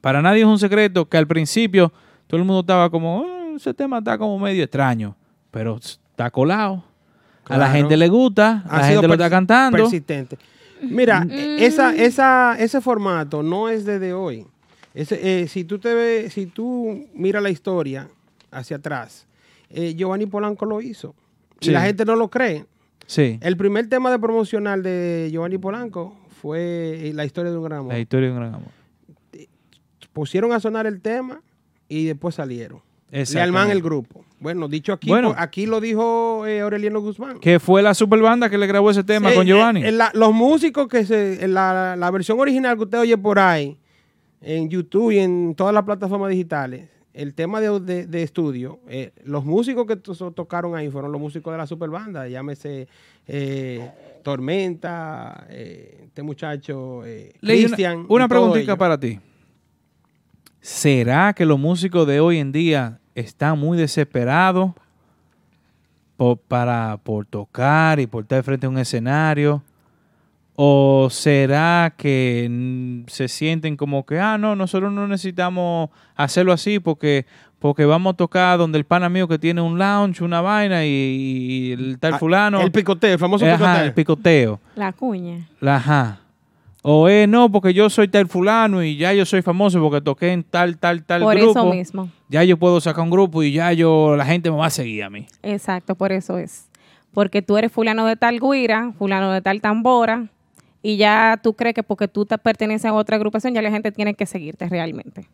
Para 0.00 0.20
nadie 0.20 0.40
es 0.40 0.46
un 0.48 0.58
secreto 0.58 1.08
que 1.08 1.16
al 1.18 1.28
principio 1.28 1.92
todo 2.26 2.40
el 2.40 2.44
mundo 2.44 2.62
estaba 2.62 2.90
como, 2.90 3.24
"Ah, 3.24 3.52
ese 3.54 3.72
tema 3.72 3.98
está 3.98 4.18
como 4.18 4.36
medio 4.40 4.64
extraño, 4.64 5.14
pero 5.52 5.76
está 5.76 6.32
colado. 6.32 6.82
A 7.44 7.56
la 7.56 7.70
gente 7.70 7.96
le 7.96 8.08
gusta, 8.08 8.64
Ha 8.68 8.78
la 8.80 8.86
gente 8.88 9.06
lo 9.06 9.14
está 9.14 9.30
cantando. 9.30 9.78
Persistente. 9.78 10.36
Mira, 10.82 11.26
e- 11.30 11.64
esa, 11.66 11.94
esa, 11.94 12.56
ese 12.58 12.80
formato 12.80 13.42
no 13.42 13.68
es 13.68 13.84
desde 13.84 14.12
hoy. 14.12 14.46
Ese, 14.94 15.42
eh, 15.42 15.48
si 15.48 15.64
tú 15.64 15.78
te 15.78 15.94
ves, 15.94 16.32
si 16.34 16.46
tú 16.46 17.06
miras 17.14 17.42
la 17.42 17.50
historia 17.50 18.08
hacia 18.50 18.76
atrás, 18.76 19.26
eh, 19.70 19.94
Giovanni 19.94 20.26
Polanco 20.26 20.66
lo 20.66 20.80
hizo. 20.80 21.14
Y 21.60 21.70
la 21.70 21.82
gente 21.82 22.04
no 22.04 22.16
lo 22.16 22.28
cree. 22.28 22.66
Sí, 23.06 23.38
El 23.40 23.56
primer 23.56 23.88
tema 23.88 24.10
de 24.10 24.18
promocional 24.18 24.82
de 24.82 25.28
Giovanni 25.32 25.58
Polanco 25.58 26.16
fue 26.40 27.08
eh, 27.08 27.12
la 27.14 27.24
historia 27.24 27.50
de 27.50 27.56
un 27.58 27.64
gran 27.64 27.78
amor. 27.80 27.92
la 27.92 27.98
historia 28.00 28.28
de 28.28 28.32
un 28.34 28.40
gran 28.40 28.54
amor. 28.54 28.68
Pusieron 30.12 30.52
a 30.52 30.60
sonar 30.60 30.86
el 30.86 31.00
tema 31.00 31.40
y 31.88 32.04
después 32.06 32.34
salieron. 32.34 32.80
Le 33.10 33.40
arman 33.40 33.70
el 33.70 33.82
grupo. 33.82 34.24
Bueno, 34.42 34.66
dicho 34.68 34.92
aquí, 34.92 35.08
Bueno. 35.08 35.28
pues, 35.28 35.40
aquí 35.40 35.66
lo 35.66 35.80
dijo 35.80 36.44
eh, 36.46 36.60
Aureliano 36.60 37.00
Guzmán. 37.00 37.38
Que 37.38 37.60
fue 37.60 37.80
la 37.80 37.94
super 37.94 38.20
banda 38.20 38.50
que 38.50 38.58
le 38.58 38.66
grabó 38.66 38.90
ese 38.90 39.04
tema 39.04 39.30
Sí, 39.30 39.36
con 39.36 39.46
Giovanni. 39.46 39.82
eh, 39.84 39.88
en 39.88 39.98
la- 39.98 40.10
los 40.14 40.32
músicos 40.34 40.88
que 40.88 41.04
se. 41.06 41.46
la, 41.46 41.94
la 41.96 42.10
versión 42.10 42.40
original 42.40 42.76
que 42.76 42.82
usted 42.82 42.98
oye 42.98 43.16
por 43.16 43.38
ahí, 43.38 43.78
en 44.40 44.68
YouTube 44.68 45.12
y 45.12 45.20
en 45.20 45.54
todas 45.54 45.72
las 45.72 45.84
plataformas 45.84 46.28
digitales, 46.30 46.88
el 47.14 47.34
tema 47.34 47.60
de, 47.60 47.78
de- 47.78 48.06
de 48.06 48.22
estudio, 48.22 48.80
eh, 48.88 49.12
los 49.24 49.44
músicos 49.44 49.86
que 49.86 49.94
to- 49.96 50.32
tocaron 50.32 50.74
ahí 50.74 50.90
fueron 50.90 51.12
los 51.12 51.20
músicos 51.20 51.52
de 51.52 51.58
la 51.58 51.66
super 51.68 51.90
banda, 51.90 52.26
llámese 52.26 52.88
eh, 53.28 53.90
Tormenta, 54.24 55.46
eh, 55.50 56.00
este 56.06 56.22
muchacho, 56.24 57.04
eh, 57.06 57.32
una- 57.42 57.52
Cristian. 57.52 57.98
Una, 58.08 58.26
todos 58.26 58.28
preguntita 58.28 58.76
para 58.76 58.98
ti. 58.98 59.20
¿Será 60.60 61.32
que 61.32 61.44
los 61.44 61.58
músicos 61.58 62.06
de 62.06 62.20
hoy 62.20 62.38
en 62.38 62.52
día 62.52 62.98
están 63.14 63.58
muy 63.58 63.76
desesperados 63.78 64.72
por, 66.16 66.38
para, 66.38 66.98
por 67.02 67.26
tocar 67.26 68.00
y 68.00 68.06
por 68.06 68.22
estar 68.24 68.42
frente 68.42 68.66
a 68.66 68.68
un 68.68 68.78
escenario? 68.78 69.62
¿O 70.54 71.08
será 71.10 71.94
que 71.96 73.02
se 73.06 73.26
sienten 73.28 73.76
como 73.76 74.04
que, 74.04 74.20
ah, 74.20 74.36
no, 74.36 74.54
nosotros 74.54 74.92
no 74.92 75.08
necesitamos 75.08 75.88
hacerlo 76.14 76.52
así 76.52 76.78
porque, 76.78 77.24
porque 77.58 77.86
vamos 77.86 78.12
a 78.12 78.16
tocar 78.18 78.58
donde 78.58 78.76
el 78.78 78.84
pana 78.84 79.08
mío 79.08 79.26
que 79.26 79.38
tiene 79.38 79.62
un 79.62 79.78
lounge, 79.78 80.22
una 80.22 80.42
vaina 80.42 80.84
y, 80.84 80.88
y 80.90 81.72
el 81.72 81.98
tal 81.98 82.14
Ah, 82.14 82.18
fulano... 82.18 82.60
el 82.60 82.70
picoteo, 82.70 83.14
el 83.14 83.18
famoso 83.18 83.46
Ajá, 83.46 83.56
picoteo. 83.56 83.84
el 83.84 83.94
picoteo. 83.94 84.60
La 84.76 84.92
cuña. 84.92 85.48
La- 85.60 85.76
Ajá. 85.76 86.18
O 86.84 87.08
es 87.08 87.28
no, 87.28 87.50
porque 87.50 87.72
yo 87.74 87.88
soy 87.90 88.08
tal 88.08 88.26
fulano 88.26 88.82
y 88.82 88.96
ya 88.96 89.12
yo 89.12 89.24
soy 89.24 89.40
famoso 89.42 89.80
porque 89.80 90.00
toqué 90.00 90.32
en 90.32 90.42
tal, 90.42 90.78
tal, 90.78 91.04
tal 91.04 91.22
Por 91.22 91.36
grupo. 91.36 91.50
eso 91.52 91.66
mismo. 91.70 92.08
Ya 92.28 92.42
yo 92.42 92.56
puedo 92.58 92.80
sacar 92.80 93.04
un 93.04 93.10
grupo 93.10 93.42
y 93.44 93.52
ya 93.52 93.72
yo, 93.72 94.16
la 94.16 94.24
gente 94.24 94.50
me 94.50 94.56
va 94.56 94.66
a 94.66 94.70
seguir 94.70 95.04
a 95.04 95.10
mí. 95.10 95.26
Exacto, 95.42 95.94
por 95.94 96.10
eso 96.10 96.38
es. 96.38 96.66
Porque 97.14 97.40
tú 97.40 97.56
eres 97.56 97.70
fulano 97.70 98.04
de 98.06 98.16
tal 98.16 98.40
guira, 98.40 98.92
fulano 98.98 99.30
de 99.30 99.40
tal 99.42 99.60
tambora, 99.60 100.26
y 100.82 100.96
ya 100.96 101.38
tú 101.40 101.52
crees 101.54 101.74
que 101.76 101.84
porque 101.84 102.08
tú 102.08 102.26
te 102.26 102.36
perteneces 102.38 102.86
a 102.86 102.94
otra 102.94 103.14
agrupación, 103.16 103.54
ya 103.54 103.62
la 103.62 103.70
gente 103.70 103.92
tiene 103.92 104.14
que 104.14 104.26
seguirte 104.26 104.68
realmente. 104.68 105.28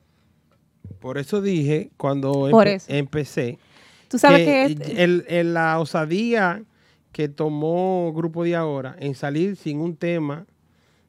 Por 1.01 1.16
eso 1.16 1.41
dije, 1.41 1.91
cuando 1.97 2.49
Por 2.51 2.66
empe- 2.66 2.75
eso. 2.75 2.87
empecé, 2.93 3.59
Tú 4.09 4.19
sabes 4.19 4.41
que 4.45 4.62
es- 4.65 4.81
el- 4.99 5.25
el- 5.29 5.55
la 5.55 5.79
osadía 5.79 6.62
que 7.12 7.29
tomó 7.29 8.12
Grupo 8.15 8.45
de 8.45 8.57
Ahora 8.57 8.97
en 8.99 9.15
salir 9.15 9.57
sin 9.57 9.81
un 9.81 9.97
tema 9.97 10.45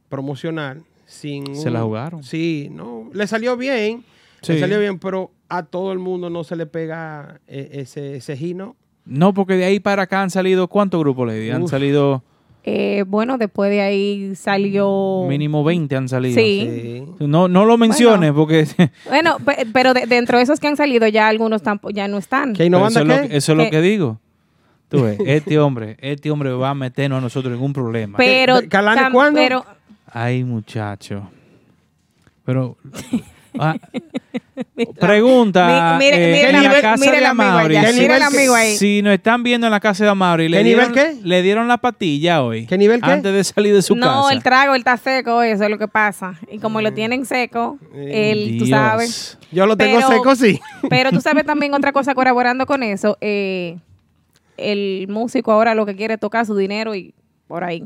promocional, 0.10 0.84
sin 1.06 1.56
Se 1.56 1.68
un- 1.68 1.73
la 1.73 1.81
jugaron. 1.84 2.23
Sí, 2.23 2.69
no, 2.72 3.10
le 3.14 3.26
salió 3.27 3.56
bien, 3.57 4.03
Sí. 4.41 4.53
le 4.53 4.60
salió 4.60 4.80
bien, 4.80 4.99
pero 4.99 5.31
a 5.48 5.64
todo 5.64 5.91
el 5.91 5.99
mundo 5.99 6.30
no 6.30 6.44
se 6.44 6.56
le 6.56 6.65
pega 6.65 7.40
eh, 7.48 7.69
ese, 7.73 8.15
ese 8.18 8.36
gino. 8.38 8.76
No, 9.06 9.34
porque 9.34 9.56
de 9.56 9.65
ahí 9.65 9.80
para 9.80 10.03
acá 10.03 10.22
han 10.22 10.30
salido, 10.30 10.68
¿cuántos 10.68 10.99
grupos, 10.99 11.27
Lady? 11.27 11.49
Han 11.49 11.64
Uf. 11.64 11.72
salido 11.72 12.23
eh, 12.65 13.06
bueno, 13.07 13.38
después 13.38 13.72
de 13.72 13.80
ahí 13.81 14.36
salió... 14.36 15.26
mínimo 15.27 15.64
20 15.64 15.95
han 15.95 16.10
salido. 16.10 16.36
Sí. 16.36 17.03
No, 17.19 17.48
no 17.48 17.65
lo 17.65 17.77
menciones 17.77 18.34
porque 18.34 18.68
Bueno, 19.07 19.38
pe- 19.44 19.65
pero 19.73 19.94
de- 19.94 20.06
dentro 20.06 20.38
de 20.38 20.44
esos 20.44 20.60
que 20.60 20.68
han 20.68 20.76
salido 20.76 21.07
ya 21.07 21.30
algunos 21.30 21.64
tampo- 21.64 21.90
ya 21.90 22.07
no 22.10 22.18
están. 22.18 22.53
Pero 22.57 22.86
eso, 22.86 22.99
es 22.99 23.06
lo, 23.07 23.14
que- 23.27 23.38
eso 23.38 23.52
es 23.53 23.57
lo 23.57 23.69
Que- 23.69 23.81
digo. 23.81 24.19
Tú 24.90 25.03
ves, 25.03 25.18
este 25.26 25.57
hombre, 25.57 25.98
este 26.02 26.30
hombre 26.31 26.52
va 26.52 26.72
a 26.72 26.76
meternos 26.76 27.19
a 27.19 27.22
nosotros 27.22 27.56
en 27.56 27.64
un 27.64 27.73
problema. 27.73 28.18
Pero, 28.18 28.60
tam- 28.61 29.31
pero 29.34 29.65
Ay, 30.14 30.44
muchacho. 30.44 31.30
Pero. 32.45 32.77
ah, 33.60 33.76
pregunta. 34.99 35.98
Mi- 35.99 36.06
mire- 36.06 36.18
eh, 36.18 36.52
mire 36.52 36.61
la 36.69 36.81
casa 36.81 37.03
mire 37.06 37.19
de 37.19 37.26
Amaury. 37.26 37.76
si- 37.94 38.06
el 38.06 38.22
amigo 38.22 38.56
ahí. 38.56 38.76
Si 38.76 39.02
nos 39.02 39.14
están 39.14 39.44
viendo 39.44 39.68
en 39.68 39.72
la 39.72 39.80
casa 39.80 40.03
de 40.03 40.10
Amaury, 40.10 40.49
le 40.49 40.57
¿Qué 40.57 40.64
dieron, 40.64 40.90
nivel 40.91 41.19
le 41.23 41.41
dieron 41.41 41.68
la 41.68 41.77
patilla 41.77 42.44
hoy. 42.44 42.65
¿Qué 42.65 42.77
nivel 42.77 43.02
qué? 43.02 43.11
Antes 43.11 43.34
de 43.34 43.44
salir 43.44 43.73
de 43.73 43.81
su 43.81 43.95
no, 43.95 44.06
casa. 44.23 44.34
el 44.34 44.44
trago, 44.44 44.73
él 44.76 44.80
está 44.80 44.98
seco, 44.98 45.41
eso 45.41 45.64
es 45.64 45.69
lo 45.69 45.77
que 45.77 45.88
pasa. 45.88 46.40
Y 46.52 46.60
como 46.60 46.81
lo 46.81 46.94
tienen 46.94 47.26
seco, 47.26 47.77
él, 47.95 48.57
tú 48.60 48.65
Dios. 48.65 48.69
sabes. 48.69 49.38
Yo 49.52 49.65
lo 49.65 49.77
tengo 49.77 50.02
seco, 50.07 50.36
sí. 50.36 50.60
Pero 50.90 51.11
tú 51.11 51.22
sabes 51.22 51.45
también 51.45 51.73
otra 51.73 51.91
cosa 51.91 52.14
colaborando 52.15 52.65
con 52.65 52.84
eso. 52.84 53.18
eh, 53.22 53.77
el 54.57 55.07
músico 55.07 55.53
ahora 55.53 55.73
lo 55.73 55.86
que 55.86 55.95
quiere 55.95 56.15
es 56.15 56.19
tocar 56.19 56.45
su 56.45 56.53
dinero 56.56 56.94
y 56.94 57.14
por 57.48 57.64
ahí. 57.64 57.86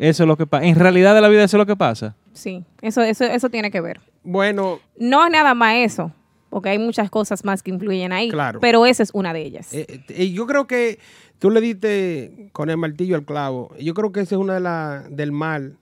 Eso 0.00 0.22
es 0.22 0.26
lo 0.26 0.38
que 0.38 0.46
pasa. 0.46 0.64
En 0.64 0.76
realidad 0.76 1.14
de 1.14 1.20
la 1.20 1.28
vida 1.28 1.44
eso 1.44 1.58
es 1.58 1.58
lo 1.58 1.66
que 1.66 1.76
pasa. 1.76 2.16
Sí, 2.32 2.64
eso, 2.80 3.02
eso, 3.02 3.24
eso 3.24 3.50
tiene 3.50 3.70
que 3.70 3.82
ver. 3.82 4.00
Bueno, 4.22 4.80
No 4.98 5.26
es 5.26 5.30
nada 5.30 5.52
más 5.52 5.74
eso, 5.76 6.10
porque 6.48 6.70
hay 6.70 6.78
muchas 6.78 7.10
cosas 7.10 7.44
más 7.44 7.62
que 7.62 7.70
influyen 7.70 8.10
ahí. 8.10 8.30
Claro. 8.30 8.60
Pero 8.60 8.86
esa 8.86 9.02
es 9.02 9.10
una 9.12 9.34
de 9.34 9.42
ellas. 9.42 9.74
Eh, 9.74 10.00
eh, 10.08 10.30
yo 10.32 10.46
creo 10.46 10.66
que 10.66 10.98
tú 11.38 11.50
le 11.50 11.60
diste 11.60 12.48
con 12.52 12.70
el 12.70 12.78
martillo 12.78 13.14
al 13.14 13.26
clavo. 13.26 13.74
Yo 13.78 13.92
creo 13.92 14.10
que 14.10 14.20
ese 14.20 14.36
es 14.36 14.40
una 14.40 14.54
de 14.54 14.60
las 14.60 15.14
del 15.14 15.32
mal 15.32 15.76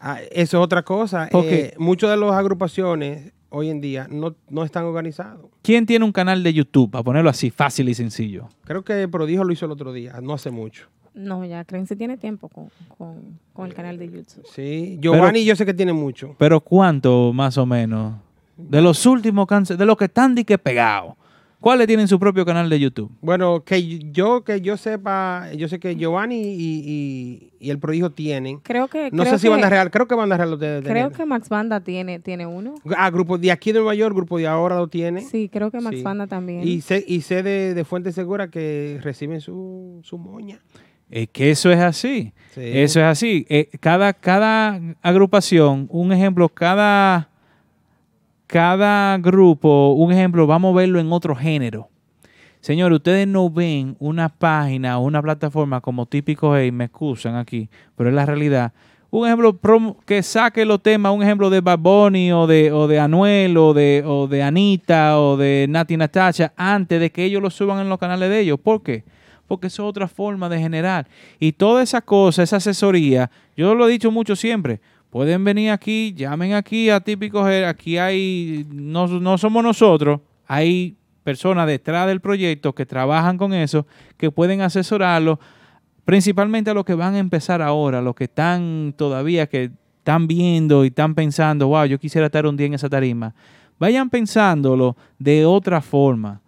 Ah, 0.00 0.18
eso 0.32 0.58
es 0.58 0.64
otra 0.64 0.82
cosa. 0.82 1.28
Porque- 1.30 1.60
Eh, 1.66 1.74
muchas 1.78 2.10
de 2.10 2.16
las 2.16 2.32
agrupaciones 2.32 3.32
hoy 3.52 3.70
en 3.70 3.80
día 3.80 4.08
no, 4.10 4.34
no 4.50 4.64
están 4.64 4.84
organizados. 4.84 5.46
¿Quién 5.62 5.86
tiene 5.86 6.04
un 6.04 6.12
canal 6.12 6.42
de 6.42 6.52
YouTube? 6.52 6.90
Para 6.90 7.04
ponerlo 7.04 7.30
así, 7.30 7.50
fácil 7.50 7.88
y 7.88 7.94
sencillo. 7.94 8.48
Creo 8.64 8.82
que 8.82 9.06
Prodijo 9.08 9.44
lo 9.44 9.52
hizo 9.52 9.66
el 9.66 9.72
otro 9.72 9.92
día, 9.92 10.20
no 10.20 10.32
hace 10.34 10.50
mucho. 10.50 10.88
No, 11.14 11.44
ya 11.44 11.64
Crense 11.64 11.94
tiene 11.94 12.16
tiempo 12.16 12.48
con, 12.48 12.68
con, 12.96 13.38
con 13.52 13.66
el 13.66 13.74
canal 13.74 13.98
de 13.98 14.06
YouTube. 14.06 14.46
Sí, 14.52 14.98
Giovanni 15.00 15.40
Pero- 15.40 15.48
yo 15.48 15.56
sé 15.56 15.66
que 15.66 15.74
tiene 15.74 15.92
mucho. 15.92 16.34
Pero 16.38 16.60
¿cuánto 16.60 17.32
más 17.34 17.58
o 17.58 17.66
menos? 17.66 18.14
De 18.56 18.80
los 18.80 19.04
últimos 19.06 19.46
de 19.68 19.84
los 19.86 19.96
que 19.96 20.06
están 20.06 20.34
de 20.34 20.44
que 20.44 20.56
pegados. 20.58 21.14
¿Cuáles 21.62 21.86
tienen 21.86 22.08
su 22.08 22.18
propio 22.18 22.44
canal 22.44 22.68
de 22.68 22.78
YouTube? 22.78 23.10
Bueno, 23.22 23.64
que 23.64 24.00
yo 24.12 24.44
que 24.44 24.60
yo 24.60 24.76
sepa, 24.76 25.50
yo 25.56 25.68
sé 25.68 25.78
que 25.80 25.96
Giovanni 25.96 26.42
y, 26.42 26.82
y- 26.84 27.52
y 27.58 27.70
el 27.70 27.78
Prodijo 27.78 28.10
tienen. 28.10 28.58
Creo 28.58 28.88
que. 28.88 29.10
No 29.12 29.22
creo 29.22 29.32
sé 29.34 29.38
si 29.38 29.48
Banda 29.48 29.70
Real, 29.70 29.90
creo 29.90 30.06
que 30.08 30.14
Banda 30.14 30.36
Real 30.36 30.50
lo 30.50 30.58
tiene. 30.58 30.82
Creo 30.82 31.10
que 31.12 31.24
Max 31.24 31.48
Banda 31.48 31.80
tiene, 31.80 32.18
tiene 32.18 32.44
uno. 32.44 32.74
Ah, 32.96 33.08
grupo 33.10 33.38
de 33.38 33.50
aquí 33.52 33.72
de 33.72 33.78
Nueva 33.78 33.94
York, 33.94 34.14
grupo 34.14 34.36
de 34.38 34.46
ahora 34.48 34.76
lo 34.76 34.88
tiene. 34.88 35.20
Sí, 35.22 35.48
creo 35.50 35.70
que 35.70 35.80
Max 35.80 35.96
Sí. 35.96 36.02
Banda 36.02 36.26
también. 36.26 36.66
Y 36.66 36.80
sé, 36.82 37.04
y 37.06 37.20
sé 37.22 37.42
de, 37.42 37.72
de 37.74 37.84
fuente 37.84 38.12
segura 38.12 38.48
que 38.48 38.98
reciben 39.02 39.40
su, 39.40 40.00
su 40.02 40.18
moña. 40.18 40.60
Es 41.08 41.28
que 41.28 41.50
eso 41.50 41.70
es 41.70 41.78
así. 41.78 42.32
Sí. 42.54 42.60
Eso 42.64 42.98
es 43.00 43.06
así. 43.06 43.46
Eh, 43.48 43.68
cada, 43.80 44.12
cada 44.14 44.80
agrupación, 45.02 45.86
un 45.90 46.10
ejemplo, 46.12 46.48
cada, 46.48 47.28
cada 48.52 49.16
grupo, 49.16 49.94
un 49.94 50.12
ejemplo, 50.12 50.46
vamos 50.46 50.74
a 50.74 50.80
verlo 50.80 51.00
en 51.00 51.10
otro 51.10 51.34
género. 51.34 51.88
Señor, 52.60 52.92
ustedes 52.92 53.26
no 53.26 53.48
ven 53.48 53.96
una 53.98 54.28
página 54.28 54.98
o 54.98 55.04
una 55.04 55.22
plataforma 55.22 55.80
como 55.80 56.04
típico, 56.04 56.54
hey, 56.54 56.70
me 56.70 56.84
excusan 56.84 57.36
aquí, 57.36 57.70
pero 57.96 58.10
es 58.10 58.14
la 58.14 58.26
realidad. 58.26 58.74
un 59.10 59.26
ejemplo 59.26 59.58
que 60.04 60.22
saque 60.22 60.66
los 60.66 60.82
temas, 60.82 61.14
un 61.14 61.22
ejemplo 61.22 61.48
de 61.48 61.62
Bad 61.62 61.78
Bunny 61.78 62.30
o 62.32 62.46
de, 62.46 62.70
o 62.72 62.86
de 62.88 63.00
Anuel 63.00 63.56
o 63.56 63.72
de, 63.72 64.04
o 64.04 64.26
de 64.26 64.42
Anita 64.42 65.18
o 65.18 65.38
de 65.38 65.64
Nati 65.70 65.96
Natacha 65.96 66.52
antes 66.54 67.00
de 67.00 67.10
que 67.10 67.24
ellos 67.24 67.40
lo 67.40 67.48
suban 67.48 67.78
en 67.78 67.88
los 67.88 67.98
canales 67.98 68.28
de 68.28 68.40
ellos. 68.40 68.60
¿Por 68.60 68.82
qué? 68.82 69.02
Porque 69.48 69.68
eso 69.68 69.84
es 69.84 69.88
otra 69.88 70.08
forma 70.08 70.50
de 70.50 70.58
generar. 70.58 71.08
Y 71.40 71.52
toda 71.52 71.82
esa 71.82 72.02
cosa, 72.02 72.42
esa 72.42 72.56
asesoría, 72.58 73.30
yo 73.56 73.74
lo 73.74 73.88
he 73.88 73.92
dicho 73.92 74.10
mucho 74.10 74.36
siempre. 74.36 74.82
Pueden 75.12 75.44
venir 75.44 75.70
aquí, 75.70 76.14
llamen 76.16 76.54
aquí 76.54 76.88
a 76.88 76.98
Típico 76.98 77.46
Head, 77.46 77.68
Aquí 77.68 77.98
hay, 77.98 78.66
no, 78.72 79.06
no 79.06 79.36
somos 79.36 79.62
nosotros, 79.62 80.20
hay 80.46 80.96
personas 81.22 81.66
detrás 81.66 82.06
del 82.06 82.22
proyecto 82.22 82.74
que 82.74 82.86
trabajan 82.86 83.36
con 83.36 83.52
eso, 83.52 83.86
que 84.16 84.30
pueden 84.30 84.62
asesorarlo, 84.62 85.38
principalmente 86.06 86.70
a 86.70 86.74
los 86.74 86.86
que 86.86 86.94
van 86.94 87.12
a 87.12 87.18
empezar 87.18 87.60
ahora, 87.60 88.00
los 88.00 88.14
que 88.14 88.24
están 88.24 88.94
todavía, 88.96 89.46
que 89.46 89.70
están 89.98 90.26
viendo 90.26 90.82
y 90.82 90.88
están 90.88 91.14
pensando, 91.14 91.68
wow, 91.68 91.84
yo 91.84 91.98
quisiera 91.98 92.28
estar 92.28 92.46
un 92.46 92.56
día 92.56 92.68
en 92.68 92.74
esa 92.74 92.88
tarima. 92.88 93.34
Vayan 93.78 94.08
pensándolo 94.08 94.96
de 95.18 95.44
otra 95.44 95.82
forma, 95.82 96.40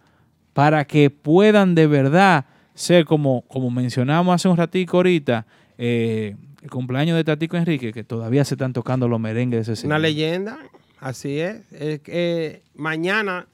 para 0.53 0.85
que 0.85 1.11
puedan 1.11 1.75
de 1.75 1.85
verdad 1.85 2.45
ser 2.73 3.05
como, 3.05 3.43
como 3.43 3.69
mencionamos 3.69 4.33
hace 4.33 4.47
un 4.47 4.57
ratico 4.57 4.97
ahorita, 4.97 5.45
eh, 5.77 6.35
el 6.65 6.71
cumpleaños 6.71 7.15
de 7.15 7.23
Tatico 7.23 7.57
Enrique, 7.57 7.93
que 7.93 8.03
todavía 8.03 8.43
se 8.43 8.55
están 8.55 8.73
tocando 8.73 9.07
los 9.07 9.19
merengues 9.19 9.67
de 9.67 9.73
ese 9.73 9.85
Una 9.85 9.97
señor. 9.97 10.01
leyenda, 10.01 10.57
así 10.99 11.39
es. 11.39 11.71
Es 11.71 11.99
que, 11.99 12.11
eh, 12.11 12.61
mañana, 12.73 13.47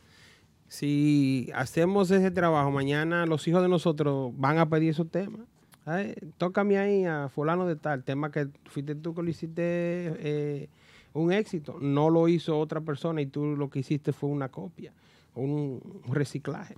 si 0.70 1.50
hacemos 1.54 2.10
ese 2.10 2.32
trabajo, 2.32 2.72
mañana 2.72 3.26
los 3.26 3.46
hijos 3.50 3.62
de 3.62 3.68
nosotros 3.68 4.32
van 4.38 4.60
a 4.60 4.70
pedir 4.70 4.92
esos 4.92 5.12
temas. 5.12 5.42
Ay, 5.86 6.16
tócame 6.38 6.78
ahí 6.78 7.04
a 7.04 7.28
fulano 7.28 7.68
de 7.68 7.76
tal, 7.76 8.06
tema 8.06 8.32
que 8.32 8.48
fuiste 8.66 8.96
tú 8.96 9.14
que 9.14 9.24
lo 9.24 9.30
hiciste 9.30 9.62
eh, 9.62 10.70
un 11.12 11.34
éxito. 11.34 11.80
No 11.82 12.10
lo 12.10 12.30
hizo 12.30 12.58
otra 12.58 12.80
persona 12.80 13.22
y 13.22 13.26
tú 13.26 13.58
lo 13.58 13.70
que 13.70 13.80
hiciste 13.80 14.14
fue 14.14 14.30
una 14.30 14.48
copia, 14.48 14.94
un, 15.36 15.82
un 16.08 16.16
reciclaje. 16.16 16.76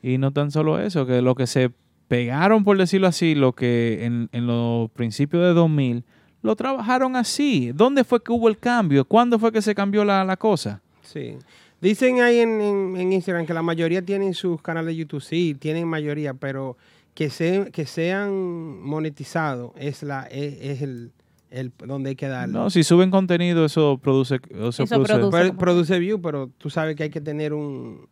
Y 0.00 0.18
no 0.18 0.30
tan 0.32 0.52
solo 0.52 0.78
eso, 0.78 1.06
que 1.06 1.22
lo 1.22 1.34
que 1.34 1.48
se 1.48 1.72
pegaron, 2.08 2.64
por 2.64 2.76
decirlo 2.78 3.06
así, 3.06 3.34
lo 3.34 3.52
que 3.52 4.04
en, 4.04 4.28
en 4.32 4.46
los 4.46 4.90
principios 4.90 5.42
de 5.44 5.52
2000, 5.54 6.04
lo 6.42 6.56
trabajaron 6.56 7.16
así. 7.16 7.72
¿Dónde 7.74 8.04
fue 8.04 8.22
que 8.22 8.32
hubo 8.32 8.48
el 8.48 8.58
cambio? 8.58 9.04
¿Cuándo 9.04 9.38
fue 9.38 9.52
que 9.52 9.62
se 9.62 9.74
cambió 9.74 10.04
la, 10.04 10.24
la 10.24 10.36
cosa? 10.36 10.82
Sí. 11.02 11.36
Dicen 11.80 12.20
ahí 12.20 12.38
en, 12.38 12.60
en- 12.60 12.96
en 12.96 13.12
Instagram 13.12 13.46
que 13.46 13.54
la 13.54 13.62
mayoría 13.62 14.02
tienen 14.02 14.34
sus 14.34 14.60
canales 14.62 14.88
de 14.88 14.96
YouTube. 14.96 15.20
Sí, 15.22 15.56
tienen 15.58 15.86
mayoría, 15.88 16.34
pero 16.34 16.76
que, 17.14 17.28
se, 17.30 17.70
que 17.72 17.86
sean 17.86 18.80
monetizados 18.82 19.72
es, 19.76 20.02
la, 20.02 20.22
es, 20.30 20.54
es 20.60 20.82
el, 20.82 21.10
el 21.50 21.72
donde 21.86 22.10
hay 22.10 22.16
que 22.16 22.28
darle. 22.28 22.54
No, 22.54 22.70
si 22.70 22.82
suben 22.84 23.10
contenido, 23.10 23.64
eso 23.64 23.98
produce... 24.02 24.36
Eso, 24.50 24.86
produce, 24.86 25.30
Pro- 25.30 25.56
produce 25.58 25.98
view, 25.98 26.20
pero 26.20 26.48
tú 26.58 26.70
sabes 26.70 26.94
que 26.96 27.02
hay 27.04 27.10
que 27.10 27.20
tener 27.20 27.52
un... 27.52 28.06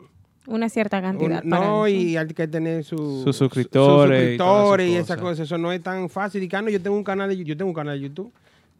Una 0.46 0.68
cierta 0.68 0.96
un- 0.98 1.02
cantidad. 1.02 1.42
para 1.48 1.64
no, 1.66 1.86
eso. 1.86 1.96
y 1.96 2.16
hay 2.16 2.26
que 2.28 2.48
tener 2.48 2.82
su- 2.84 3.22
Sus 3.24 3.36
suscriptores 3.36 4.18
suscriptores 4.20 4.86
esas 4.88 4.98
y 5.00 5.02
esas 5.04 5.16
cosas. 5.18 5.38
Eso 5.40 5.58
no 5.58 5.70
es 5.72 5.82
tan 5.82 6.08
fácil. 6.08 6.42
Y 6.42 6.48
yo 6.48 6.80
tengo 6.82 6.96
un 6.96 7.04
canal 7.04 7.28
de, 7.28 7.44
yo 7.44 7.56
tengo 7.56 7.68
un 7.68 7.74
canal 7.74 8.00
de 8.00 8.08
YouTube. 8.08 8.32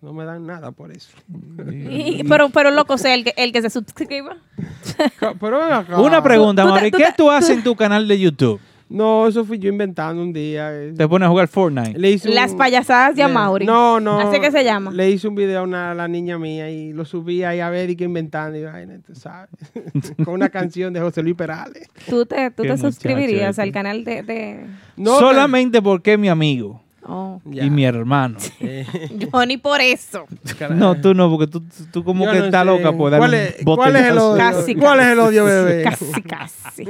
No 0.03 0.15
me 0.15 0.24
dan 0.24 0.47
nada 0.47 0.70
por 0.70 0.91
eso. 0.91 1.11
Y- 1.70 2.24
pero, 2.24 2.49
pero 2.49 2.70
loco 2.70 2.97
sea 2.97 3.15
el 3.15 3.24
que, 3.24 3.35
el 3.37 3.53
que 3.53 3.61
se 3.62 3.70
suscriba. 3.70 4.37
Pero 5.41 5.59
ven 5.59 5.73
acá. 5.73 6.01
Una 6.01 6.23
pregunta, 6.23 6.65
tú 6.65 6.97
¿Qué 6.97 7.05
tú 7.16 7.31
haces 7.31 7.51
en 7.59 7.62
tu 7.62 7.77
canal 7.77 8.09
de 8.09 8.19
YouTube? 8.19 8.61
No, 8.91 9.29
eso 9.29 9.45
fui 9.45 9.59
yo 9.61 9.69
inventando 9.71 10.21
un 10.21 10.33
día. 10.33 10.71
eh. 10.75 10.93
¿Te 10.97 11.07
pones 11.07 11.27
a 11.27 11.31
jugar 11.31 11.47
Fortnite? 11.47 11.97
Le 11.97 12.11
hice 12.11 12.29
Las 12.29 12.55
payasadas 12.57 13.15
de 13.15 13.23
le- 13.23 13.31
Amaury. 13.31 13.65
No, 13.65 14.01
no. 14.01 14.19
Así 14.19 14.41
que 14.41 14.51
se 14.51 14.65
llama. 14.65 14.91
Le 14.91 15.09
hice 15.09 15.29
un 15.29 15.37
video 15.37 15.61
a, 15.61 15.62
una, 15.62 15.93
a 15.93 15.95
la 15.95 16.09
niña 16.09 16.39
mía 16.39 16.69
y 16.71 16.93
lo 16.93 17.05
subí 17.05 17.45
ahí 17.45 17.61
a 17.61 17.71
ver 17.71 17.89
y 17.91 17.95
que 17.97 18.03
inventando. 18.03 18.59
Y 18.59 18.65
vaina, 18.65 18.99
tú 19.07 19.15
sabes. 19.15 19.49
Con 20.25 20.35
una 20.35 20.49
canción 20.49 20.93
de 20.93 21.01
José 21.01 21.23
Luis 21.23 21.37
Perales. 21.37 21.89
¿Tú 22.09 22.27
te, 22.27 22.51
tú 22.51 22.65
te 22.65 22.77
suscribirías 22.77 23.51
este. 23.51 23.62
al 23.62 23.71
canal 23.73 24.05
de... 24.05 24.23
de... 24.25 24.67
Solamente 25.05 25.81
porque 25.81 26.15
es 26.15 26.19
mi 26.19 26.29
amigo 26.29 26.83
Oh. 27.03 27.41
y 27.51 27.71
mi 27.71 27.85
hermano. 27.87 28.37
Yo 29.11 29.47
ni 29.47 29.57
por 29.57 29.81
eso. 29.81 30.27
No, 30.71 31.01
tú 31.01 31.15
no, 31.15 31.31
porque 31.31 31.47
tú, 31.51 31.63
tú 31.91 32.05
como 32.05 32.27
Yo 32.27 32.33
que 32.33 32.39
no 32.41 32.45
estás 32.47 32.61
sé. 32.61 32.67
loca 32.67 32.93
por 32.93 33.11
darle 33.11 33.19
¿Cuál 33.27 33.35
es- 33.35 33.57
cuál 33.65 33.97
es 33.97 34.07
el 34.07 34.19
odio? 34.19 34.37
Casi, 34.37 34.75
¿Cuál 34.75 34.99
casi. 34.99 35.07
es 35.09 35.13
el 35.15 35.19
odio, 35.21 35.45
bebé? 35.47 35.83
Casi, 35.85 36.23
casi. 36.23 36.85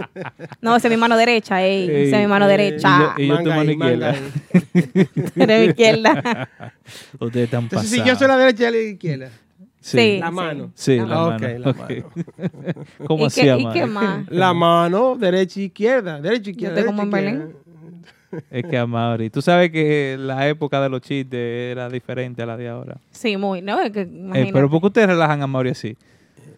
No, 0.61 0.74
esa 0.77 0.89
es 0.89 0.95
mi 0.95 1.01
mano 1.01 1.16
derecha, 1.16 1.62
ey. 1.62 1.89
Ey, 1.89 2.07
Esa 2.09 2.16
es 2.16 2.23
mi 2.23 2.28
mano 2.28 2.47
ey, 2.49 2.51
derecha. 2.57 3.15
Y 3.16 3.27
yo, 3.28 3.35
y 3.35 3.39
yo 3.39 3.43
tu 3.45 3.51
mano 3.51 3.70
izquierda. 3.70 4.15
Mi 5.37 5.65
izquierda. 5.65 6.49
Ustedes 7.19 7.45
están 7.45 7.62
Entonces, 7.65 7.91
pasados. 7.91 7.91
si 7.91 8.03
yo 8.05 8.16
soy 8.16 8.28
la 8.28 8.37
derecha 8.37 8.65
y 8.65 8.66
él 8.66 8.74
es 8.74 8.85
la 8.85 8.91
izquierda. 8.91 9.28
Sí, 9.82 10.19
La 10.20 10.28
sí. 10.28 10.35
mano. 10.35 10.70
Sí, 10.74 10.97
la 10.97 11.03
Ah, 11.05 11.07
mano. 11.07 11.37
ok, 11.37 11.43
la 11.59 11.73
mano. 11.73 12.05
¿Cómo 13.07 13.23
¿Y 13.24 13.27
así, 13.27 13.41
qué- 13.43 13.57
y 13.59 13.69
qué 13.73 13.87
más? 13.87 14.27
La 14.28 14.53
mano, 14.53 15.16
derecha 15.16 15.61
y 15.61 15.65
izquierda. 15.65 16.20
Derecha 16.20 16.51
y 16.51 16.53
izquierda. 16.53 16.85
Como 16.85 17.03
en 17.03 17.09
izquierda. 17.09 17.47
Es 18.51 18.65
que 18.65 18.78
Amaury, 18.78 19.31
tú 19.31 19.43
sabes 19.43 19.70
que 19.70 20.16
la 20.19 20.48
época 20.48 20.81
de 20.81 20.89
los 20.89 21.01
chistes 21.01 21.73
era 21.73 21.89
diferente 21.89 22.43
a 22.43 22.47
la 22.47 22.57
de 22.57 22.69
ahora. 22.69 22.97
Sí, 23.11 23.36
muy, 23.36 23.62
¿no? 23.62 23.81
Es 23.81 23.90
que, 23.90 24.02
Eh, 24.02 24.51
pero 24.52 24.70
¿por 24.70 24.81
qué 24.81 24.86
ustedes 24.86 25.09
relajan 25.09 25.40
a 25.40 25.44
Amaury 25.44 25.70
así? 25.70 25.97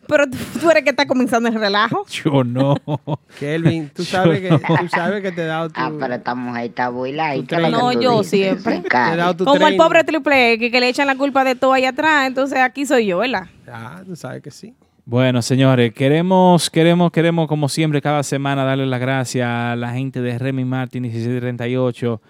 Pero 0.09 0.29
tú, 0.29 0.37
tú 0.61 0.71
eres 0.71 0.83
que 0.83 0.91
está 0.91 1.07
comenzando 1.07 1.49
el 1.49 1.55
relajo. 1.55 2.05
Yo 2.25 2.45
no. 2.45 2.77
Kelvin, 3.39 3.89
tú 3.91 4.05
sabes 4.05 4.41
que, 4.41 4.49
tú 4.49 4.89
sabes 4.89 5.23
que 5.23 5.33
te 5.33 5.43
he 5.43 5.47
dado 5.47 5.69
tu... 5.71 5.81
Ah, 5.81 5.93
pero 5.99 6.15
esta 6.15 6.35
mujer 6.35 6.65
está 6.67 6.91
y 7.37 7.43
que 7.45 7.57
No, 7.71 7.93
yo 7.93 8.19
dices, 8.19 8.31
siempre. 8.31 8.77
sí, 8.77 8.83
cara. 8.83 9.09
Te 9.11 9.15
he 9.15 9.17
dado 9.19 9.37
tu 9.37 9.45
Como 9.45 9.67
el 9.67 9.77
pobre 9.77 10.05
Triple 10.05 10.53
X 10.55 10.71
que 10.71 10.81
le 10.81 10.89
echan 10.89 11.07
la 11.07 11.17
culpa 11.17 11.45
de 11.45 11.55
todo 11.55 11.73
ahí 11.73 11.85
atrás. 11.85 12.27
Entonces 12.27 12.59
aquí 12.59 12.85
soy 12.85 13.07
yo, 13.07 13.19
¿verdad? 13.19 13.47
Ah, 13.69 14.03
tú 14.05 14.17
sabes 14.17 14.43
que 14.43 14.51
sí. 14.51 14.75
Bueno, 15.05 15.43
señores, 15.43 15.93
queremos, 15.93 16.71
queremos, 16.71 17.11
queremos, 17.11 17.49
como 17.49 17.69
siempre, 17.69 18.01
cada 18.01 18.23
semana 18.23 18.65
darle 18.65 18.87
las 18.87 19.01
gracias 19.01 19.49
a 19.49 19.75
la 19.77 19.93
gente 19.93 20.21
de 20.21 20.39
Remy 20.39 20.65
Martin 20.65 21.03
1738, 21.03 22.23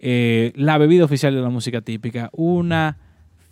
eh, 0.00 0.52
la 0.56 0.76
bebida 0.76 1.04
oficial 1.04 1.34
de 1.34 1.40
la 1.40 1.50
música 1.50 1.80
típica, 1.82 2.28
una 2.32 2.96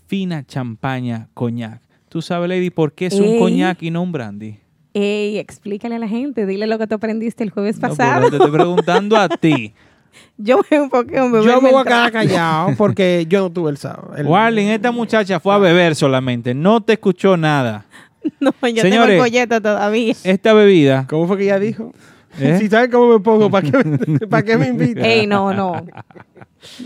fina 0.09 0.45
champaña 0.45 1.29
coñac. 1.35 1.81
¿Tú 2.09 2.21
sabes, 2.21 2.49
Lady, 2.49 2.71
por 2.71 2.93
qué 2.93 3.07
es 3.07 3.15
un 3.15 3.25
Ey. 3.27 3.39
coñac 3.39 3.81
y 3.83 3.91
no 3.91 4.03
un 4.03 4.11
brandy? 4.13 4.59
Ey, 4.93 5.39
explícale 5.39 5.97
a 5.97 5.99
la 5.99 6.07
gente. 6.09 6.47
Dile 6.47 6.67
lo 6.67 6.79
que 6.79 6.87
tú 6.87 6.95
aprendiste 6.97 7.43
el 7.43 7.51
jueves 7.51 7.81
No, 7.81 7.89
pasado. 7.89 8.29
te 8.31 8.37
estoy 8.37 8.51
preguntando 8.53 9.17
a 9.17 9.29
ti. 9.29 9.73
yo 10.37 10.61
me 10.71 10.77
enfoqué 10.77 11.17
en 11.17 11.33
beber 11.33 11.49
Yo 11.49 11.61
me 11.61 11.73
voy 11.73 11.81
a 11.81 11.85
quedar 11.85 12.13
callado 12.13 12.71
porque 12.79 13.27
yo 13.29 13.41
no 13.41 13.51
tuve 13.51 13.71
el 13.71 13.77
sábado. 13.77 14.15
El- 14.17 14.27
Warling, 14.27 14.69
esta 14.69 14.93
muchacha 14.93 15.41
fue 15.41 15.55
a 15.55 15.59
beber 15.59 15.95
solamente, 15.97 16.55
no 16.55 16.81
te 16.81 16.93
escuchó 16.95 17.37
nada. 17.37 17.87
No, 18.41 18.53
yo 18.53 18.61
tengo 18.61 18.83
Señores, 18.83 19.15
el 19.15 19.19
colleta 19.19 19.61
todavía. 19.61 20.15
Esta 20.25 20.53
bebida, 20.55 21.07
¿Cómo 21.09 21.27
fue 21.27 21.39
que 21.39 21.45
ella 21.45 21.59
dijo? 21.59 21.93
¿Eh? 22.39 22.57
Si 22.61 22.69
sabes 22.69 22.91
cómo 22.91 23.13
me 23.13 23.21
pongo, 23.21 23.51
¿para 23.51 23.71
qué, 23.71 24.27
¿para 24.29 24.43
qué 24.43 24.57
me 24.57 24.69
invitan? 24.69 25.05
Ey, 25.05 25.27
no, 25.27 25.55
no. 25.55 25.85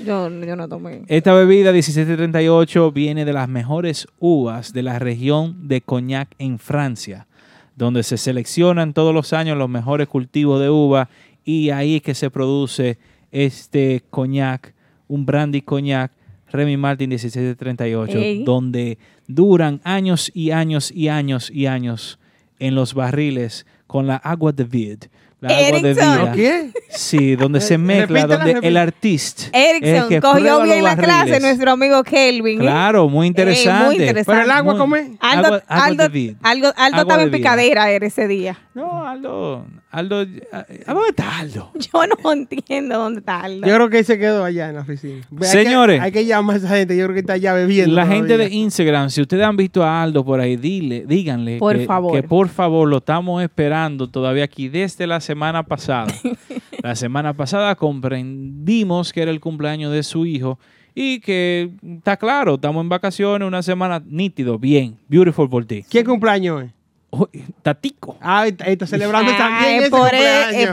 Yo, 0.04 0.28
yo 0.28 0.56
no 0.56 0.68
tomé. 0.68 1.02
esta 1.06 1.32
bebida 1.32 1.72
1738 1.72 2.90
viene 2.90 3.24
de 3.24 3.32
las 3.32 3.48
mejores 3.48 4.08
uvas 4.18 4.72
de 4.72 4.82
la 4.82 4.98
región 4.98 5.68
de 5.68 5.80
Cognac 5.80 6.28
en 6.38 6.58
Francia, 6.58 7.28
donde 7.76 8.02
se 8.02 8.18
seleccionan 8.18 8.92
todos 8.92 9.14
los 9.14 9.32
años 9.32 9.56
los 9.56 9.68
mejores 9.68 10.08
cultivos 10.08 10.60
de 10.60 10.68
uva 10.68 11.08
y 11.44 11.70
ahí 11.70 11.96
es 11.96 12.02
que 12.02 12.14
se 12.14 12.28
produce 12.28 12.98
este 13.30 14.02
Cognac, 14.10 14.74
un 15.06 15.24
brandy 15.24 15.62
Cognac 15.62 16.10
Remy 16.52 16.76
Martin 16.76 17.10
1738, 17.10 18.18
Ey. 18.18 18.44
donde 18.44 18.98
duran 19.26 19.80
años 19.84 20.30
y 20.34 20.50
años 20.50 20.90
y 20.92 21.08
años 21.08 21.50
y 21.52 21.66
años 21.66 22.18
en 22.58 22.74
los 22.74 22.94
barriles 22.94 23.66
con 23.86 24.06
la 24.06 24.16
agua 24.16 24.52
de 24.52 24.64
vid. 24.64 24.98
La 25.40 25.50
agua 25.50 25.60
de 25.60 25.68
Erickson. 25.68 25.94
vida. 26.22 26.32
¿Qué? 26.32 26.70
Sí, 26.90 27.36
donde 27.36 27.60
se 27.60 27.78
mezcla, 27.78 28.26
donde 28.26 28.58
el 28.60 28.76
artista. 28.76 29.44
Erickson, 29.52 30.08
que 30.08 30.20
cogió 30.20 30.62
bien 30.62 30.82
la 30.82 30.96
clase 30.96 31.38
nuestro 31.38 31.70
amigo 31.70 32.02
Kelvin. 32.02 32.58
¿eh? 32.58 32.62
Claro, 32.62 33.08
muy 33.08 33.28
interesante. 33.28 33.84
muy 33.84 33.94
interesante. 33.96 34.32
Pero 34.32 34.42
el 34.42 34.50
agua, 34.50 34.76
¿cómo 34.76 34.96
es? 34.96 35.08
Aldo, 35.20 35.46
Agua- 35.46 35.62
agua 35.68 35.84
Aldo, 35.86 36.02
de 36.02 36.08
vid. 36.08 36.34
Aldo, 36.42 36.68
Aldo 36.76 36.82
Agua 36.96 37.00
estaba 37.02 37.16
de 37.18 37.22
en 37.24 37.30
picadera 37.30 37.90
era 37.90 38.04
ese 38.06 38.26
día. 38.26 38.58
No, 38.74 39.06
Aldo, 39.06 39.64
Aldo, 39.90 40.18
¿a 40.20 40.92
dónde 40.92 41.08
está 41.08 41.38
Aldo? 41.38 41.70
Yo 41.78 42.00
no 42.22 42.32
entiendo 42.32 42.98
dónde 42.98 43.20
está 43.20 43.40
Aldo. 43.40 43.66
Yo 43.66 43.74
creo 43.74 43.88
que 43.88 44.04
se 44.04 44.18
quedó 44.18 44.44
allá 44.44 44.68
en 44.68 44.74
la 44.74 44.82
oficina. 44.82 45.26
Ve, 45.30 45.46
hay 45.46 45.52
que- 45.52 45.64
Señores. 45.64 46.00
Hay 46.02 46.12
que, 46.12 46.26
llamar 46.26 46.56
a 46.56 46.58
esa 46.58 46.68
gente. 46.68 46.94
Yo 46.96 47.04
creo 47.04 47.14
que 47.14 47.20
está 47.20 47.32
allá 47.34 47.54
bebiendo. 47.54 47.94
La 47.94 48.06
gente 48.06 48.36
de. 48.36 48.48
Instagram, 48.48 49.08
si 49.08 49.22
ustedes 49.22 49.44
han 49.44 49.56
visto 49.56 49.82
a 49.82 50.02
Aldo 50.02 50.24
por 50.24 50.40
ahí, 50.40 50.56
dile, 50.56 51.04
díganle 51.06 51.58
Por 51.58 51.78
que, 51.78 51.86
favor. 51.86 52.12
que 52.12 52.22
por 52.22 52.48
favor 52.48 52.88
lo 52.88 52.98
estamos 52.98 53.42
esperando 53.42 54.08
todavía 54.08 54.44
aquí 54.44 54.68
desde 54.68 55.06
la 55.06 55.20
semana 55.20 55.62
pasada. 55.62 56.12
la 56.82 56.94
semana 56.94 57.32
pasada 57.34 57.74
comprendimos 57.74 59.12
que 59.12 59.22
era 59.22 59.30
el 59.30 59.40
cumpleaños 59.40 59.92
de 59.92 60.02
su 60.02 60.26
hijo 60.26 60.58
y 60.94 61.20
que 61.20 61.70
está 61.82 62.16
claro, 62.16 62.56
estamos 62.56 62.82
en 62.82 62.88
vacaciones, 62.88 63.46
una 63.46 63.62
semana 63.62 64.02
nítido, 64.04 64.58
bien, 64.58 64.96
beautiful 65.08 65.48
por 65.48 65.64
ti. 65.64 65.84
¿Qué 65.88 66.04
cumpleaños 66.04 66.64
es? 66.64 66.70
Oh, 67.10 67.26
Tatico. 67.62 68.16
Ah, 68.20 68.46
está, 68.46 68.86
celebrando 68.86 69.32
Ah, 69.34 69.38
también 69.38 69.84
es 69.84 69.88
por 69.90 70.10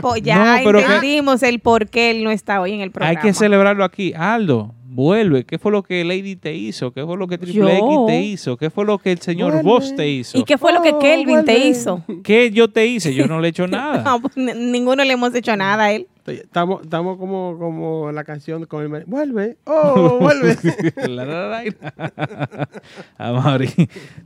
por- 0.02 0.20
ya 0.20 0.58
No, 0.58 0.64
pero 0.64 0.78
que- 0.80 0.84
entendimos 0.84 1.42
el 1.42 1.60
por 1.60 1.88
qué 1.88 2.10
él 2.10 2.24
no 2.24 2.30
está 2.30 2.60
hoy 2.60 2.72
en 2.74 2.80
el 2.82 2.90
programa. 2.90 3.18
Hay 3.18 3.26
que 3.26 3.32
celebrarlo 3.32 3.84
aquí. 3.84 4.12
Aldo, 4.14 4.74
Vuelve. 4.88 5.44
¿Qué 5.44 5.58
fue 5.58 5.72
lo 5.72 5.82
que 5.82 6.04
Lady 6.04 6.36
te 6.36 6.54
hizo? 6.54 6.90
¿Qué 6.90 7.04
fue 7.04 7.18
lo 7.18 7.26
que 7.28 7.36
Triple 7.36 7.60
Yo. 7.60 7.68
X 7.68 7.98
te 8.06 8.20
hizo? 8.22 8.56
¿Qué 8.56 8.70
fue 8.70 8.84
lo 8.86 8.96
que 8.98 9.12
el 9.12 9.18
señor 9.20 9.52
Vuelve. 9.52 9.68
Voss 9.68 9.94
te 9.94 10.08
hizo? 10.08 10.38
¿Y 10.38 10.44
qué 10.44 10.56
fue 10.56 10.72
lo 10.72 10.80
que 10.82 10.96
Kelvin 10.98 11.44
te 11.44 11.58
hizo? 11.58 12.02
¿Qué 12.24 12.50
yo 12.50 12.68
te 12.70 12.86
hice? 12.86 13.14
Yo 13.14 13.26
no 13.26 13.38
le 13.40 13.48
he 13.48 13.50
hecho 13.50 13.66
nada. 13.68 14.02
No, 14.02 14.20
pues, 14.22 14.34
ninguno 14.36 15.04
le 15.04 15.12
hemos 15.12 15.34
hecho 15.34 15.54
nada 15.54 15.84
a 15.84 15.92
él. 15.92 16.06
Estamos, 16.26 16.82
estamos 16.82 17.18
como, 17.18 17.56
como 17.58 18.10
la 18.12 18.24
canción 18.24 18.64
con 18.66 18.82
el... 18.82 19.04
Vuelve, 19.06 19.58
oh, 19.64 20.18
vuelve. 20.20 20.56
La, 21.08 21.24
la, 21.24 21.48
la, 21.48 21.64
la. 21.96 22.68
Amaury, 23.18 23.72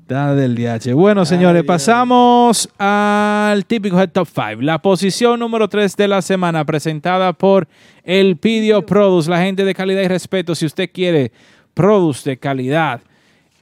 está 0.01 0.35
del 0.35 0.55
DH. 0.55 0.95
Bueno, 0.95 1.25
señores, 1.25 1.65
pasamos 1.65 2.69
al 2.79 3.65
típico 3.67 4.01
Head 4.01 4.11
Top 4.11 4.29
5. 4.33 4.63
La 4.63 4.81
posición 4.81 5.41
número 5.41 5.69
3 5.69 5.97
de 5.97 6.09
la 6.09 6.23
semana, 6.23 6.65
presentada 6.65 7.33
por 7.33 7.69
el 8.05 8.37
Pidio 8.37 8.85
Produce, 8.87 9.31
la 9.31 9.43
gente 9.43 9.65
de 9.65 9.75
calidad 9.75 10.03
y 10.03 10.09
respeto. 10.09 10.55
Si 10.55 10.67
usted 10.67 10.91
quiere 10.93 11.33
produce 11.75 12.31
de 12.31 12.37
calidad 12.39 13.01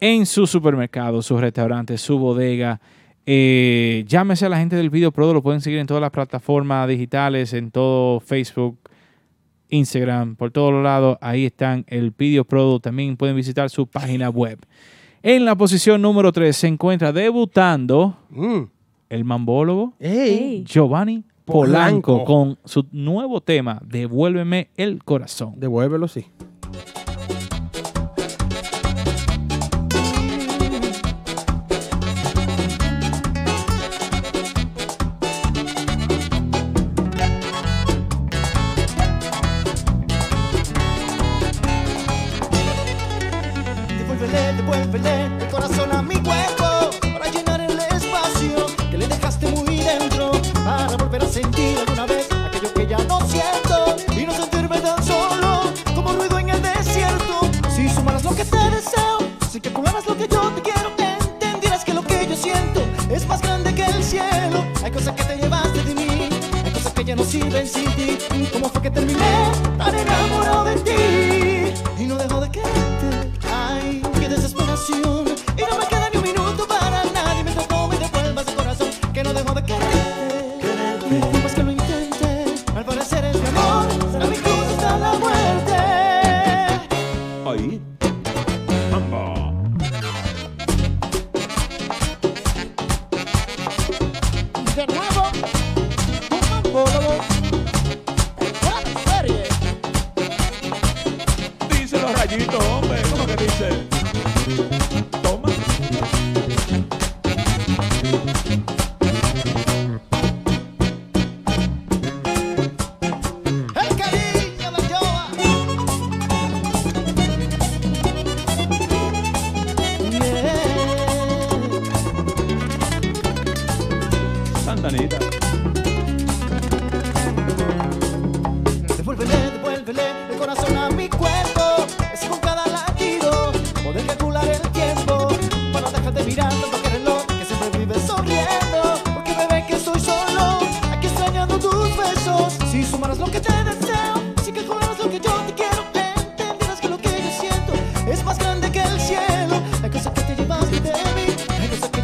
en 0.01 0.27
su 0.27 0.47
supermercado, 0.47 1.23
su 1.23 1.39
restaurante, 1.39 1.99
su 1.99 2.19
bodega, 2.19 2.81
eh, 3.31 4.05
llámese 4.07 4.47
a 4.47 4.49
la 4.49 4.57
gente 4.57 4.75
del 4.75 4.89
Video 4.89 5.13
Produce. 5.13 5.35
Lo 5.35 5.43
pueden 5.43 5.61
seguir 5.61 5.81
en 5.81 5.87
todas 5.87 6.01
las 6.01 6.11
plataformas 6.11 6.89
digitales, 6.89 7.53
en 7.53 7.71
todo 7.71 8.21
Facebook, 8.21 8.79
Instagram, 9.69 10.35
por 10.35 10.51
todos 10.51 10.73
los 10.73 10.83
lados. 10.83 11.19
Ahí 11.21 11.45
están 11.45 11.85
el 11.89 12.11
Video 12.17 12.47
Product. 12.47 12.85
También 12.85 13.19
pueden 13.19 13.37
visitar 13.37 13.69
su 13.69 13.87
página 13.87 14.31
web. 14.31 14.59
En 15.23 15.45
la 15.45 15.57
posición 15.57 16.01
número 16.01 16.33
3 16.33 16.57
se 16.57 16.69
encuentra 16.69 17.13
debutando 17.13 18.17
el 19.11 19.25
mambólogo. 19.25 19.93
Giovanni 20.65 21.23
Polanco, 21.45 22.25
Polanco. 22.25 22.25
con 22.25 22.59
su 22.65 22.87
nuevo 22.93 23.43
tema, 23.43 23.79
Devuélveme 23.85 24.71
el 24.75 25.05
corazón. 25.05 25.53
Devuélvelo, 25.59 26.09
sí. 26.09 26.25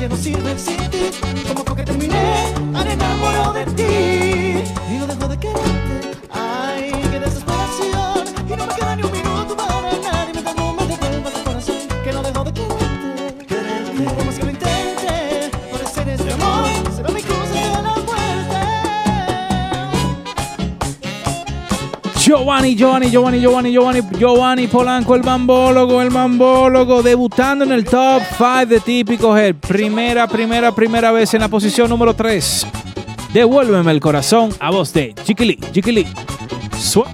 Hay 0.05 0.11
cosas 0.11 0.25
que 0.25 0.33
ya 0.33 0.43
no 0.43 0.45
sirven 0.45 0.59
sin 0.59 0.91
ti. 0.91 1.55
Como 1.55 1.77
que 1.77 1.83
terminé 1.83 2.53
tan 2.73 2.87
enamorado 2.89 3.53
de 3.55 3.65
ti 3.67 3.94
Giovanni, 22.65 22.77
Giovanni, 22.77 23.11
Giovanni, 23.11 23.41
Giovanni, 23.43 23.73
Giovanni, 23.73 24.03
Giovanni 24.19 24.67
Polanco, 24.69 25.15
el 25.15 25.23
mambólogo, 25.23 26.01
el 26.01 26.11
mambólogo, 26.11 27.03
debutando 27.03 27.63
en 27.67 27.73
el 27.73 27.85
top 27.85 28.23
5 28.39 28.67
de 28.67 28.81
Típico 28.81 29.37
Head. 29.37 29.57
Primera, 29.57 30.27
primera, 30.27 30.75
primera 30.75 31.13
vez 31.13 31.35
en 31.35 31.41
la 31.41 31.49
posición 31.49 31.91
número 31.91 32.15
3. 32.15 32.67
Devuélveme 33.35 33.93
el 33.93 34.01
corazón 34.01 34.51
a 34.61 34.71
voz 34.71 34.95
de 34.95 35.15
Chiquili. 35.25 35.59
Sua- 36.79 37.07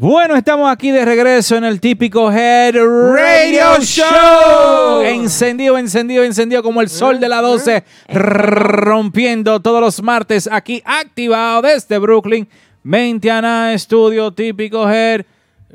Bueno, 0.00 0.36
estamos 0.36 0.70
aquí 0.70 0.92
de 0.92 1.04
regreso 1.04 1.56
en 1.56 1.64
el 1.64 1.80
típico 1.80 2.30
Head 2.30 2.76
Radio 2.76 3.80
Show. 3.80 5.02
Encendido, 5.02 5.76
encendido, 5.76 6.22
encendido 6.22 6.62
como 6.62 6.80
el 6.80 6.88
sol 6.88 7.18
de 7.18 7.28
la 7.28 7.40
12, 7.40 7.82
rompiendo 8.06 9.58
todos 9.58 9.80
los 9.80 10.00
martes 10.00 10.48
aquí 10.52 10.80
activado 10.84 11.62
desde 11.62 11.98
Brooklyn. 11.98 12.46
Mentiana 12.84 13.72
Estudio, 13.72 14.30
típico 14.30 14.88
Head. 14.88 15.22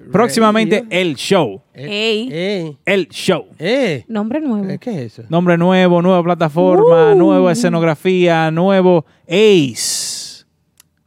Próximamente 0.10 0.86
el 0.90 1.16
show. 1.16 1.62
Ey. 1.74 2.78
El 2.86 3.10
show. 3.10 3.48
Nombre 4.08 4.40
nuevo. 4.40 4.80
¿Qué 4.80 4.92
es 4.92 5.20
eso? 5.20 5.24
Nombre 5.28 5.58
nuevo, 5.58 6.02
nueva 6.02 6.24
plataforma, 6.24 7.14
nueva 7.14 7.52
escenografía, 7.52 8.50
nuevo 8.52 9.06
Ace. 9.28 10.03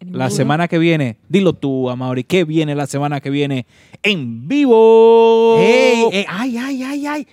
La 0.00 0.30
semana 0.30 0.68
que 0.68 0.78
viene, 0.78 1.16
dilo 1.28 1.54
tú, 1.54 1.88
Amaury, 1.88 2.24
¿qué 2.24 2.44
viene 2.44 2.74
la 2.74 2.86
semana 2.86 3.20
que 3.20 3.30
viene 3.30 3.66
en 4.02 4.46
vivo? 4.46 5.56
Ey, 5.58 6.04
ey, 6.12 6.26
ay, 6.28 6.58
ay, 6.58 6.82
ay, 6.82 7.06
ay. 7.06 7.26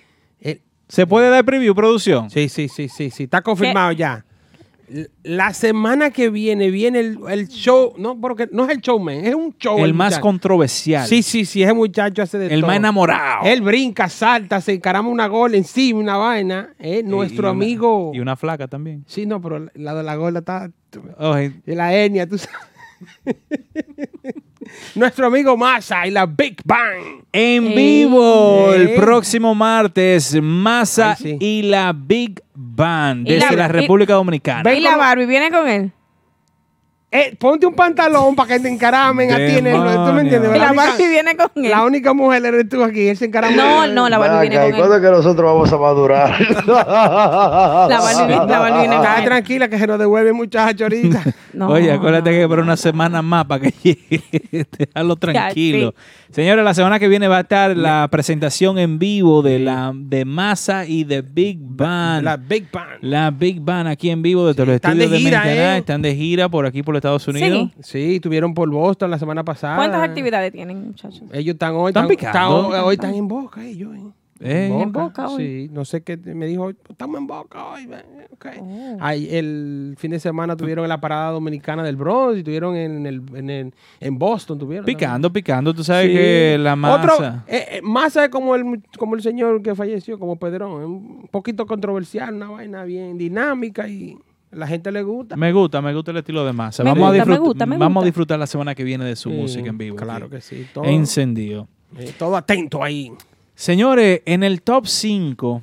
¿Se 0.88 1.06
puede 1.06 1.30
dar 1.30 1.44
preview, 1.44 1.74
producción? 1.74 2.30
Sí, 2.30 2.48
sí, 2.48 2.68
sí, 2.68 2.88
sí, 2.88 3.10
sí. 3.10 3.24
Está 3.24 3.42
confirmado 3.42 3.92
ya. 3.92 4.24
La 5.22 5.54
semana 5.54 6.10
que 6.10 6.28
viene 6.28 6.70
viene 6.70 7.00
el, 7.00 7.18
el 7.30 7.48
show, 7.48 7.94
no, 7.96 8.20
porque 8.20 8.48
no 8.52 8.64
es 8.64 8.70
el 8.70 8.80
showman, 8.80 9.24
es 9.24 9.34
un 9.34 9.56
show. 9.58 9.78
El 9.82 9.94
más 9.94 10.08
muchacho. 10.12 10.20
controversial. 10.22 11.06
Sí, 11.08 11.22
sí, 11.22 11.44
sí, 11.46 11.62
ese 11.62 11.72
muchacho 11.72 12.22
hace 12.22 12.36
de 12.38 12.46
El 12.46 12.60
todo. 12.60 12.66
más 12.68 12.76
enamorado. 12.76 13.44
Él 13.46 13.62
brinca, 13.62 14.08
salta, 14.08 14.60
se 14.60 14.72
encarama 14.74 15.08
una 15.08 15.26
gol 15.26 15.54
encima, 15.54 16.00
una 16.00 16.16
vaina. 16.16 16.74
Eh, 16.78 17.02
nuestro 17.02 17.48
Y 17.48 17.50
amigo. 17.50 18.10
Y 18.14 18.20
una 18.20 18.36
flaca 18.36 18.68
también. 18.68 19.04
Sí, 19.06 19.24
no, 19.26 19.40
pero 19.40 19.66
la 19.74 19.94
de 19.94 20.02
la 20.02 20.14
gorda 20.16 20.40
está. 20.40 20.70
Oye, 21.18 21.52
De 21.64 21.74
la 21.74 21.94
etnia, 21.94 22.28
tú 22.28 22.36
sabes. 22.38 22.58
Nuestro 24.94 25.26
amigo 25.26 25.56
Massa 25.56 26.06
y 26.06 26.10
la 26.10 26.26
Big 26.26 26.56
Bang. 26.64 27.24
En 27.32 27.74
vivo 27.74 28.72
el 28.74 28.94
próximo 28.94 29.54
martes, 29.54 30.36
Massa 30.40 31.16
sí. 31.16 31.36
y 31.40 31.62
la 31.62 31.92
Big 31.94 32.42
Band 32.54 33.28
Y 33.28 33.34
desde 33.34 33.50
la- 33.50 33.56
la, 33.56 33.68
República 33.68 34.14
Dominicana. 34.14 34.72
¿Y 34.72 34.80
la 34.80 34.96
Barbie 34.96 35.26
viene 35.26 35.50
con 35.50 35.68
él? 35.68 35.92
Eh, 37.16 37.36
ponte 37.38 37.64
un 37.64 37.74
pantalón 37.74 38.34
para 38.34 38.54
que 38.54 38.58
te 38.58 38.68
encaramen 38.68 39.30
a 39.30 39.36
ti 39.36 39.58
en 39.58 39.68
el. 39.68 39.74
¿Tú 39.74 40.12
me 40.12 40.22
entiendes? 40.22 40.58
La 40.58 40.72
Barbie 40.72 41.08
viene 41.08 41.36
con 41.36 41.64
él. 41.64 41.70
La 41.70 41.84
única 41.84 42.12
mujer 42.12 42.44
eres 42.44 42.68
tú 42.68 42.82
aquí. 42.82 43.06
Él 43.06 43.16
se 43.16 43.26
encarama. 43.26 43.54
No, 43.54 43.86
no, 43.86 44.08
la 44.08 44.18
Barbie 44.18 44.48
viene 44.48 44.72
con 44.72 44.92
él. 44.92 45.00
que 45.00 45.10
nosotros 45.12 45.52
vamos 45.52 45.72
a 45.72 45.78
madurar? 45.78 46.34
La 46.66 48.00
Barbie, 48.00 48.34
la 48.34 48.58
Barbie 48.58 48.78
viene 48.80 48.96
con 48.96 49.04
Está 49.04 49.18
él. 49.18 49.24
tranquila 49.26 49.68
que 49.68 49.78
se 49.78 49.86
nos 49.86 49.98
devuelve 49.98 50.30
el 50.30 50.34
muchacho 50.34 50.84
ahorita. 50.84 51.22
No. 51.54 51.68
Oye, 51.68 51.92
acuérdate 51.92 52.32
que 52.32 52.48
por 52.48 52.58
una 52.58 52.76
semana 52.76 53.22
más 53.22 53.44
para 53.44 53.60
que 53.62 53.70
llegue. 54.10 54.66
Déjalo 54.76 55.14
tranquilo. 55.14 55.94
Señores, 56.32 56.64
la 56.64 56.74
semana 56.74 56.98
que 56.98 57.06
viene 57.06 57.28
va 57.28 57.36
a 57.36 57.40
estar 57.42 57.76
la 57.76 58.08
presentación 58.10 58.76
en 58.76 58.98
vivo 58.98 59.40
de 59.40 59.60
la 59.60 59.92
de 59.94 60.24
Massa 60.24 60.84
y 60.84 61.04
de 61.04 61.22
Big 61.22 61.58
Band. 61.60 62.24
La 62.24 62.36
Big 62.38 62.66
Bang. 62.72 62.98
La 63.02 63.30
Big 63.30 63.60
Band 63.60 63.86
aquí 63.86 64.10
en 64.10 64.20
vivo 64.20 64.48
desde 64.48 64.66
los 64.66 64.74
están 64.74 65.00
estudios 65.00 65.12
de 65.12 65.16
de, 65.16 65.22
gira, 65.22 65.44
Mentiana. 65.44 65.76
¿eh? 65.76 65.78
Están 65.78 66.02
de 66.02 66.16
gira 66.16 66.48
por 66.48 66.66
aquí, 66.66 66.82
por 66.82 66.96
Estados 67.04 67.28
Unidos. 67.28 67.70
Sí, 67.82 68.16
estuvieron 68.16 68.54
por 68.54 68.70
Boston 68.70 69.10
la 69.10 69.18
semana 69.18 69.44
pasada. 69.44 69.76
¿Cuántas 69.76 70.02
actividades 70.02 70.52
tienen, 70.52 70.86
muchachos? 70.88 71.22
Ellos 71.32 71.54
están 71.54 71.74
hoy. 71.74 71.90
¿Están 71.90 72.08
picando? 72.08 72.68
están- 72.70 72.84
hoy 72.84 72.94
están 72.94 73.14
en 73.14 73.28
Boca 73.28 73.64
ellos. 73.64 73.94
eh. 73.94 74.00
Eh. 74.40 74.68
En 74.82 74.90
Boca 74.92 75.28
hoy. 75.28 75.42
Sí, 75.42 75.70
no 75.72 75.84
sé 75.84 76.02
qué 76.02 76.16
me 76.16 76.46
dijo. 76.46 76.70
Estamos 76.70 77.18
en 77.20 77.26
Boca 77.26 77.66
hoy. 77.66 77.88
Oh. 79.00 79.08
El 79.10 79.94
fin 79.96 80.10
de 80.10 80.18
semana 80.18 80.56
tuvieron 80.56 80.84
en 80.84 80.88
la 80.88 81.00
parada 81.00 81.30
dominicana 81.30 81.82
del 81.84 81.96
Bronx 81.96 82.38
y 82.38 82.42
tuvieron 82.42 82.74
en, 82.76 83.06
el, 83.06 83.22
en, 83.34 83.50
el- 83.50 83.74
en 84.00 84.18
Boston. 84.18 84.58
Tuvieron 84.58 84.84
Picando, 84.84 85.32
picando. 85.32 85.72
Tú 85.72 85.84
sabes 85.84 86.08
Sí. 86.08 86.12
que 86.14 86.56
la 86.58 86.72
Otro, 86.74 87.12
masa. 87.20 87.44
eh, 87.46 87.66
eh, 87.72 87.80
masa 87.82 88.24
es 88.24 88.30
como 88.30 88.54
el, 88.54 88.64
mu- 88.64 88.82
como 88.98 89.14
el 89.14 89.22
señor 89.22 89.62
que 89.62 89.74
falleció, 89.74 90.18
como 90.18 90.36
Pedrón. 90.36 90.72
Un 90.84 91.28
poquito 91.30 91.66
controversial, 91.66 92.34
una 92.34 92.50
vaina 92.50 92.84
bien 92.84 93.16
dinámica 93.18 93.88
y 93.88 94.16
la 94.54 94.66
gente 94.66 94.90
le 94.92 95.02
gusta. 95.02 95.36
Me 95.36 95.52
gusta, 95.52 95.80
me 95.82 95.94
gusta 95.94 96.10
el 96.10 96.18
estilo 96.18 96.44
de 96.44 96.52
masa. 96.52 96.82
Me 96.84 96.90
vamos, 96.90 97.04
a 97.06 97.10
gusta, 97.10 97.24
me 97.24 97.34
disfrut- 97.34 97.44
gusta, 97.44 97.66
me 97.66 97.76
vamos 97.76 98.02
a 98.02 98.04
disfrutar 98.06 98.38
la 98.38 98.46
semana 98.46 98.74
que 98.74 98.84
viene 98.84 99.04
de 99.04 99.16
su 99.16 99.30
Sí, 99.30 99.36
música 99.36 99.68
en 99.68 99.78
vivo. 99.78 99.96
claro 99.96 100.26
aquí. 100.26 100.36
que 100.36 100.40
sí, 100.40 100.66
todo. 100.72 100.84
Encendido. 100.84 101.68
Eh, 101.98 102.12
todo 102.18 102.36
atento 102.36 102.82
ahí. 102.82 103.12
Señores, 103.54 104.22
en 104.26 104.42
el 104.42 104.62
top 104.62 104.86
5 104.86 105.62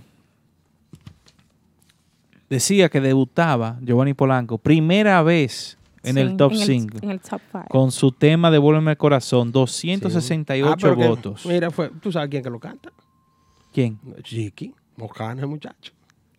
decía 2.49 2.89
que 2.89 3.01
debutaba 3.01 3.77
Giovanni 3.81 4.13
Polanco, 4.13 4.57
primera 4.57 5.21
vez 5.23 5.77
en 6.03 6.15
Sí, 6.15 6.19
el 6.21 6.37
top 6.37 6.51
en 6.53 6.57
el- 6.59 6.65
5, 6.65 6.97
en 7.01 7.11
el 7.11 7.19
top 7.19 7.41
five. 7.51 7.65
con 7.69 7.91
su 7.91 8.11
tema 8.11 8.49
Devuélveme 8.51 8.91
el 8.91 8.97
corazón, 8.97 9.51
268 9.51 10.87
Ah, 10.91 10.95
que- 10.95 11.07
votos. 11.07 11.45
mira, 11.45 11.69
fue, 11.71 11.89
¿tú 12.01 12.11
sabes 12.11 12.29
quién 12.29 12.43
que 12.43 12.49
lo 12.49 12.59
canta? 12.59 12.91
¿Quién? 13.71 13.99
Chiqui, 14.23 14.73
Mocana, 14.97 15.41
el 15.41 15.47
muchacho. 15.47 15.93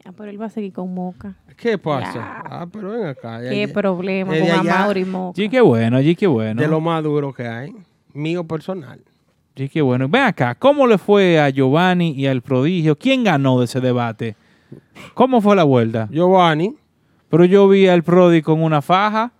Ah, 0.04 0.10
pero 0.16 0.30
él 0.30 0.40
va 0.40 0.46
a 0.46 0.50
seguir 0.50 0.72
con 0.72 0.92
Moca. 0.92 1.34
¿Qué 1.56 1.78
pasa? 1.78 2.12
Ya. 2.14 2.42
Ah, 2.46 2.66
pero 2.72 2.90
ven 2.90 3.06
acá. 3.06 3.40
ya- 3.42 3.50
Qué 3.50 3.66
ya- 3.68 3.72
problema 3.72 4.32
de 4.32 4.40
con 4.40 4.50
Amaury 4.68 5.00
y 5.02 5.04
Moca. 5.04 5.36
Sí, 5.36 5.48
qué 5.48 5.60
bueno, 5.60 5.96
allí 5.96 6.16
qué 6.16 6.26
bueno. 6.26 6.60
De 6.60 6.66
lo 6.68 6.80
más 6.80 7.02
duro 7.04 7.32
que 7.32 7.46
hay. 7.46 7.72
Mío 8.12 8.44
personal. 8.44 9.00
Sí, 9.54 9.68
qué 9.68 9.80
bueno. 9.82 10.08
Ven 10.08 10.22
acá, 10.22 10.54
¿cómo 10.56 10.86
le 10.86 10.98
fue 10.98 11.38
a 11.38 11.48
Giovanni 11.50 12.12
y 12.12 12.26
al 12.26 12.42
prodigio? 12.42 12.96
¿Quién 12.98 13.22
ganó 13.22 13.58
de 13.60 13.66
ese 13.66 13.80
debate? 13.80 14.34
¿Cómo 15.14 15.40
fue 15.40 15.54
la 15.54 15.64
vuelta? 15.64 16.08
Giovanni. 16.10 16.74
Pero 17.28 17.44
yo 17.44 17.68
vi 17.68 17.86
al 17.86 18.02
prodi 18.02 18.42
con 18.42 18.62
una 18.62 18.82
faja. 18.82 19.32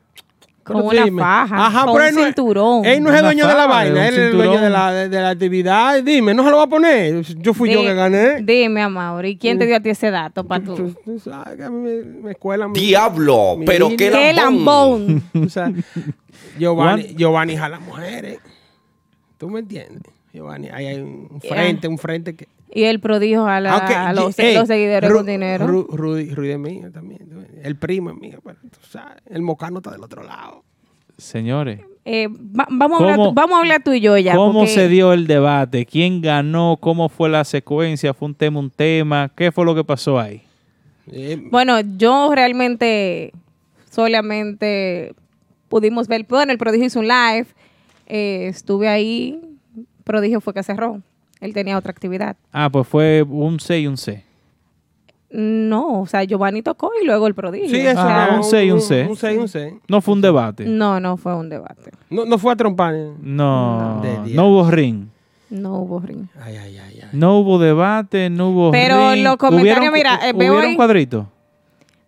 Con 0.65 0.77
una 0.83 1.05
dime. 1.05 1.21
faja, 1.23 1.67
Ajá, 1.67 1.85
con 1.87 1.95
pero 1.95 2.05
un 2.05 2.09
él 2.09 2.15
no 2.15 2.21
es- 2.21 2.27
cinturón. 2.27 2.85
Él 2.85 3.03
no 3.03 3.09
es 3.11 3.15
el 3.17 3.21
Una 3.21 3.29
dueño 3.29 3.47
de 3.49 3.53
la 3.55 3.59
faja, 3.65 3.67
vaina, 3.69 3.95
un 3.95 4.07
él 4.07 4.13
es 4.13 4.19
el 4.19 4.33
dueño 4.33 4.43
cinturón. 4.53 4.63
de 4.63 4.71
la, 4.71 4.93
de, 4.93 5.09
de 5.09 5.21
la 5.21 5.29
actividad. 5.31 6.03
Dime, 6.03 6.35
¿no 6.35 6.45
se 6.45 6.51
lo 6.51 6.57
va 6.59 6.63
a 6.63 6.67
poner? 6.69 7.23
Yo 7.23 7.53
fui 7.55 7.71
yo 7.73 7.81
Di- 7.81 7.87
que 7.87 7.95
gané. 7.95 8.43
Dime, 8.43 8.83
Amaury, 8.83 9.37
¿quién 9.37 9.59
te 9.59 9.67
dio 9.67 9.77
a 9.77 9.81
ti 9.81 9.91
ese 9.91 10.11
dato 10.11 10.45
para 10.45 10.65
tú? 10.65 10.75
Tú, 10.77 10.97
tú 11.05 11.19
sabes 11.19 11.57
que 11.57 11.65
a 11.65 11.71
mí 11.71 11.79
me, 11.79 12.05
me 12.23 12.31
escuelan 12.33 12.71
mi- 12.73 12.79
Diablo, 12.81 13.57
mi 13.59 13.67
pero 13.67 13.89
qué 13.91 13.97
¡Qué 14.11 14.33
lambón! 14.33 15.23
O 15.45 15.49
sea, 15.49 15.73
Giovanni, 16.59 17.15
Giovanni 17.17 17.57
jala 17.57 17.81
mujeres. 17.81 18.39
¿Tú 19.39 19.49
me 19.51 19.61
entiendes? 19.61 20.03
Giovanni, 20.33 20.69
ahí 20.73 20.87
hay 20.87 21.01
un 21.01 21.41
frente, 21.41 21.89
un 21.89 21.99
frente 21.99 22.35
que... 22.37 22.47
Y 22.75 22.85
el 22.85 23.01
prodigio 23.01 23.47
a, 23.47 23.61
la- 23.61 23.75
Aunque, 23.77 23.95
a 23.95 24.13
los, 24.15 24.35
seguidores 24.35 25.11
Ru- 25.11 25.17
con 25.17 25.27
dinero. 25.27 25.67
Ru- 25.67 25.87
Rudy, 25.91 26.31
Rudy 26.35 26.51
es 26.53 26.59
mío 26.59 26.91
también. 26.91 27.29
El 27.63 27.77
primo 27.77 28.11
es 28.11 28.17
mío. 28.17 28.41
Pero, 28.43 28.57
tú 28.63 28.79
sabes, 28.89 29.23
el 29.27 29.43
mocano 29.43 29.79
está 29.79 29.91
del 29.91 30.03
otro 30.03 30.23
lado. 30.23 30.65
Señores, 31.19 31.81
Eh, 32.05 32.27
va- 32.29 32.67
vamos, 32.71 32.99
a 32.99 33.03
hablar, 33.05 33.17
¿Cómo- 33.17 33.29
tú- 33.29 33.35
vamos 33.35 33.57
a 33.57 33.61
hablar 33.61 33.83
tú 33.85 33.93
y 33.93 34.01
yo 34.01 34.17
ya. 34.19 34.35
¿cómo 34.35 34.61
porque- 34.61 34.73
se 34.73 34.89
dio 34.89 35.13
el 35.13 35.27
debate? 35.29 35.87
¿Quién 35.87 36.21
ganó? 36.21 36.77
¿Cómo 36.81 37.09
fue 37.09 37.29
la 37.29 37.45
secuencia? 37.45 38.13
¿Fue 38.15 38.27
un 38.27 38.35
tema, 38.35 38.59
un 38.59 38.71
tema? 38.71 39.31
¿Qué 39.37 39.53
fue 39.53 39.65
lo 39.65 39.75
que 39.75 39.85
pasó 39.85 40.19
ahí? 40.19 40.43
Bueno, 41.51 41.79
yo 41.99 42.33
realmente 42.35 43.33
solamente 43.91 45.15
pudimos 45.69 46.09
ver, 46.09 46.27
bueno, 46.29 46.53
el 46.53 46.59
prodigio 46.59 46.87
hizo 46.87 47.01
un 47.01 47.09
live, 47.09 47.47
eh, 48.07 48.47
estuve 48.49 48.89
ahí, 48.89 49.41
prodigio 50.05 50.41
fue 50.41 50.55
que 50.55 50.63
cerró, 50.63 51.01
él 51.43 51.53
tenía 51.53 51.77
otra 51.77 51.91
actividad. 51.91 52.37
Ah, 52.53 52.71
pues 52.71 52.87
fue 52.89 53.23
un 53.29 53.61
C 53.61 53.81
y 53.81 53.87
un 53.87 53.97
C. 53.99 54.25
No, 55.31 56.03
o 56.03 56.07
sea, 56.07 56.25
Giovanni 56.25 56.61
tocó 56.63 56.91
y 57.03 57.07
luego 57.07 57.27
el 57.27 57.35
prodigio. 57.35 57.69
Sí, 57.71 57.77
O 57.87 57.91
eso 57.91 58.03
sea, 58.03 58.25
Ah, 58.27 58.37
un 58.37 58.45
C 58.45 58.65
y 58.67 58.71
un 58.71 58.81
C. 58.83 59.07
Un 59.09 59.17
C 59.17 59.35
y 59.35 59.39
un 59.39 59.49
C. 59.49 59.79
No 59.89 60.01
fue 60.03 60.13
un 60.15 60.21
debate. 60.21 60.67
No, 60.67 61.01
no 61.01 61.17
fue 61.17 61.35
un 61.35 61.49
debate. 61.49 61.91
No, 62.11 62.27
no 62.27 62.37
fue 62.39 62.53
a 62.53 62.57
trompar. 62.57 62.95
No, 63.21 64.03
no, 64.03 64.49
hubo 64.49 64.71
ring. 64.71 65.07
No 65.49 65.79
hubo 65.81 66.01
ring. 66.01 66.27
Ay, 66.41 66.57
ay, 66.57 66.77
ay, 66.79 67.01
ay. 67.03 67.09
No 67.13 67.39
hubo 67.39 67.59
debate, 67.59 68.29
no 68.31 68.51
hubo 68.51 68.71
Pero 68.73 69.13
ring. 69.13 69.25
los 69.25 69.37
comentarios, 69.37 69.79
¿Hubieron- 69.79 69.95
mira, 69.95 70.29
eh, 70.29 70.33
veo 70.35 70.53
¿Hubieron 70.55 70.77
cuadritos? 70.77 71.27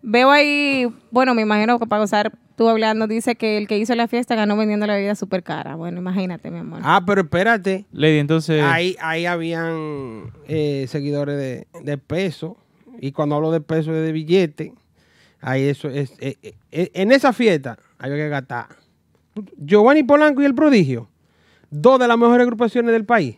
Veo 0.07 0.29
ahí, 0.29 0.87
bueno, 1.09 1.33
me 1.33 1.41
imagino 1.41 1.79
que 1.79 1.87
para 1.87 2.01
gozar, 2.01 2.31
tú 2.55 2.69
hablando, 2.69 3.07
dice 3.07 3.35
que 3.35 3.57
el 3.57 3.67
que 3.67 3.79
hizo 3.79 3.95
la 3.95 4.07
fiesta 4.07 4.35
ganó 4.35 4.55
vendiendo 4.55 4.85
la 4.85 4.93
bebida 4.93 5.15
súper 5.15 5.41
cara. 5.41 5.75
Bueno, 5.75 5.97
imagínate, 5.99 6.51
mi 6.51 6.59
amor. 6.59 6.81
Ah, 6.83 7.01
pero 7.05 7.21
espérate. 7.21 7.85
Lady, 7.91 8.19
entonces... 8.19 8.61
Ahí, 8.63 8.95
ahí 8.99 9.25
habían 9.25 10.31
eh, 10.47 10.85
seguidores 10.89 11.37
de, 11.37 11.67
de 11.81 11.97
peso 11.97 12.55
Y 13.01 13.13
cuando 13.13 13.35
hablo 13.35 13.49
de 13.51 13.61
peso 13.61 13.91
de 13.91 14.11
billete, 14.11 14.73
ahí 15.41 15.63
eso 15.63 15.89
es. 15.89 16.11
eh, 16.19 16.37
eh, 16.43 16.53
eh, 16.71 16.91
en 16.93 17.11
esa 17.11 17.33
fiesta 17.33 17.77
había 17.97 18.15
que 18.17 18.29
gastar. 18.29 18.67
Giovanni 19.57 20.03
Polanco 20.03 20.41
y 20.41 20.45
el 20.45 20.53
prodigio, 20.55 21.09
dos 21.71 21.99
de 21.99 22.07
las 22.07 22.17
mejores 22.17 22.41
agrupaciones 22.43 22.91
del 22.93 23.05
país. 23.05 23.37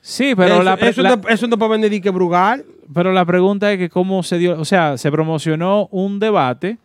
Sí, 0.00 0.34
pero 0.36 0.54
eso, 0.54 0.62
la, 0.62 0.74
eso, 0.74 1.02
la- 1.02 1.16
no- 1.16 1.28
eso 1.28 1.46
no 1.46 1.56
para 1.58 1.70
vender 1.72 1.90
dique 1.90 2.10
Brugal. 2.10 2.64
Pero 2.92 3.12
la 3.12 3.24
pregunta 3.24 3.72
es 3.72 3.78
que 3.78 3.88
cómo 3.88 4.22
se 4.22 4.38
dio, 4.38 4.58
o 4.60 4.64
sea, 4.64 4.98
se 4.98 5.10
promocionó 5.10 5.88
un 5.90 6.18
debate, 6.18 6.78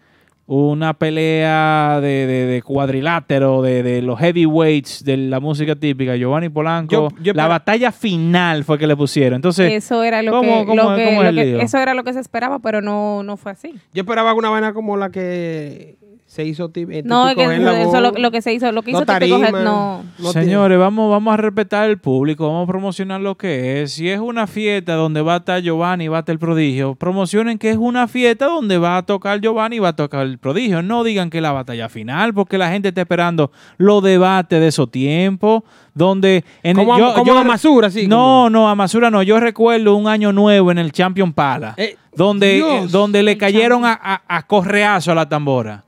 una 0.52 0.96
pelea 0.96 2.00
de, 2.02 2.26
de- 2.26 2.46
de 2.48 2.62
cuadrilátero, 2.64 3.62
de, 3.62 3.84
de 3.84 4.02
los 4.02 4.18
heavyweights 4.20 5.04
de 5.04 5.16
la 5.18 5.40
música 5.40 5.76
típica, 5.76 6.16
Giovanni 6.16 6.50
Polanco, 6.50 6.92
Yo- 6.92 7.10
yo 7.22 7.34
la 7.34 7.48
batalla 7.48 7.92
final 7.92 8.64
fue 8.64 8.80
que 8.80 8.88
le 8.88 8.96
pusieron. 8.98 9.36
Entonces, 9.36 9.72
Eso 9.72 10.02
era 10.04 10.24
lo 10.24 10.32
¿cómo- 10.32 10.62
que, 10.62 10.66
cómo- 10.66 10.76
lo 10.90 10.96
que- 10.96 11.06
cómo 11.06 11.18
es 11.22 11.24
lo 11.26 11.30
el 11.30 11.36
que- 11.36 11.46
lío? 11.46 11.60
eso 11.60 11.78
era 11.78 11.94
lo 11.94 12.04
que 12.04 12.14
se 12.14 12.20
esperaba, 12.20 12.58
pero 12.58 12.82
no, 12.82 13.22
no 13.22 13.38
fue 13.38 13.52
así. 13.52 13.76
Yo 13.94 14.02
esperaba 14.02 14.34
una 14.34 14.50
vaina 14.50 14.74
como 14.74 14.98
la 14.98 15.12
que 15.12 15.99
se 16.30 16.46
hizo 16.46 16.72
eh, 16.76 17.02
No, 17.06 17.28
es 17.28 17.34
típico 17.34 17.50
que 17.50 17.56
en 17.56 17.66
la 17.66 17.82
eso 17.82 18.00
lo, 18.02 18.12
lo 18.12 18.30
que 18.30 18.44
se 18.44 18.54
hizo, 18.54 18.72
lo 18.72 18.84
que 18.84 18.92
hizo 18.92 19.00
Típico 19.00 19.38
Head, 19.38 19.42
tarima, 19.42 19.64
no. 19.64 20.04
no 20.20 20.32
Señores, 20.32 20.78
vamos, 20.78 21.10
vamos 21.10 21.34
a 21.34 21.38
respetar 21.38 21.90
el 21.90 21.98
público, 21.98 22.46
vamos 22.46 22.66
a 22.66 22.72
promocionar 22.72 23.20
lo 23.20 23.36
que 23.36 23.82
es. 23.82 23.94
Si 23.94 24.08
es 24.08 24.20
una 24.20 24.46
fiesta 24.46 24.94
donde 24.94 25.24
va 25.24 25.34
a 25.34 25.38
estar 25.38 25.60
Giovanni 25.64 26.04
y 26.04 26.08
va 26.08 26.18
a 26.18 26.20
estar 26.20 26.34
el 26.34 26.38
prodigio, 26.38 26.94
promocionen 26.94 27.58
que 27.58 27.72
es 27.72 27.78
una 27.78 28.08
fiesta 28.08 28.46
donde 28.46 28.78
va 28.78 28.98
a 28.98 29.02
tocar 29.08 29.42
Giovanni 29.42 29.78
y 29.78 29.80
va 29.80 29.88
a 29.88 29.96
tocar 29.96 30.24
el 30.28 30.38
prodigio. 30.38 30.84
No 30.84 31.04
digan 31.04 31.32
que 31.32 31.40
es 31.40 31.42
la 31.42 31.52
batalla 31.52 31.90
final, 31.90 32.32
porque 32.36 32.60
la 32.60 32.70
gente 32.70 32.90
está 32.90 33.02
esperando 33.02 33.52
los 33.78 34.04
debates 34.04 34.60
de 34.60 34.68
esos 34.68 34.92
tiempos, 34.92 35.64
donde... 35.96 36.46
En 36.62 36.76
Como 36.78 36.94
a- 36.94 37.14
como 37.16 37.34
a 37.40 37.44
Masura, 37.44 37.90
sí, 37.90 38.06
No, 38.08 38.52
no, 38.52 38.70
a 38.70 38.76
Masura 38.76 39.10
no. 39.10 39.24
Yo 39.24 39.40
recuerdo 39.40 39.96
un 39.96 40.08
año 40.08 40.32
nuevo 40.32 40.70
en 40.72 40.78
el 40.78 40.92
Champion 40.92 41.34
Palace, 41.34 41.98
donde, 42.16 42.54
Dios. 42.54 42.86
eh, 42.86 42.88
donde 42.92 43.24
le 43.24 43.36
cayeron 43.36 43.84
a, 43.84 43.94
a- 44.00 44.22
a 44.28 44.46
correazo 44.46 45.12
a 45.12 45.16
la 45.16 45.28
tambora. 45.28 45.86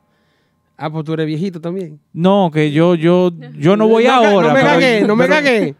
Ah, 0.83 0.89
pues 0.89 1.05
tú 1.05 1.13
eres 1.13 1.27
viejito 1.27 1.61
también. 1.61 1.99
No, 2.11 2.49
que 2.51 2.71
yo, 2.71 2.95
yo, 2.95 3.31
yo 3.55 3.77
no 3.77 3.87
voy 3.87 4.07
ahora. 4.07 4.47
No 4.47 4.53
me 4.55 4.61
cagué, 4.61 5.01
no 5.03 5.15
me 5.15 5.27
cagué. 5.27 5.75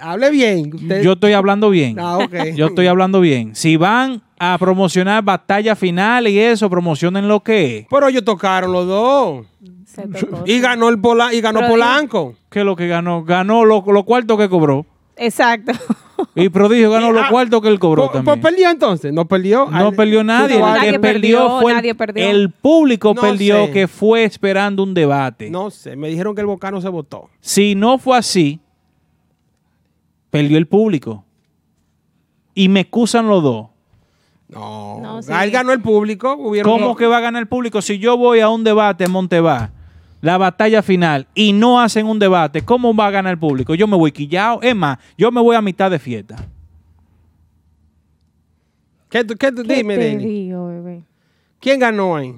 Hable 0.00 0.30
bien. 0.30 0.70
usted- 0.74 1.02
Yo 1.02 1.12
estoy 1.12 1.32
hablando 1.32 1.70
bien. 1.70 1.96
Ah, 1.98 2.18
ok. 2.18 2.54
Yo 2.54 2.66
estoy 2.66 2.86
hablando 2.88 3.20
bien. 3.22 3.54
Si 3.54 3.76
van 3.78 4.22
a 4.38 4.58
promocionar 4.58 5.24
batalla 5.24 5.74
final 5.74 6.28
y 6.28 6.38
eso, 6.38 6.68
promocionen 6.68 7.26
lo 7.26 7.40
que 7.42 7.78
es. 7.78 7.86
Pero 7.88 8.08
ellos 8.08 8.22
tocaron 8.24 8.70
los 8.72 8.86
dos. 8.86 9.46
Y 10.44 10.60
ganó 10.60 10.90
el 10.90 11.00
Pola 11.00 11.32
y 11.32 11.40
ganó 11.40 11.60
Pero 11.60 11.70
Polanco. 11.72 12.34
¿Qué 12.50 12.58
es 12.60 12.66
lo 12.66 12.76
que 12.76 12.86
ganó? 12.88 13.24
Ganó 13.24 13.64
lo, 13.64 13.82
lo 13.86 14.02
cuarto 14.04 14.36
que 14.36 14.50
cobró. 14.50 14.84
Exacto. 15.16 15.72
Y 16.34 16.48
Prodigio 16.50 16.90
ganó 16.90 17.08
Y, 17.10 17.12
los 17.12 17.22
ah, 17.24 17.28
cuartos 17.30 17.60
que 17.62 17.68
él 17.68 17.78
cobró 17.78 18.04
Pues, 18.04 18.12
también. 18.24 18.40
pues 18.40 18.52
perdió 18.52 18.70
entonces, 18.70 19.12
no 19.12 19.26
perdió. 19.26 19.66
No 19.70 19.88
Al- 19.88 19.94
perdió 19.94 20.22
nadie. 20.24 20.56
El 20.56 20.60
que 20.62 20.66
Nadie 20.66 20.98
perdió, 20.98 21.38
perdió, 21.38 21.60
fue 21.60 21.72
el- 21.72 21.76
nadie 21.76 21.94
perdió. 21.94 22.30
el 22.30 22.50
público 22.50 23.12
No 23.14 23.20
perdió 23.20 23.66
sé. 23.66 23.72
que 23.72 23.88
fue 23.88 24.24
esperando 24.24 24.82
un 24.82 24.92
debate. 24.94 25.50
No 25.50 25.70
sé, 25.70 25.96
me 25.96 26.08
dijeron 26.08 26.34
que 26.34 26.40
el 26.42 26.46
Bocano 26.46 26.80
se 26.80 26.88
votó. 26.88 27.28
Si 27.40 27.74
no 27.74 27.98
fue 27.98 28.16
así, 28.18 28.60
perdió 30.30 30.58
el 30.58 30.66
público. 30.66 31.24
Y 32.54 32.68
me 32.68 32.80
excusan 32.80 33.28
los 33.28 33.42
dos. 33.42 33.66
No, 34.48 35.00
No, 35.00 35.22
sí. 35.22 35.32
Él 35.42 35.50
ganó 35.50 35.72
el 35.72 35.80
público. 35.82 36.36
¿Cómo 36.62 36.78
los- 36.88 36.96
que 36.96 37.06
va 37.06 37.18
a 37.18 37.20
ganar 37.20 37.42
el 37.42 37.48
público? 37.48 37.82
Si 37.82 37.98
yo 37.98 38.16
voy 38.16 38.40
a 38.40 38.48
un 38.48 38.64
debate 38.64 39.04
en 39.04 39.10
Montevá, 39.10 39.70
la 40.20 40.38
batalla 40.38 40.82
final, 40.82 41.26
y 41.34 41.52
no 41.52 41.80
hacen 41.80 42.06
un 42.06 42.18
debate, 42.18 42.62
¿cómo 42.62 42.94
va 42.94 43.06
a 43.06 43.10
ganar 43.10 43.32
el 43.32 43.38
público? 43.38 43.74
Yo 43.74 43.86
me 43.86 43.96
voy 43.96 44.12
quillado. 44.12 44.60
Es 44.62 44.74
más, 44.74 44.98
yo 45.16 45.30
me 45.30 45.40
voy 45.40 45.54
a 45.56 45.62
mitad 45.62 45.90
de 45.90 45.98
fiesta. 45.98 46.36
¿Qué, 49.08 49.24
tú- 49.24 49.36
qué 49.36 49.52
tú- 49.52 49.62
¿Qué 49.62 49.76
dime, 49.76 49.96
te 49.96 50.04
Denny? 50.04 50.24
digo, 50.24 50.66
bebé? 50.68 51.02
¿Quién 51.60 51.78
ganó 51.80 52.16
ahí? 52.16 52.34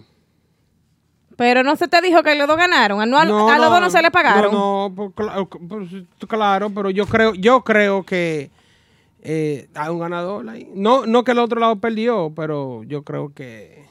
Pero 1.36 1.62
no 1.62 1.76
se 1.76 1.86
te 1.88 2.00
dijo 2.02 2.22
que 2.22 2.34
los 2.34 2.48
dos 2.48 2.56
ganaron. 2.56 3.00
A, 3.00 3.06
no- 3.06 3.16
a 3.18 3.24
los 3.58 3.70
dos 3.70 3.80
no 3.80 3.90
se 3.90 4.02
le 4.02 4.10
pagaron. 4.10 4.52
No, 4.52 4.88
no, 4.88 4.94
pues, 4.94 5.10
cla- 5.12 5.48
pues, 5.68 5.88
claro, 6.28 6.70
pero 6.70 6.90
yo 6.90 7.06
creo, 7.06 7.34
yo 7.34 7.62
creo 7.62 8.02
que 8.04 8.50
eh, 9.22 9.68
hay 9.74 9.88
un 9.88 9.98
ganador 10.00 10.48
ahí. 10.48 10.68
No, 10.74 11.06
no 11.06 11.24
que 11.24 11.32
el 11.32 11.38
otro 11.38 11.60
lado 11.60 11.76
perdió, 11.76 12.32
pero 12.34 12.82
yo 12.84 13.02
creo 13.02 13.32
que 13.32 13.84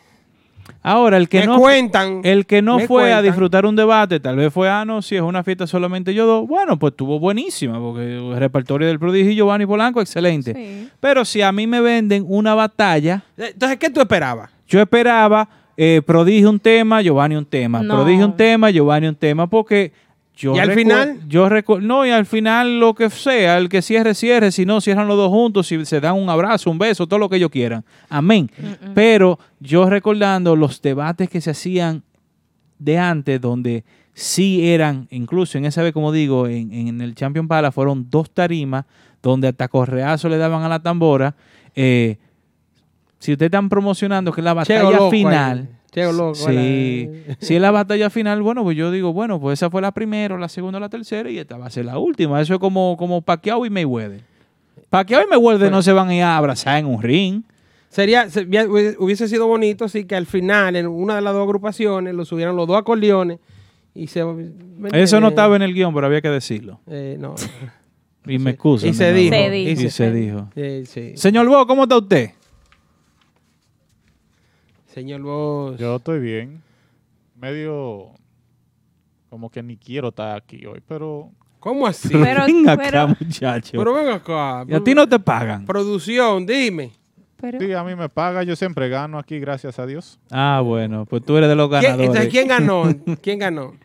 Ahora, 0.87 1.17
el 1.17 1.27
que 1.29 1.41
Me 1.41 1.45
no, 1.47 1.57
cuentan, 1.59 2.21
el 2.23 2.45
que 2.45 2.61
no 2.61 2.79
fue 2.79 3.11
a 3.13 3.21
disfrutar 3.21 3.65
un 3.65 3.75
debate, 3.75 4.19
tal 4.19 4.35
vez 4.37 4.53
fue, 4.53 4.69
ah, 4.69 4.85
no, 4.85 5.01
si 5.01 5.15
es 5.15 5.21
una 5.21 5.43
fiesta 5.43 5.67
solamente 5.67 6.13
yo 6.13 6.25
dos, 6.25 6.47
bueno, 6.47 6.77
pues 6.79 6.91
estuvo 6.91 7.19
buenísima, 7.19 7.79
porque 7.79 8.17
el 8.17 8.37
repertorio 8.37 8.87
del 8.87 8.97
prodigio 8.99 9.31
y 9.31 9.35
Giovanni 9.35 9.65
Polanco, 9.65 10.01
excelente. 10.01 10.53
Sí. 10.53 10.89
Pero 10.99 11.25
si 11.25 11.41
a 11.41 11.51
mí 11.51 11.67
me 11.67 11.81
venden 11.81 12.25
una 12.27 12.55
batalla, 12.55 13.23
Entonces, 13.37 13.77
¿qué 13.77 13.89
tú 13.89 13.99
esperabas? 13.99 14.49
yo 14.67 14.79
esperaba 14.81 15.47
eh, 15.77 16.01
prodigio 16.05 16.49
un 16.49 16.59
tema, 16.59 17.01
Giovanni 17.01 17.35
un 17.35 17.45
tema, 17.45 17.81
No. 17.83 17.95
prodigio 17.95 18.25
un 18.25 18.35
tema, 18.35 18.69
Giovanni 18.71 19.07
un 19.07 19.15
tema, 19.15 19.45
porque 19.47 19.91
yo 20.37 20.55
¿Y 20.55 20.59
al 20.59 20.71
final? 20.71 21.19
yo 21.27 21.49
recu- 21.49 21.81
no 21.81 22.05
y 22.05 22.11
al 22.11 22.25
final 22.25 22.79
lo 22.79 22.93
que 22.93 23.09
sea, 23.09 23.57
el 23.57 23.67
que 23.69 23.81
cierre 23.81 24.13
cierre, 24.13 24.51
si 24.51 24.65
no 24.65 24.79
cierran 24.79 25.07
los 25.07 25.17
dos 25.17 25.29
juntos, 25.29 25.67
si 25.67 25.83
se 25.85 25.99
dan 25.99 26.15
un 26.15 26.29
abrazo, 26.29 26.69
un 26.71 26.77
beso, 26.77 27.07
todo 27.07 27.19
lo 27.19 27.27
que 27.27 27.37
ellos 27.37 27.49
quieran, 27.49 27.83
amén. 28.07 28.49
Pero 28.93 29.39
yo 29.59 29.89
recordando 29.89 30.55
los 30.55 30.81
debates 30.81 31.29
que 31.29 31.41
se 31.41 31.49
hacían 31.51 32.03
de 32.79 32.97
antes, 32.99 33.41
donde 33.41 33.83
sí 34.13 34.67
eran, 34.69 35.07
incluso 35.09 35.57
en 35.57 35.65
esa 35.65 35.81
vez, 35.81 35.91
como 35.91 36.11
digo, 36.11 36.47
en, 36.47 36.71
en 36.71 37.01
el 37.01 37.15
Champion 37.15 37.47
Palace 37.47 37.73
fueron 37.73 38.07
dos 38.09 38.29
tarimas 38.31 38.85
donde 39.23 39.47
hasta 39.47 39.67
correazo 39.67 40.29
le 40.29 40.37
daban 40.37 40.63
a 40.63 40.69
la 40.69 40.79
tambora. 40.79 41.35
eh, 41.75 42.17
si 43.19 43.31
ustedes 43.31 43.47
están 43.47 43.67
promocionando 43.67 44.31
que 44.31 44.43
la 44.43 44.51
Cheo 44.63 44.77
batalla 44.85 44.97
loco 44.97 45.09
final, 45.09 45.57
ahí. 45.71 45.76
Loco, 45.95 46.35
sí, 47.39 47.55
es 47.55 47.61
la 47.61 47.71
batalla 47.71 48.09
final, 48.09 48.41
bueno, 48.41 48.63
pues 48.63 48.77
yo 48.77 48.91
digo, 48.91 49.13
bueno, 49.13 49.39
pues 49.39 49.59
esa 49.59 49.69
fue 49.69 49.81
la 49.81 49.91
primera, 49.91 50.37
la 50.37 50.49
segunda, 50.49 50.79
la 50.79 50.89
tercera 50.89 51.29
y 51.31 51.39
esta 51.39 51.57
va 51.57 51.65
a 51.67 51.69
ser 51.69 51.85
la 51.85 51.97
última. 51.97 52.39
Eso 52.41 52.53
es 52.55 52.59
como, 52.59 52.95
como 52.97 53.21
Pacquiao 53.21 53.65
y 53.65 53.69
Mayweather. 53.69 54.21
Pacquiao 54.89 55.23
y 55.23 55.27
Mayweather 55.27 55.71
no 55.71 55.81
se 55.81 55.91
van 55.93 56.09
a 56.09 56.15
ir 56.15 56.23
a 56.23 56.37
abrazar 56.37 56.77
en 56.79 56.85
un 56.85 57.01
ring. 57.01 57.41
Sería, 57.89 58.29
se- 58.29 58.45
hubiese- 58.45 59.27
sido 59.27 59.47
bonito 59.47 59.87
si 59.87 60.05
que 60.05 60.15
al 60.15 60.25
final, 60.27 60.75
en 60.75 60.87
una 60.87 61.15
de 61.15 61.21
las 61.21 61.33
dos 61.33 61.43
agrupaciones, 61.43 62.13
lo 62.13 62.25
subieran 62.25 62.55
los 62.55 62.67
dos 62.67 62.77
acordeones 62.77 63.39
y 63.95 64.07
se... 64.07 64.23
¿me 64.23 64.89
Eso 64.93 65.19
no 65.19 65.29
estaba 65.29 65.55
en 65.55 65.61
el 65.63 65.73
guion, 65.73 65.93
pero 65.93 66.05
había 66.05 66.21
que 66.21 66.29
decirlo. 66.29 66.79
Eh, 66.87 67.17
no. 67.19 67.33
Y 68.29 68.39
me 68.39 68.51
excusan. 68.51 68.89
Y 68.89 68.93
se 68.93 69.13
dijo. 69.13 69.29
nuevo. 69.33 69.47
Se 69.47 69.51
dijo. 69.55 69.81
Y 69.81 69.89
se 69.89 70.11
dijo. 70.11 70.49
Sí. 70.85 71.13
Señor 71.15 71.47
Bo, 71.47 71.65
¿cómo 71.65 71.83
está 71.83 71.97
usted? 71.97 72.31
Señor 74.97 75.21
Vos. 75.21 75.77
Yo 75.77 75.97
estoy 75.97 76.19
bien. 76.19 76.63
Medio 77.35 78.13
como 79.29 79.51
que 79.51 79.61
ni 79.61 79.77
quiero 79.77 80.07
estar 80.07 80.35
aquí 80.35 80.65
hoy, 80.65 80.81
pero 80.87 81.29
¿Cómo 81.59 81.85
así? 81.85 82.09
Pero- 82.11 82.45
Ven 82.47 82.67
acá, 82.67 82.81
pero- 82.83 83.07
muchacho. 83.09 83.77
Pero 83.77 83.93
ven 83.93 84.09
acá. 84.09 84.65
y 84.67 84.73
a 84.73 84.79
ti 84.83 84.95
no 84.95 85.07
te 85.07 85.19
pagan. 85.19 85.67
Producción, 85.67 86.47
dime. 86.47 86.93
Pero, 87.39 87.59
sí, 87.59 87.71
a 87.73 87.83
mí 87.83 87.95
me 87.95 88.09
paga, 88.09 88.41
yo 88.41 88.55
siempre 88.55 88.89
gano 88.89 89.19
aquí, 89.19 89.37
gracias 89.37 89.77
a 89.77 89.85
Dios. 89.85 90.19
Ah, 90.31 90.63
bueno, 90.65 91.05
pues 91.05 91.23
tú 91.23 91.37
eres 91.37 91.47
de 91.49 91.55
los 91.55 91.69
¿Quién, 91.69 91.81
ganadores. 91.83 92.07
entonces, 92.07 92.31
¿quién 92.31 92.47
ganó? 92.47 92.83
¿Quién 93.21 93.37
ganó? 93.37 93.75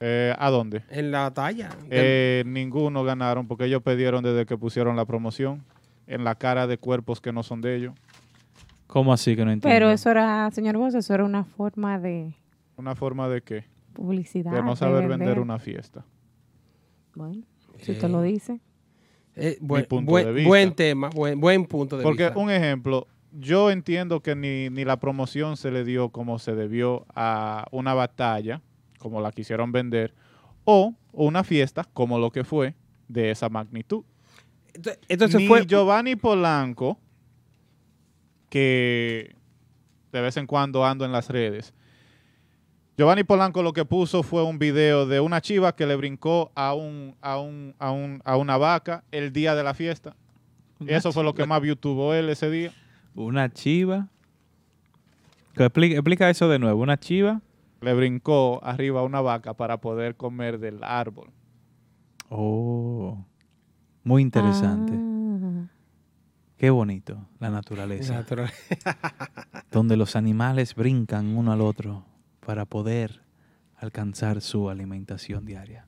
Eh, 0.00 0.34
¿A 0.38 0.48
dónde? 0.48 0.84
En 0.88 1.10
la 1.10 1.34
talla. 1.34 1.68
Eh, 1.90 2.44
ninguno 2.46 3.04
ganaron 3.04 3.46
porque 3.46 3.66
ellos 3.66 3.82
pidieron 3.82 4.24
desde 4.24 4.46
que 4.46 4.56
pusieron 4.56 4.96
la 4.96 5.04
promoción 5.04 5.62
en 6.06 6.24
la 6.24 6.34
cara 6.34 6.66
de 6.66 6.78
cuerpos 6.78 7.20
que 7.20 7.30
no 7.30 7.42
son 7.42 7.60
de 7.60 7.76
ellos. 7.76 7.94
¿Cómo 8.86 9.12
así 9.12 9.34
que 9.36 9.44
no 9.44 9.50
entiendo? 9.50 9.74
pero 9.74 9.90
eso 9.90 10.10
era, 10.10 10.50
señor 10.50 10.76
Bosch, 10.76 10.94
eso 10.94 11.14
era 11.14 11.24
una 11.24 11.44
forma 11.44 11.98
de 11.98 12.34
Una 12.76 12.94
forma 12.94 13.28
de 13.28 13.42
qué? 13.42 13.64
publicidad. 13.92 14.52
De 14.52 14.62
no 14.62 14.76
saber 14.76 15.06
vender 15.08 15.38
una 15.38 15.58
fiesta. 15.58 16.04
Bueno, 17.14 17.42
si 17.78 17.92
usted 17.92 18.08
lo 18.10 18.22
dice. 18.22 18.60
Eh, 19.36 19.56
buen, 19.60 19.84
punto 19.86 20.10
buen- 20.10 20.26
de 20.26 20.32
vista. 20.32 20.48
buen 20.48 20.74
tema, 20.74 21.10
buen, 21.10 21.40
buen 21.40 21.64
punto 21.66 21.96
de 21.96 22.02
Porque 22.04 22.24
vista. 22.24 22.38
un 22.38 22.50
ejemplo, 22.50 23.06
yo 23.32 23.70
entiendo 23.70 24.20
que 24.20 24.36
ni, 24.36 24.68
ni 24.70 24.84
la 24.84 24.98
promoción 25.00 25.56
se 25.56 25.70
le 25.72 25.84
dio 25.84 26.10
como 26.10 26.38
se 26.38 26.54
debió 26.54 27.04
a 27.14 27.66
una 27.72 27.94
batalla, 27.94 28.62
como 28.98 29.20
la 29.20 29.32
quisieron 29.32 29.72
vender, 29.72 30.14
o 30.64 30.94
una 31.12 31.42
fiesta, 31.44 31.84
como 31.92 32.18
lo 32.18 32.30
que 32.30 32.44
fue, 32.44 32.74
de 33.08 33.30
esa 33.30 33.48
magnitud. 33.48 34.04
Entonces, 34.72 35.00
entonces 35.08 35.40
ni 35.40 35.46
fue... 35.48 35.66
Giovanni 35.66 36.16
Polanco, 36.16 36.98
que 38.54 39.34
de 40.12 40.20
vez 40.20 40.36
en 40.36 40.46
cuando 40.46 40.86
ando 40.86 41.04
en 41.04 41.10
las 41.10 41.28
redes. 41.28 41.74
Giovanni 42.96 43.24
Polanco 43.24 43.64
lo 43.64 43.72
que 43.72 43.84
puso 43.84 44.22
fue 44.22 44.44
un 44.44 44.60
video 44.60 45.06
de 45.06 45.18
una 45.18 45.40
chiva 45.40 45.74
que 45.74 45.86
le 45.86 45.96
brincó 45.96 46.52
a 46.54 46.72
un, 46.72 47.16
a 47.20 47.40
un, 47.40 47.74
a 47.80 47.90
un, 47.90 48.22
a 48.24 48.36
una 48.36 48.56
vaca 48.56 49.02
el 49.10 49.32
día 49.32 49.56
de 49.56 49.64
la 49.64 49.74
fiesta. 49.74 50.14
Y 50.78 50.92
eso 50.92 51.10
fue 51.10 51.24
lo 51.24 51.34
que 51.34 51.46
más 51.46 51.60
view 51.60 51.74
tuvo 51.74 52.14
él 52.14 52.28
ese 52.28 52.48
día. 52.48 52.70
Una 53.16 53.52
chiva. 53.52 54.06
Que 55.54 55.64
Explica, 55.64 55.96
explica 55.96 56.30
eso 56.30 56.48
de 56.48 56.60
nuevo. 56.60 56.80
Una 56.80 56.96
chiva. 56.96 57.40
Le 57.80 57.92
brincó 57.92 58.60
arriba 58.62 59.00
a 59.00 59.02
una 59.02 59.20
vaca 59.20 59.54
para 59.54 59.80
poder 59.80 60.14
comer 60.14 60.60
del 60.60 60.84
árbol. 60.84 61.32
Oh. 62.28 63.18
Muy 64.04 64.22
interesante. 64.22 64.92
Ah. 64.94 65.14
Qué 66.56 66.70
bonito, 66.70 67.28
la 67.40 67.50
naturaleza. 67.50 68.14
Natural. 68.14 68.50
donde 69.72 69.96
los 69.96 70.16
animales 70.16 70.74
brincan 70.74 71.36
uno 71.36 71.52
al 71.52 71.60
otro 71.60 72.04
para 72.46 72.64
poder 72.64 73.20
alcanzar 73.76 74.40
su 74.40 74.70
alimentación 74.70 75.44
diaria. 75.44 75.86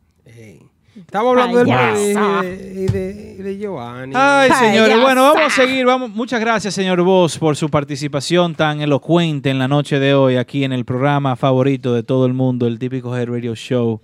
Estamos 0.96 1.32
hablando 1.32 1.58
del 1.58 1.66
de, 1.66 2.72
y 2.74 2.86
de, 2.86 3.36
y 3.38 3.42
de 3.42 3.58
Giovanni. 3.58 4.14
Ay, 4.16 4.50
señores, 4.50 4.98
bueno, 5.00 5.22
vamos 5.22 5.42
a 5.46 5.50
seguir. 5.50 5.84
Vamos. 5.84 6.10
Muchas 6.10 6.40
gracias, 6.40 6.74
señor 6.74 7.02
Vos, 7.02 7.38
por 7.38 7.54
su 7.54 7.68
participación 7.68 8.54
tan 8.54 8.80
elocuente 8.80 9.50
en 9.50 9.58
la 9.58 9.68
noche 9.68 9.98
de 9.98 10.14
hoy 10.14 10.36
aquí 10.36 10.64
en 10.64 10.72
el 10.72 10.84
programa 10.86 11.36
favorito 11.36 11.92
de 11.92 12.02
todo 12.02 12.24
el 12.24 12.32
mundo, 12.32 12.66
el 12.66 12.78
típico 12.78 13.14
Head 13.14 13.28
Radio 13.28 13.54
Show. 13.54 14.00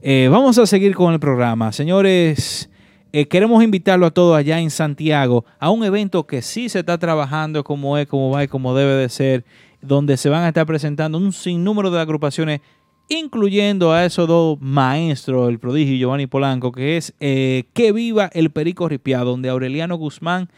Eh, 0.00 0.28
vamos 0.30 0.56
a 0.58 0.66
seguir 0.66 0.94
con 0.94 1.12
el 1.12 1.18
programa. 1.18 1.72
Señores, 1.72 2.70
eh, 3.12 3.26
queremos 3.26 3.62
invitarlo 3.62 4.06
a 4.06 4.10
todos 4.10 4.36
allá 4.36 4.60
en 4.60 4.70
Santiago 4.70 5.44
a 5.58 5.70
un 5.70 5.84
evento 5.84 6.26
que 6.26 6.42
sí 6.42 6.68
se 6.68 6.80
está 6.80 6.98
trabajando 6.98 7.64
como 7.64 7.96
es, 7.98 8.06
como 8.06 8.30
va 8.30 8.44
y 8.44 8.48
como 8.48 8.74
debe 8.74 8.92
de 8.92 9.08
ser, 9.08 9.44
donde 9.80 10.16
se 10.16 10.28
van 10.28 10.44
a 10.44 10.48
estar 10.48 10.66
presentando 10.66 11.18
un 11.18 11.32
sinnúmero 11.32 11.90
de 11.90 12.00
agrupaciones 12.00 12.60
incluyendo 13.08 13.92
a 13.92 14.04
esos 14.04 14.28
dos 14.28 14.58
maestros, 14.60 15.48
el 15.48 15.58
prodigio 15.58 15.96
Giovanni 15.96 16.26
Polanco, 16.26 16.72
que 16.72 16.98
es 16.98 17.14
eh, 17.20 17.64
Que 17.72 17.92
Viva 17.92 18.30
el 18.34 18.50
Perico 18.50 18.88
Ripiado, 18.88 19.30
donde 19.30 19.48
Aureliano 19.48 19.96
Guzmán 19.96 20.50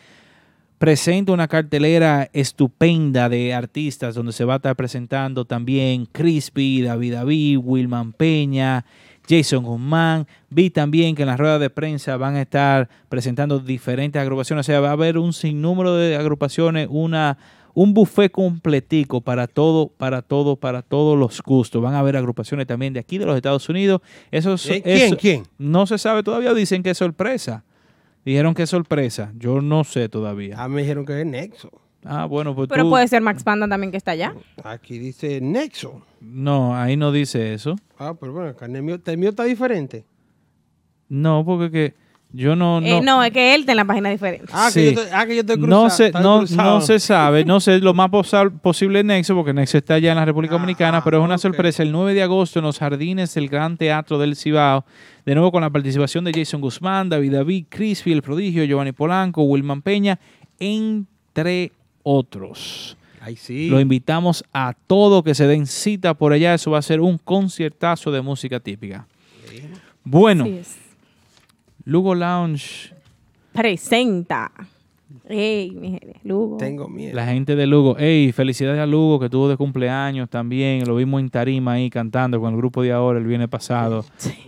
presenta 0.78 1.32
una 1.32 1.46
cartelera 1.46 2.30
estupenda 2.32 3.28
de 3.28 3.54
artistas, 3.54 4.14
donde 4.14 4.32
se 4.32 4.44
va 4.44 4.54
a 4.54 4.56
estar 4.56 4.74
presentando 4.74 5.44
también 5.44 6.06
Crispy, 6.06 6.82
David 6.82 7.14
David, 7.14 7.58
Wilman 7.62 8.12
Peña, 8.12 8.84
Jason 9.30 9.62
Guzmán. 9.64 10.26
Vi 10.50 10.70
también 10.70 11.14
que 11.14 11.22
en 11.22 11.28
las 11.28 11.38
ruedas 11.38 11.60
de 11.60 11.70
prensa 11.70 12.16
van 12.16 12.34
a 12.34 12.42
estar 12.42 12.88
presentando 13.08 13.60
diferentes 13.60 14.20
agrupaciones, 14.20 14.66
o 14.66 14.66
sea, 14.66 14.80
va 14.80 14.88
a 14.88 14.92
haber 14.92 15.16
un 15.18 15.32
sinnúmero 15.32 15.94
de 15.94 16.16
agrupaciones, 16.16 16.88
una 16.90 17.38
un 17.72 17.94
buffet 17.94 18.32
completico 18.32 19.20
para 19.20 19.46
todo, 19.46 19.86
para 19.88 20.22
todo, 20.22 20.56
para 20.56 20.82
todos 20.82 21.16
los 21.16 21.40
gustos. 21.40 21.80
Van 21.80 21.94
a 21.94 22.00
haber 22.00 22.16
agrupaciones 22.16 22.66
también 22.66 22.92
de 22.92 22.98
aquí 22.98 23.16
de 23.16 23.26
los 23.26 23.36
Estados 23.36 23.68
Unidos. 23.68 24.00
Eso, 24.32 24.54
es- 24.54 24.66
Eh, 24.68 24.82
¿quién, 24.82 24.96
eso- 24.96 25.16
quién? 25.16 25.42
No 25.56 25.86
se 25.86 25.96
sabe 25.96 26.24
todavía. 26.24 26.52
Dicen 26.52 26.82
que 26.82 26.90
es 26.90 26.98
sorpresa. 26.98 27.62
Dijeron 28.24 28.54
que 28.54 28.64
es 28.64 28.70
sorpresa. 28.70 29.32
Yo 29.38 29.60
no 29.62 29.84
sé 29.84 30.08
todavía. 30.08 30.56
Ah, 30.58 30.68
me 30.68 30.80
dijeron 30.82 31.06
que 31.06 31.20
es 31.20 31.26
Nexo. 31.26 31.70
Ah, 32.04 32.24
bueno, 32.24 32.54
pues 32.54 32.68
Pero 32.68 32.84
tú- 32.84 32.90
puede 32.90 33.06
ser 33.08 33.20
Max 33.22 33.42
Panda 33.44 33.68
también 33.68 33.90
que 33.90 33.96
está 33.98 34.12
allá. 34.12 34.34
Aquí 34.64 34.98
dice 34.98 35.40
Nexo. 35.40 36.02
No, 36.20 36.74
ahí 36.76 36.96
no 36.96 37.12
dice 37.12 37.52
eso. 37.54 37.76
Ah, 37.98 38.14
pero 38.18 38.32
bueno, 38.32 38.48
acá 38.50 38.66
el 38.66 38.82
mío, 38.82 38.98
el 39.04 39.18
mío 39.18 39.30
está 39.30 39.44
diferente. 39.44 40.04
No, 41.08 41.44
porque 41.44 41.70
que 41.70 41.94
yo 42.32 42.54
no... 42.56 42.80
No, 42.80 42.88
no, 42.88 43.02
no 43.02 43.24
es 43.24 43.32
que 43.32 43.54
él 43.54 43.60
está 43.62 43.72
en 43.72 43.76
la 43.76 43.84
página 43.84 44.08
diferente. 44.10 44.46
Ah, 44.52 44.70
Sí. 44.70 44.80
que, 44.80 44.94
yo 44.94 45.00
estoy, 45.02 45.18
ah, 45.18 45.26
que 45.26 45.34
yo 45.34 45.40
estoy 45.40 45.56
no 45.58 45.66
cruzado. 45.66 45.90
se, 45.90 46.10
no, 46.12 46.38
cruzado. 46.38 46.74
no 46.74 46.80
se 46.80 46.98
sabe, 47.00 47.44
no 47.44 47.58
sé 47.60 47.78
lo 47.80 47.92
más 47.92 48.08
posa- 48.08 48.48
posible 48.48 49.02
Nexo, 49.02 49.34
porque 49.34 49.52
Nexo 49.52 49.76
está 49.78 49.94
allá 49.94 50.10
en 50.12 50.16
la 50.16 50.22
Ah, 50.22 50.26
República 50.26 50.54
Dominicana, 50.54 51.02
pero 51.02 51.18
es 51.18 51.24
una 51.24 51.38
sorpresa. 51.38 51.82
El 51.82 51.90
9 51.92 52.14
de 52.14 52.22
agosto 52.22 52.60
en 52.60 52.64
los 52.66 52.78
jardines 52.78 53.34
del 53.34 53.48
Gran 53.48 53.76
Teatro 53.76 54.18
del 54.18 54.36
Cibao, 54.36 54.84
de 55.26 55.34
nuevo 55.34 55.50
con 55.50 55.60
la 55.62 55.70
participación 55.70 56.24
de 56.24 56.32
Jason 56.32 56.60
Guzmán, 56.60 57.08
David 57.08 57.32
David, 57.32 57.66
Crispy, 57.68 58.12
El 58.12 58.22
Prodigio, 58.22 58.64
Giovanni 58.64 58.92
Polanco, 58.92 59.42
Wilman 59.42 59.82
Peña, 59.82 60.18
entre 60.60 61.72
otros. 62.02 62.96
Ay, 63.20 63.36
sí. 63.36 63.68
Lo 63.68 63.80
invitamos 63.80 64.44
a 64.52 64.74
todos 64.86 65.22
que 65.22 65.34
se 65.34 65.46
den 65.46 65.66
cita 65.66 66.14
por 66.14 66.32
allá. 66.32 66.54
Eso 66.54 66.70
va 66.70 66.78
a 66.78 66.82
ser 66.82 67.00
un 67.00 67.18
conciertazo 67.18 68.10
de 68.10 68.22
música 68.22 68.60
típica. 68.60 69.06
Bueno. 70.04 70.46
Lugo 71.84 72.14
Lounge 72.14 72.94
Presenta. 73.52 74.50
Ey, 75.28 75.72
mi 75.72 75.90
gente, 75.90 76.20
Lugo. 76.24 76.56
Tengo 76.56 76.88
miedo. 76.88 77.14
La 77.14 77.26
gente 77.26 77.56
de 77.56 77.66
Lugo. 77.66 77.98
Ey, 77.98 78.32
felicidades 78.32 78.80
a 78.80 78.86
Lugo 78.86 79.18
que 79.18 79.28
tuvo 79.28 79.48
de 79.48 79.56
cumpleaños 79.56 80.30
también. 80.30 80.86
Lo 80.86 80.96
vimos 80.96 81.20
en 81.20 81.30
Tarima 81.30 81.72
ahí 81.72 81.90
cantando 81.90 82.40
con 82.40 82.52
el 82.52 82.56
grupo 82.56 82.82
de 82.82 82.92
ahora 82.92 83.18
el 83.18 83.26
viernes 83.26 83.48
pasado. 83.48 84.04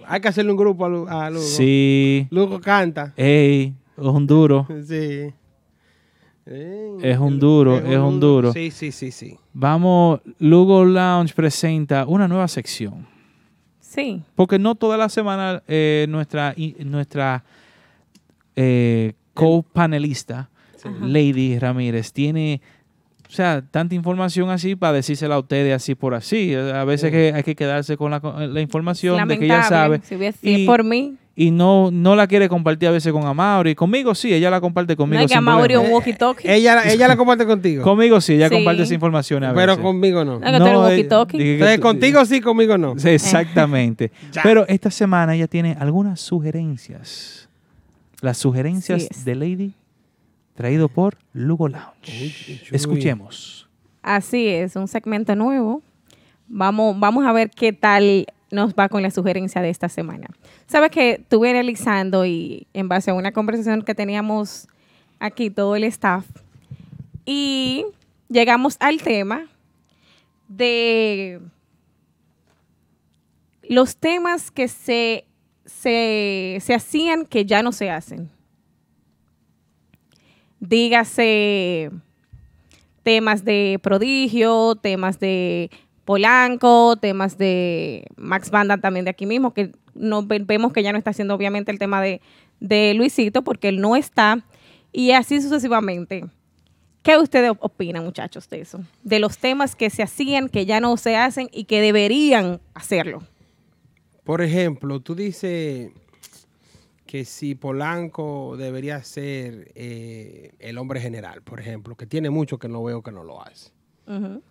Hay 0.07 0.21
que 0.21 0.29
hacerle 0.29 0.53
un 0.53 0.57
grupo 0.57 0.87
a 1.09 1.31
Lugo. 1.31 1.43
Sí. 1.43 2.27
Lugo 2.31 2.61
canta. 2.61 3.13
Ey, 3.17 3.75
es 3.97 4.05
un 4.05 4.27
duro. 4.27 4.67
Sí. 4.87 5.33
Es 6.45 7.19
un 7.19 7.39
duro, 7.39 7.79
es 7.79 7.99
un 7.99 8.19
duro. 8.19 8.53
Sí, 8.53 8.71
sí, 8.71 8.91
sí, 8.91 9.13
sí. 9.13 9.39
Vamos, 9.53 10.21
Lugo 10.39 10.85
Lounge 10.85 11.35
presenta 11.35 12.05
una 12.07 12.27
nueva 12.27 12.49
sección. 12.49 13.07
Sí. 13.81 14.23
Porque 14.35 14.59
no 14.59 14.75
toda 14.75 14.97
la 14.97 15.09
semana 15.09 15.63
eh, 15.69 16.07
nuestra, 16.09 16.55
nuestra 16.85 17.45
eh, 18.57 19.13
co-panelista, 19.35 20.51
Lady 21.01 21.59
Ramírez, 21.61 22.13
tiene, 22.13 22.61
o 23.29 23.31
sea, 23.31 23.63
tanta 23.63 23.95
información 23.95 24.51
así 24.51 24.75
para 24.75 24.95
decírsela 24.95 25.37
a 25.37 25.39
ustedes 25.39 25.73
así 25.75 25.95
por 25.95 26.15
así. 26.15 26.55
A 26.55 26.85
veces 26.85 27.13
que 27.13 27.33
hay 27.35 27.45
que 27.45 27.55
quedarse 27.55 27.97
con 27.97 28.11
la, 28.11 28.19
con 28.19 28.53
la 28.53 28.61
información 28.61 29.29
de 29.29 29.39
que 29.39 29.45
ella 29.45 29.63
sabe. 29.63 30.01
Si 30.03 30.17
hubiese 30.17 30.39
sido 30.39 30.67
por 30.67 30.83
mí. 30.83 31.17
Y 31.35 31.51
no, 31.51 31.91
no 31.91 32.15
la 32.15 32.27
quiere 32.27 32.47
compartir 32.49 32.89
a 32.91 32.93
veces 32.93 33.11
con 33.11 33.25
Amaury. 33.27 33.75
Conmigo 33.75 34.15
sí, 34.15 34.35
ella 34.35 34.51
la 34.51 34.61
comparte 34.61 34.97
conmigo. 34.97 35.19
No 35.21 35.25
es 35.25 35.31
que 35.31 35.39
sin 35.39 35.39
Amaury 35.39 35.73
es 35.73 35.81
problema. 35.81 35.97
un 35.97 36.03
walkie-talkie. 36.05 36.51
Ella, 36.51 36.83
ella 36.93 37.09
la 37.09 37.17
comparte 37.17 37.47
contigo. 37.47 37.83
Conmigo 37.83 38.21
sí, 38.21 38.35
ella 38.35 38.49
Sí. 38.51 38.55
comparte 38.57 38.83
esa 38.83 38.93
información 38.93 39.43
a 39.45 39.55
Pero 39.55 39.73
veces. 39.73 39.83
conmigo 39.83 40.25
no. 40.27 40.41
No, 40.41 40.47
eh, 40.47 40.77
walkie-talkie. 41.07 41.41
Entonces, 41.55 41.81
contigo 41.81 42.25
sí, 42.27 42.41
conmigo 42.43 42.77
no. 42.77 42.99
Sí, 42.99 43.09
Exactamente. 43.09 44.13
Pero 44.43 44.67
esta 44.69 44.91
semana 44.91 45.35
ella 45.35 45.47
tiene 45.47 45.75
algunas 45.81 46.21
sugerencias. 46.21 47.49
Las 48.21 48.37
sugerencias 48.37 49.09
Sí 49.11 49.25
de 49.25 49.35
Lady, 49.35 49.73
traído 50.55 50.89
por 50.89 51.17
Lugo 51.33 51.67
Lounge. 51.69 52.63
Escuchemos. 52.71 53.69
Así 54.03 54.49
es, 54.49 54.77
un 54.77 54.87
segmento 54.87 55.35
nuevo. 55.35 55.83
Vamos, 56.47 56.95
vamos 57.01 57.25
a 57.25 57.33
ver 57.33 57.49
qué 57.51 57.73
tal 57.73 58.27
nos 58.53 58.75
va 58.75 58.89
con 58.89 59.03
la 59.03 59.11
sugerencia 59.11 59.63
de 59.63 59.71
esta 59.71 59.89
semana. 59.89 60.29
Sabes 60.67 60.91
que 60.91 61.13
estuve 61.13 61.51
analizando 61.51 62.25
y 62.25 62.69
en 62.75 62.89
base 62.89 63.11
a 63.11 63.15
una 63.15 63.33
conversación 63.33 63.83
que 63.83 63.95
teníamos 63.95 64.69
aquí 65.19 65.51
todo 65.51 65.75
el 65.75 65.85
staff 65.85 66.27
y 67.25 67.87
llegamos 68.29 68.77
al 68.79 69.01
tema 69.03 69.47
de 70.49 71.41
los 73.63 73.97
temas 73.97 74.51
que 74.51 74.69
se, 74.69 75.25
se, 75.65 76.59
se 76.61 76.75
hacían 76.75 77.25
que 77.25 77.47
ya 77.47 77.63
no 77.63 77.73
se 77.73 77.91
hacen. 77.91 78.29
Dígase 80.61 81.91
temas 83.03 83.45
de 83.45 83.81
Prodigio, 83.83 84.77
temas 84.77 85.19
de 85.19 85.71
Polanco, 86.05 86.97
temas 86.97 87.39
de 87.39 88.07
Max 88.17 88.51
Banda 88.51 88.77
también 88.79 89.05
de 89.05 89.11
aquí 89.11 89.27
mismo, 89.27 89.55
que 89.55 89.73
no 89.95 90.25
ve- 90.27 90.43
vemos 90.45 90.73
que 90.73 90.83
ya 90.83 90.93
no 90.93 90.99
está 90.99 91.11
haciendo 91.11 91.35
obviamente 91.35 91.71
el 91.71 91.79
tema 91.79 92.01
de, 92.03 92.21
de 92.61 92.95
Luisito 92.95 93.43
porque 93.43 93.69
él 93.69 93.81
no 93.81 93.95
está, 93.97 94.45
y 94.93 95.13
así 95.13 95.41
sucesivamente. 95.41 96.25
¿Qué 97.03 97.17
ustedes 97.19 97.51
op- 97.51 97.59
opinan, 97.65 98.05
muchachos, 98.05 98.49
de 98.49 98.61
eso? 98.61 98.81
De 99.03 99.19
los 99.19 99.39
temas 99.39 99.75
que 99.75 99.91
se 99.91 100.03
hacían, 100.03 100.49
que 100.49 100.67
ya 100.67 100.81
no 100.81 100.97
se 100.97 101.17
hacen 101.17 101.49
y 101.53 101.65
que 101.65 101.81
deberían 101.81 102.61
hacerlo. 102.75 103.23
Por 104.25 104.41
ejemplo, 104.41 105.01
tú 105.01 105.15
dices 105.17 105.91
que 107.07 107.25
si 107.25 107.55
Polanco 107.57 108.57
debería 108.57 109.03
ser 109.03 109.73
eh, 109.75 110.53
el 110.61 110.79
hombre 110.79 111.01
general, 111.01 111.43
por 111.43 111.59
ejemplo, 111.61 111.97
que 111.97 112.07
tiene 112.07 112.31
mucho 112.31 112.59
que 112.59 112.69
no 112.69 112.83
veo 112.85 113.03
que 113.03 113.11
no 113.13 113.25
lo 113.25 113.43
hace. 113.43 113.71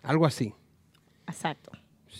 Algo 0.02 0.26
así. 0.26 0.52
Exacto. 1.26 1.72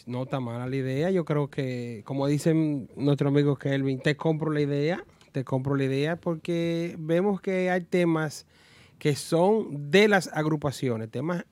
No 0.06 0.22
está 0.22 0.40
mala 0.40 0.66
la 0.66 0.76
idea. 0.76 1.10
Yo 1.10 1.24
creo 1.24 1.48
que, 1.48 2.02
como 2.04 2.26
dicen 2.26 2.88
nuestro 2.96 3.28
amigo 3.28 3.56
Kelvin, 3.56 4.00
te 4.00 4.16
compro 4.16 4.50
la 4.50 4.60
idea. 4.60 5.04
Te 5.32 5.44
compro 5.44 5.76
la 5.76 5.84
idea 5.84 6.16
porque 6.16 6.96
vemos 6.98 7.40
que 7.40 7.70
hay 7.70 7.82
temas 7.82 8.46
que 8.98 9.16
son 9.16 9.90
de 9.90 10.08
las 10.08 10.30
agrupaciones. 10.32 11.10
Temas, 11.10 11.44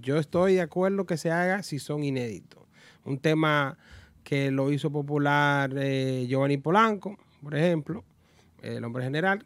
yo 0.00 0.18
estoy 0.18 0.54
de 0.54 0.62
acuerdo 0.62 1.04
que 1.04 1.16
se 1.16 1.30
haga 1.30 1.62
si 1.62 1.78
son 1.78 2.04
inéditos. 2.04 2.62
Un 3.04 3.18
tema 3.18 3.76
que 4.22 4.50
lo 4.50 4.72
hizo 4.72 4.90
popular 4.90 5.72
eh, 5.76 6.26
Giovanni 6.28 6.56
Polanco, 6.56 7.18
por 7.42 7.54
ejemplo, 7.54 8.04
el 8.62 8.82
hombre 8.84 9.04
general. 9.04 9.44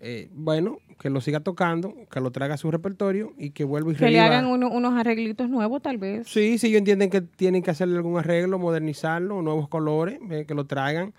Eh, 0.00 0.28
bueno, 0.32 0.78
que 1.00 1.10
lo 1.10 1.20
siga 1.20 1.40
tocando, 1.40 1.94
que 2.10 2.20
lo 2.20 2.30
traiga 2.30 2.54
a 2.54 2.58
su 2.58 2.70
repertorio 2.70 3.32
y 3.38 3.50
que 3.50 3.64
vuelva 3.64 3.92
y 3.92 3.96
Que 3.96 4.10
le 4.10 4.20
hagan 4.20 4.46
uno- 4.46 4.70
unos 4.70 4.94
arreglitos 4.94 5.48
nuevos, 5.48 5.82
tal 5.82 5.98
vez. 5.98 6.26
Sí, 6.28 6.58
sí, 6.58 6.68
ellos 6.68 6.78
entienden 6.78 7.10
que 7.10 7.20
tienen 7.22 7.62
que 7.62 7.70
hacerle 7.70 7.96
algún 7.96 8.18
arreglo, 8.18 8.58
modernizarlo, 8.58 9.40
nuevos 9.42 9.68
colores, 9.68 10.18
eh, 10.30 10.44
que 10.46 10.54
lo 10.54 10.64
traigan, 10.66 11.12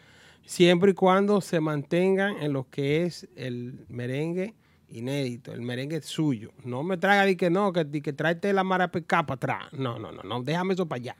siempre 0.45 0.91
y 0.91 0.93
cuando 0.93 1.41
se 1.41 1.59
mantengan 1.59 2.37
en 2.41 2.53
lo 2.53 2.69
que 2.69 3.03
es 3.03 3.27
el 3.35 3.85
merengue 3.89 4.53
inédito, 4.89 5.51
el 5.53 5.61
merengue 5.61 6.01
suyo. 6.01 6.51
No 6.63 6.81
me 6.83 6.97
traiga 6.97 7.25
de 7.25 7.35
que 7.35 7.49
no, 7.49 7.73
que, 7.73 7.83
di 7.83 8.01
que 8.01 8.13
tráete 8.13 8.53
la 8.53 8.63
marapecá 8.63 9.25
para 9.25 9.35
atrás. 9.35 9.73
No, 9.73 9.99
no, 9.99 10.11
no, 10.11 10.23
no, 10.23 10.41
déjame 10.43 10.73
eso 10.75 10.87
para 10.87 10.99
allá. 11.01 11.15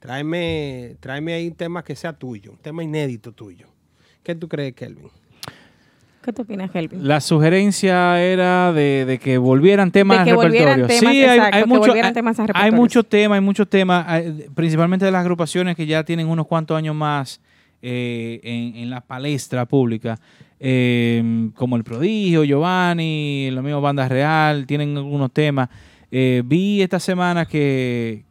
Tráeme, 0.00 0.96
tráeme 1.00 1.32
ahí 1.34 1.48
un 1.48 1.54
tema 1.54 1.82
que 1.82 1.96
sea 1.96 2.12
tuyo, 2.12 2.52
un 2.52 2.58
tema 2.58 2.82
inédito 2.84 3.32
tuyo. 3.32 3.66
¿Qué 4.22 4.34
tú 4.34 4.48
crees, 4.48 4.74
Kelvin? 4.74 5.08
¿Qué 6.28 6.32
tú 6.34 6.42
opinas, 6.42 6.70
Kelvin? 6.70 7.08
La 7.08 7.22
sugerencia 7.22 8.22
era 8.22 8.70
de, 8.74 9.06
de 9.06 9.18
que 9.18 9.38
volvieran 9.38 9.90
temas 9.90 10.18
De 10.18 10.24
que 10.26 10.34
volvieran 10.34 10.80
repertorio. 10.82 11.00
temas, 11.00 11.12
sí, 11.14 11.22
hay, 11.24 11.38
exacto, 11.38 11.56
hay 11.56 11.62
que 11.62 11.68
mucho- 11.68 11.92
hay- 11.92 12.12
temas 12.12 12.38
hay 12.38 12.46
repertorio. 12.46 12.72
muchos 12.76 13.08
temas, 13.08 13.36
hay 13.36 13.40
muchos 13.44 13.68
temas, 13.70 14.04
hay- 14.06 14.44
principalmente 14.54 15.06
de 15.06 15.10
las 15.10 15.20
agrupaciones 15.22 15.74
que 15.74 15.86
ya 15.86 16.04
tienen 16.04 16.28
unos 16.28 16.46
cuantos 16.46 16.76
años 16.76 16.94
más 16.94 17.40
eh, 17.80 18.40
en, 18.42 18.76
en 18.76 18.90
la 18.90 19.00
palestra 19.00 19.64
pública, 19.64 20.18
eh, 20.60 21.48
como 21.54 21.76
El 21.76 21.84
Prodigio, 21.84 22.44
Giovanni, 22.44 23.48
los 23.50 23.64
mismos 23.64 23.82
Banda 23.82 24.06
Real, 24.06 24.66
tienen 24.66 24.98
algunos 24.98 25.32
temas. 25.32 25.70
Eh, 26.10 26.42
vi 26.44 26.82
esta 26.82 27.00
semana 27.00 27.46
que 27.46 28.24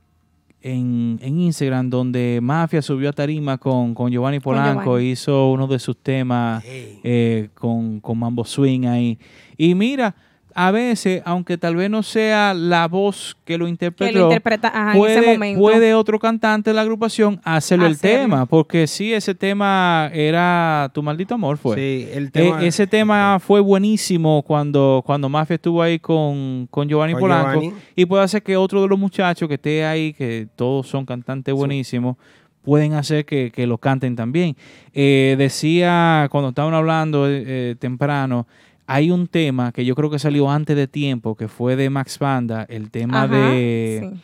en, 0.61 1.19
en 1.21 1.39
Instagram 1.39 1.89
donde 1.89 2.39
Mafia 2.41 2.81
subió 2.81 3.09
a 3.09 3.13
tarima 3.13 3.57
con, 3.57 3.93
con 3.93 4.11
Giovanni 4.11 4.39
Polanco, 4.39 4.83
Giovanni. 4.83 5.09
hizo 5.11 5.51
uno 5.51 5.67
de 5.67 5.79
sus 5.79 5.97
temas 5.97 6.63
eh, 6.65 7.49
con, 7.53 7.99
con 7.99 8.17
Mambo 8.17 8.43
Swing 8.43 8.85
ahí. 8.85 9.19
Y 9.57 9.75
mira, 9.75 10.15
a 10.59 10.71
veces, 10.71 11.21
aunque 11.23 11.55
tal 11.59 11.75
vez 11.75 11.87
no 11.87 12.01
sea 12.01 12.55
la 12.55 12.87
voz 12.87 13.37
que 13.45 13.59
lo 13.59 13.67
interpretó, 13.67 14.23
interpreta, 14.23 14.69
ajá, 14.69 14.97
en 14.97 15.05
ese 15.05 15.17
puede, 15.21 15.27
momento. 15.33 15.59
puede 15.61 15.93
otro 15.93 16.17
cantante 16.17 16.71
de 16.71 16.73
la 16.73 16.81
agrupación 16.81 17.39
hacerlo 17.43 17.85
el 17.85 17.99
tema, 17.99 18.47
porque 18.47 18.87
sí, 18.87 19.13
ese 19.13 19.35
tema 19.35 20.09
era 20.11 20.89
Tu 20.95 21.03
Maldito 21.03 21.35
Amor, 21.35 21.57
fue. 21.57 21.75
Sí, 21.75 22.09
el 22.11 22.25
Eh, 22.25 22.29
tema- 22.31 22.63
ese 22.65 22.87
tema 22.87 23.39
fue 23.39 23.59
buenísimo 23.59 24.41
cuando, 24.41 25.03
cuando 25.05 25.29
Mafia 25.29 25.57
estuvo 25.57 25.79
ahí 25.79 25.99
con, 25.99 26.67
con 26.71 26.89
Giovanni 26.89 27.13
Con 27.13 27.21
Polanco. 27.21 27.61
Giovanni. 27.61 27.73
Y 27.95 28.05
puede 28.07 28.23
hacer 28.23 28.41
que 28.41 28.57
otro 28.57 28.81
de 28.81 28.87
los 28.87 28.97
muchachos 28.97 29.47
que 29.47 29.53
esté 29.55 29.85
ahí, 29.85 30.11
que 30.13 30.47
todos 30.55 30.87
son 30.87 31.05
cantantes 31.05 31.53
buenísimos, 31.53 32.15
pueden 32.63 32.93
hacer 32.93 33.25
que, 33.25 33.51
que 33.51 33.67
lo 33.67 33.77
canten 33.77 34.15
también. 34.15 34.55
Eh, 34.91 35.35
decía, 35.37 36.27
cuando 36.31 36.49
estaban 36.49 36.73
hablando 36.73 37.27
eh, 37.29 37.43
eh, 37.45 37.75
temprano, 37.77 38.47
hay 38.87 39.11
un 39.11 39.27
tema 39.27 39.71
que 39.71 39.85
yo 39.85 39.93
creo 39.95 40.09
que 40.09 40.17
salió 40.19 40.49
antes 40.49 40.75
de 40.75 40.87
tiempo, 40.87 41.35
que 41.35 41.47
fue 41.47 41.75
de 41.75 41.89
Max 41.89 42.17
Banda, 42.19 42.65
el 42.69 42.89
tema 42.89 43.23
Ajá, 43.23 43.35
de 43.35 44.09
sí. 44.13 44.19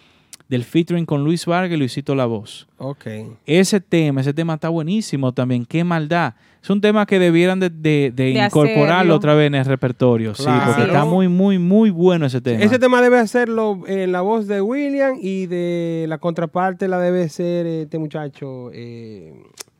del 0.49 0.63
featuring 0.63 1.05
con 1.05 1.23
Luis 1.23 1.45
Vargas 1.45 1.75
y 1.75 1.77
Luisito 1.77 2.15
La 2.15 2.25
Voz. 2.25 2.67
Ok. 2.77 3.05
Ese 3.45 3.79
tema, 3.81 4.21
ese 4.21 4.33
tema 4.33 4.55
está 4.55 4.69
buenísimo 4.69 5.33
también. 5.33 5.65
Qué 5.65 5.83
maldad. 5.83 6.33
Es 6.61 6.69
un 6.69 6.79
tema 6.79 7.05
que 7.05 7.19
debieran 7.19 7.59
de, 7.59 7.69
de- 7.69 8.13
de 8.15 8.23
De 8.23 8.45
incorporarlo 8.45 8.93
hacerlo. 8.93 9.15
otra 9.15 9.33
vez 9.33 9.47
en 9.47 9.55
el 9.55 9.65
repertorio. 9.65 10.33
Sí, 10.33 10.45
porque 10.65 10.83
está 10.83 11.03
muy, 11.03 11.27
muy, 11.27 11.59
muy 11.59 11.89
bueno 11.89 12.25
ese 12.25 12.39
tema. 12.39 12.63
Ese 12.63 12.79
tema 12.79 13.01
debe 13.01 13.19
hacerlo 13.19 13.81
en 13.85 14.13
la 14.13 14.21
voz 14.21 14.47
de 14.47 14.61
William 14.61 15.17
y 15.21 15.47
de 15.47 16.05
la 16.07 16.19
contraparte 16.19 16.87
la 16.87 16.99
debe 16.99 17.27
ser 17.27 17.65
este 17.65 17.99
muchacho. 17.99 18.69
Eh, 18.73 19.33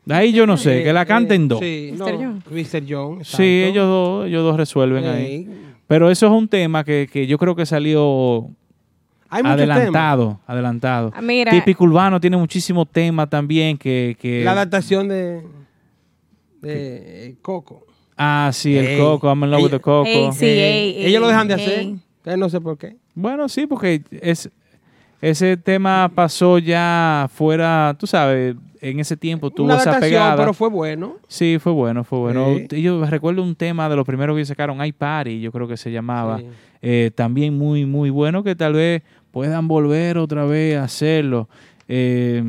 De 0.04 0.14
ahí 0.14 0.32
yo 0.32 0.46
no 0.46 0.56
sé, 0.56 0.82
que 0.82 0.92
la 0.92 1.06
canten 1.06 1.48
dos. 1.48 1.60
Sí, 1.60 1.94
no, 1.96 2.04
Mr. 2.06 2.14
John. 2.16 2.42
Mr. 2.50 2.82
John. 2.88 3.24
Sí, 3.24 3.62
ellos 3.64 3.86
dos, 3.86 4.26
ellos 4.26 4.42
dos 4.42 4.56
resuelven 4.56 5.04
ahí. 5.06 5.24
Ey. 5.24 5.48
Pero 5.86 6.10
eso 6.10 6.26
es 6.26 6.32
un 6.32 6.46
tema 6.48 6.84
que, 6.84 7.08
que 7.10 7.26
yo 7.26 7.38
creo 7.38 7.54
que 7.54 7.64
salió 7.66 8.48
Hay 9.30 9.42
muchos 9.42 9.54
adelantado, 9.58 10.40
adelantado. 10.46 11.12
Ah, 11.14 11.22
mira. 11.22 11.50
Típico 11.50 11.84
urbano 11.84 12.20
tiene 12.20 12.36
muchísimos 12.36 12.86
temas 12.90 13.28
también 13.30 13.76
que... 13.78 14.16
que 14.20 14.42
La 14.44 14.52
adaptación 14.52 15.08
de, 15.08 15.42
de 16.60 17.26
eh, 17.28 17.34
Coco. 17.42 17.86
ah, 18.16 18.50
sí, 18.52 18.76
el 18.76 18.86
Ey. 18.86 18.98
Coco, 18.98 19.28
I'm 19.28 19.42
in 19.44 19.50
love 19.50 19.62
with 19.64 19.70
the 19.70 19.80
Coco. 19.80 20.06
Ey, 20.06 20.32
sí, 20.32 20.46
ey, 20.46 21.06
Ellos 21.06 21.20
lo 21.22 21.28
dejan 21.28 21.48
de 21.48 21.54
ey, 21.54 21.60
hacer. 21.62 21.78
ey. 21.80 21.96
Eh, 22.26 22.36
No 22.36 22.48
sé 22.48 22.60
por 22.60 22.78
qué. 22.78 22.96
Bueno, 23.14 23.48
sí, 23.48 23.66
porque 23.66 24.02
es, 24.10 24.50
ese 25.20 25.56
tema 25.56 26.10
pasó 26.14 26.58
ya 26.58 27.28
fuera, 27.32 27.94
tú 27.98 28.06
sabes, 28.06 28.56
en 28.90 29.00
ese 29.00 29.16
tiempo 29.16 29.50
tuvo 29.50 29.66
Una 29.66 29.76
esa 29.76 29.98
pegada. 29.98 30.36
pero 30.36 30.52
fue 30.52 30.68
bueno. 30.68 31.16
Sí, 31.26 31.58
fue 31.58 31.72
bueno, 31.72 32.04
fue 32.04 32.18
bueno. 32.18 32.54
Sí. 32.68 32.82
Yo 32.82 33.04
recuerdo 33.06 33.42
un 33.42 33.54
tema 33.56 33.88
de 33.88 33.96
los 33.96 34.04
primeros 34.04 34.36
que 34.36 34.44
sacaron, 34.44 34.80
Hay 34.80 34.92
Party, 34.92 35.40
yo 35.40 35.50
creo 35.50 35.66
que 35.66 35.76
se 35.78 35.90
llamaba. 35.90 36.38
Sí. 36.38 36.46
Eh, 36.82 37.10
también 37.14 37.56
muy, 37.56 37.86
muy 37.86 38.10
bueno 38.10 38.44
que 38.44 38.54
tal 38.54 38.74
vez 38.74 39.02
puedan 39.30 39.68
volver 39.68 40.18
otra 40.18 40.44
vez 40.44 40.76
a 40.76 40.84
hacerlo. 40.84 41.48
Eh, 41.88 42.44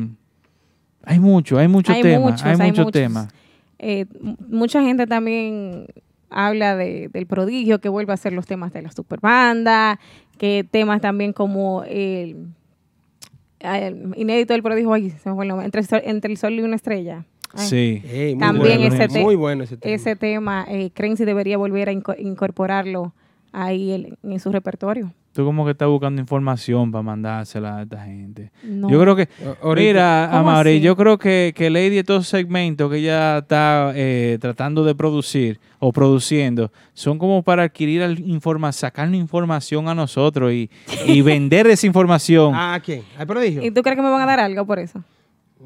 hay 1.04 1.18
mucho, 1.18 1.56
hay 1.58 1.68
muchos 1.68 1.94
Hay 1.96 2.02
temas, 2.02 2.30
muchos, 2.32 2.44
hay 2.44 2.50
hay 2.52 2.56
muchos 2.70 2.84
muchos. 2.84 2.92
temas. 2.92 3.28
Eh, 3.78 4.04
mucha 4.48 4.82
gente 4.82 5.06
también 5.06 5.86
habla 6.28 6.76
de, 6.76 7.08
del 7.08 7.26
prodigio 7.26 7.80
que 7.80 7.88
vuelve 7.88 8.12
a 8.12 8.14
hacer 8.14 8.34
los 8.34 8.46
temas 8.46 8.72
de 8.74 8.82
la 8.82 8.92
superbanda, 8.92 9.98
que 10.36 10.66
temas 10.70 11.00
también 11.00 11.32
como 11.32 11.82
el, 11.84 12.48
inédito 14.16 14.52
del 14.52 14.62
prodigio, 14.62 14.92
ay, 14.92 15.10
se 15.10 15.28
me 15.28 15.34
fue 15.34 15.44
el 15.44 15.48
nombre, 15.48 15.64
entre, 15.64 15.80
el 15.80 15.86
sol, 15.86 16.00
entre 16.04 16.30
el 16.30 16.36
sol 16.38 16.52
y 16.54 16.62
una 16.62 16.76
estrella. 16.76 17.24
Ay. 17.54 17.66
Sí. 17.68 18.02
Muy 18.04 18.38
También 18.38 18.78
bueno, 18.80 18.94
ese, 19.04 19.20
muy 19.20 19.34
bueno 19.34 19.64
ese 19.64 19.76
tema. 19.76 19.94
ese 19.94 20.16
tema, 20.16 20.66
eh, 20.68 20.90
creen 20.92 21.16
si 21.16 21.24
debería 21.24 21.56
volver 21.56 21.88
a 21.88 21.92
inco- 21.92 22.16
incorporarlo 22.18 23.14
ahí 23.52 23.92
el- 23.92 24.18
en 24.22 24.40
su 24.40 24.50
repertorio. 24.52 25.12
Tú 25.32 25.44
como 25.44 25.66
que 25.66 25.72
estás 25.72 25.86
buscando 25.88 26.18
información 26.18 26.90
para 26.90 27.02
mandársela 27.02 27.76
a 27.76 27.82
esta 27.82 28.02
gente. 28.02 28.50
No. 28.62 28.88
Yo 28.88 28.98
creo 29.02 29.14
que, 29.16 29.28
mira, 29.76 30.28
¿Cómo 30.30 30.48
Amaury, 30.48 30.70
así? 30.76 30.80
yo 30.80 30.96
creo 30.96 31.18
que, 31.18 31.52
que 31.54 31.68
Lady, 31.68 31.98
estos 31.98 32.26
segmentos 32.26 32.90
que 32.90 32.96
ella 32.98 33.38
está 33.38 33.92
eh, 33.94 34.38
tratando 34.40 34.82
de 34.82 34.94
producir 34.94 35.60
o 35.78 35.92
produciendo, 35.92 36.72
son 36.94 37.18
como 37.18 37.42
para 37.42 37.64
adquirir 37.64 38.00
información, 38.24 38.72
sacarnos 38.80 39.18
información 39.20 39.88
a 39.88 39.94
nosotros 39.94 40.52
y, 40.52 40.70
y 41.06 41.20
vender 41.20 41.66
esa 41.66 41.86
información. 41.86 42.54
Ah, 42.56 42.80
¿quién? 42.82 43.02
¿Al 43.18 43.26
prodigio? 43.26 43.62
¿Y 43.62 43.70
tú 43.70 43.82
crees 43.82 43.96
que 43.96 44.02
me 44.02 44.08
van 44.10 44.22
a 44.22 44.26
dar 44.26 44.40
algo 44.40 44.64
por 44.64 44.78
eso? 44.78 45.02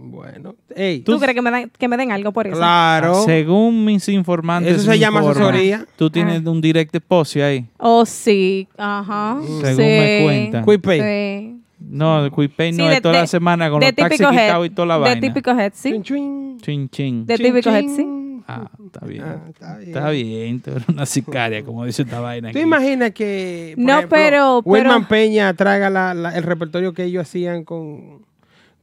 Bueno. 0.02 0.54
Ey, 0.74 1.00
¿Tú, 1.00 1.18
crees 1.18 1.34
que 1.34 1.42
me, 1.42 1.50
dan- 1.50 1.70
que 1.78 1.88
me 1.88 1.96
den 1.96 2.10
algo 2.12 2.32
por 2.32 2.46
eso? 2.46 2.56
Claro. 2.56 3.22
Según 3.24 3.84
mis 3.84 4.08
informantes, 4.08 4.76
Eso 4.78 4.90
se 4.90 4.98
llama 4.98 5.20
informan, 5.20 5.48
asesoría. 5.48 5.86
Tú 5.96 6.10
tienes 6.10 6.44
un 6.44 6.60
direct 6.60 6.92
deposit 6.92 7.42
ahí. 7.42 7.66
Oh, 7.78 8.06
sí. 8.06 8.66
Ajá. 8.78 9.38
Según 9.42 9.76
sí. 9.76 9.82
me 9.82 10.20
cuentan. 10.24 10.64
Quick 10.64 10.80
Pay. 10.80 11.00
Sí. 11.00 11.56
No, 11.80 12.24
el 12.26 12.30
no 12.30 12.36
Sí, 12.36 12.46
es 12.60 12.76
de- 12.76 13.00
toda 13.00 13.14
de- 13.14 13.20
la 13.20 13.26
semana 13.26 13.70
con 13.70 13.80
de 13.80 13.86
los 13.86 13.94
taxis 13.96 14.26
quitados 14.26 14.66
y 14.66 14.70
toda 14.70 14.86
la 14.86 14.94
de 14.94 15.00
vaina. 15.00 15.20
típico 15.20 15.50
head, 15.50 15.72
sí. 15.74 15.90
Chin, 15.92 16.02
chin. 16.02 16.58
Chin, 16.60 16.88
chin. 16.90 17.26
De 17.26 17.38
típico 17.38 17.70
head, 17.70 17.84
sí. 17.96 18.06
Ah, 18.46 18.68
está 18.84 19.06
bien. 19.06 19.22
Ah, 19.24 19.38
está 19.48 19.76
bien. 19.78 19.88
Está 19.88 20.10
bien, 20.10 20.60
tú 20.60 20.70
eres 20.72 20.88
una 20.88 21.06
sicaria, 21.06 21.64
como 21.64 21.84
dice 21.84 22.02
esta 22.02 22.20
vaina. 22.20 22.50
¿Tú 22.50 22.58
aquí. 22.58 22.66
imaginas 22.66 23.12
que 23.12 23.74
por 23.76 23.84
No, 23.84 23.92
ejemplo, 23.98 24.16
pero- 24.18 24.58
Wilman 24.64 25.06
pero- 25.06 25.08
Peña 25.08 25.54
traiga 25.54 25.88
la- 25.88 26.14
la- 26.14 26.36
el 26.36 26.42
repertorio 26.42 26.92
que 26.92 27.04
ellos 27.04 27.22
hacían 27.22 27.64
con 27.64 28.22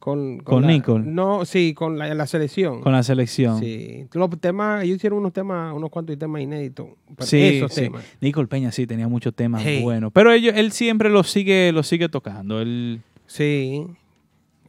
con, 0.07 0.38
Con 0.39 0.61
la- 0.61 0.67
Nicole. 0.69 1.03
No, 1.05 1.43
sí, 1.43 1.73
con 1.73 1.97
la, 1.97 2.13
la 2.13 2.25
selección. 2.27 2.79
Con 2.79 2.93
la 2.93 3.03
selección. 3.03 3.59
Sí, 3.59 4.07
los 4.13 4.29
temas, 4.39 4.85
ellos 4.85 4.95
hicieron 4.95 5.19
unos 5.19 5.34
temas, 5.34 5.73
unos 5.75 5.89
cuantos 5.89 6.17
temas 6.17 6.41
inéditos. 6.41 6.88
pero 7.13 7.27
Sí, 7.27 7.41
esos 7.57 7.73
sí. 7.73 7.81
temas. 7.81 8.05
Nicole 8.21 8.47
Peña 8.47 8.71
sí 8.71 8.88
tenía 8.88 9.09
muchos 9.09 9.34
temas 9.35 9.61
Hey. 9.65 9.84
buenos. 9.84 10.13
Pero 10.13 10.31
ellos, 10.31 10.53
él 10.55 10.71
siempre 10.71 11.09
lo 11.09 11.23
sigue, 11.23 11.73
lo 11.73 11.84
sigue 11.84 12.07
tocando. 12.07 12.61
Él, 12.61 13.01
Sí. 13.25 13.85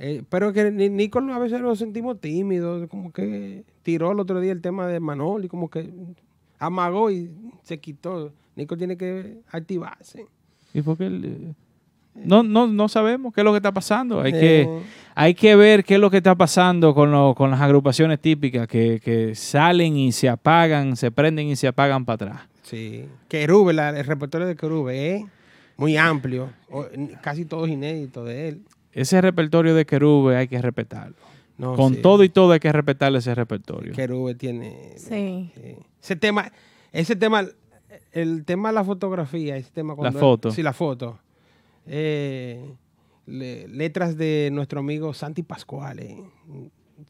Eh, 0.00 0.24
pero 0.28 0.52
que 0.52 0.72
Ni- 0.72 0.88
Nicole 0.88 1.32
a 1.32 1.38
veces 1.38 1.60
lo 1.60 1.76
sentimos 1.76 2.20
tímido, 2.20 2.88
como 2.88 3.12
que 3.12 3.62
tiró 3.84 4.10
el 4.10 4.18
otro 4.18 4.40
día 4.40 4.50
el 4.50 4.60
tema 4.60 4.88
de 4.88 4.98
Manol 4.98 5.44
y 5.44 5.48
como 5.48 5.70
que 5.70 5.88
amagó 6.58 7.12
y 7.12 7.30
se 7.62 7.78
quitó. 7.78 8.32
Nicole 8.56 8.78
tiene 8.78 8.96
que 8.96 9.38
activarse. 9.52 10.26
¿Y 10.74 10.82
por 10.82 10.98
qué 10.98 11.06
él, 11.06 11.24
eh, 11.24 11.52
no, 12.24 12.42
no, 12.42 12.66
no 12.66 12.88
sabemos 12.88 13.32
qué 13.34 13.40
es 13.40 13.44
lo 13.44 13.52
que 13.52 13.58
está 13.58 13.72
pasando. 13.72 14.20
Hay, 14.20 14.32
Eh. 14.34 14.40
que, 14.40 14.68
hay 15.14 15.34
que 15.34 15.56
ver 15.56 15.84
qué 15.84 15.94
es 15.94 16.00
lo 16.00 16.10
que 16.10 16.18
está 16.18 16.34
pasando 16.34 16.94
con, 16.94 17.10
lo- 17.10 17.34
con 17.34 17.50
las 17.50 17.60
agrupaciones 17.60 18.20
típicas 18.20 18.66
que, 18.68 19.00
que 19.02 19.34
salen 19.34 19.96
y 19.96 20.12
se 20.12 20.28
apagan, 20.28 20.96
se 20.96 21.10
prenden 21.10 21.48
y 21.48 21.56
se 21.56 21.68
apagan 21.68 22.04
para 22.04 22.14
atrás. 22.14 22.40
Sí. 22.62 23.06
Querube, 23.28 23.72
la- 23.72 23.90
el 23.90 24.04
repertorio 24.04 24.46
de 24.46 24.56
Querube 24.56 25.16
es 25.16 25.24
muy 25.76 25.96
amplio, 25.96 26.50
o- 26.70 26.86
casi 27.22 27.44
todos 27.44 27.68
inéditos 27.68 28.26
de 28.26 28.48
él. 28.48 28.62
Ese 28.92 29.20
repertorio 29.20 29.74
de 29.74 29.86
Querube 29.86 30.36
hay 30.36 30.48
que 30.48 30.60
respetarlo. 30.60 31.14
No, 31.56 31.74
con 31.74 31.94
sí. 31.96 32.02
todo 32.02 32.22
y 32.24 32.28
todo 32.28 32.52
hay 32.52 32.60
que 32.60 32.70
respetarle 32.70 33.18
ese 33.18 33.34
repertorio. 33.34 33.92
Querube 33.92 34.34
tiene 34.36 34.92
Sí. 34.96 35.50
ese 36.00 36.14
tema, 36.14 36.52
ese 36.92 37.16
tema, 37.16 37.44
el 38.12 38.44
tema 38.44 38.68
de 38.68 38.74
la 38.76 38.84
fotografía, 38.84 39.56
ese 39.56 39.70
tema 39.72 39.96
cuando- 39.96 40.18
foto. 40.20 40.50
Sí, 40.52 40.62
la 40.62 40.72
foto. 40.72 41.18
Eh, 41.88 42.74
le- 43.26 43.66
letras 43.68 44.16
de 44.16 44.50
nuestro 44.52 44.80
amigo 44.80 45.12
Santi 45.14 45.42
Pascuale. 45.42 46.22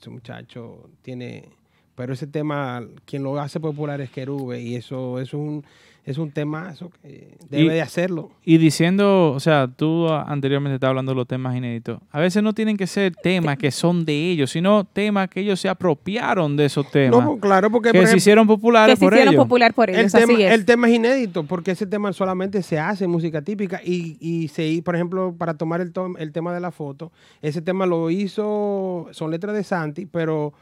Ese 0.00 0.10
muchacho 0.10 0.90
tiene, 1.02 1.48
pero 1.94 2.12
ese 2.12 2.26
tema, 2.26 2.86
quien 3.05 3.22
lo 3.22 3.38
hace 3.38 3.59
popular 3.60 4.00
es 4.00 4.10
Querube 4.10 4.60
y 4.60 4.74
eso, 4.76 5.18
eso 5.18 5.20
es 5.20 5.34
un, 5.34 5.64
es 6.10 6.18
un 6.18 6.30
temazo 6.30 6.90
que 7.02 7.36
debe 7.51 7.64
Y- 7.64 7.68
de 7.68 7.82
hacerlo. 7.82 8.30
Y 8.44 8.59
diciendo, 8.59 9.32
o 9.32 9.40
sea, 9.40 9.68
tú 9.68 10.09
anteriormente 10.09 10.74
estabas 10.76 10.93
hablando 10.93 11.12
de 11.12 11.16
los 11.16 11.26
temas 11.26 11.55
inéditos. 11.56 12.01
A 12.10 12.20
veces 12.20 12.43
no 12.43 12.55
tienen 12.55 12.76
que 12.76 12.86
ser 12.86 13.14
temas 13.14 13.59
que 13.59 13.70
son 13.70 14.05
de 14.05 14.30
ellos, 14.30 14.51
sino 14.51 14.85
temas 14.85 15.28
que 15.28 15.40
ellos 15.40 15.60
se 15.60 15.68
apropiaron 15.68 16.56
de 16.56 16.64
esos 16.64 16.90
temas. 16.90 17.22
No, 17.22 17.39
claro, 17.39 17.70
porque 17.70 17.89
que 17.90 17.98
por 17.98 18.01
se 18.01 18.05
ejemplo, 18.05 18.18
hicieron 18.18 18.47
populares 18.47 18.94
Que 18.94 18.98
se 19.01 19.05
por 19.05 19.12
hicieron 19.12 19.35
ellos. 19.35 19.44
popular 19.44 19.74
por 19.74 19.90
ellos, 19.90 20.02
el 20.05 20.10
tema, 20.20 20.32
así 20.32 20.43
es. 20.43 20.52
el 20.52 20.64
tema 20.64 20.89
es 20.89 20.94
inédito 20.94 21.44
porque 21.44 21.72
ese 21.72 21.86
tema 21.86 22.12
solamente 22.12 22.62
se 22.62 22.78
hace 22.78 23.05
en 23.05 23.10
música 23.10 23.43
típica 23.43 23.80
y, 23.85 24.16
y 24.20 24.48
se, 24.48 24.80
por 24.85 24.94
ejemplo, 24.94 25.35
para 25.36 25.55
tomar 25.55 25.80
el, 25.80 25.93
tom- 25.93 26.16
el 26.18 26.32
tema 26.32 26.55
de 26.55 26.60
la 26.60 26.70
foto, 26.70 27.12
ese 27.43 27.60
tema 27.62 27.85
lo 27.86 28.10
hizo, 28.10 29.09
son 29.10 29.30
letras 29.30 29.55
de 29.55 29.64
Santi, 29.64 30.06
pero 30.06 30.52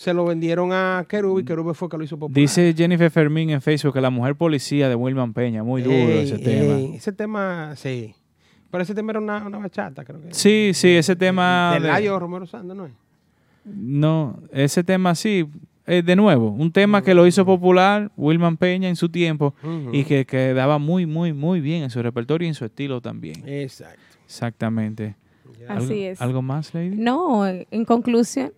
se 0.00 0.14
lo 0.14 0.24
vendieron 0.24 0.72
a 0.72 1.04
Kerubi, 1.06 1.44
Kerubi 1.44 1.74
fue 1.74 1.88
que 1.90 1.98
lo 1.98 2.04
hizo 2.04 2.16
popular. 2.18 2.34
Dice 2.40 2.72
Jennifer 2.74 3.10
Fermín 3.10 3.50
en 3.50 3.60
Facebook 3.60 3.92
que 3.92 4.00
la 4.00 4.08
mujer 4.08 4.34
policía 4.34 4.88
de 4.88 4.94
Wilman 4.94 5.34
Peña, 5.34 5.62
muy 5.62 5.82
duro 5.82 5.94
Ey, 5.94 6.20
ese 6.24 6.38
tema. 6.38 6.78
ey, 6.78 6.92
ese 6.94 7.12
tema, 7.12 7.74
sí. 7.76 8.14
Pero 8.70 8.82
ese 8.82 8.94
tema 8.94 9.10
era 9.12 9.20
una, 9.20 9.46
una 9.46 9.58
bachata, 9.58 10.02
creo 10.04 10.22
que. 10.22 10.32
Sí, 10.32 10.70
sí, 10.72 10.88
ese 10.96 11.16
tema. 11.16 11.72
De 11.74 11.80
de- 11.80 11.88
Layo 11.88 12.18
Romero 12.18 12.46
Santos, 12.46 12.74
¿no 12.74 12.86
es? 12.86 12.92
No, 13.64 14.40
ese 14.52 14.82
tema 14.82 15.14
sí. 15.14 15.46
eh, 15.86 16.02
de 16.02 16.16
nuevo, 16.16 16.48
un 16.50 16.72
tema 16.72 17.02
que 17.02 17.12
lo 17.14 17.26
hizo 17.26 17.44
popular 17.44 18.10
Wilman 18.16 18.56
Peña 18.56 18.88
en 18.88 18.96
su 18.96 19.08
tiempo 19.10 19.54
y 19.92 20.04
que 20.04 20.24
quedaba 20.24 20.78
muy, 20.78 21.04
muy, 21.04 21.32
muy 21.34 21.60
bien 21.60 21.82
en 21.82 21.90
su 21.90 22.02
repertorio 22.02 22.46
y 22.46 22.48
en 22.48 22.54
su 22.54 22.64
estilo 22.64 23.00
también. 23.02 23.42
Exacto. 23.46 24.00
Exactamente. 24.24 25.16
¿Algo- 25.68 25.84
Así 25.84 26.04
es. 26.04 26.22
¿Algo 26.22 26.40
más, 26.40 26.72
Lady? 26.72 26.96
No, 26.96 27.46
en 27.46 27.84
conclusión, 27.84 28.52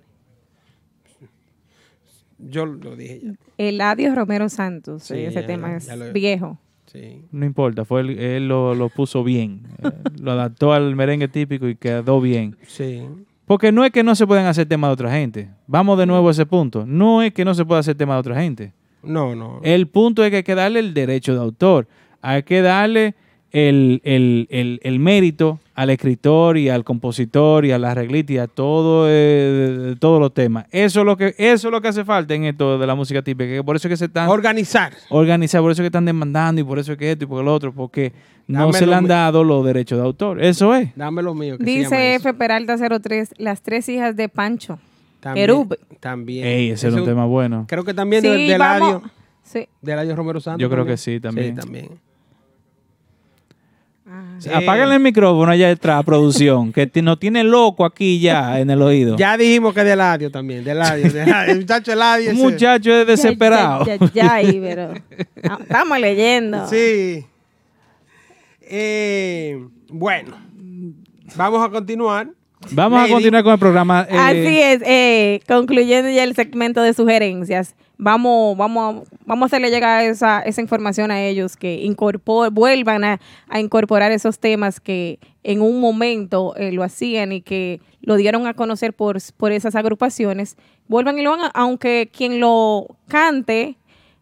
Yo 2.49 2.67
lo 2.67 2.97
dije 2.97 3.21
ya. 3.23 3.33
Eladio 3.59 4.15
Romero 4.15 4.49
Santos, 4.49 5.05
Sí, 5.05 5.15
ese 5.19 5.41
ya- 5.43 5.47
tema 5.47 5.77
es 5.77 5.87
ya 5.87 5.97
lo- 5.97 6.13
viejo. 6.13 6.59
Sí. 6.87 7.23
No 7.33 7.47
importa, 7.47 7.85
fue 7.87 8.03
él, 8.03 8.19
él 8.19 8.49
lo, 8.49 8.75
lo 8.75 8.89
puso 8.91 9.25
bien. 9.25 9.63
eh, 9.83 9.91
lo 10.21 10.33
adaptó 10.33 10.73
al 10.73 10.95
merengue 10.97 11.29
típico 11.29 11.67
y 11.69 11.75
quedó 11.77 12.21
bien. 12.21 12.57
Sí. 12.67 13.03
Porque 13.47 13.73
no 13.73 13.85
es 13.85 13.91
que 13.93 14.03
no 14.03 14.15
se 14.15 14.27
puedan 14.27 14.47
hacer 14.47 14.67
temas 14.67 14.89
de 14.91 14.93
otra 14.93 15.13
gente. 15.13 15.49
Vamos 15.67 15.99
de 15.99 16.07
nuevo 16.07 16.29
a 16.29 16.31
ese 16.33 16.45
punto. 16.47 16.85
No 16.87 17.23
es 17.23 17.33
que 17.33 17.45
no 17.45 17.55
se 17.55 17.65
pueda 17.65 17.81
hacer 17.81 17.95
temas 17.97 18.17
de 18.17 18.21
otra 18.21 18.41
gente. 18.43 18.73
No, 19.03 19.35
no. 19.35 19.61
El 19.63 19.89
punto 19.89 20.25
es 20.25 20.31
que 20.31 20.37
hay 20.39 20.43
que 20.43 20.55
darle 20.55 20.81
el 20.81 20.95
derecho 20.95 21.35
de 21.35 21.41
autor. 21.41 21.89
Hay 22.21 22.43
que 22.45 22.63
darle 22.63 23.15
el, 23.53 24.01
el- 24.05 24.47
el- 24.51 24.81
el 24.83 24.99
mérito 24.99 25.61
al 25.75 25.91
escritor 25.91 26.59
y 26.59 26.69
al 26.69 26.85
compositor 26.85 27.65
y 27.65 27.73
a 27.73 27.79
la 27.79 27.93
arreglista 27.93 28.33
y 28.33 28.39
a 28.39 28.47
todo, 28.47 29.07
eh, 29.09 29.95
todos 29.99 30.21
los 30.21 30.33
temas. 30.35 30.67
Eso 30.71 31.01
es 31.01 31.07
lo 31.07 31.17
que 31.17 31.35
eso 31.39 31.69
es 31.69 31.73
lo 31.73 31.81
que 31.81 31.89
hace 31.89 32.05
falta 32.05 32.35
en 32.35 32.45
esto 32.45 32.79
de 32.79 32.87
la 32.87 32.95
música 32.95 33.23
típica. 33.23 33.51
que 33.51 33.63
por 33.65 33.77
eso 33.77 33.89
es 33.89 33.93
que 33.93 33.97
se 33.97 34.05
están 34.07 34.29
organizar. 34.29 34.93
Organizar, 35.11 35.61
por 35.61 35.71
eso 35.73 35.83
es 35.83 35.85
que 35.85 35.89
están 35.89 36.05
demandando 36.05 36.61
y 36.61 36.65
por 36.65 36.79
eso 36.79 36.93
es 36.93 36.99
que 36.99 37.13
esto 37.13 37.25
y 37.25 37.27
por 37.29 37.45
lo 37.45 37.55
otro, 37.55 37.73
porque 37.73 38.13
no 38.47 38.73
se 38.73 38.87
le 38.87 38.95
han 38.95 39.07
dado 39.07 39.45
los 39.45 39.65
derechos 39.65 39.99
de 39.99 40.05
autor. 40.05 40.43
Eso 40.43 40.75
es. 40.75 40.91
Dame 40.97 41.23
lo 41.23 41.35
mío. 41.35 41.57
Que 41.59 41.65
se 41.65 41.71
llama 41.83 41.97
Dice. 41.97 42.15
F. 42.17 42.35
Peralta 42.35 42.77
03, 43.01 43.35
las 43.39 43.63
tres 43.63 43.89
hijas 43.89 44.17
de 44.17 44.29
Pancho. 44.29 44.79
También. 45.21 45.69
También. 46.01 46.47
Ey, 46.47 46.71
ese 46.71 46.89
era 46.89 46.97
un 46.97 47.05
tema 47.05 47.25
bueno. 47.27 47.67
Creo 47.69 47.85
que 47.85 47.95
también 47.95 48.23
Sí, 48.23 48.29
de, 48.29 48.37
de. 48.59 49.01
Sí. 49.45 49.69
De 49.81 49.93
Eladio 49.93 50.17
Romero 50.17 50.41
Santos. 50.41 50.61
Yo 50.61 50.69
creo 50.69 50.85
que 50.85 50.97
sí, 50.97 51.21
también. 51.21 51.55
Sí, 51.55 51.61
también. 51.61 51.89
Sí, 54.39 54.51
Apáganle 54.53 54.97
el 54.97 55.01
micrófono 55.01 55.53
allá 55.53 55.69
detrás, 55.69 56.05
producción, 56.05 56.73
que 56.73 56.91
nos 57.03 57.21
tiene 57.21 57.45
loco 57.45 57.85
aquí 57.85 58.19
ya 58.19 58.59
en 58.59 58.71
el 58.71 58.83
oído. 58.83 59.17
Ya 59.17 59.37
dijimos 59.37 59.73
que 59.73 59.85
de 59.85 59.93
Eladio 59.93 60.31
también. 60.31 60.65
De 60.65 60.73
Eladio. 60.73 61.11
de. 61.13 61.23
El 61.49 61.61
muchacho 61.61 61.93
Eladio. 61.93 62.31
Un 62.31 62.37
ese. 62.37 62.45
muchacho 62.45 62.93
es 62.93 63.07
desesperado. 63.07 63.87
Ya, 63.87 63.97
ya, 63.97 64.11
ya, 64.13 64.35
ahí, 64.35 64.59
pero 64.61 64.93
ah, 65.45 65.59
estamos 65.61 66.01
leyendo. 66.01 66.67
Sí. 66.67 67.25
Eh, 68.63 69.65
bueno. 69.89 70.37
Vamos 71.37 71.65
a 71.65 71.71
continuar. 71.71 72.29
Vamos 72.71 73.01
Lady. 73.01 73.11
a 73.11 73.15
continuar 73.15 73.45
con 73.45 73.53
el 73.53 73.59
programa. 73.59 74.07
eh, 74.09 74.17
Así 74.17 74.59
es, 74.61 74.83
eh, 74.87 75.41
concluyendo 75.49 76.09
ya 76.11 76.25
el 76.25 76.35
segmento 76.35 76.81
de 76.83 76.95
sugerencias, 76.95 77.75
vamos, 77.99 78.57
vamos, 78.57 78.97
a- 79.05 79.17
vamos 79.27 79.43
a 79.43 79.47
hacerle 79.47 79.71
llegar 79.71 80.05
esa, 80.05 80.41
esa 80.41 80.61
información 80.61 81.11
a 81.11 81.21
ellos 81.23 81.57
que 81.57 81.75
incorpor, 81.83 82.51
vuelvan 82.51 83.05
a, 83.05 83.21
a 83.49 83.61
incorporar 83.61 84.13
esos 84.13 84.39
temas 84.39 84.81
que 84.81 85.19
en 85.43 85.61
un 85.61 85.81
momento 85.81 86.55
eh, 86.57 86.73
lo 86.73 86.83
hacían 86.85 87.33
y 87.33 87.41
que 87.43 87.81
lo 88.01 88.17
dieron 88.17 88.47
a 88.47 88.55
conocer 88.55 88.93
por, 88.95 89.19
por 89.37 89.53
esas 89.53 89.75
agrupaciones, 89.75 90.57
vuelvan 90.89 91.19
y 91.19 91.23
lo 91.23 91.35
hagan, 91.35 91.51
aunque 91.55 92.11
quien 92.17 92.41
lo 92.41 92.87
cante 93.09 93.77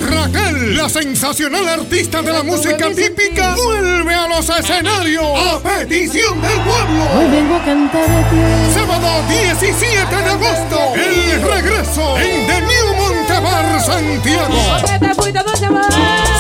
Raquel, 0.09 0.77
la 0.77 0.89
sensacional 0.89 1.69
artista 1.69 2.23
de 2.23 2.33
la 2.33 2.45
música 2.45 2.89
típica, 2.95 3.57
vuelve 3.57 4.15
a 4.15 4.29
los 4.29 4.49
escenarios 4.49 5.25
a 5.25 5.61
petición 5.61 6.41
del 6.41 6.61
pueblo. 6.61 7.03
Hoy 7.19 7.29
vengo 7.29 7.57
a 7.57 7.65
cantar 7.65 8.09
a 8.09 8.31
ti. 8.31 8.37
Sábado 8.73 9.25
17 9.29 10.17
de 10.17 10.31
agosto, 10.31 10.79
el 10.95 11.43
regreso 11.43 12.17
en 12.17 12.47
The 12.47 12.61
New 12.61 12.95
Montebar, 12.97 13.81
Santiago. 13.85 14.55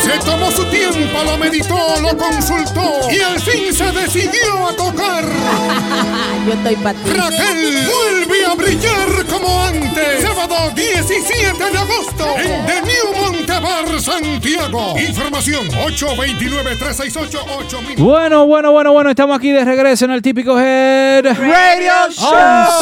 Se 0.05 0.19
tomó 0.25 0.49
su 0.51 0.65
tiempo, 0.67 1.25
lo 1.25 1.37
meditó, 1.39 1.97
lo 2.01 2.17
consultó 2.17 3.11
y 3.11 3.21
al 3.21 3.41
fin 3.41 3.75
se 3.75 3.91
decidió 3.91 4.69
a 4.69 4.77
tocar. 4.91 5.25
Yo 6.47 6.53
estoy 6.53 6.77
para 6.77 6.99
ti. 6.99 7.11
Raquel 7.11 7.87
vuelve 7.87 8.45
a 8.45 8.55
brillar 8.55 9.25
como 9.31 9.63
antes. 9.63 10.21
Sábado 10.23 10.71
17 10.75 11.71
de 11.71 11.79
agosto 11.79 12.27
en 12.37 12.67
The 12.67 12.83
New 12.83 13.15
Montebar, 13.19 13.99
Santiago. 14.01 14.95
Información 14.99 15.67
829-368-8000. 15.69 17.97
Bueno, 17.97 18.45
bueno, 18.47 18.73
bueno, 18.73 18.93
bueno, 18.93 19.09
estamos 19.11 19.39
aquí 19.39 19.53
de 19.53 19.65
regreso 19.65 20.05
en 20.05 20.11
el 20.11 20.21
típico 20.21 20.59
Head 20.61 21.25
Radio 21.25 21.93
Show. 22.11 22.35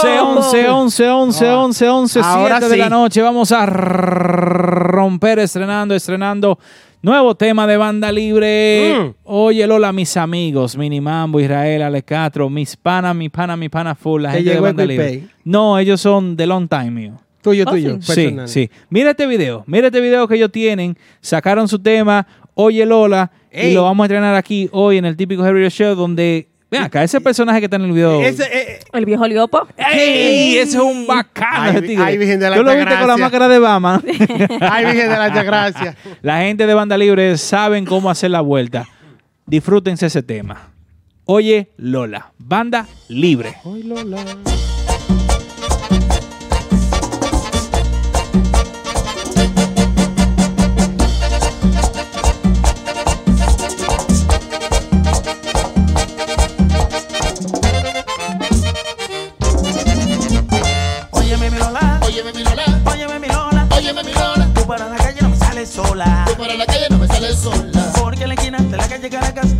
11, 0.02 0.20
11, 0.20 0.68
11, 0.68 1.08
11, 1.08 1.48
11, 1.48 1.88
11, 1.88 2.20
Ahora 2.20 2.58
7 2.58 2.72
de 2.72 2.76
la 2.78 2.86
sí. 2.86 2.90
noche. 2.90 3.22
Vamos 3.22 3.52
a 3.52 3.64
romper 3.66 5.38
estrenando, 5.38 5.94
estrenando 5.94 6.58
nuevo 7.02 7.34
tema 7.34 7.66
de 7.66 7.76
banda 7.76 8.10
libre. 8.12 8.94
Mm. 8.98 9.14
Oye, 9.24 9.66
Lola, 9.66 9.92
mis 9.92 10.16
amigos, 10.16 10.76
Minimambo, 10.76 11.40
Israel, 11.40 11.82
Ale 11.82 12.02
Castro, 12.02 12.48
mis 12.48 12.76
panas, 12.76 13.14
mi 13.14 13.28
pana, 13.28 13.56
mi 13.56 13.68
pana 13.68 13.94
full, 13.94 14.22
la 14.22 14.30
¿Te 14.30 14.36
gente 14.38 14.50
de 14.54 14.60
banda 14.60 14.84
libre. 14.84 15.24
No, 15.44 15.78
ellos 15.78 16.00
son 16.00 16.36
de 16.36 16.46
long 16.46 16.68
time 16.68 16.90
mío. 16.90 17.20
Tuyo, 17.42 17.64
Oh, 17.66 17.70
tuyo. 17.72 17.98
Sí, 18.00 18.14
personal. 18.14 18.48
sí. 18.48 18.70
Mira 18.88 19.10
este 19.10 19.26
video, 19.26 19.64
mira 19.66 19.88
este 19.88 20.00
video 20.00 20.28
que 20.28 20.36
ellos 20.36 20.52
tienen. 20.52 20.96
Sacaron 21.20 21.66
su 21.66 21.80
tema, 21.80 22.26
Oye 22.54 22.86
Lola, 22.86 23.32
y 23.52 23.72
lo 23.74 23.82
vamos 23.82 24.04
a 24.04 24.06
estrenar 24.06 24.34
aquí 24.36 24.68
hoy 24.72 24.98
en 24.98 25.04
el 25.06 25.16
típico 25.16 25.42
Heavy 25.42 25.68
Show, 25.68 25.96
donde, 25.96 26.48
ven 26.72 26.82
acá, 26.82 27.04
ese 27.04 27.20
personaje 27.20 27.60
que 27.60 27.66
está 27.66 27.76
en 27.76 27.82
el 27.82 27.92
video. 27.92 28.20
Ese, 28.22 28.44
eh, 28.44 28.78
El 28.92 29.04
viejo 29.04 29.26
Liopo. 29.26 29.68
¡Ey! 29.76 30.56
Ese 30.56 30.76
es 30.78 30.82
un 30.82 31.06
bacano. 31.06 31.62
Ay, 31.62 31.70
ese 31.70 31.82
tigre. 31.82 32.04
ay, 32.04 32.18
Virgen 32.18 32.40
de 32.40 32.50
la 32.50 32.56
Tú 32.56 32.62
lo 32.62 32.74
viste 32.74 32.98
con 32.98 33.06
la 33.08 33.16
máscara 33.16 33.48
de 33.48 33.58
Bama. 33.58 34.02
Ay, 34.60 34.84
Virgen 34.86 35.08
de 35.10 35.16
la 35.16 35.24
Altagracia. 35.24 35.96
La 36.22 36.40
gente 36.40 36.66
de 36.66 36.74
Banda 36.74 36.96
Libre 36.98 37.36
saben 37.38 37.84
cómo 37.84 38.10
hacer 38.10 38.30
la 38.30 38.40
vuelta. 38.40 38.88
Disfrútense 39.46 40.06
ese 40.06 40.22
tema. 40.22 40.70
Oye 41.24 41.68
Lola, 41.76 42.32
Banda 42.38 42.86
Libre. 43.08 43.54
Ay, 43.64 43.82
Lola. 43.84 44.18
La 69.20 69.32
calle 69.32 69.51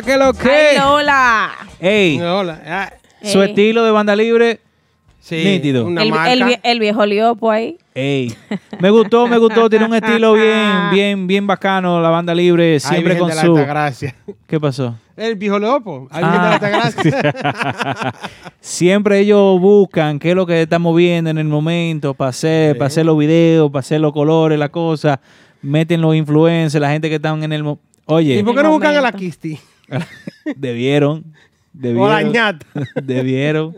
Lola, 0.00 0.02
¿qué 0.02 0.16
lo 0.16 0.32
que? 0.32 0.50
¡Ay, 0.50 0.78
Lola! 0.78 1.50
Ey, 1.80 2.20
Hola. 2.20 2.62
ah, 2.66 2.92
su 3.22 3.42
Ey. 3.42 3.50
estilo 3.50 3.84
de 3.84 3.90
banda 3.90 4.14
libre, 4.16 4.60
sí, 5.20 5.42
Nítido. 5.44 5.86
Una 5.86 6.02
El, 6.02 6.10
marca. 6.10 6.32
el 6.32 6.42
vie- 6.44 6.60
el 6.62 6.80
viejo 6.80 7.04
liopo 7.06 7.50
ahí. 7.50 7.76
ey. 7.94 8.34
Me 8.80 8.90
gustó, 8.90 9.26
me 9.26 9.38
gustó. 9.38 9.68
Tiene 9.68 9.84
un 9.86 9.94
estilo 9.94 10.32
bien, 10.34 10.90
bien, 10.92 11.26
bien 11.26 11.46
bacano. 11.46 12.00
La 12.00 12.08
banda 12.10 12.34
libre, 12.34 12.80
siempre 12.80 13.18
con 13.18 13.30
su. 13.32 13.56
Altagracia. 13.56 14.14
¿Qué 14.46 14.58
pasó? 14.60 14.96
El 15.16 15.34
viejo 15.36 15.58
la 15.58 15.78
Ah. 16.12 16.58
Siempre 18.60 19.18
ellos 19.20 19.60
buscan 19.60 20.18
qué 20.18 20.30
es 20.30 20.34
lo 20.36 20.46
que 20.46 20.62
estamos 20.62 20.96
viendo 20.96 21.28
en 21.30 21.36
el 21.38 21.44
momento 21.46 22.14
para 22.14 22.30
hacer, 22.30 22.76
para 22.78 22.86
hacer 22.86 23.04
los 23.04 23.18
videos, 23.18 23.70
para 23.70 23.80
hacer 23.80 24.00
los 24.00 24.12
colores, 24.14 24.58
la 24.58 24.70
cosa. 24.70 25.20
Meten 25.62 26.00
los 26.00 26.14
influencers, 26.14 26.80
la 26.80 26.90
gente 26.90 27.10
que 27.10 27.16
están 27.16 27.42
en 27.42 27.52
el... 27.52 27.76
Oye, 28.06 28.38
¿Y 28.38 28.42
por 28.42 28.54
qué 28.56 28.62
no 28.62 28.70
buscan 28.70 28.96
a 28.96 29.00
la. 29.02 29.12
Kisti? 29.12 29.58
debieron, 30.56 31.24
O 31.24 32.08
la 32.08 32.18
debieron, 32.18 32.32
ñata. 32.32 32.66
debieron. 33.02 33.76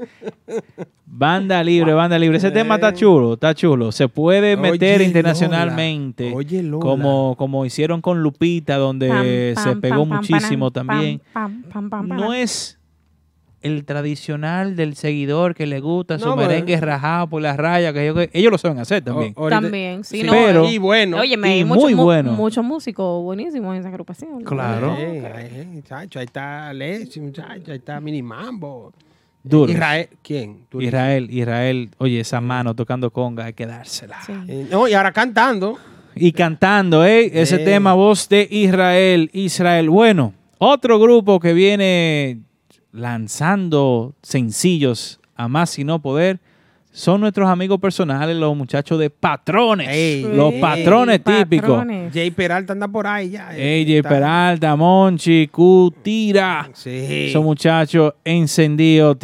Banda 1.14 1.62
libre, 1.62 1.92
banda 1.92 2.18
libre. 2.18 2.38
Ese 2.38 2.50
tema 2.50 2.76
está 2.76 2.94
chulo, 2.94 3.34
está 3.34 3.54
chulo. 3.54 3.92
Se 3.92 4.08
puede 4.08 4.56
meter 4.56 5.00
Oye, 5.00 5.04
internacionalmente. 5.06 6.24
Lola. 6.24 6.36
Oye, 6.36 6.62
Lola. 6.62 6.82
Como, 6.82 7.34
como 7.36 7.66
hicieron 7.66 8.00
con 8.00 8.22
Lupita, 8.22 8.76
donde 8.76 9.52
Pam, 9.54 9.64
se 9.64 9.76
pegó 9.76 9.98
pam, 9.98 10.08
pam, 10.08 10.18
muchísimo 10.18 10.70
pam, 10.70 10.86
también. 10.86 11.20
pam, 11.34 11.62
pam, 11.64 11.90
pam, 11.90 12.08
pam, 12.08 12.16
no 12.18 12.32
es 12.32 12.78
el 13.62 13.84
tradicional 13.84 14.76
del 14.76 14.94
seguidor 14.96 15.54
que 15.54 15.66
le 15.66 15.80
gusta 15.80 16.18
su 16.18 16.26
No, 16.26 16.36
pero- 16.36 16.48
merengue 16.48 16.80
rajado 16.80 17.28
por 17.28 17.42
las 17.42 17.56
rayas, 17.56 17.92
que 17.92 18.08
ellos, 18.08 18.28
ellos 18.32 18.52
lo 18.52 18.58
saben 18.58 18.78
hacer 18.78 19.02
también. 19.02 19.32
O- 19.36 19.48
También, 19.48 20.04
sí, 20.04 20.20
sí, 20.20 20.22
no. 20.26 20.32
pero- 20.32 20.68
y 20.68 20.78
bueno. 20.78 21.18
Oye, 21.18 21.34
y 21.34 21.64
mucho, 21.64 21.80
muy 21.80 21.94
mu- 21.94 22.04
bueno. 22.04 22.32
muchos 22.32 22.64
músicos 22.64 23.22
buenísimos 23.22 23.74
en 23.74 23.80
esa 23.80 23.88
agrupación. 23.88 24.42
Claro. 24.44 24.94
Eh, 24.98 25.22
eh, 25.24 25.66
muchacho, 25.70 26.18
ahí 26.18 26.24
está 26.26 26.72
Lexi, 26.72 27.20
muchacho, 27.20 27.70
ahí 27.72 27.78
está 27.78 28.00
Mini 28.00 28.22
Mambo. 28.22 28.92
Duro. 29.44 29.72
Israel, 29.72 30.08
¿quién? 30.22 30.66
Israel, 30.78 31.28
Israel, 31.30 31.90
oye, 31.98 32.20
esa 32.20 32.40
mano 32.40 32.74
tocando 32.76 33.10
conga, 33.10 33.46
hay 33.46 33.52
que 33.54 33.66
dársela. 33.66 34.18
Sí. 34.24 34.32
Eh, 34.46 34.66
no, 34.70 34.86
y 34.86 34.94
ahora 34.94 35.10
cantando. 35.10 35.78
Y 36.14 36.30
cantando, 36.30 37.04
¿eh? 37.04 37.28
Ese 37.34 37.58
Sí. 37.58 37.64
tema, 37.64 37.94
voz 37.94 38.28
de 38.28 38.46
Israel, 38.50 39.30
Israel. 39.32 39.90
Bueno, 39.90 40.32
otro 40.58 41.00
grupo 41.00 41.40
que 41.40 41.54
viene 41.54 42.38
lanzando 42.92 44.14
sencillos 44.22 45.18
a 45.34 45.48
más 45.48 45.78
y 45.78 45.84
no 45.84 46.00
poder 46.00 46.40
son 46.94 47.22
nuestros 47.22 47.48
amigos 47.48 47.80
personales, 47.80 48.36
los 48.36 48.54
muchachos 48.54 48.98
de 48.98 49.08
patrones. 49.08 49.88
Ey. 49.88 50.24
los 50.24 50.52
patrones 50.54 51.24
típicos. 51.24 51.70
Patrones. 51.70 52.12
Jay 52.12 52.30
Peralta 52.30 52.74
anda 52.74 52.86
por 52.86 53.06
ahí 53.06 53.30
ya. 53.30 53.48
eh, 53.56 53.80
está- 53.96 54.08
Peralta, 54.10 54.76
Monchi, 54.76 55.48
Cutira. 55.48 56.68
Sí. 56.74 56.90
Esos 57.30 57.42
muchachos 57.42 58.12
encendidos 58.24 59.16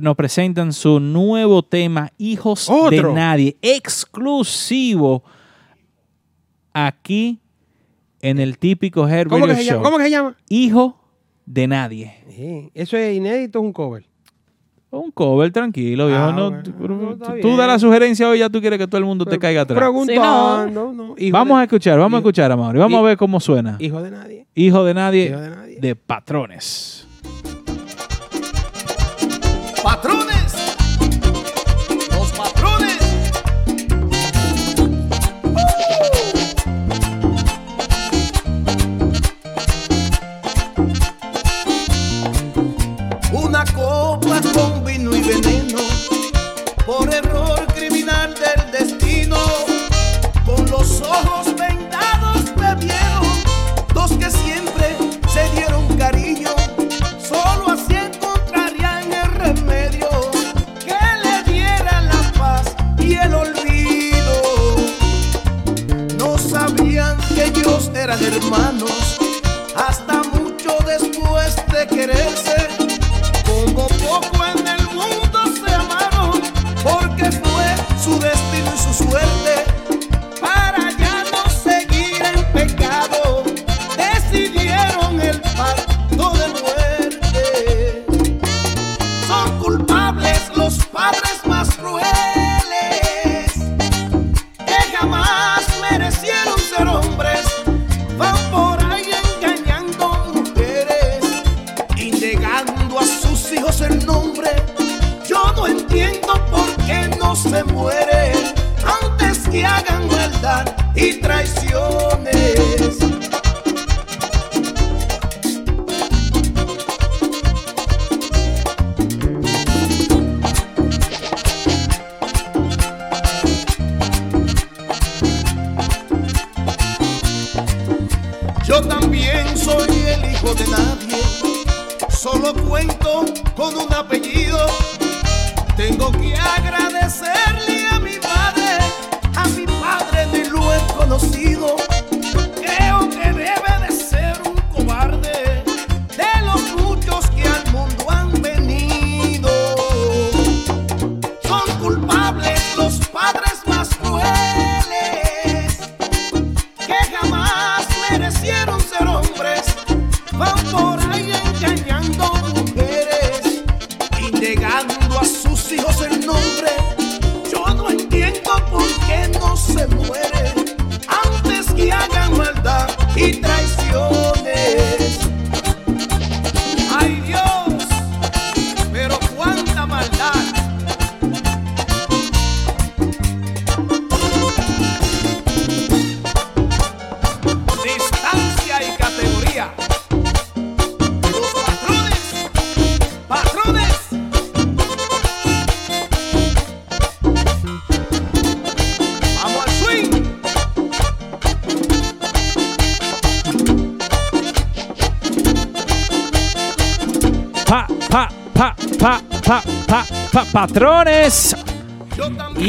nos 0.00 0.16
presentan 0.16 0.72
su 0.72 0.98
nuevo 0.98 1.62
tema, 1.62 2.10
Hijos 2.16 2.70
de. 2.70 3.12
Nadie, 3.12 3.54
exclusivo 3.60 5.22
aquí 6.72 7.38
en 8.22 8.38
el 8.38 8.56
típico 8.58 9.06
Head 9.06 9.26
¿Cómo 9.26 9.46
que, 9.46 9.56
se 9.56 9.64
Show. 9.64 9.72
llama? 9.74 9.84
¿Cómo 9.84 9.98
que 9.98 10.04
se 10.04 10.10
llama? 10.10 10.36
Hijo 10.48 10.99
de 11.52 11.66
Nadie. 11.66 12.14
Sí, 12.28 12.70
Eso 12.74 12.96
es 12.96 13.16
inédito, 13.16 13.58
es 13.58 13.64
un 13.64 13.72
cover. 13.72 14.04
Un 14.92 15.10
cover 15.12 15.52
tranquilo, 15.52 16.08
viejo. 16.08 16.20
Ah, 16.20 16.32
no, 16.32 16.50
bueno. 16.50 16.62
tú- 16.64 17.48
No, 17.48 17.56
das 17.56 17.66
la 17.68 17.78
sugerencia 17.78 18.28
hoy, 18.28 18.40
ya 18.40 18.48
tú 18.50 18.60
quieres 18.60 18.76
que 18.78 18.86
todo 18.88 18.98
el 18.98 19.04
mundo 19.04 19.24
te 19.24 19.38
caiga 19.38 19.62
atrás. 19.62 19.78
Preguntando. 19.78 20.92
no, 20.92 21.14
hijo 21.16 21.32
Vamos 21.32 21.56
de- 21.58 21.60
a 21.60 21.64
escuchar, 21.64 21.98
vamos 21.98 22.18
a 22.18 22.20
escuchar, 22.20 22.50
Amaury. 22.50 22.78
Vamos 22.78 22.98
a 22.98 23.02
ver 23.02 23.16
cómo 23.16 23.38
suena. 23.38 23.76
Hijo 23.78 24.02
de 24.02 24.10
nadie. 24.10 24.46
Hijo 24.54 24.82
de 24.84 24.94
Nadie, 24.94 25.26
Hijo 25.26 25.40
de 25.40 25.50
nadie. 25.50 25.78
de. 25.80 25.94
Patrones, 25.96 27.06
ellos 68.42 68.69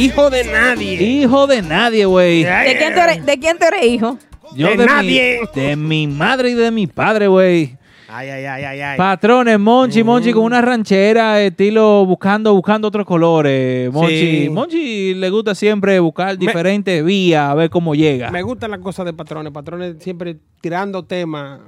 Hijo 0.03 0.29
de 0.29 0.43
nadie. 0.45 1.01
Hijo 1.01 1.47
de 1.47 1.61
nadie, 1.61 2.05
güey. 2.05 2.43
¿De 2.43 2.75
quién, 2.77 2.93
tú 2.93 2.99
eres, 2.99 3.25
¿De 3.25 3.39
quién 3.39 3.57
tú 3.57 3.65
eres 3.65 3.83
hijo? 3.85 4.17
Yo 4.55 4.67
De 4.69 4.77
mi- 4.77 4.85
nadie. 4.85 5.39
de 5.55 5.75
mi 5.75 6.07
madre 6.07 6.49
y 6.51 6.53
de 6.55 6.71
mi 6.71 6.87
padre, 6.87 7.27
güey. 7.27 7.77
Ay, 8.13 8.27
ay, 8.27 8.43
ay, 8.43 8.63
ay, 8.65 8.81
ay. 8.81 8.97
Patrones, 8.97 9.57
Monchi, 9.57 10.03
Monchi 10.03 10.33
con 10.33 10.43
una 10.43 10.59
ranchera, 10.61 11.41
estilo 11.41 12.05
buscando, 12.05 12.53
buscando 12.53 12.89
otros 12.89 13.05
colores. 13.05 13.89
Monchi, 13.89 14.41
Sí. 14.43 14.49
Monchi 14.49 15.13
le 15.13 15.29
gusta 15.29 15.55
siempre 15.55 15.97
buscar 16.01 16.37
diferentes 16.37 17.05
vías 17.05 17.49
a 17.49 17.55
ver 17.55 17.69
cómo 17.69 17.95
llega. 17.95 18.29
Me 18.29 18.41
gusta 18.41 18.67
la 18.67 18.79
cosa 18.79 19.05
de 19.05 19.13
patrones. 19.13 19.53
Patrones 19.53 19.95
siempre 19.99 20.35
tirando 20.59 21.05
temas, 21.05 21.61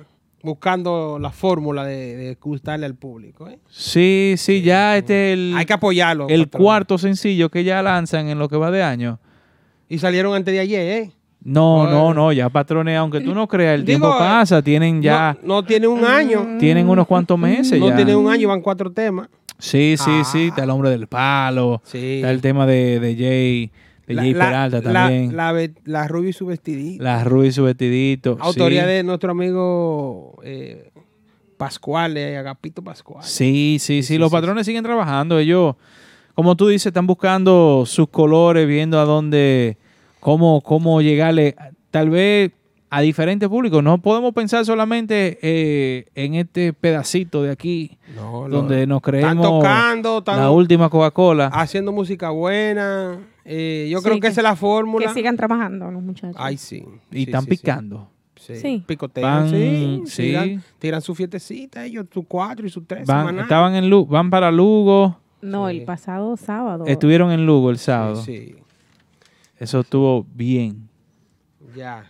buscando 0.43 1.17
la 1.19 1.31
fórmula 1.31 1.85
de, 1.85 2.15
de 2.15 2.35
gustarle 2.39 2.85
al 2.85 2.95
público. 2.95 3.47
¿eh? 3.47 3.57
Sí, 3.69 4.35
sí, 4.37 4.61
ya 4.61 4.97
este 4.97 5.31
es 5.31 5.39
el, 5.39 5.53
Hay 5.57 5.65
que 5.65 5.73
apoyarlo. 5.73 6.27
el 6.29 6.49
cuarto 6.49 6.97
sencillo 6.97 7.49
que 7.49 7.63
ya 7.63 7.81
lanzan 7.81 8.27
en 8.27 8.37
lo 8.37 8.47
que 8.49 8.57
va 8.57 8.69
de 8.69 8.83
año. 8.83 9.19
Y 9.89 9.97
salieron 9.99 10.35
antes 10.35 10.53
de 10.53 10.59
ayer, 10.59 11.03
¿eh? 11.03 11.11
No, 11.45 11.89
no, 11.89 12.13
no, 12.13 12.31
ya 12.31 12.49
patrones, 12.49 12.97
aunque 12.97 13.19
tú 13.19 13.33
no 13.35 13.47
creas, 13.47 13.75
el 13.75 13.83
Digo, 13.85 13.99
tiempo 13.99 14.17
pasa, 14.17 14.61
tienen 14.61 15.01
ya, 15.01 15.37
No, 15.43 15.55
no 15.55 15.63
tiene 15.65 15.87
un 15.87 16.05
año. 16.05 16.57
tienen 16.59 16.87
unos 16.87 17.05
cuantos 17.05 17.37
meses 17.37 17.79
No 17.79 17.89
ya. 17.89 17.95
tiene 17.97 18.15
un 18.15 18.29
año, 18.31 18.47
van 18.47 18.61
cuatro 18.61 18.91
temas. 18.91 19.27
Sí, 19.59 19.95
sí, 19.97 20.23
sí, 20.25 20.47
está 20.47 20.63
el 20.63 20.69
hombre 20.69 20.89
del 20.89 21.07
palo, 21.07 21.81
está 21.85 22.31
el 22.31 22.41
tema 22.41 22.65
de, 22.65 22.99
de 22.99 23.15
Jay, 23.15 23.71
de 24.07 24.15
Jay 24.15 24.33
Peralta 24.33 24.81
la- 24.81 24.93
también, 24.93 25.35
La, 25.35 25.51
ve- 25.51 25.73
la 25.85 26.07
Ruby 26.07 26.29
y 26.29 26.33
su 26.33 26.45
vestidito. 26.45 27.03
la 27.03 27.23
Ruiz 27.23 27.49
y 27.49 27.51
su 27.53 27.63
vestidito. 27.63 28.37
Autoría 28.39 28.81
sí. 28.83 28.87
de 28.89 29.03
nuestro 29.03 29.31
amigo 29.31 30.39
eh, 30.43 30.91
Pascual, 31.57 32.17
eh, 32.17 32.37
Agapito 32.37 32.83
Pascual. 32.83 33.23
Sí, 33.23 33.77
sí, 33.79 34.03
sí, 34.03 34.17
los 34.17 34.31
patrones 34.31 34.65
siguen 34.65 34.83
trabajando. 34.83 35.39
Ellos, 35.39 35.75
como 36.35 36.55
tú 36.55 36.67
dices, 36.67 36.87
están 36.87 37.07
buscando 37.07 37.83
sus 37.85 38.09
colores, 38.09 38.67
viendo 38.67 38.99
a 38.99 39.05
dónde, 39.05 39.77
cómo, 40.19 40.61
cómo 40.61 41.01
llegarle, 41.01 41.55
tal 41.91 42.09
vez 42.09 42.51
a 42.95 43.01
diferentes 43.01 43.49
públicos. 43.49 43.83
No 43.83 43.97
podemos 43.99 44.33
pensar 44.33 44.65
solamente 44.65 45.39
eh, 45.41 46.05
en 46.15 46.35
este 46.35 46.73
pedacito 46.73 47.41
de 47.41 47.51
aquí, 47.51 47.97
No, 48.15 48.47
donde 48.49 48.85
nos 48.85 48.97
Están 48.99 49.11
creemos 49.11 49.45
tocando, 49.47 50.17
están 50.19 50.39
la 50.39 50.51
última 50.51 50.89
Coca-Cola. 50.89 51.47
haciendo 51.47 51.91
música 51.91 52.29
buena. 52.29 53.17
Eh, 53.45 53.87
yo 53.91 53.97
Sí, 53.99 54.03
creo 54.03 54.15
que, 54.15 54.21
que- 54.21 54.27
esa 54.27 54.41
es 54.41 54.43
la 54.43 54.55
fórmula. 54.55 55.07
Que 55.07 55.13
sigan 55.13 55.35
trabajando 55.35 55.89
los 55.91 56.03
muchachos. 56.03 56.35
Ay, 56.39 56.57
sí. 56.57 56.85
Y 57.11 57.15
Sí, 57.17 57.23
están 57.23 57.43
sí, 57.43 57.49
picando. 57.49 58.09
Sí. 58.35 58.55
Sí. 58.57 58.83
Picotean, 58.85 59.43
Van- 59.43 59.49
sí. 59.49 60.01
sí. 60.05 60.21
Tiran, 60.23 60.63
tiran 60.79 61.01
su 61.01 61.15
fiestecita, 61.15 61.85
ellos, 61.85 62.05
su 62.13 62.23
cuatro 62.23 62.65
y 62.67 62.69
su 62.69 62.83
tres. 62.83 63.07
Van, 63.07 63.39
estaban 63.39 63.73
en 63.75 63.89
Lu- 63.89 64.05
van 64.05 64.29
para 64.29 64.51
Lugo, 64.51 65.17
No, 65.41 65.67
el 65.67 65.83
pasado 65.83 66.37
sábado. 66.37 66.85
estuvieron 66.85 67.31
en 67.31 67.45
Lugo 67.45 67.69
el 67.71 67.77
sábado. 67.79 68.17
Sí, 68.17 68.55
Eso 69.57 69.79
estuvo 69.79 70.25
bien. 70.35 70.89
ya. 71.75 72.09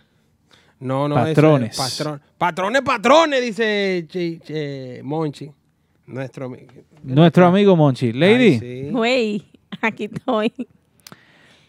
No, 0.84 1.08
no, 1.08 1.14
Patrones. 1.14 1.72
eso 1.72 1.82
es 1.84 1.98
patrón- 2.00 2.20
patrones, 2.38 2.82
patrones, 2.82 3.42
dice 3.42 4.06
Chi- 4.08 4.40
Monchi. 5.02 5.50
Nuestro 6.06 6.46
amigo. 6.46 6.72
Nuestro 7.02 7.46
amigo 7.46 7.74
Monchi. 7.74 8.12
Lady. 8.12 8.58
Sí. 8.58 8.88
Güey, 8.90 9.44
aquí 9.80 10.04
estoy. 10.12 10.52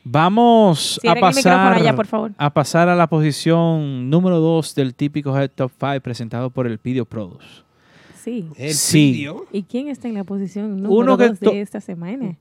Vamos 0.04 0.98
a 0.98 1.02
Cierren 1.02 1.22
pasar, 1.22 1.74
allá, 1.74 1.96
por 1.96 2.06
favor. 2.06 2.32
a 2.38 2.54
pasar 2.54 2.90
a 2.90 2.96
la 2.96 3.08
posición 3.08 4.10
número 4.10 4.40
2 4.40 4.76
del 4.76 4.94
típico 4.94 5.36
Head 5.36 5.50
Top 5.56 5.72
5 5.80 6.00
presentado 6.02 6.52
por 6.52 6.68
el 6.68 6.78
Pidio 6.78 7.06
Produce. 7.06 7.64
Sí. 8.22 8.48
El 8.58 8.74
Sí. 8.74 9.14
Pidio. 9.14 9.46
¿Y 9.52 9.64
quién 9.64 9.88
está 9.88 10.08
en 10.08 10.14
la 10.16 10.24
posición 10.24 10.82
número 10.82 11.18
que 11.18 11.30
dos 11.30 11.40
to- 11.40 11.52
de 11.52 11.62
esta 11.62 11.82
semana? 11.82 12.38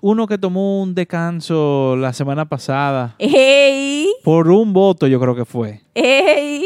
Uno 0.00 0.26
que 0.26 0.38
tomó 0.38 0.82
un 0.82 0.94
descanso 0.94 1.96
la 1.96 2.12
semana 2.14 2.46
pasada 2.46 3.14
¡Ey! 3.18 4.01
Por 4.24 4.48
un 4.50 4.72
voto, 4.72 5.06
yo 5.06 5.18
creo 5.20 5.34
que 5.34 5.44
fue. 5.44 5.80
¡Ey! 5.94 6.64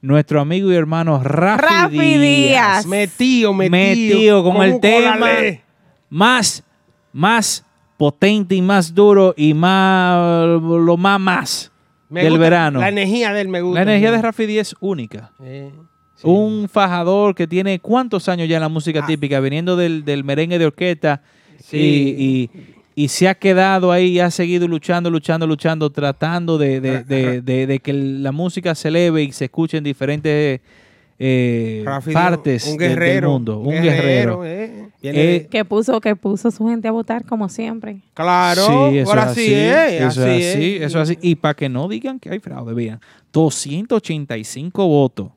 Nuestro 0.00 0.40
amigo 0.40 0.70
y 0.72 0.76
hermano 0.76 1.20
Rafi, 1.22 1.62
Rafi 1.66 1.98
Díaz. 1.98 2.20
Díaz. 2.20 2.86
Metido, 2.86 3.52
metido. 3.52 3.70
Metido 3.80 4.42
con 4.44 4.52
como 4.52 4.62
el 4.64 4.78
tema 4.80 5.18
colalé. 5.18 5.62
más, 6.08 6.62
más 7.12 7.64
potente 7.96 8.54
y 8.54 8.62
más 8.62 8.94
duro 8.94 9.34
y 9.36 9.54
más, 9.54 10.46
lo 10.62 10.96
más, 10.96 11.18
más 11.20 11.72
Me 12.08 12.20
del 12.22 12.30
gusta 12.34 12.42
verano. 12.42 12.78
La 12.80 12.88
energía 12.90 13.32
de 13.32 13.40
él 13.40 13.48
me 13.48 13.60
gusta. 13.60 13.80
La 13.84 13.90
energía 13.90 14.12
de. 14.12 14.22
Rafi 14.22 14.46
Díaz 14.46 14.68
es 14.68 14.76
única. 14.80 15.32
Eh, 15.42 15.72
Un 16.22 16.68
fajador 16.68 17.34
que 17.34 17.46
tiene 17.48 17.80
cuántos 17.80 18.28
años 18.28 18.48
ya 18.48 18.56
en 18.56 18.60
la 18.60 18.66
Ah. 18.66 18.70
música 18.70 19.04
típica, 19.04 19.40
viniendo 19.40 19.76
del, 19.76 20.04
del 20.04 20.22
merengue 20.22 20.58
de 20.60 20.66
orquesta 20.66 21.22
Sí. 21.60 22.14
y, 22.16 22.50
y- 23.04 23.08
se 23.08 23.28
ha 23.28 23.34
quedado 23.34 23.92
ahí 23.92 24.06
y 24.16 24.20
ha 24.20 24.30
seguido 24.30 24.66
luchando, 24.68 25.10
luchando, 25.10 25.46
luchando, 25.46 25.90
tratando 25.90 26.58
de, 26.58 26.80
de- 26.80 27.04
de- 27.04 27.40
de- 27.42 27.66
de 27.66 27.78
que 27.80 27.92
la 27.92 28.32
música 28.32 28.74
se 28.74 28.88
eleve 28.88 29.22
y 29.24 29.32
se 29.32 29.44
escuche 29.46 29.76
en 29.78 29.84
diferentes 29.84 30.60
eh, 31.20 31.82
Rafi 31.84 32.12
partes 32.12 32.64
un 32.68 32.76
del- 32.76 33.22
mundo. 33.24 33.58
un 33.58 33.66
Un 33.74 33.82
guerrero, 33.82 34.40
guerrero. 34.40 34.44
eh. 34.44 34.88
Eh, 35.02 35.48
Que 35.50 35.64
puso, 35.64 36.00
que 36.00 36.14
puso 36.14 36.50
su 36.52 36.68
gente 36.68 36.86
a 36.86 36.92
votar 36.92 37.24
como 37.24 37.48
siempre. 37.48 37.98
Claro, 38.14 38.62
Sí, 38.90 38.98
eso 38.98 39.10
ahora 39.10 39.24
es 39.30 39.34
sí 39.34 39.46
así, 39.46 39.54
es, 39.54 39.92
eso 40.02 40.06
así 40.22 40.30
es 40.30 40.44
es. 40.44 40.54
así, 40.54 40.76
eso 40.76 41.02
es 41.02 41.10
así. 41.10 41.18
Y 41.20 41.34
para 41.34 41.54
que 41.54 41.68
no 41.68 41.88
digan 41.88 42.20
que 42.20 42.30
hay 42.30 42.38
fraude, 42.38 42.72
vean, 42.72 43.00
285 43.32 44.86
votos. 44.86 45.28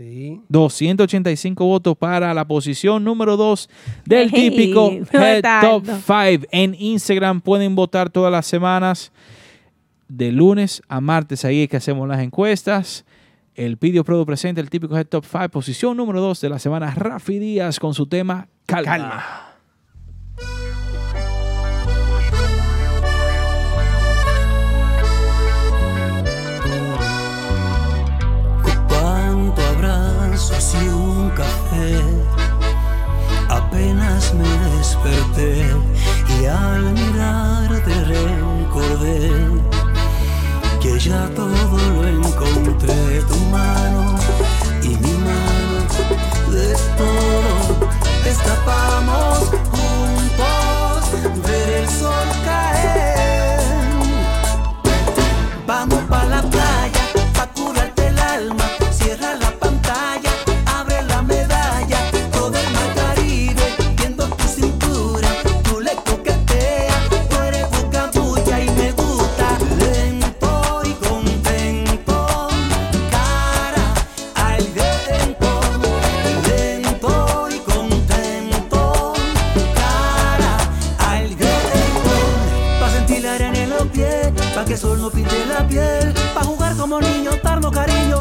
Sí. 0.00 0.40
285 0.48 1.62
votos 1.62 1.94
para 1.94 2.32
la 2.32 2.46
posición 2.46 3.04
número 3.04 3.36
2 3.36 3.68
del 4.06 4.32
típico 4.32 4.90
no 5.12 5.20
Head 5.20 5.42
Top 5.60 5.84
tanto. 5.84 6.14
5. 6.30 6.46
En 6.52 6.74
Instagram 6.78 7.42
pueden 7.42 7.74
votar 7.74 8.08
todas 8.08 8.32
las 8.32 8.46
semanas, 8.46 9.12
de 10.08 10.32
lunes 10.32 10.80
a 10.88 11.02
martes, 11.02 11.44
ahí 11.44 11.64
es 11.64 11.68
que 11.68 11.76
hacemos 11.76 12.08
las 12.08 12.20
encuestas. 12.20 13.04
El 13.54 13.76
Pidio 13.76 14.02
Prodo 14.02 14.24
presenta 14.24 14.62
el 14.62 14.70
típico 14.70 14.96
Head 14.96 15.08
Top 15.08 15.26
5, 15.30 15.50
posición 15.50 15.98
número 15.98 16.22
2 16.22 16.40
de 16.40 16.48
la 16.48 16.58
semana, 16.58 16.94
Rafi 16.94 17.38
Díaz 17.38 17.78
con 17.78 17.92
su 17.92 18.06
tema 18.06 18.48
Calma. 18.64 18.90
Calma. 18.90 19.49
Y 30.60 30.88
un 30.88 31.30
café. 31.30 32.02
Apenas 33.48 34.34
me 34.34 34.76
desperté 34.76 35.66
y 36.38 36.44
al 36.44 36.92
mirarte 36.92 37.94
recordé 38.04 39.30
que 40.82 40.98
ya 40.98 41.30
todo 41.34 41.78
lo 41.94 42.06
encontré. 42.06 43.22
Tu 43.26 43.36
mano 43.46 44.16
y 44.82 44.88
mi 44.88 45.14
mano 45.28 45.78
de 46.50 46.74
todo. 46.98 47.52
Escapamos 48.26 49.38
juntos, 49.72 51.00
ver 51.42 51.68
el 51.70 51.88
sol 51.88 52.28
caer. 52.44 53.60
Vamos 55.66 56.02
pa' 56.10 56.24
la 56.24 56.42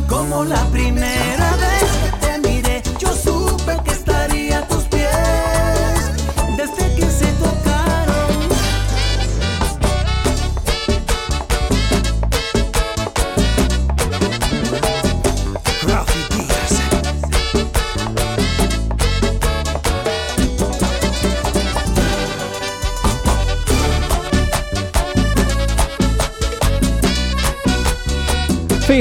como 0.07 0.43
la 0.43 0.63
primera 0.65 1.55
vez 1.57 1.78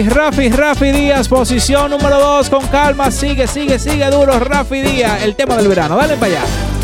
Rafi, 0.06 0.48
Rafi, 0.50 0.92
Díaz, 0.92 1.28
posición 1.28 1.90
número 1.90 2.18
2 2.20 2.50
con 2.50 2.66
calma, 2.68 3.10
sigue, 3.10 3.46
sigue, 3.46 3.78
sigue 3.78 4.08
duro 4.10 4.38
Rafi 4.38 4.80
Díaz, 4.82 5.22
el 5.22 5.34
tema 5.34 5.56
del 5.56 5.68
verano, 5.68 5.96
dale 5.96 6.14
para 6.16 6.26
allá. 6.26 6.77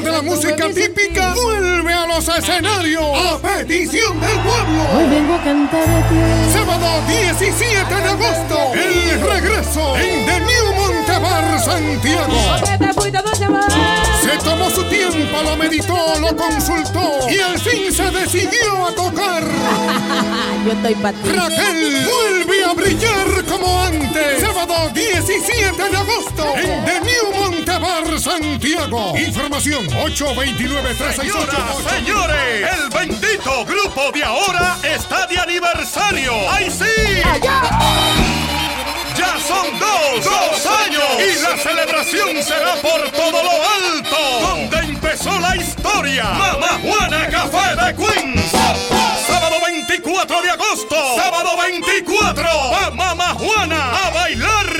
De 0.00 0.10
la 0.10 0.22
música 0.22 0.68
típica, 0.74 1.34
vuelve 1.34 1.92
a 1.92 2.06
los 2.06 2.26
escenarios 2.26 3.04
a 3.16 3.38
petición 3.38 4.20
del 4.20 4.38
pueblo. 4.40 4.82
Hoy 4.92 5.08
vengo 5.08 5.34
a 5.34 5.44
cantar 5.44 5.88
a 5.88 6.08
ti. 6.08 6.16
Sábado 6.52 6.86
17 7.06 7.94
de 7.94 8.08
agosto, 8.08 8.58
el 8.74 9.20
regreso 9.20 9.96
en 9.96 10.26
The 10.26 10.40
New 10.40 10.74
Montebar, 10.74 11.60
Santiago. 11.60 12.34
Se 14.20 14.38
tomó 14.44 14.68
su 14.70 14.82
tiempo, 14.84 15.42
lo 15.44 15.56
meditó, 15.56 16.18
lo 16.20 16.36
consultó 16.36 17.30
y 17.30 17.38
al 17.38 17.58
fin 17.58 17.92
se 17.92 18.10
decidió 18.10 18.86
a 18.88 18.94
tocar. 18.96 19.44
Yo 20.64 20.72
estoy. 20.72 20.94
Raquel 20.94 22.06
vuelve 22.06 22.64
a 22.64 22.72
brillar 22.74 23.43
como 23.64 23.82
antes. 23.82 24.40
Sábado 24.40 24.90
17 24.92 25.90
de 25.90 25.96
agosto 25.96 26.54
en 26.56 26.84
The 26.84 27.00
New 27.00 27.34
Montebar, 27.34 28.18
Santiago. 28.20 29.16
Información 29.16 29.86
829 29.86 30.94
368 30.94 31.88
Señores, 31.88 32.70
el 32.72 32.88
bendito 32.90 33.64
grupo 33.64 34.12
de 34.12 34.24
ahora 34.24 34.76
está 34.82 35.26
de 35.26 35.38
aniversario. 35.38 36.32
¡Ay 36.50 36.70
sí! 36.70 37.22
Ya 39.16 39.38
son 39.46 39.78
dos, 39.78 40.24
dos 40.24 40.66
años 40.66 41.04
y 41.18 41.42
la 41.42 41.56
celebración 41.56 42.42
será 42.42 42.74
por 42.76 43.10
todo 43.12 43.42
lo 43.42 43.50
alto, 43.50 44.48
donde 44.48 44.78
empezó 44.78 45.38
la 45.40 45.56
historia. 45.56 46.24
Mamá 46.24 46.80
Juana 46.82 47.28
Café 47.28 47.76
de 47.76 47.94
Queens. 47.94 48.52
Sábado 49.74 49.86
24 49.88 50.42
de 50.42 50.50
agosto. 50.50 50.94
Sábado 51.16 51.56
24. 51.56 52.48
A 52.86 52.90
Mamá 52.92 53.34
Juana 53.34 54.06
a 54.06 54.10
bailar, 54.10 54.73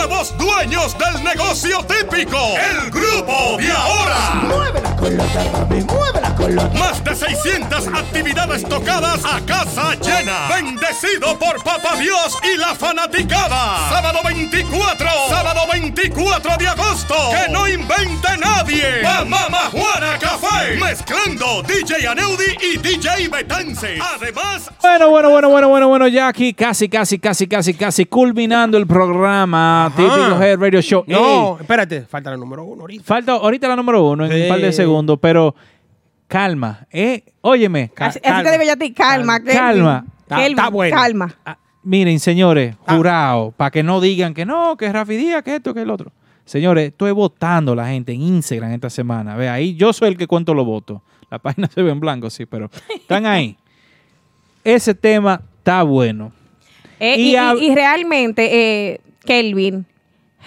nuevos 0.00 0.34
dueños 0.38 0.96
del 0.96 1.22
negocio 1.22 1.84
típico. 1.84 2.38
El 2.56 2.90
grupo 2.90 3.58
de 3.58 3.70
ahora. 3.70 4.34
Mueve 4.48 4.80
la 4.80 4.96
colota, 4.96 5.44
papi, 5.52 5.74
mueve 5.74 6.20
la 6.22 6.34
colota. 6.34 6.78
Más 6.78 7.04
de 7.04 7.14
600 7.14 7.86
actividades 7.88 8.64
tocadas 8.64 9.22
a 9.26 9.40
casa 9.44 9.94
llena. 9.96 10.48
Bendecido 10.48 11.38
por 11.38 11.62
Papa 11.62 11.96
Dios 11.96 12.38
y 12.42 12.56
la 12.56 12.74
fanaticada. 12.74 13.90
Sábado 13.90 14.20
24. 14.24 15.06
Sábado 15.28 15.60
24 15.70 16.56
de 16.56 16.68
agosto. 16.68 17.14
Que 17.30 17.52
no 17.52 17.68
invente 17.68 18.28
nadie. 18.38 19.06
A 19.06 19.24
Mama 19.26 19.70
Juana 19.70 20.18
Café. 20.18 20.76
Mezclando 20.80 21.62
DJ 21.62 22.08
Aneudi 22.08 22.56
y 22.72 22.78
DJ 22.78 23.28
Betance. 23.28 23.98
Además. 24.16 24.70
Bueno, 24.80 25.10
bueno, 25.10 25.28
bueno, 25.28 25.50
bueno, 25.50 25.68
bueno, 25.68 25.88
bueno, 25.88 26.08
ya 26.08 26.28
aquí 26.28 26.54
casi, 26.54 26.88
casi, 26.88 27.18
casi, 27.18 27.46
casi, 27.46 27.74
casi 27.74 28.06
culminando 28.06 28.78
el 28.78 28.86
programa 28.86 29.89
Típico 29.96 30.42
Head 30.42 30.58
Radio 30.58 30.80
Show. 30.80 31.04
No, 31.06 31.54
Ey, 31.56 31.62
espérate, 31.62 32.02
falta 32.02 32.30
la 32.30 32.36
número 32.36 32.64
uno 32.64 32.82
ahorita. 32.82 33.04
falta 33.04 33.32
ahorita 33.32 33.68
la 33.68 33.76
número 33.76 34.04
uno 34.08 34.24
en 34.26 34.32
Sí. 34.32 34.42
un 34.42 34.48
par 34.48 34.60
de 34.60 34.72
segundos, 34.72 35.18
pero 35.20 35.54
calma, 36.28 36.86
¿eh? 36.90 37.22
Óyeme, 37.40 37.90
ca- 37.94 38.06
Así, 38.06 38.20
así 38.22 38.44
te 38.44 38.50
digo 38.52 38.64
yo 38.64 38.72
a 38.72 38.76
ti, 38.76 38.92
calma. 38.92 39.40
Calma. 39.42 40.04
Kelvin, 40.28 40.90
calma. 40.90 41.34
Miren, 41.82 42.20
señores, 42.20 42.76
jurado, 42.86 43.52
para 43.56 43.70
que 43.70 43.82
no 43.82 44.00
digan 44.00 44.32
que 44.34 44.44
no, 44.44 44.76
que 44.76 44.86
es 44.86 44.92
Rafi 44.92 45.16
Díaz, 45.16 45.42
que 45.42 45.56
esto, 45.56 45.72
que 45.74 45.80
el 45.82 45.90
otro. 45.90 46.12
Señores, 46.44 46.88
estoy 46.88 47.10
votando 47.12 47.74
la 47.74 47.88
gente 47.88 48.12
en 48.12 48.20
Instagram 48.22 48.72
esta 48.72 48.90
semana. 48.90 49.34
Ve 49.36 49.48
ahí, 49.48 49.74
yo 49.74 49.92
soy 49.92 50.08
el 50.08 50.16
que 50.16 50.26
cuento 50.26 50.52
los 50.54 50.66
votos. 50.66 51.00
La 51.30 51.38
página 51.38 51.68
se 51.74 51.82
ve 51.82 51.90
en 51.90 51.98
blanco, 52.00 52.28
sí, 52.30 52.44
pero 52.46 52.70
están 52.94 53.24
ahí. 53.26 53.56
Ese 54.64 54.94
tema 54.94 55.40
está 55.58 55.82
bueno. 55.82 56.32
Eh, 56.98 57.16
Y 57.18 57.30
y, 57.30 57.34
hab- 57.36 57.58
y- 57.58 57.66
y 57.70 57.74
realmente, 57.74 58.50
eh, 58.92 59.00
Kelvin, 59.24 59.86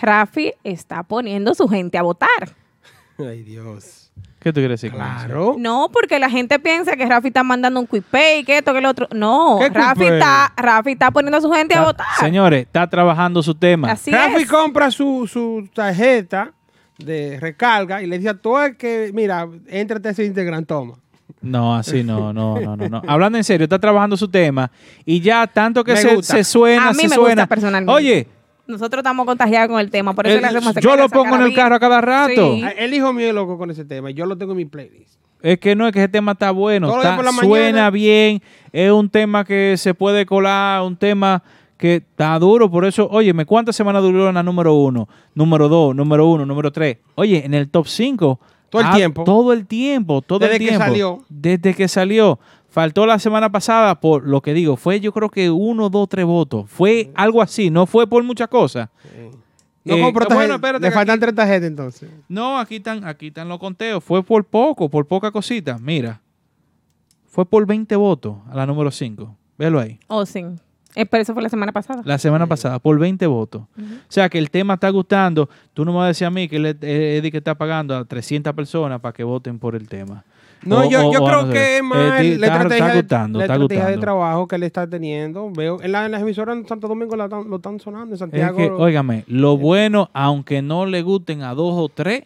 Rafi 0.01 0.53
está 0.63 1.03
poniendo 1.03 1.53
su 1.53 1.67
gente 1.67 1.97
a 1.97 2.01
votar. 2.01 2.29
Ay, 3.17 3.43
Dios. 3.43 4.11
¿Qué 4.39 4.51
tú 4.51 4.59
quieres 4.59 4.81
decir? 4.81 4.91
con 4.91 5.01
eso? 5.01 5.25
Claro. 5.25 5.55
No, 5.57 5.89
porque 5.91 6.19
la 6.19 6.29
gente 6.29 6.59
piensa 6.59 6.97
que 6.97 7.05
Rafi 7.05 7.29
está 7.29 7.43
mandando 7.43 7.79
un 7.79 7.87
quick 7.87 8.03
pay, 8.03 8.43
que 8.43 8.57
esto, 8.57 8.73
que 8.73 8.79
el 8.79 8.85
otro. 8.85 9.07
No, 9.15 9.57
¿Qué 9.59 9.69
Rafi 9.69 10.03
está, 10.03 10.51
Rafi 10.57 10.91
está 10.91 11.11
poniendo 11.11 11.37
a 11.37 11.41
su 11.41 11.49
gente 11.51 11.75
a 11.75 11.83
votar. 11.83 12.05
Señores, 12.19 12.63
está 12.65 12.89
trabajando 12.89 13.41
su 13.41 13.55
tema. 13.55 13.91
Así 13.91 14.11
Rafi 14.11 14.41
es. 14.43 14.49
compra 14.49 14.91
su, 14.91 15.27
su 15.31 15.69
tarjeta 15.73 16.51
de 16.97 17.39
recarga 17.39 18.01
y 18.03 18.07
le 18.07 18.17
dice 18.17 18.29
a 18.29 18.33
todo 18.33 18.63
el 18.65 18.75
que, 18.75 19.11
mira, 19.13 19.47
éntrate 19.67 20.09
a 20.09 20.11
ese 20.11 20.25
Instagram, 20.25 20.65
toma. 20.65 20.95
No, 21.41 21.73
así 21.75 22.03
no, 22.03 22.33
no, 22.33 22.59
no, 22.59 22.75
no, 22.75 22.89
no. 22.89 23.01
Hablando 23.07 23.37
en 23.37 23.45
serio, 23.45 23.63
está 23.63 23.79
trabajando 23.79 24.17
su 24.17 24.27
tema 24.27 24.69
y 25.05 25.21
ya 25.21 25.47
tanto 25.47 25.85
que 25.85 25.93
Me 25.93 25.97
se, 26.01 26.21
se 26.23 26.43
suena, 26.43 26.89
A 26.89 26.91
mí 26.91 26.99
se 27.03 27.07
me 27.09 27.15
suena. 27.15 27.43
gusta 27.43 27.47
personalmente. 27.47 27.93
Oye, 27.93 28.27
Nosotros 28.65 28.99
estamos 28.99 29.26
contagiados 29.26 29.69
con 29.69 29.80
el 29.80 29.90
tema, 29.90 30.14
por 30.14 30.26
eso 30.26 30.35
el- 30.35 30.41
le 30.41 30.48
hacemos 30.48 30.76
yo 30.76 30.95
lo 30.95 31.10
pongo 31.10 31.35
en 31.35 31.41
el 31.41 31.53
carro 31.53 31.76
a 31.76 31.80
cada 31.80 31.99
rato. 32.02 32.56
Sí. 32.56 32.61
Ah, 32.64 32.72
El 32.72 32.94
hijo 32.94 33.11
mío 33.11 33.27
es 33.27 33.34
loco 33.34 33.57
con 33.57 33.69
ese 33.72 33.84
tema 33.85 34.11
y 34.11 34.14
yo 34.14 34.26
lo 34.26 34.38
tengo 34.38 34.53
en 34.53 34.57
mi 34.57 34.65
playlist. 34.65 35.19
Es 35.41 35.60
que 35.60 35.76
no, 35.76 35.85
es 35.85 35.91
que 35.94 35.99
ese 35.99 36.07
tema 36.07 36.31
está 36.31 36.52
bueno, 36.52 36.88
está- 36.88 37.18
suena 37.18 37.31
mañana. 37.34 37.90
bien, 37.90 38.41
es 38.72 38.91
un 38.91 39.10
tema 39.10 39.44
que 39.44 39.76
se 39.77 39.94
puede 39.94 40.26
colar, 40.26 40.81
un 40.84 40.95
tema 40.95 41.44
que 41.77 41.95
está 41.95 42.40
duro, 42.40 42.72
por 42.72 42.85
eso, 42.85 43.10
óyeme, 43.11 43.45
¿cuántas 43.45 43.76
semanas 43.76 44.02
duró 44.02 44.30
en 44.30 44.35
la 44.35 44.44
número 44.44 44.73
uno? 44.73 45.10
Número 45.35 45.68
dos, 45.68 45.94
número 45.94 46.26
uno, 46.27 46.45
número 46.45 46.72
tres. 46.72 46.99
Oye, 47.15 47.45
en 47.45 47.53
el 47.53 47.69
top 47.69 47.88
cinco. 47.88 48.40
Todo 48.69 48.81
el 48.81 48.88
ah, 48.88 48.95
tiempo. 48.95 49.23
Todo 49.26 49.53
el 49.53 49.68
tiempo, 49.68 50.22
todo 50.22 50.40
Desde 50.40 50.53
el 50.53 50.60
que 50.61 50.68
tiempo. 50.69 50.85
salió. 50.85 51.19
Desde 51.27 51.73
que 51.76 51.88
salió. 51.90 52.40
Faltó 52.73 53.05
la 53.05 53.19
semana 53.19 53.51
pasada 53.51 53.99
por 54.01 54.27
lo 54.27 54.41
que 54.41 54.51
digo, 54.51 54.77
fue 54.77 54.99
yo 54.99 55.11
creo 55.13 55.29
que 55.29 55.51
uno, 55.51 55.91
dos, 55.91 56.09
tres 56.09 56.25
votos. 56.25 56.67
Fue 56.71 57.11
algo 57.13 57.39
así, 57.39 57.69
no 57.69 57.85
fue 57.85 58.07
por 58.07 58.23
muchas 58.23 58.47
cosas. 58.47 58.89
No 59.85 59.95
Eh, 59.95 60.01
compró 60.01 60.25
tarjeta. 60.25 60.57
Le 60.79 60.89
faltan 60.89 61.13
aquí- 61.15 61.19
tres 61.21 61.35
tarjetas 61.35 61.67
entonces. 61.67 62.09
No, 62.27 62.57
aquí 62.57 62.77
están, 62.77 63.05
aquí 63.05 63.27
están 63.27 63.47
los 63.47 63.59
conteos. 63.59 64.03
Fue 64.03 64.23
por 64.23 64.43
poco, 64.45 64.89
por 64.89 65.05
poca 65.05 65.29
cosita. 65.29 65.77
Mira. 65.79 66.19
Fue 67.27 67.45
por 67.45 67.67
20 67.67 67.95
votos 67.95 68.37
a 68.49 68.55
la 68.55 68.65
número 68.65 68.89
5. 68.89 69.35
Véalo 69.55 69.79
ahí. 69.79 69.99
Oh, 70.07 70.25
sí. 70.25 70.43
Eh, 70.95 71.05
pero 71.05 71.21
eso 71.21 71.33
fue 71.35 71.43
la 71.43 71.49
semana 71.49 71.71
pasada. 71.71 72.01
La 72.05 72.17
semana 72.17 72.47
pasada, 72.47 72.79
por 72.79 72.97
20 72.97 73.27
votos. 73.27 73.61
O 73.77 73.83
sea, 74.07 74.29
que 74.29 74.39
el 74.39 74.49
tema 74.49 74.73
está 74.75 74.89
gustando. 74.89 75.47
Tú 75.75 75.85
no 75.85 75.91
me 75.91 75.97
vas 75.99 76.05
a 76.05 76.07
decir 76.07 76.25
a 76.25 76.31
mí 76.31 76.47
que 76.47 76.55
el 76.55 76.65
eh, 76.81 77.17
Eddie 77.17 77.29
que 77.31 77.37
está 77.37 77.53
pagando 77.53 77.95
a 77.95 78.03
300 78.05 78.51
personas 78.53 78.99
para 78.99 79.13
que 79.13 79.23
voten 79.23 79.59
por 79.59 79.75
el 79.75 79.87
tema. 79.87 80.23
No, 80.65 80.80
O- 80.81 80.90
yo, 80.90 81.07
o 81.10 81.11
creo 81.11 81.45
no 81.45 81.52
que 81.52 81.73
es 81.76 81.80
Eh, 81.80 81.84
más 81.84 82.22
ti- 82.22 82.35
la 82.38 82.48
está- 82.48 82.57
estrategia, 82.57 82.77
está 82.77 82.88
de- 82.94 83.02
gustando, 83.02 83.40
la 83.40 83.45
estrategia 83.45 83.85
de 83.88 83.98
trabajo 83.98 84.48
que 84.48 84.56
él 84.56 84.64
está 84.64 84.88
teniendo. 84.88 85.52
Veo 85.52 85.81
en, 85.81 85.91
la- 85.91 86.06
en 86.06 86.11
las 86.11 86.22
emisoras 86.22 86.57
en 86.57 86.68
Santo 86.68 86.88
Domingo 86.88 87.15
la 87.15 87.27
lo 87.27 87.56
están 87.57 87.80
sonando, 87.80 88.07
en 88.07 88.14
Es 88.14 88.19
Santiago. 88.19 88.57
que, 88.57 88.69
óigame, 88.69 89.23
lo 89.27 89.57
bueno, 89.57 90.10
aunque 90.14 90.61
no 90.61 90.85
le 90.85 91.02
gusten 91.02 91.41
a 91.41 91.53
dos 91.53 91.73
o 91.76 91.90
tres, 91.90 92.23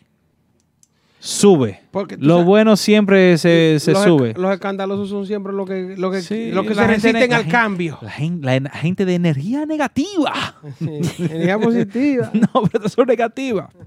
sube. 1.19 1.81
Lo 2.19 2.33
sabes- 2.35 2.45
bueno 2.45 2.75
siempre 2.77 3.37
se, 3.39 3.77
se 3.79 3.91
los, 3.93 4.03
sube. 4.03 4.33
Los 4.37 4.51
escalosos 4.53 5.09
son 5.09 5.25
siempre 5.25 5.51
lo 5.51 5.65
que, 5.65 5.95
lo 5.97 6.11
que, 6.11 6.21
Sí, 6.21 6.51
lo 6.51 6.63
que 6.63 6.75
se 6.75 6.85
resisten 6.87 7.33
al 7.33 7.47
cambio. 7.47 7.97
La 8.01 8.11
gente, 8.11 8.45
la 8.45 8.55
en- 8.55 8.69
gente 8.69 9.03
de 9.05 9.15
energía 9.15 9.65
negativa. 9.65 10.33
Energía 10.79 11.57
positiva. 11.59 12.29
no, 12.33 12.63
pero 12.71 12.87
son 12.87 13.07
negativas. 13.07 13.69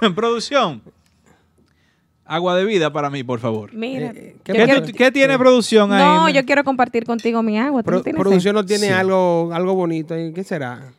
producción. 0.14 0.82
Agua 2.32 2.54
de 2.54 2.64
vida 2.64 2.92
para 2.92 3.10
mí, 3.10 3.24
por 3.24 3.40
favor. 3.40 3.74
Mira. 3.74 4.12
¿Qué, 4.12 4.36
yo 4.46 4.64
quiero- 4.64 4.82
tú- 4.84 4.92
qué 4.92 5.10
tiene 5.10 5.36
producción 5.36 5.92
ahí? 5.92 5.98
No, 6.04 6.28
yo 6.30 6.44
quiero 6.44 6.62
compartir 6.62 7.04
contigo 7.04 7.42
mi 7.42 7.58
agua. 7.58 7.82
¿Tú 7.82 7.86
Pro- 7.86 8.02
no 8.06 8.18
producción 8.18 8.54
no 8.54 8.64
tiene 8.64 8.86
Sí. 8.86 8.92
algo, 8.92 9.50
algo 9.52 9.74
bonito. 9.74 10.14
ahí. 10.14 10.32
¿Qué 10.32 10.44
será? 10.44 10.92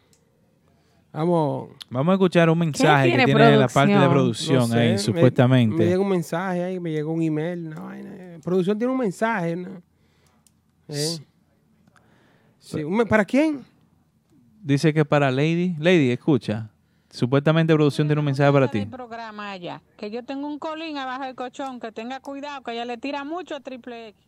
Vamos. 1.14 1.70
Vamos 1.90 2.12
a 2.12 2.16
escuchar 2.16 2.50
un 2.50 2.60
mensaje 2.60 3.12
que 3.16 3.26
tiene 3.26 3.58
la 3.58 3.68
parte 3.70 3.94
de 3.94 4.10
producción? 4.10 4.12
producción 4.12 4.60
No 4.60 4.68
sé, 4.68 4.80
ahí, 4.80 4.92
me- 4.92 4.98
supuestamente. 4.98 5.76
Me, 5.78 5.86
llega 5.86 6.00
un 6.00 6.10
mensaje 6.10 6.64
ahí, 6.66 6.80
me 6.82 6.92
llegó 6.92 7.14
un 7.14 7.22
email. 7.22 7.70
No, 7.70 7.86
vaina. 7.86 8.12
producción 8.44 8.78
tiene 8.78 8.92
un 8.92 9.00
mensaje. 9.00 9.56
¿no? 9.56 9.70
¿Eh? 10.90 11.18
Sí, 12.60 12.84
¿Para 13.10 13.24
quién? 13.26 13.62
Dice 14.62 14.94
que 14.94 15.06
para 15.06 15.32
Lady. 15.32 15.76
Lady, 15.80 16.12
escucha. 16.12 16.70
Supuestamente 17.12 17.74
producción 17.74 18.08
tiene 18.08 18.20
un 18.20 18.26
mensaje 18.26 18.52
para 18.52 18.68
ti. 18.70 18.86
programa 18.86 19.52
allá. 19.52 19.82
Que 19.98 20.10
yo 20.10 20.24
tengo 20.24 20.48
un 20.48 20.58
colín 20.60 20.98
abajo 20.98 21.24
del 21.26 21.36
colchón, 21.36 21.80
que 21.80 21.92
tenga 21.92 22.20
cuidado, 22.22 22.62
que 22.64 22.72
ella 22.72 22.86
le 22.86 22.98
tira 22.98 23.24
mucho 23.24 23.56
a 23.56 23.60
triple 23.60 24.08
X. 24.10 24.28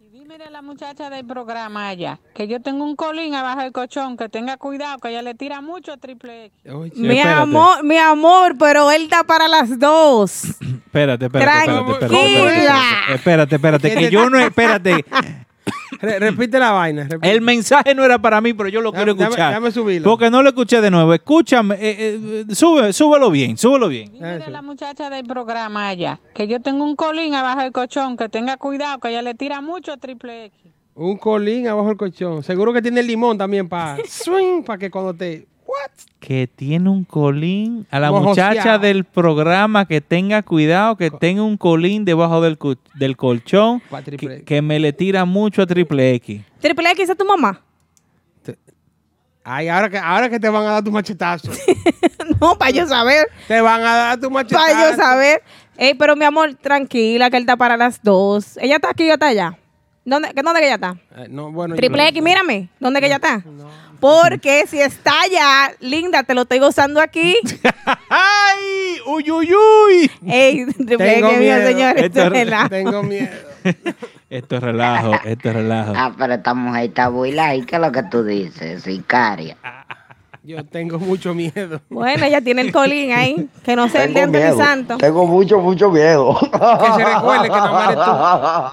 Y 0.00 0.10
dime 0.10 0.36
a 0.36 0.50
la 0.50 0.62
muchacha 0.62 1.10
del 1.10 1.26
programa 1.26 1.88
allá, 1.88 2.18
que 2.34 2.46
yo 2.46 2.60
tengo 2.62 2.84
un 2.84 2.94
colín 2.96 3.34
abajo 3.34 3.60
del 3.60 3.72
colchón, 3.72 4.16
que 4.16 4.28
tenga 4.28 4.56
cuidado, 4.56 4.98
que 4.98 5.08
ella 5.08 5.22
le 5.22 5.34
tira 5.34 5.60
mucho 5.60 5.92
a 5.92 5.96
triple 5.96 6.46
X. 6.46 6.58
Mi 6.96 7.18
Espérate. 7.18 7.40
amor, 7.40 7.82
mi 7.84 7.96
amor, 7.98 8.56
pero 8.58 8.90
él 8.90 9.02
está 9.04 9.24
para 9.24 9.48
las 9.48 9.78
dos. 9.78 10.44
Espérate, 10.88 11.26
espérate, 11.26 11.26
espérate, 11.26 11.92
espérate, 11.92 12.06
Tranquila. 12.06 12.80
espérate, 13.14 13.54
espérate, 13.54 13.54
espérate, 13.88 13.94
que 13.94 14.10
yo 14.10 14.28
no, 14.30 14.38
espérate. 14.38 15.04
Re- 16.00 16.18
repite 16.18 16.58
la 16.58 16.72
vaina. 16.72 17.04
repite. 17.08 17.30
El 17.30 17.40
mensaje 17.40 17.94
no 17.94 18.04
era 18.04 18.18
para 18.18 18.40
mí, 18.40 18.52
pero 18.54 18.68
yo 18.68 18.80
lo 18.80 18.92
quiero 18.92 19.14
Dame- 19.14 19.24
escuchar. 19.24 19.52
dame 19.52 19.70
subirlo. 19.70 20.08
Porque 20.10 20.30
no 20.30 20.42
lo 20.42 20.48
escuché 20.50 20.80
de 20.80 20.90
nuevo. 20.90 21.12
Escúchame, 21.14 21.74
eh, 21.76 22.18
eh, 22.48 22.54
sube, 22.54 22.92
súbelo 22.92 23.30
bien, 23.30 23.56
súbelo 23.58 23.88
bien. 23.88 24.12
Dime 24.12 24.42
a 24.44 24.50
la 24.50 24.62
muchacha 24.62 25.10
del 25.10 25.24
programa 25.26 25.88
allá, 25.88 26.20
que 26.34 26.46
yo 26.46 26.60
tengo 26.60 26.84
un 26.84 26.96
colín 26.96 27.34
abajo 27.34 27.60
del 27.62 27.72
colchón, 27.72 28.16
que 28.16 28.28
tenga 28.28 28.56
cuidado, 28.56 28.98
que 29.00 29.08
ella 29.08 29.22
le 29.22 29.34
tira 29.34 29.60
mucho 29.60 29.92
a 29.92 29.96
triple 29.96 30.46
X. 30.46 30.72
Un 30.94 31.16
colín 31.16 31.68
abajo 31.68 31.88
del 31.88 31.96
colchón. 31.96 32.42
Seguro 32.42 32.72
que 32.72 32.82
tiene 32.82 33.00
el 33.00 33.06
limón 33.06 33.38
también 33.38 33.68
para 33.68 33.96
swing, 34.08 34.62
para 34.62 34.78
que 34.78 34.90
cuando 34.90 35.14
te... 35.14 35.46
Que 36.20 36.46
tiene 36.46 36.88
un 36.90 37.04
colín. 37.04 37.86
A 37.90 38.00
la 38.00 38.10
Mojoseado. 38.10 38.50
muchacha 38.50 38.78
del 38.78 39.04
programa 39.04 39.86
que 39.86 40.00
tenga 40.00 40.42
cuidado, 40.42 40.96
que 40.96 41.10
tenga 41.10 41.42
un 41.42 41.56
colín 41.56 42.04
debajo 42.04 42.40
del, 42.40 42.58
cu- 42.58 42.76
del 42.94 43.16
colchón, 43.16 43.80
que, 44.18 44.42
que 44.44 44.62
me 44.62 44.78
le 44.78 44.92
tira 44.92 45.24
mucho 45.24 45.62
a 45.62 45.66
triple 45.66 46.14
X. 46.14 46.42
Triple 46.60 46.90
X 46.92 47.08
es 47.10 47.16
tu 47.16 47.24
mamá. 47.24 47.62
Ay, 49.44 49.68
ahora 49.68 49.88
que, 49.88 49.96
ahora 49.98 50.28
que 50.28 50.38
te 50.38 50.48
van 50.48 50.62
a 50.66 50.70
dar 50.72 50.84
tu 50.84 50.90
machetazo. 50.92 51.50
No, 52.40 52.56
para 52.56 52.70
yo 52.70 52.86
saber. 52.86 53.26
Te 53.48 53.60
van 53.60 53.80
a 53.80 53.96
dar 53.96 54.20
tu 54.20 54.30
machetazo. 54.30 54.64
Para 54.64 54.90
yo 54.90 54.96
saber. 54.96 55.42
Ey, 55.76 55.94
pero 55.94 56.14
mi 56.14 56.24
amor, 56.24 56.54
tranquila, 56.54 57.30
que 57.30 57.36
él 57.36 57.42
está 57.42 57.56
para 57.56 57.76
las 57.76 58.00
dos. 58.02 58.56
Ella 58.58 58.76
está 58.76 58.90
aquí, 58.90 59.06
yo 59.08 59.14
está 59.14 59.28
allá. 59.28 59.58
¿Dónde, 60.04 60.30
¿dónde 60.44 60.60
que 60.60 60.66
ella 60.66 60.74
está? 60.76 60.96
Eh, 61.16 61.26
no, 61.30 61.50
bueno, 61.50 61.74
Triple 61.74 62.02
yo- 62.02 62.08
X, 62.10 62.22
mírame. 62.22 62.68
¿Dónde 62.78 63.00
que 63.00 63.06
ella 63.06 63.16
está? 63.16 63.42
Porque 64.00 64.64
si 64.68 64.80
está 64.80 65.12
allá, 65.22 65.74
linda, 65.80 66.22
te 66.22 66.34
lo 66.34 66.42
estoy 66.42 66.58
gozando 66.58 67.00
aquí. 67.00 67.36
¡Ay! 68.08 68.98
¡Uy, 69.06 69.30
uy, 69.30 69.52
uy! 69.54 70.10
Ey, 70.26 70.66
Tengo 70.86 71.32
miedo. 71.32 71.66
señores. 71.66 72.04
Esto 72.04 72.22
es 72.22 72.30
relajo. 72.30 72.68
Tengo 72.68 73.02
miedo. 73.02 73.36
Esto 74.30 74.56
es 74.56 74.62
relajo, 74.62 75.12
esto 75.24 75.48
es 75.48 75.54
relajo. 75.54 75.92
Ah, 75.96 76.14
pero 76.18 76.34
esta 76.34 76.52
mujer 76.52 76.90
está 76.90 77.08
buila 77.08 77.54
y 77.54 77.62
¿qué 77.64 77.76
es 77.76 77.80
lo 77.80 77.90
que 77.90 78.02
tú 78.02 78.22
dices? 78.22 78.82
Sicaria. 78.82 79.56
Yo 80.42 80.64
tengo 80.66 80.98
mucho 80.98 81.32
miedo. 81.32 81.80
Bueno, 81.88 82.26
ella 82.26 82.42
tiene 82.42 82.60
el 82.62 82.72
colín 82.72 83.12
ahí. 83.12 83.48
Que 83.64 83.74
no 83.74 83.88
sea 83.88 84.04
el 84.04 84.12
Tengo 84.12 84.32
diente 84.32 84.50
ni 84.50 84.56
santo. 84.58 84.98
Tengo 84.98 85.26
mucho, 85.26 85.60
mucho 85.60 85.90
miedo. 85.90 86.38
Que 86.40 86.92
se 86.92 87.04
recuerde 87.04 87.48
que 87.48 87.56
no 87.56 88.72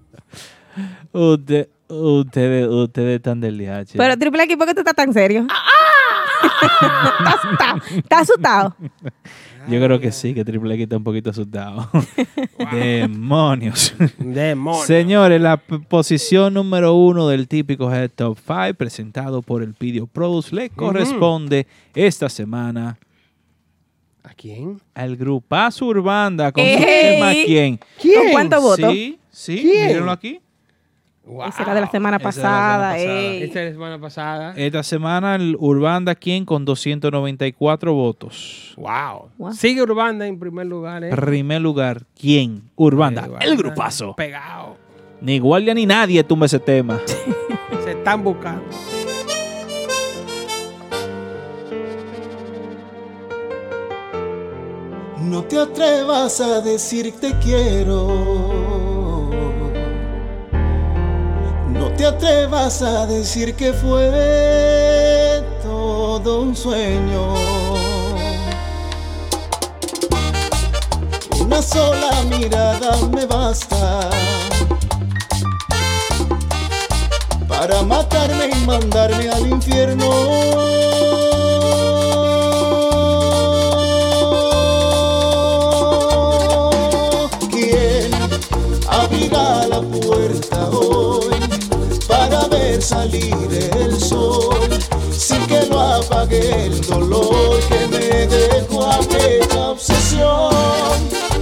Usted, 1.13 1.69
ustedes, 1.87 2.67
ustedes 2.67 3.17
están 3.17 3.39
del 3.41 3.57
DH. 3.57 3.93
Pero 3.97 4.17
Triple 4.17 4.43
X, 4.43 4.57
¿por 4.57 4.67
qué 4.67 4.73
tú 4.73 4.79
estás 4.81 4.95
tan 4.95 5.13
serio? 5.13 5.47
¿Estás 6.61 7.35
asustado? 7.35 7.81
¿Estás 7.97 8.21
asustado? 8.21 8.75
Yo 9.67 9.83
creo 9.83 9.99
que 9.99 10.11
sí, 10.11 10.35
que 10.35 10.45
Triple 10.45 10.75
X 10.75 10.83
está 10.83 10.97
un 10.97 11.03
poquito 11.03 11.31
asustado. 11.31 11.89
Demonios. 12.71 13.95
Demonios. 14.19 14.85
Señores, 14.85 15.41
la 15.41 15.57
posición 15.57 16.53
número 16.53 16.93
uno 16.93 17.27
del 17.27 17.47
típico 17.47 17.91
Head 17.91 18.11
Top 18.11 18.37
5 18.45 18.75
presentado 18.77 19.41
por 19.41 19.63
el 19.63 19.73
Pidio 19.73 20.05
Pros 20.05 20.53
le 20.53 20.69
corresponde 20.69 21.65
esta 21.95 22.29
semana 22.29 22.99
¿A 24.23 24.33
quién? 24.35 24.79
al 24.93 25.17
grupazo 25.17 25.85
Urbanda 25.87 26.51
con 26.51 26.63
su 26.63 26.77
tema 26.77 27.31
¿Quién? 27.31 27.77
¿Con 27.77 28.31
cuántos 28.31 28.61
votos? 28.61 28.91
Sí, 28.91 29.17
sí, 29.31 29.61
¿Quién? 29.61 29.87
mírenlo 29.87 30.11
aquí. 30.11 30.39
Esa 31.47 31.63
era 31.63 31.73
de 31.73 31.81
la 31.81 31.89
semana 31.89 32.17
Esa 32.17 32.17
era 32.17 32.17
de 32.17 32.17
la 32.17 32.19
pasada. 32.19 32.93
semana 32.93 32.93
pasada. 32.93 32.97
ey. 32.99 33.43
Esta 33.43 33.59
es 33.61 33.65
la 33.65 33.71
semana 33.73 33.99
pasada. 33.99 34.53
Esta 34.55 34.83
semana 34.83 35.35
el 35.35 35.57
Urbanda 35.59 36.13
¿Quién? 36.15 36.45
con 36.45 36.65
294 36.65 37.93
votos. 37.93 38.73
Wow. 38.77 39.29
Wow. 39.37 39.53
Sigue 39.53 39.81
Urbanda 39.81 40.27
en 40.27 40.37
primer 40.39 40.67
lugar. 40.67 41.03
¿eh? 41.03 41.09
Primer 41.09 41.61
lugar, 41.61 42.03
¿quién? 42.19 42.63
Urbanda, 42.75 43.23
Urbanda. 43.25 43.45
el 43.45 43.57
grupazo. 43.57 44.13
Pegado. 44.15 44.77
Ni 45.21 45.39
guardia 45.39 45.73
ni 45.73 45.85
nadie 45.87 46.23
tumba 46.23 46.45
ese 46.45 46.59
tema. 46.59 46.99
Se 47.83 47.91
están 47.91 48.23
buscando. 48.23 48.63
No 55.21 55.43
te 55.43 55.57
atrevas 55.57 56.39
a 56.39 56.61
decir 56.61 57.13
te 57.19 57.33
quiero. 57.39 58.74
No 61.75 61.91
te 61.91 62.05
atrevas 62.05 62.81
a 62.81 63.05
decir 63.05 63.55
que 63.55 63.73
fue 63.73 65.43
todo 65.61 66.41
un 66.41 66.55
sueño. 66.55 67.33
Una 71.39 71.61
sola 71.61 72.23
mirada 72.29 72.97
me 73.13 73.25
basta 73.25 74.09
para 77.47 77.81
matarme 77.83 78.49
y 78.49 78.65
mandarme 78.65 79.29
al 79.29 79.47
infierno. 79.47 81.14
Salir 92.81 93.33
el 93.77 93.99
sol 93.99 94.59
sin 95.11 95.45
que 95.47 95.65
lo 95.67 95.79
apague 95.79 96.65
el 96.65 96.81
dolor 96.81 97.59
que 97.69 97.87
me 97.87 98.27
dejó 98.27 98.85
aquella 98.91 99.69
obsesión. 99.71 100.51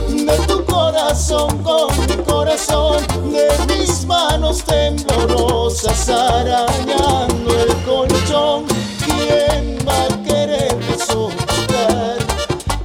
De 0.10 0.38
tu 0.48 0.64
corazón 0.66 1.58
con 1.64 1.90
mi 2.08 2.16
corazón 2.24 3.04
de 3.32 3.76
mis 3.76 4.06
manos 4.06 4.64
temblorosas 4.64 6.10
arañando 6.10 7.60
el 7.60 7.76
colchón. 7.84 8.66
Quién 9.06 9.78
va 9.88 10.06
a 10.06 10.24
quererme 10.24 10.98
soportar 10.98 12.18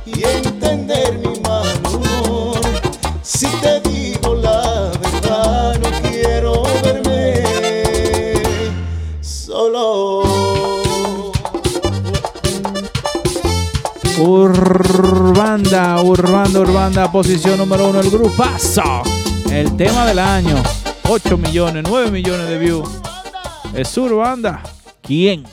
y 0.07 0.25
entender 0.25 1.19
mi 1.19 1.28
Urbanda, 16.59 16.73
Urbanda, 16.73 17.13
posición 17.13 17.57
número 17.59 17.89
uno, 17.89 18.01
el 18.01 18.11
grupazo. 18.11 19.03
El 19.51 19.77
tema 19.77 20.05
del 20.05 20.19
año. 20.19 20.57
8 21.09 21.39
millones, 21.39 21.85
9 21.87 22.11
millones 22.11 22.49
de 22.49 22.59
views. 22.59 22.89
Es 23.75 23.97
Urbanda. 23.97 24.63
¿Quién? 25.01 25.45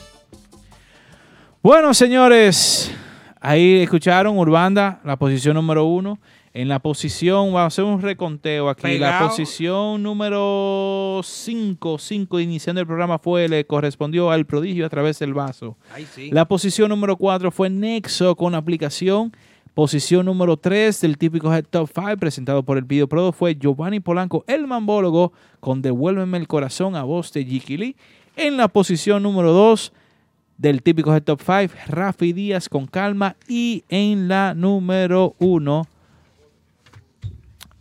Bueno, 1.62 1.94
señores, 1.94 2.92
ahí 3.40 3.82
escucharon 3.82 4.36
Urbanda, 4.36 5.00
la 5.04 5.16
posición 5.16 5.54
número 5.54 5.84
uno. 5.84 6.18
En 6.52 6.68
la 6.68 6.80
posición, 6.80 7.52
vamos 7.52 7.60
a 7.60 7.66
hacer 7.66 7.84
un 7.84 8.02
reconteo 8.02 8.68
aquí. 8.68 8.98
La 8.98 9.20
posición 9.20 10.02
número 10.02 11.20
5, 11.22 11.98
5 11.98 12.40
iniciando 12.40 12.80
el 12.80 12.86
programa 12.86 13.18
fue, 13.18 13.48
le 13.48 13.64
correspondió 13.64 14.30
al 14.30 14.44
prodigio 14.44 14.84
a 14.84 14.88
través 14.88 15.20
del 15.20 15.34
vaso. 15.34 15.76
Ay, 15.94 16.06
sí. 16.12 16.30
La 16.32 16.48
posición 16.48 16.88
número 16.88 17.16
4 17.16 17.52
fue 17.52 17.70
Nexo 17.70 18.34
con 18.34 18.54
aplicación. 18.56 19.32
Posición 19.80 20.24
número 20.24 20.56
3 20.56 21.02
del 21.02 21.18
típico 21.18 21.52
Head 21.54 21.66
Top 21.68 21.90
5 21.94 22.16
presentado 22.16 22.62
por 22.62 22.78
el 22.78 22.84
Video 22.84 23.06
Pro 23.10 23.30
fue 23.30 23.56
Giovanni 23.56 24.00
Polanco, 24.00 24.42
el 24.46 24.66
mambólogo, 24.66 25.34
con 25.60 25.82
Devuélveme 25.82 26.38
el 26.38 26.48
corazón 26.48 26.96
a 26.96 27.02
voz 27.02 27.30
de 27.34 27.44
Jiki 27.44 27.76
Lee. 27.76 27.96
En 28.36 28.56
la 28.56 28.68
posición 28.68 29.22
número 29.22 29.52
2 29.52 29.92
del 30.56 30.82
típico 30.82 31.14
Head 31.14 31.24
Top 31.24 31.42
5, 31.44 31.74
Rafi 31.88 32.32
Díaz 32.32 32.70
con 32.70 32.86
calma. 32.86 33.36
Y 33.48 33.84
en 33.90 34.28
la 34.28 34.54
número 34.54 35.34
1, 35.40 35.86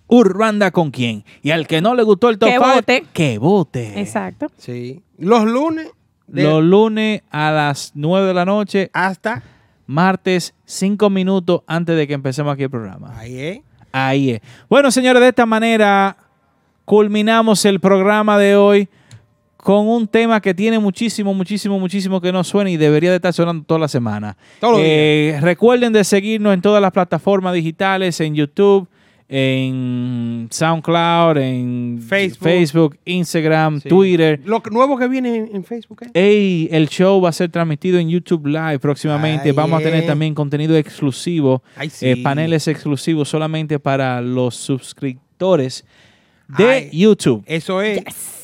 Urbanda 0.08 0.72
con 0.72 0.92
quién. 0.92 1.24
Y 1.44 1.52
al 1.52 1.66
que 1.66 1.80
no 1.80 1.96
le 1.96 2.04
gustó 2.04 2.28
el 2.28 2.38
Top 2.38 2.50
Que 2.50 2.56
5, 2.58 2.74
vote. 2.76 3.06
que 3.14 3.38
vote. 3.38 4.02
Exacto. 4.02 4.48
Sí. 4.58 5.02
Los 5.18 5.46
lunes. 5.46 5.88
de- 6.28 6.44
Los 6.44 6.62
lunes 6.62 7.22
a 7.32 7.52
las 7.52 7.94
9 7.96 8.28
de 8.28 8.34
la 8.34 8.44
noche. 8.44 8.90
Hasta. 8.92 9.42
Martes, 9.88 10.54
5 10.66 11.10
minutos 11.10 11.62
antes 11.68 11.96
de 11.96 12.08
que 12.08 12.14
empecemos 12.14 12.54
aquí 12.54 12.64
el 12.64 12.70
programa. 12.70 13.14
Ahí 13.18 13.40
es. 13.40 13.60
Ahí 13.92 14.32
es. 14.32 14.42
Bueno, 14.70 14.92
señores, 14.92 15.22
de 15.22 15.30
esta 15.30 15.46
manera 15.46 16.18
culminamos 16.84 17.66
el 17.66 17.80
programa 17.80 18.38
de 18.38 18.56
hoy 18.56 18.90
con 19.58 19.88
un 19.88 20.08
tema 20.08 20.40
que 20.42 20.54
tiene 20.54 20.78
muchísimo, 20.78 21.34
muchísimo, 21.34 21.80
muchísimo 21.80 22.22
que 22.22 22.32
no 22.32 22.44
suena 22.44 22.70
y 22.70 22.78
debería 22.78 23.10
de 23.10 23.16
estar 23.16 23.34
sonando 23.34 23.66
toda 23.66 23.80
la 23.80 23.88
semana. 23.88 24.38
Eh, 24.78 25.40
recuerden 25.42 25.92
de 25.92 26.04
seguirnos 26.04 26.54
en 26.54 26.62
todas 26.62 26.82
las 26.82 26.92
plataformas 26.92 27.54
digitales, 27.56 28.22
en 28.22 28.36
YouTube, 28.36 28.88
en 29.28 30.48
SoundCloud, 30.52 31.38
en 31.38 32.00
Facebook. 32.08 32.44
Facebook 32.44 32.98
Instagram, 33.06 33.82
Sí. 33.82 33.90
Twitter. 33.90 34.40
Lo 34.46 34.62
nuevo 34.72 34.98
que 34.98 35.08
viene 35.08 35.36
en, 35.36 35.50
en 35.56 35.64
Facebook. 35.64 36.04
¿eh? 36.04 36.10
Ey, 36.14 36.70
el 36.72 36.88
show 36.90 37.20
va 37.22 37.30
a 37.30 37.32
ser 37.32 37.50
transmitido 37.50 37.98
en 38.00 38.10
YouTube 38.10 38.48
Live 38.48 38.80
próximamente. 38.80 39.50
Ay, 39.50 39.56
Vamos 39.56 39.80
a 39.80 39.84
tener 39.84 40.06
también 40.06 40.34
contenido 40.36 40.76
exclusivo, 40.78 41.64
Ay, 41.76 41.92
eh, 42.02 42.22
paneles 42.22 42.68
exclusivos 42.68 43.28
solamente 43.30 43.80
para 43.80 44.22
los 44.22 44.56
suscriptores 44.56 45.86
de 46.58 46.66
Ay, 46.70 46.90
YouTube. 46.92 47.44
Eso 47.48 47.82
es. 47.82 48.04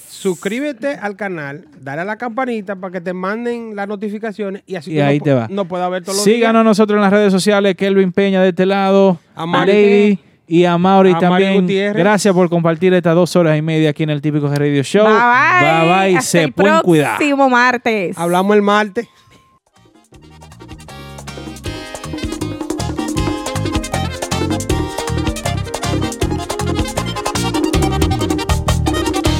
Suscríbete 0.09 0.87
al 0.89 1.15
canal, 1.15 1.65
dale 1.81 2.01
a 2.01 2.05
la 2.05 2.15
campanita 2.15 2.75
para 2.75 2.91
que 2.93 3.01
te 3.01 3.11
manden 3.11 3.75
las 3.75 3.87
notificaciones 3.87 4.61
y 4.67 4.75
así 4.75 4.91
Y 4.91 4.97
tú 4.97 5.01
ahí 5.03 5.17
no, 5.17 5.23
te 5.23 5.33
va. 5.33 5.47
no 5.49 5.65
puedas 5.65 5.89
ver 5.89 6.03
todos 6.03 6.17
los 6.17 6.23
Síganos 6.23 6.63
nosotros 6.63 6.97
en 6.97 7.01
las 7.01 7.11
redes 7.11 7.31
sociales, 7.33 7.75
Kelvin 7.75 8.11
Peña 8.11 8.39
de 8.43 8.49
este 8.49 8.67
lado, 8.67 9.17
A 9.33 9.47
Mari- 9.47 10.19
y 10.51 10.65
a 10.65 10.77
Mauri 10.77 11.13
a 11.13 11.17
también. 11.17 11.65
Gracias 11.93 12.33
por 12.33 12.49
compartir 12.49 12.93
estas 12.93 13.15
dos 13.15 13.33
horas 13.37 13.57
y 13.57 13.61
media 13.61 13.91
aquí 13.91 14.03
en 14.03 14.09
el 14.09 14.21
Típico 14.21 14.49
Radio 14.53 14.83
Show. 14.83 15.05
Bye 15.05 15.13
bye. 15.13 15.79
Bye 15.79 15.87
bye. 16.09 16.17
Hasta 16.17 16.29
Se 16.29 16.43
el 16.43 16.51
pueden 16.51 16.81
cuidar. 16.81 17.15
próximo 17.17 17.49
martes. 17.49 18.17
Hablamos 18.17 18.55
el 18.57 18.61
martes. 18.61 19.07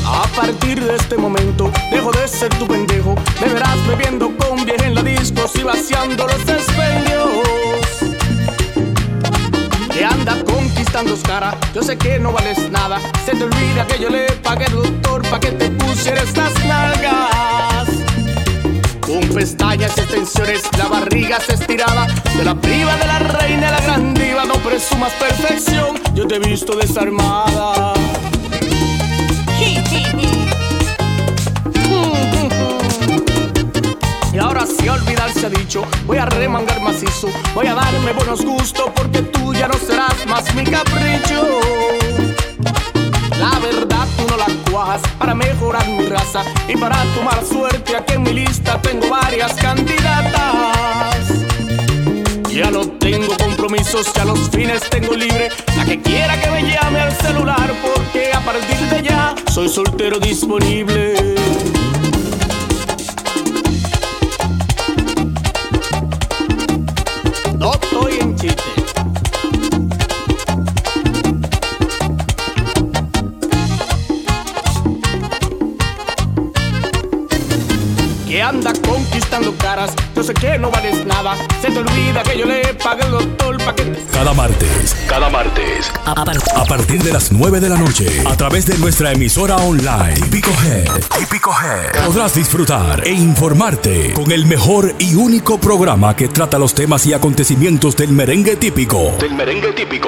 A 0.05 0.25
partir 0.35 0.83
de 0.83 0.95
este 0.95 1.17
momento 1.17 1.71
dejo 1.91 2.11
de 2.11 2.27
ser 2.27 2.49
tu 2.55 2.67
pendejo. 2.67 3.15
Me 3.41 3.53
verás 3.53 3.77
bebiendo 3.87 4.35
con 4.37 4.63
vieja 4.65 4.85
en 4.87 4.95
la 4.95 5.03
disco 5.03 5.41
y 5.55 5.63
vaciando 5.63 6.25
los 6.27 6.39
expendios. 6.39 7.29
Que 9.93 10.05
anda 10.05 10.37
cara, 11.23 11.57
yo 11.73 11.81
sé 11.81 11.97
que 11.97 12.19
no 12.19 12.33
vales 12.33 12.69
nada. 12.69 12.99
Se 13.25 13.31
te 13.31 13.43
olvida 13.43 13.87
que 13.87 13.99
yo 13.99 14.09
le 14.09 14.25
pagué 14.43 14.65
al 14.65 14.73
doctor 14.73 15.21
pa' 15.29 15.39
que 15.39 15.51
te 15.51 15.69
pusiera 15.69 16.21
estas 16.21 16.53
nalgas. 16.65 17.87
Con 18.99 19.21
pestañas 19.29 19.97
extensiones, 19.97 20.63
la 20.77 20.87
barriga 20.87 21.39
se 21.39 21.53
estirada. 21.53 22.07
De 22.35 22.43
la 22.43 22.55
priva 22.55 22.95
de 22.97 23.07
la 23.07 23.19
reina, 23.19 23.71
la 23.71 23.81
gran 23.81 24.13
diva, 24.13 24.43
no 24.45 24.55
presumas 24.55 25.13
perfección. 25.13 25.97
Yo 26.13 26.27
te 26.27 26.35
he 26.35 26.39
visto 26.39 26.75
desarmada. 26.75 27.93
Y 34.33 34.37
ahora 34.37 34.65
si 34.65 34.87
olvidarse 34.87 35.45
ha 35.45 35.49
dicho, 35.49 35.83
voy 36.05 36.17
a 36.17 36.25
remangar 36.25 36.81
macizo, 36.81 37.27
voy 37.53 37.67
a 37.67 37.75
darme 37.75 38.13
buenos 38.13 38.45
gustos 38.45 38.89
porque 38.95 39.21
tú 39.23 39.53
ya 39.53 39.67
no 39.67 39.73
serás 39.73 40.25
más 40.25 40.53
mi 40.55 40.63
capricho. 40.63 41.59
La 43.37 43.59
verdad 43.59 44.07
tú 44.15 44.25
no 44.29 44.37
la 44.37 44.45
cuajas 44.71 45.01
para 45.19 45.35
mejorar 45.35 45.85
mi 45.89 46.05
raza 46.05 46.43
y 46.69 46.77
para 46.77 47.03
tu 47.13 47.21
mala 47.23 47.43
suerte 47.43 47.97
aquí 47.97 48.13
en 48.13 48.23
mi 48.23 48.33
lista 48.33 48.81
tengo 48.81 49.09
varias 49.09 49.53
candidatas. 49.53 51.27
Ya 52.49 52.71
no 52.71 52.81
tengo 52.87 53.35
compromisos, 53.37 54.13
ya 54.13 54.23
los 54.23 54.49
fines 54.49 54.81
tengo 54.89 55.13
libre. 55.13 55.49
La 55.75 55.83
que 55.83 56.01
quiera 56.01 56.39
que 56.39 56.51
me 56.51 56.61
llame 56.63 57.01
al 57.01 57.11
celular 57.17 57.73
porque 57.81 58.31
a 58.33 58.39
partir 58.39 58.77
de 58.89 59.03
ya 59.03 59.35
soy 59.51 59.67
soltero 59.67 60.19
disponible. 60.19 61.30
No 67.61 67.71
estoy 67.73 68.13
en. 68.21 68.80
Que 78.31 78.41
anda 78.41 78.71
conquistando 78.87 79.53
caras, 79.57 79.91
yo 80.15 80.23
sé 80.23 80.33
que 80.33 80.57
no 80.57 80.71
vales 80.71 81.05
nada. 81.05 81.35
Se 81.61 81.69
te 81.69 81.79
olvida 81.79 82.23
que 82.23 82.37
yo 82.37 82.45
le 82.45 82.61
pagué 82.75 83.03
al 83.03 83.11
doctor 83.11 83.57
pa' 83.57 83.75
que 83.75 83.83
te 83.83 84.05
Cada 84.09 84.33
martes, 84.33 84.95
cada 85.05 85.29
martes, 85.29 85.91
a 86.05 86.63
partir 86.63 87.03
de 87.03 87.11
las 87.11 87.33
9 87.33 87.59
de 87.59 87.67
la 87.67 87.75
noche, 87.75 88.23
a 88.25 88.37
través 88.37 88.67
de 88.67 88.77
nuestra 88.77 89.11
emisora 89.11 89.57
online, 89.57 90.13
Típico 90.13 90.51
Head, 90.63 90.87
Típico 91.19 91.51
Head, 91.51 92.05
podrás 92.05 92.33
disfrutar 92.33 93.05
e 93.05 93.11
informarte 93.11 94.13
con 94.13 94.31
el 94.31 94.45
mejor 94.45 94.95
y 94.97 95.15
único 95.15 95.59
programa 95.59 96.15
que 96.15 96.29
trata 96.29 96.57
los 96.57 96.73
temas 96.73 97.05
y 97.07 97.11
acontecimientos 97.11 97.97
del 97.97 98.13
merengue 98.13 98.55
típico. 98.55 99.13
Del 99.19 99.33
merengue 99.33 99.73
típico. 99.73 100.07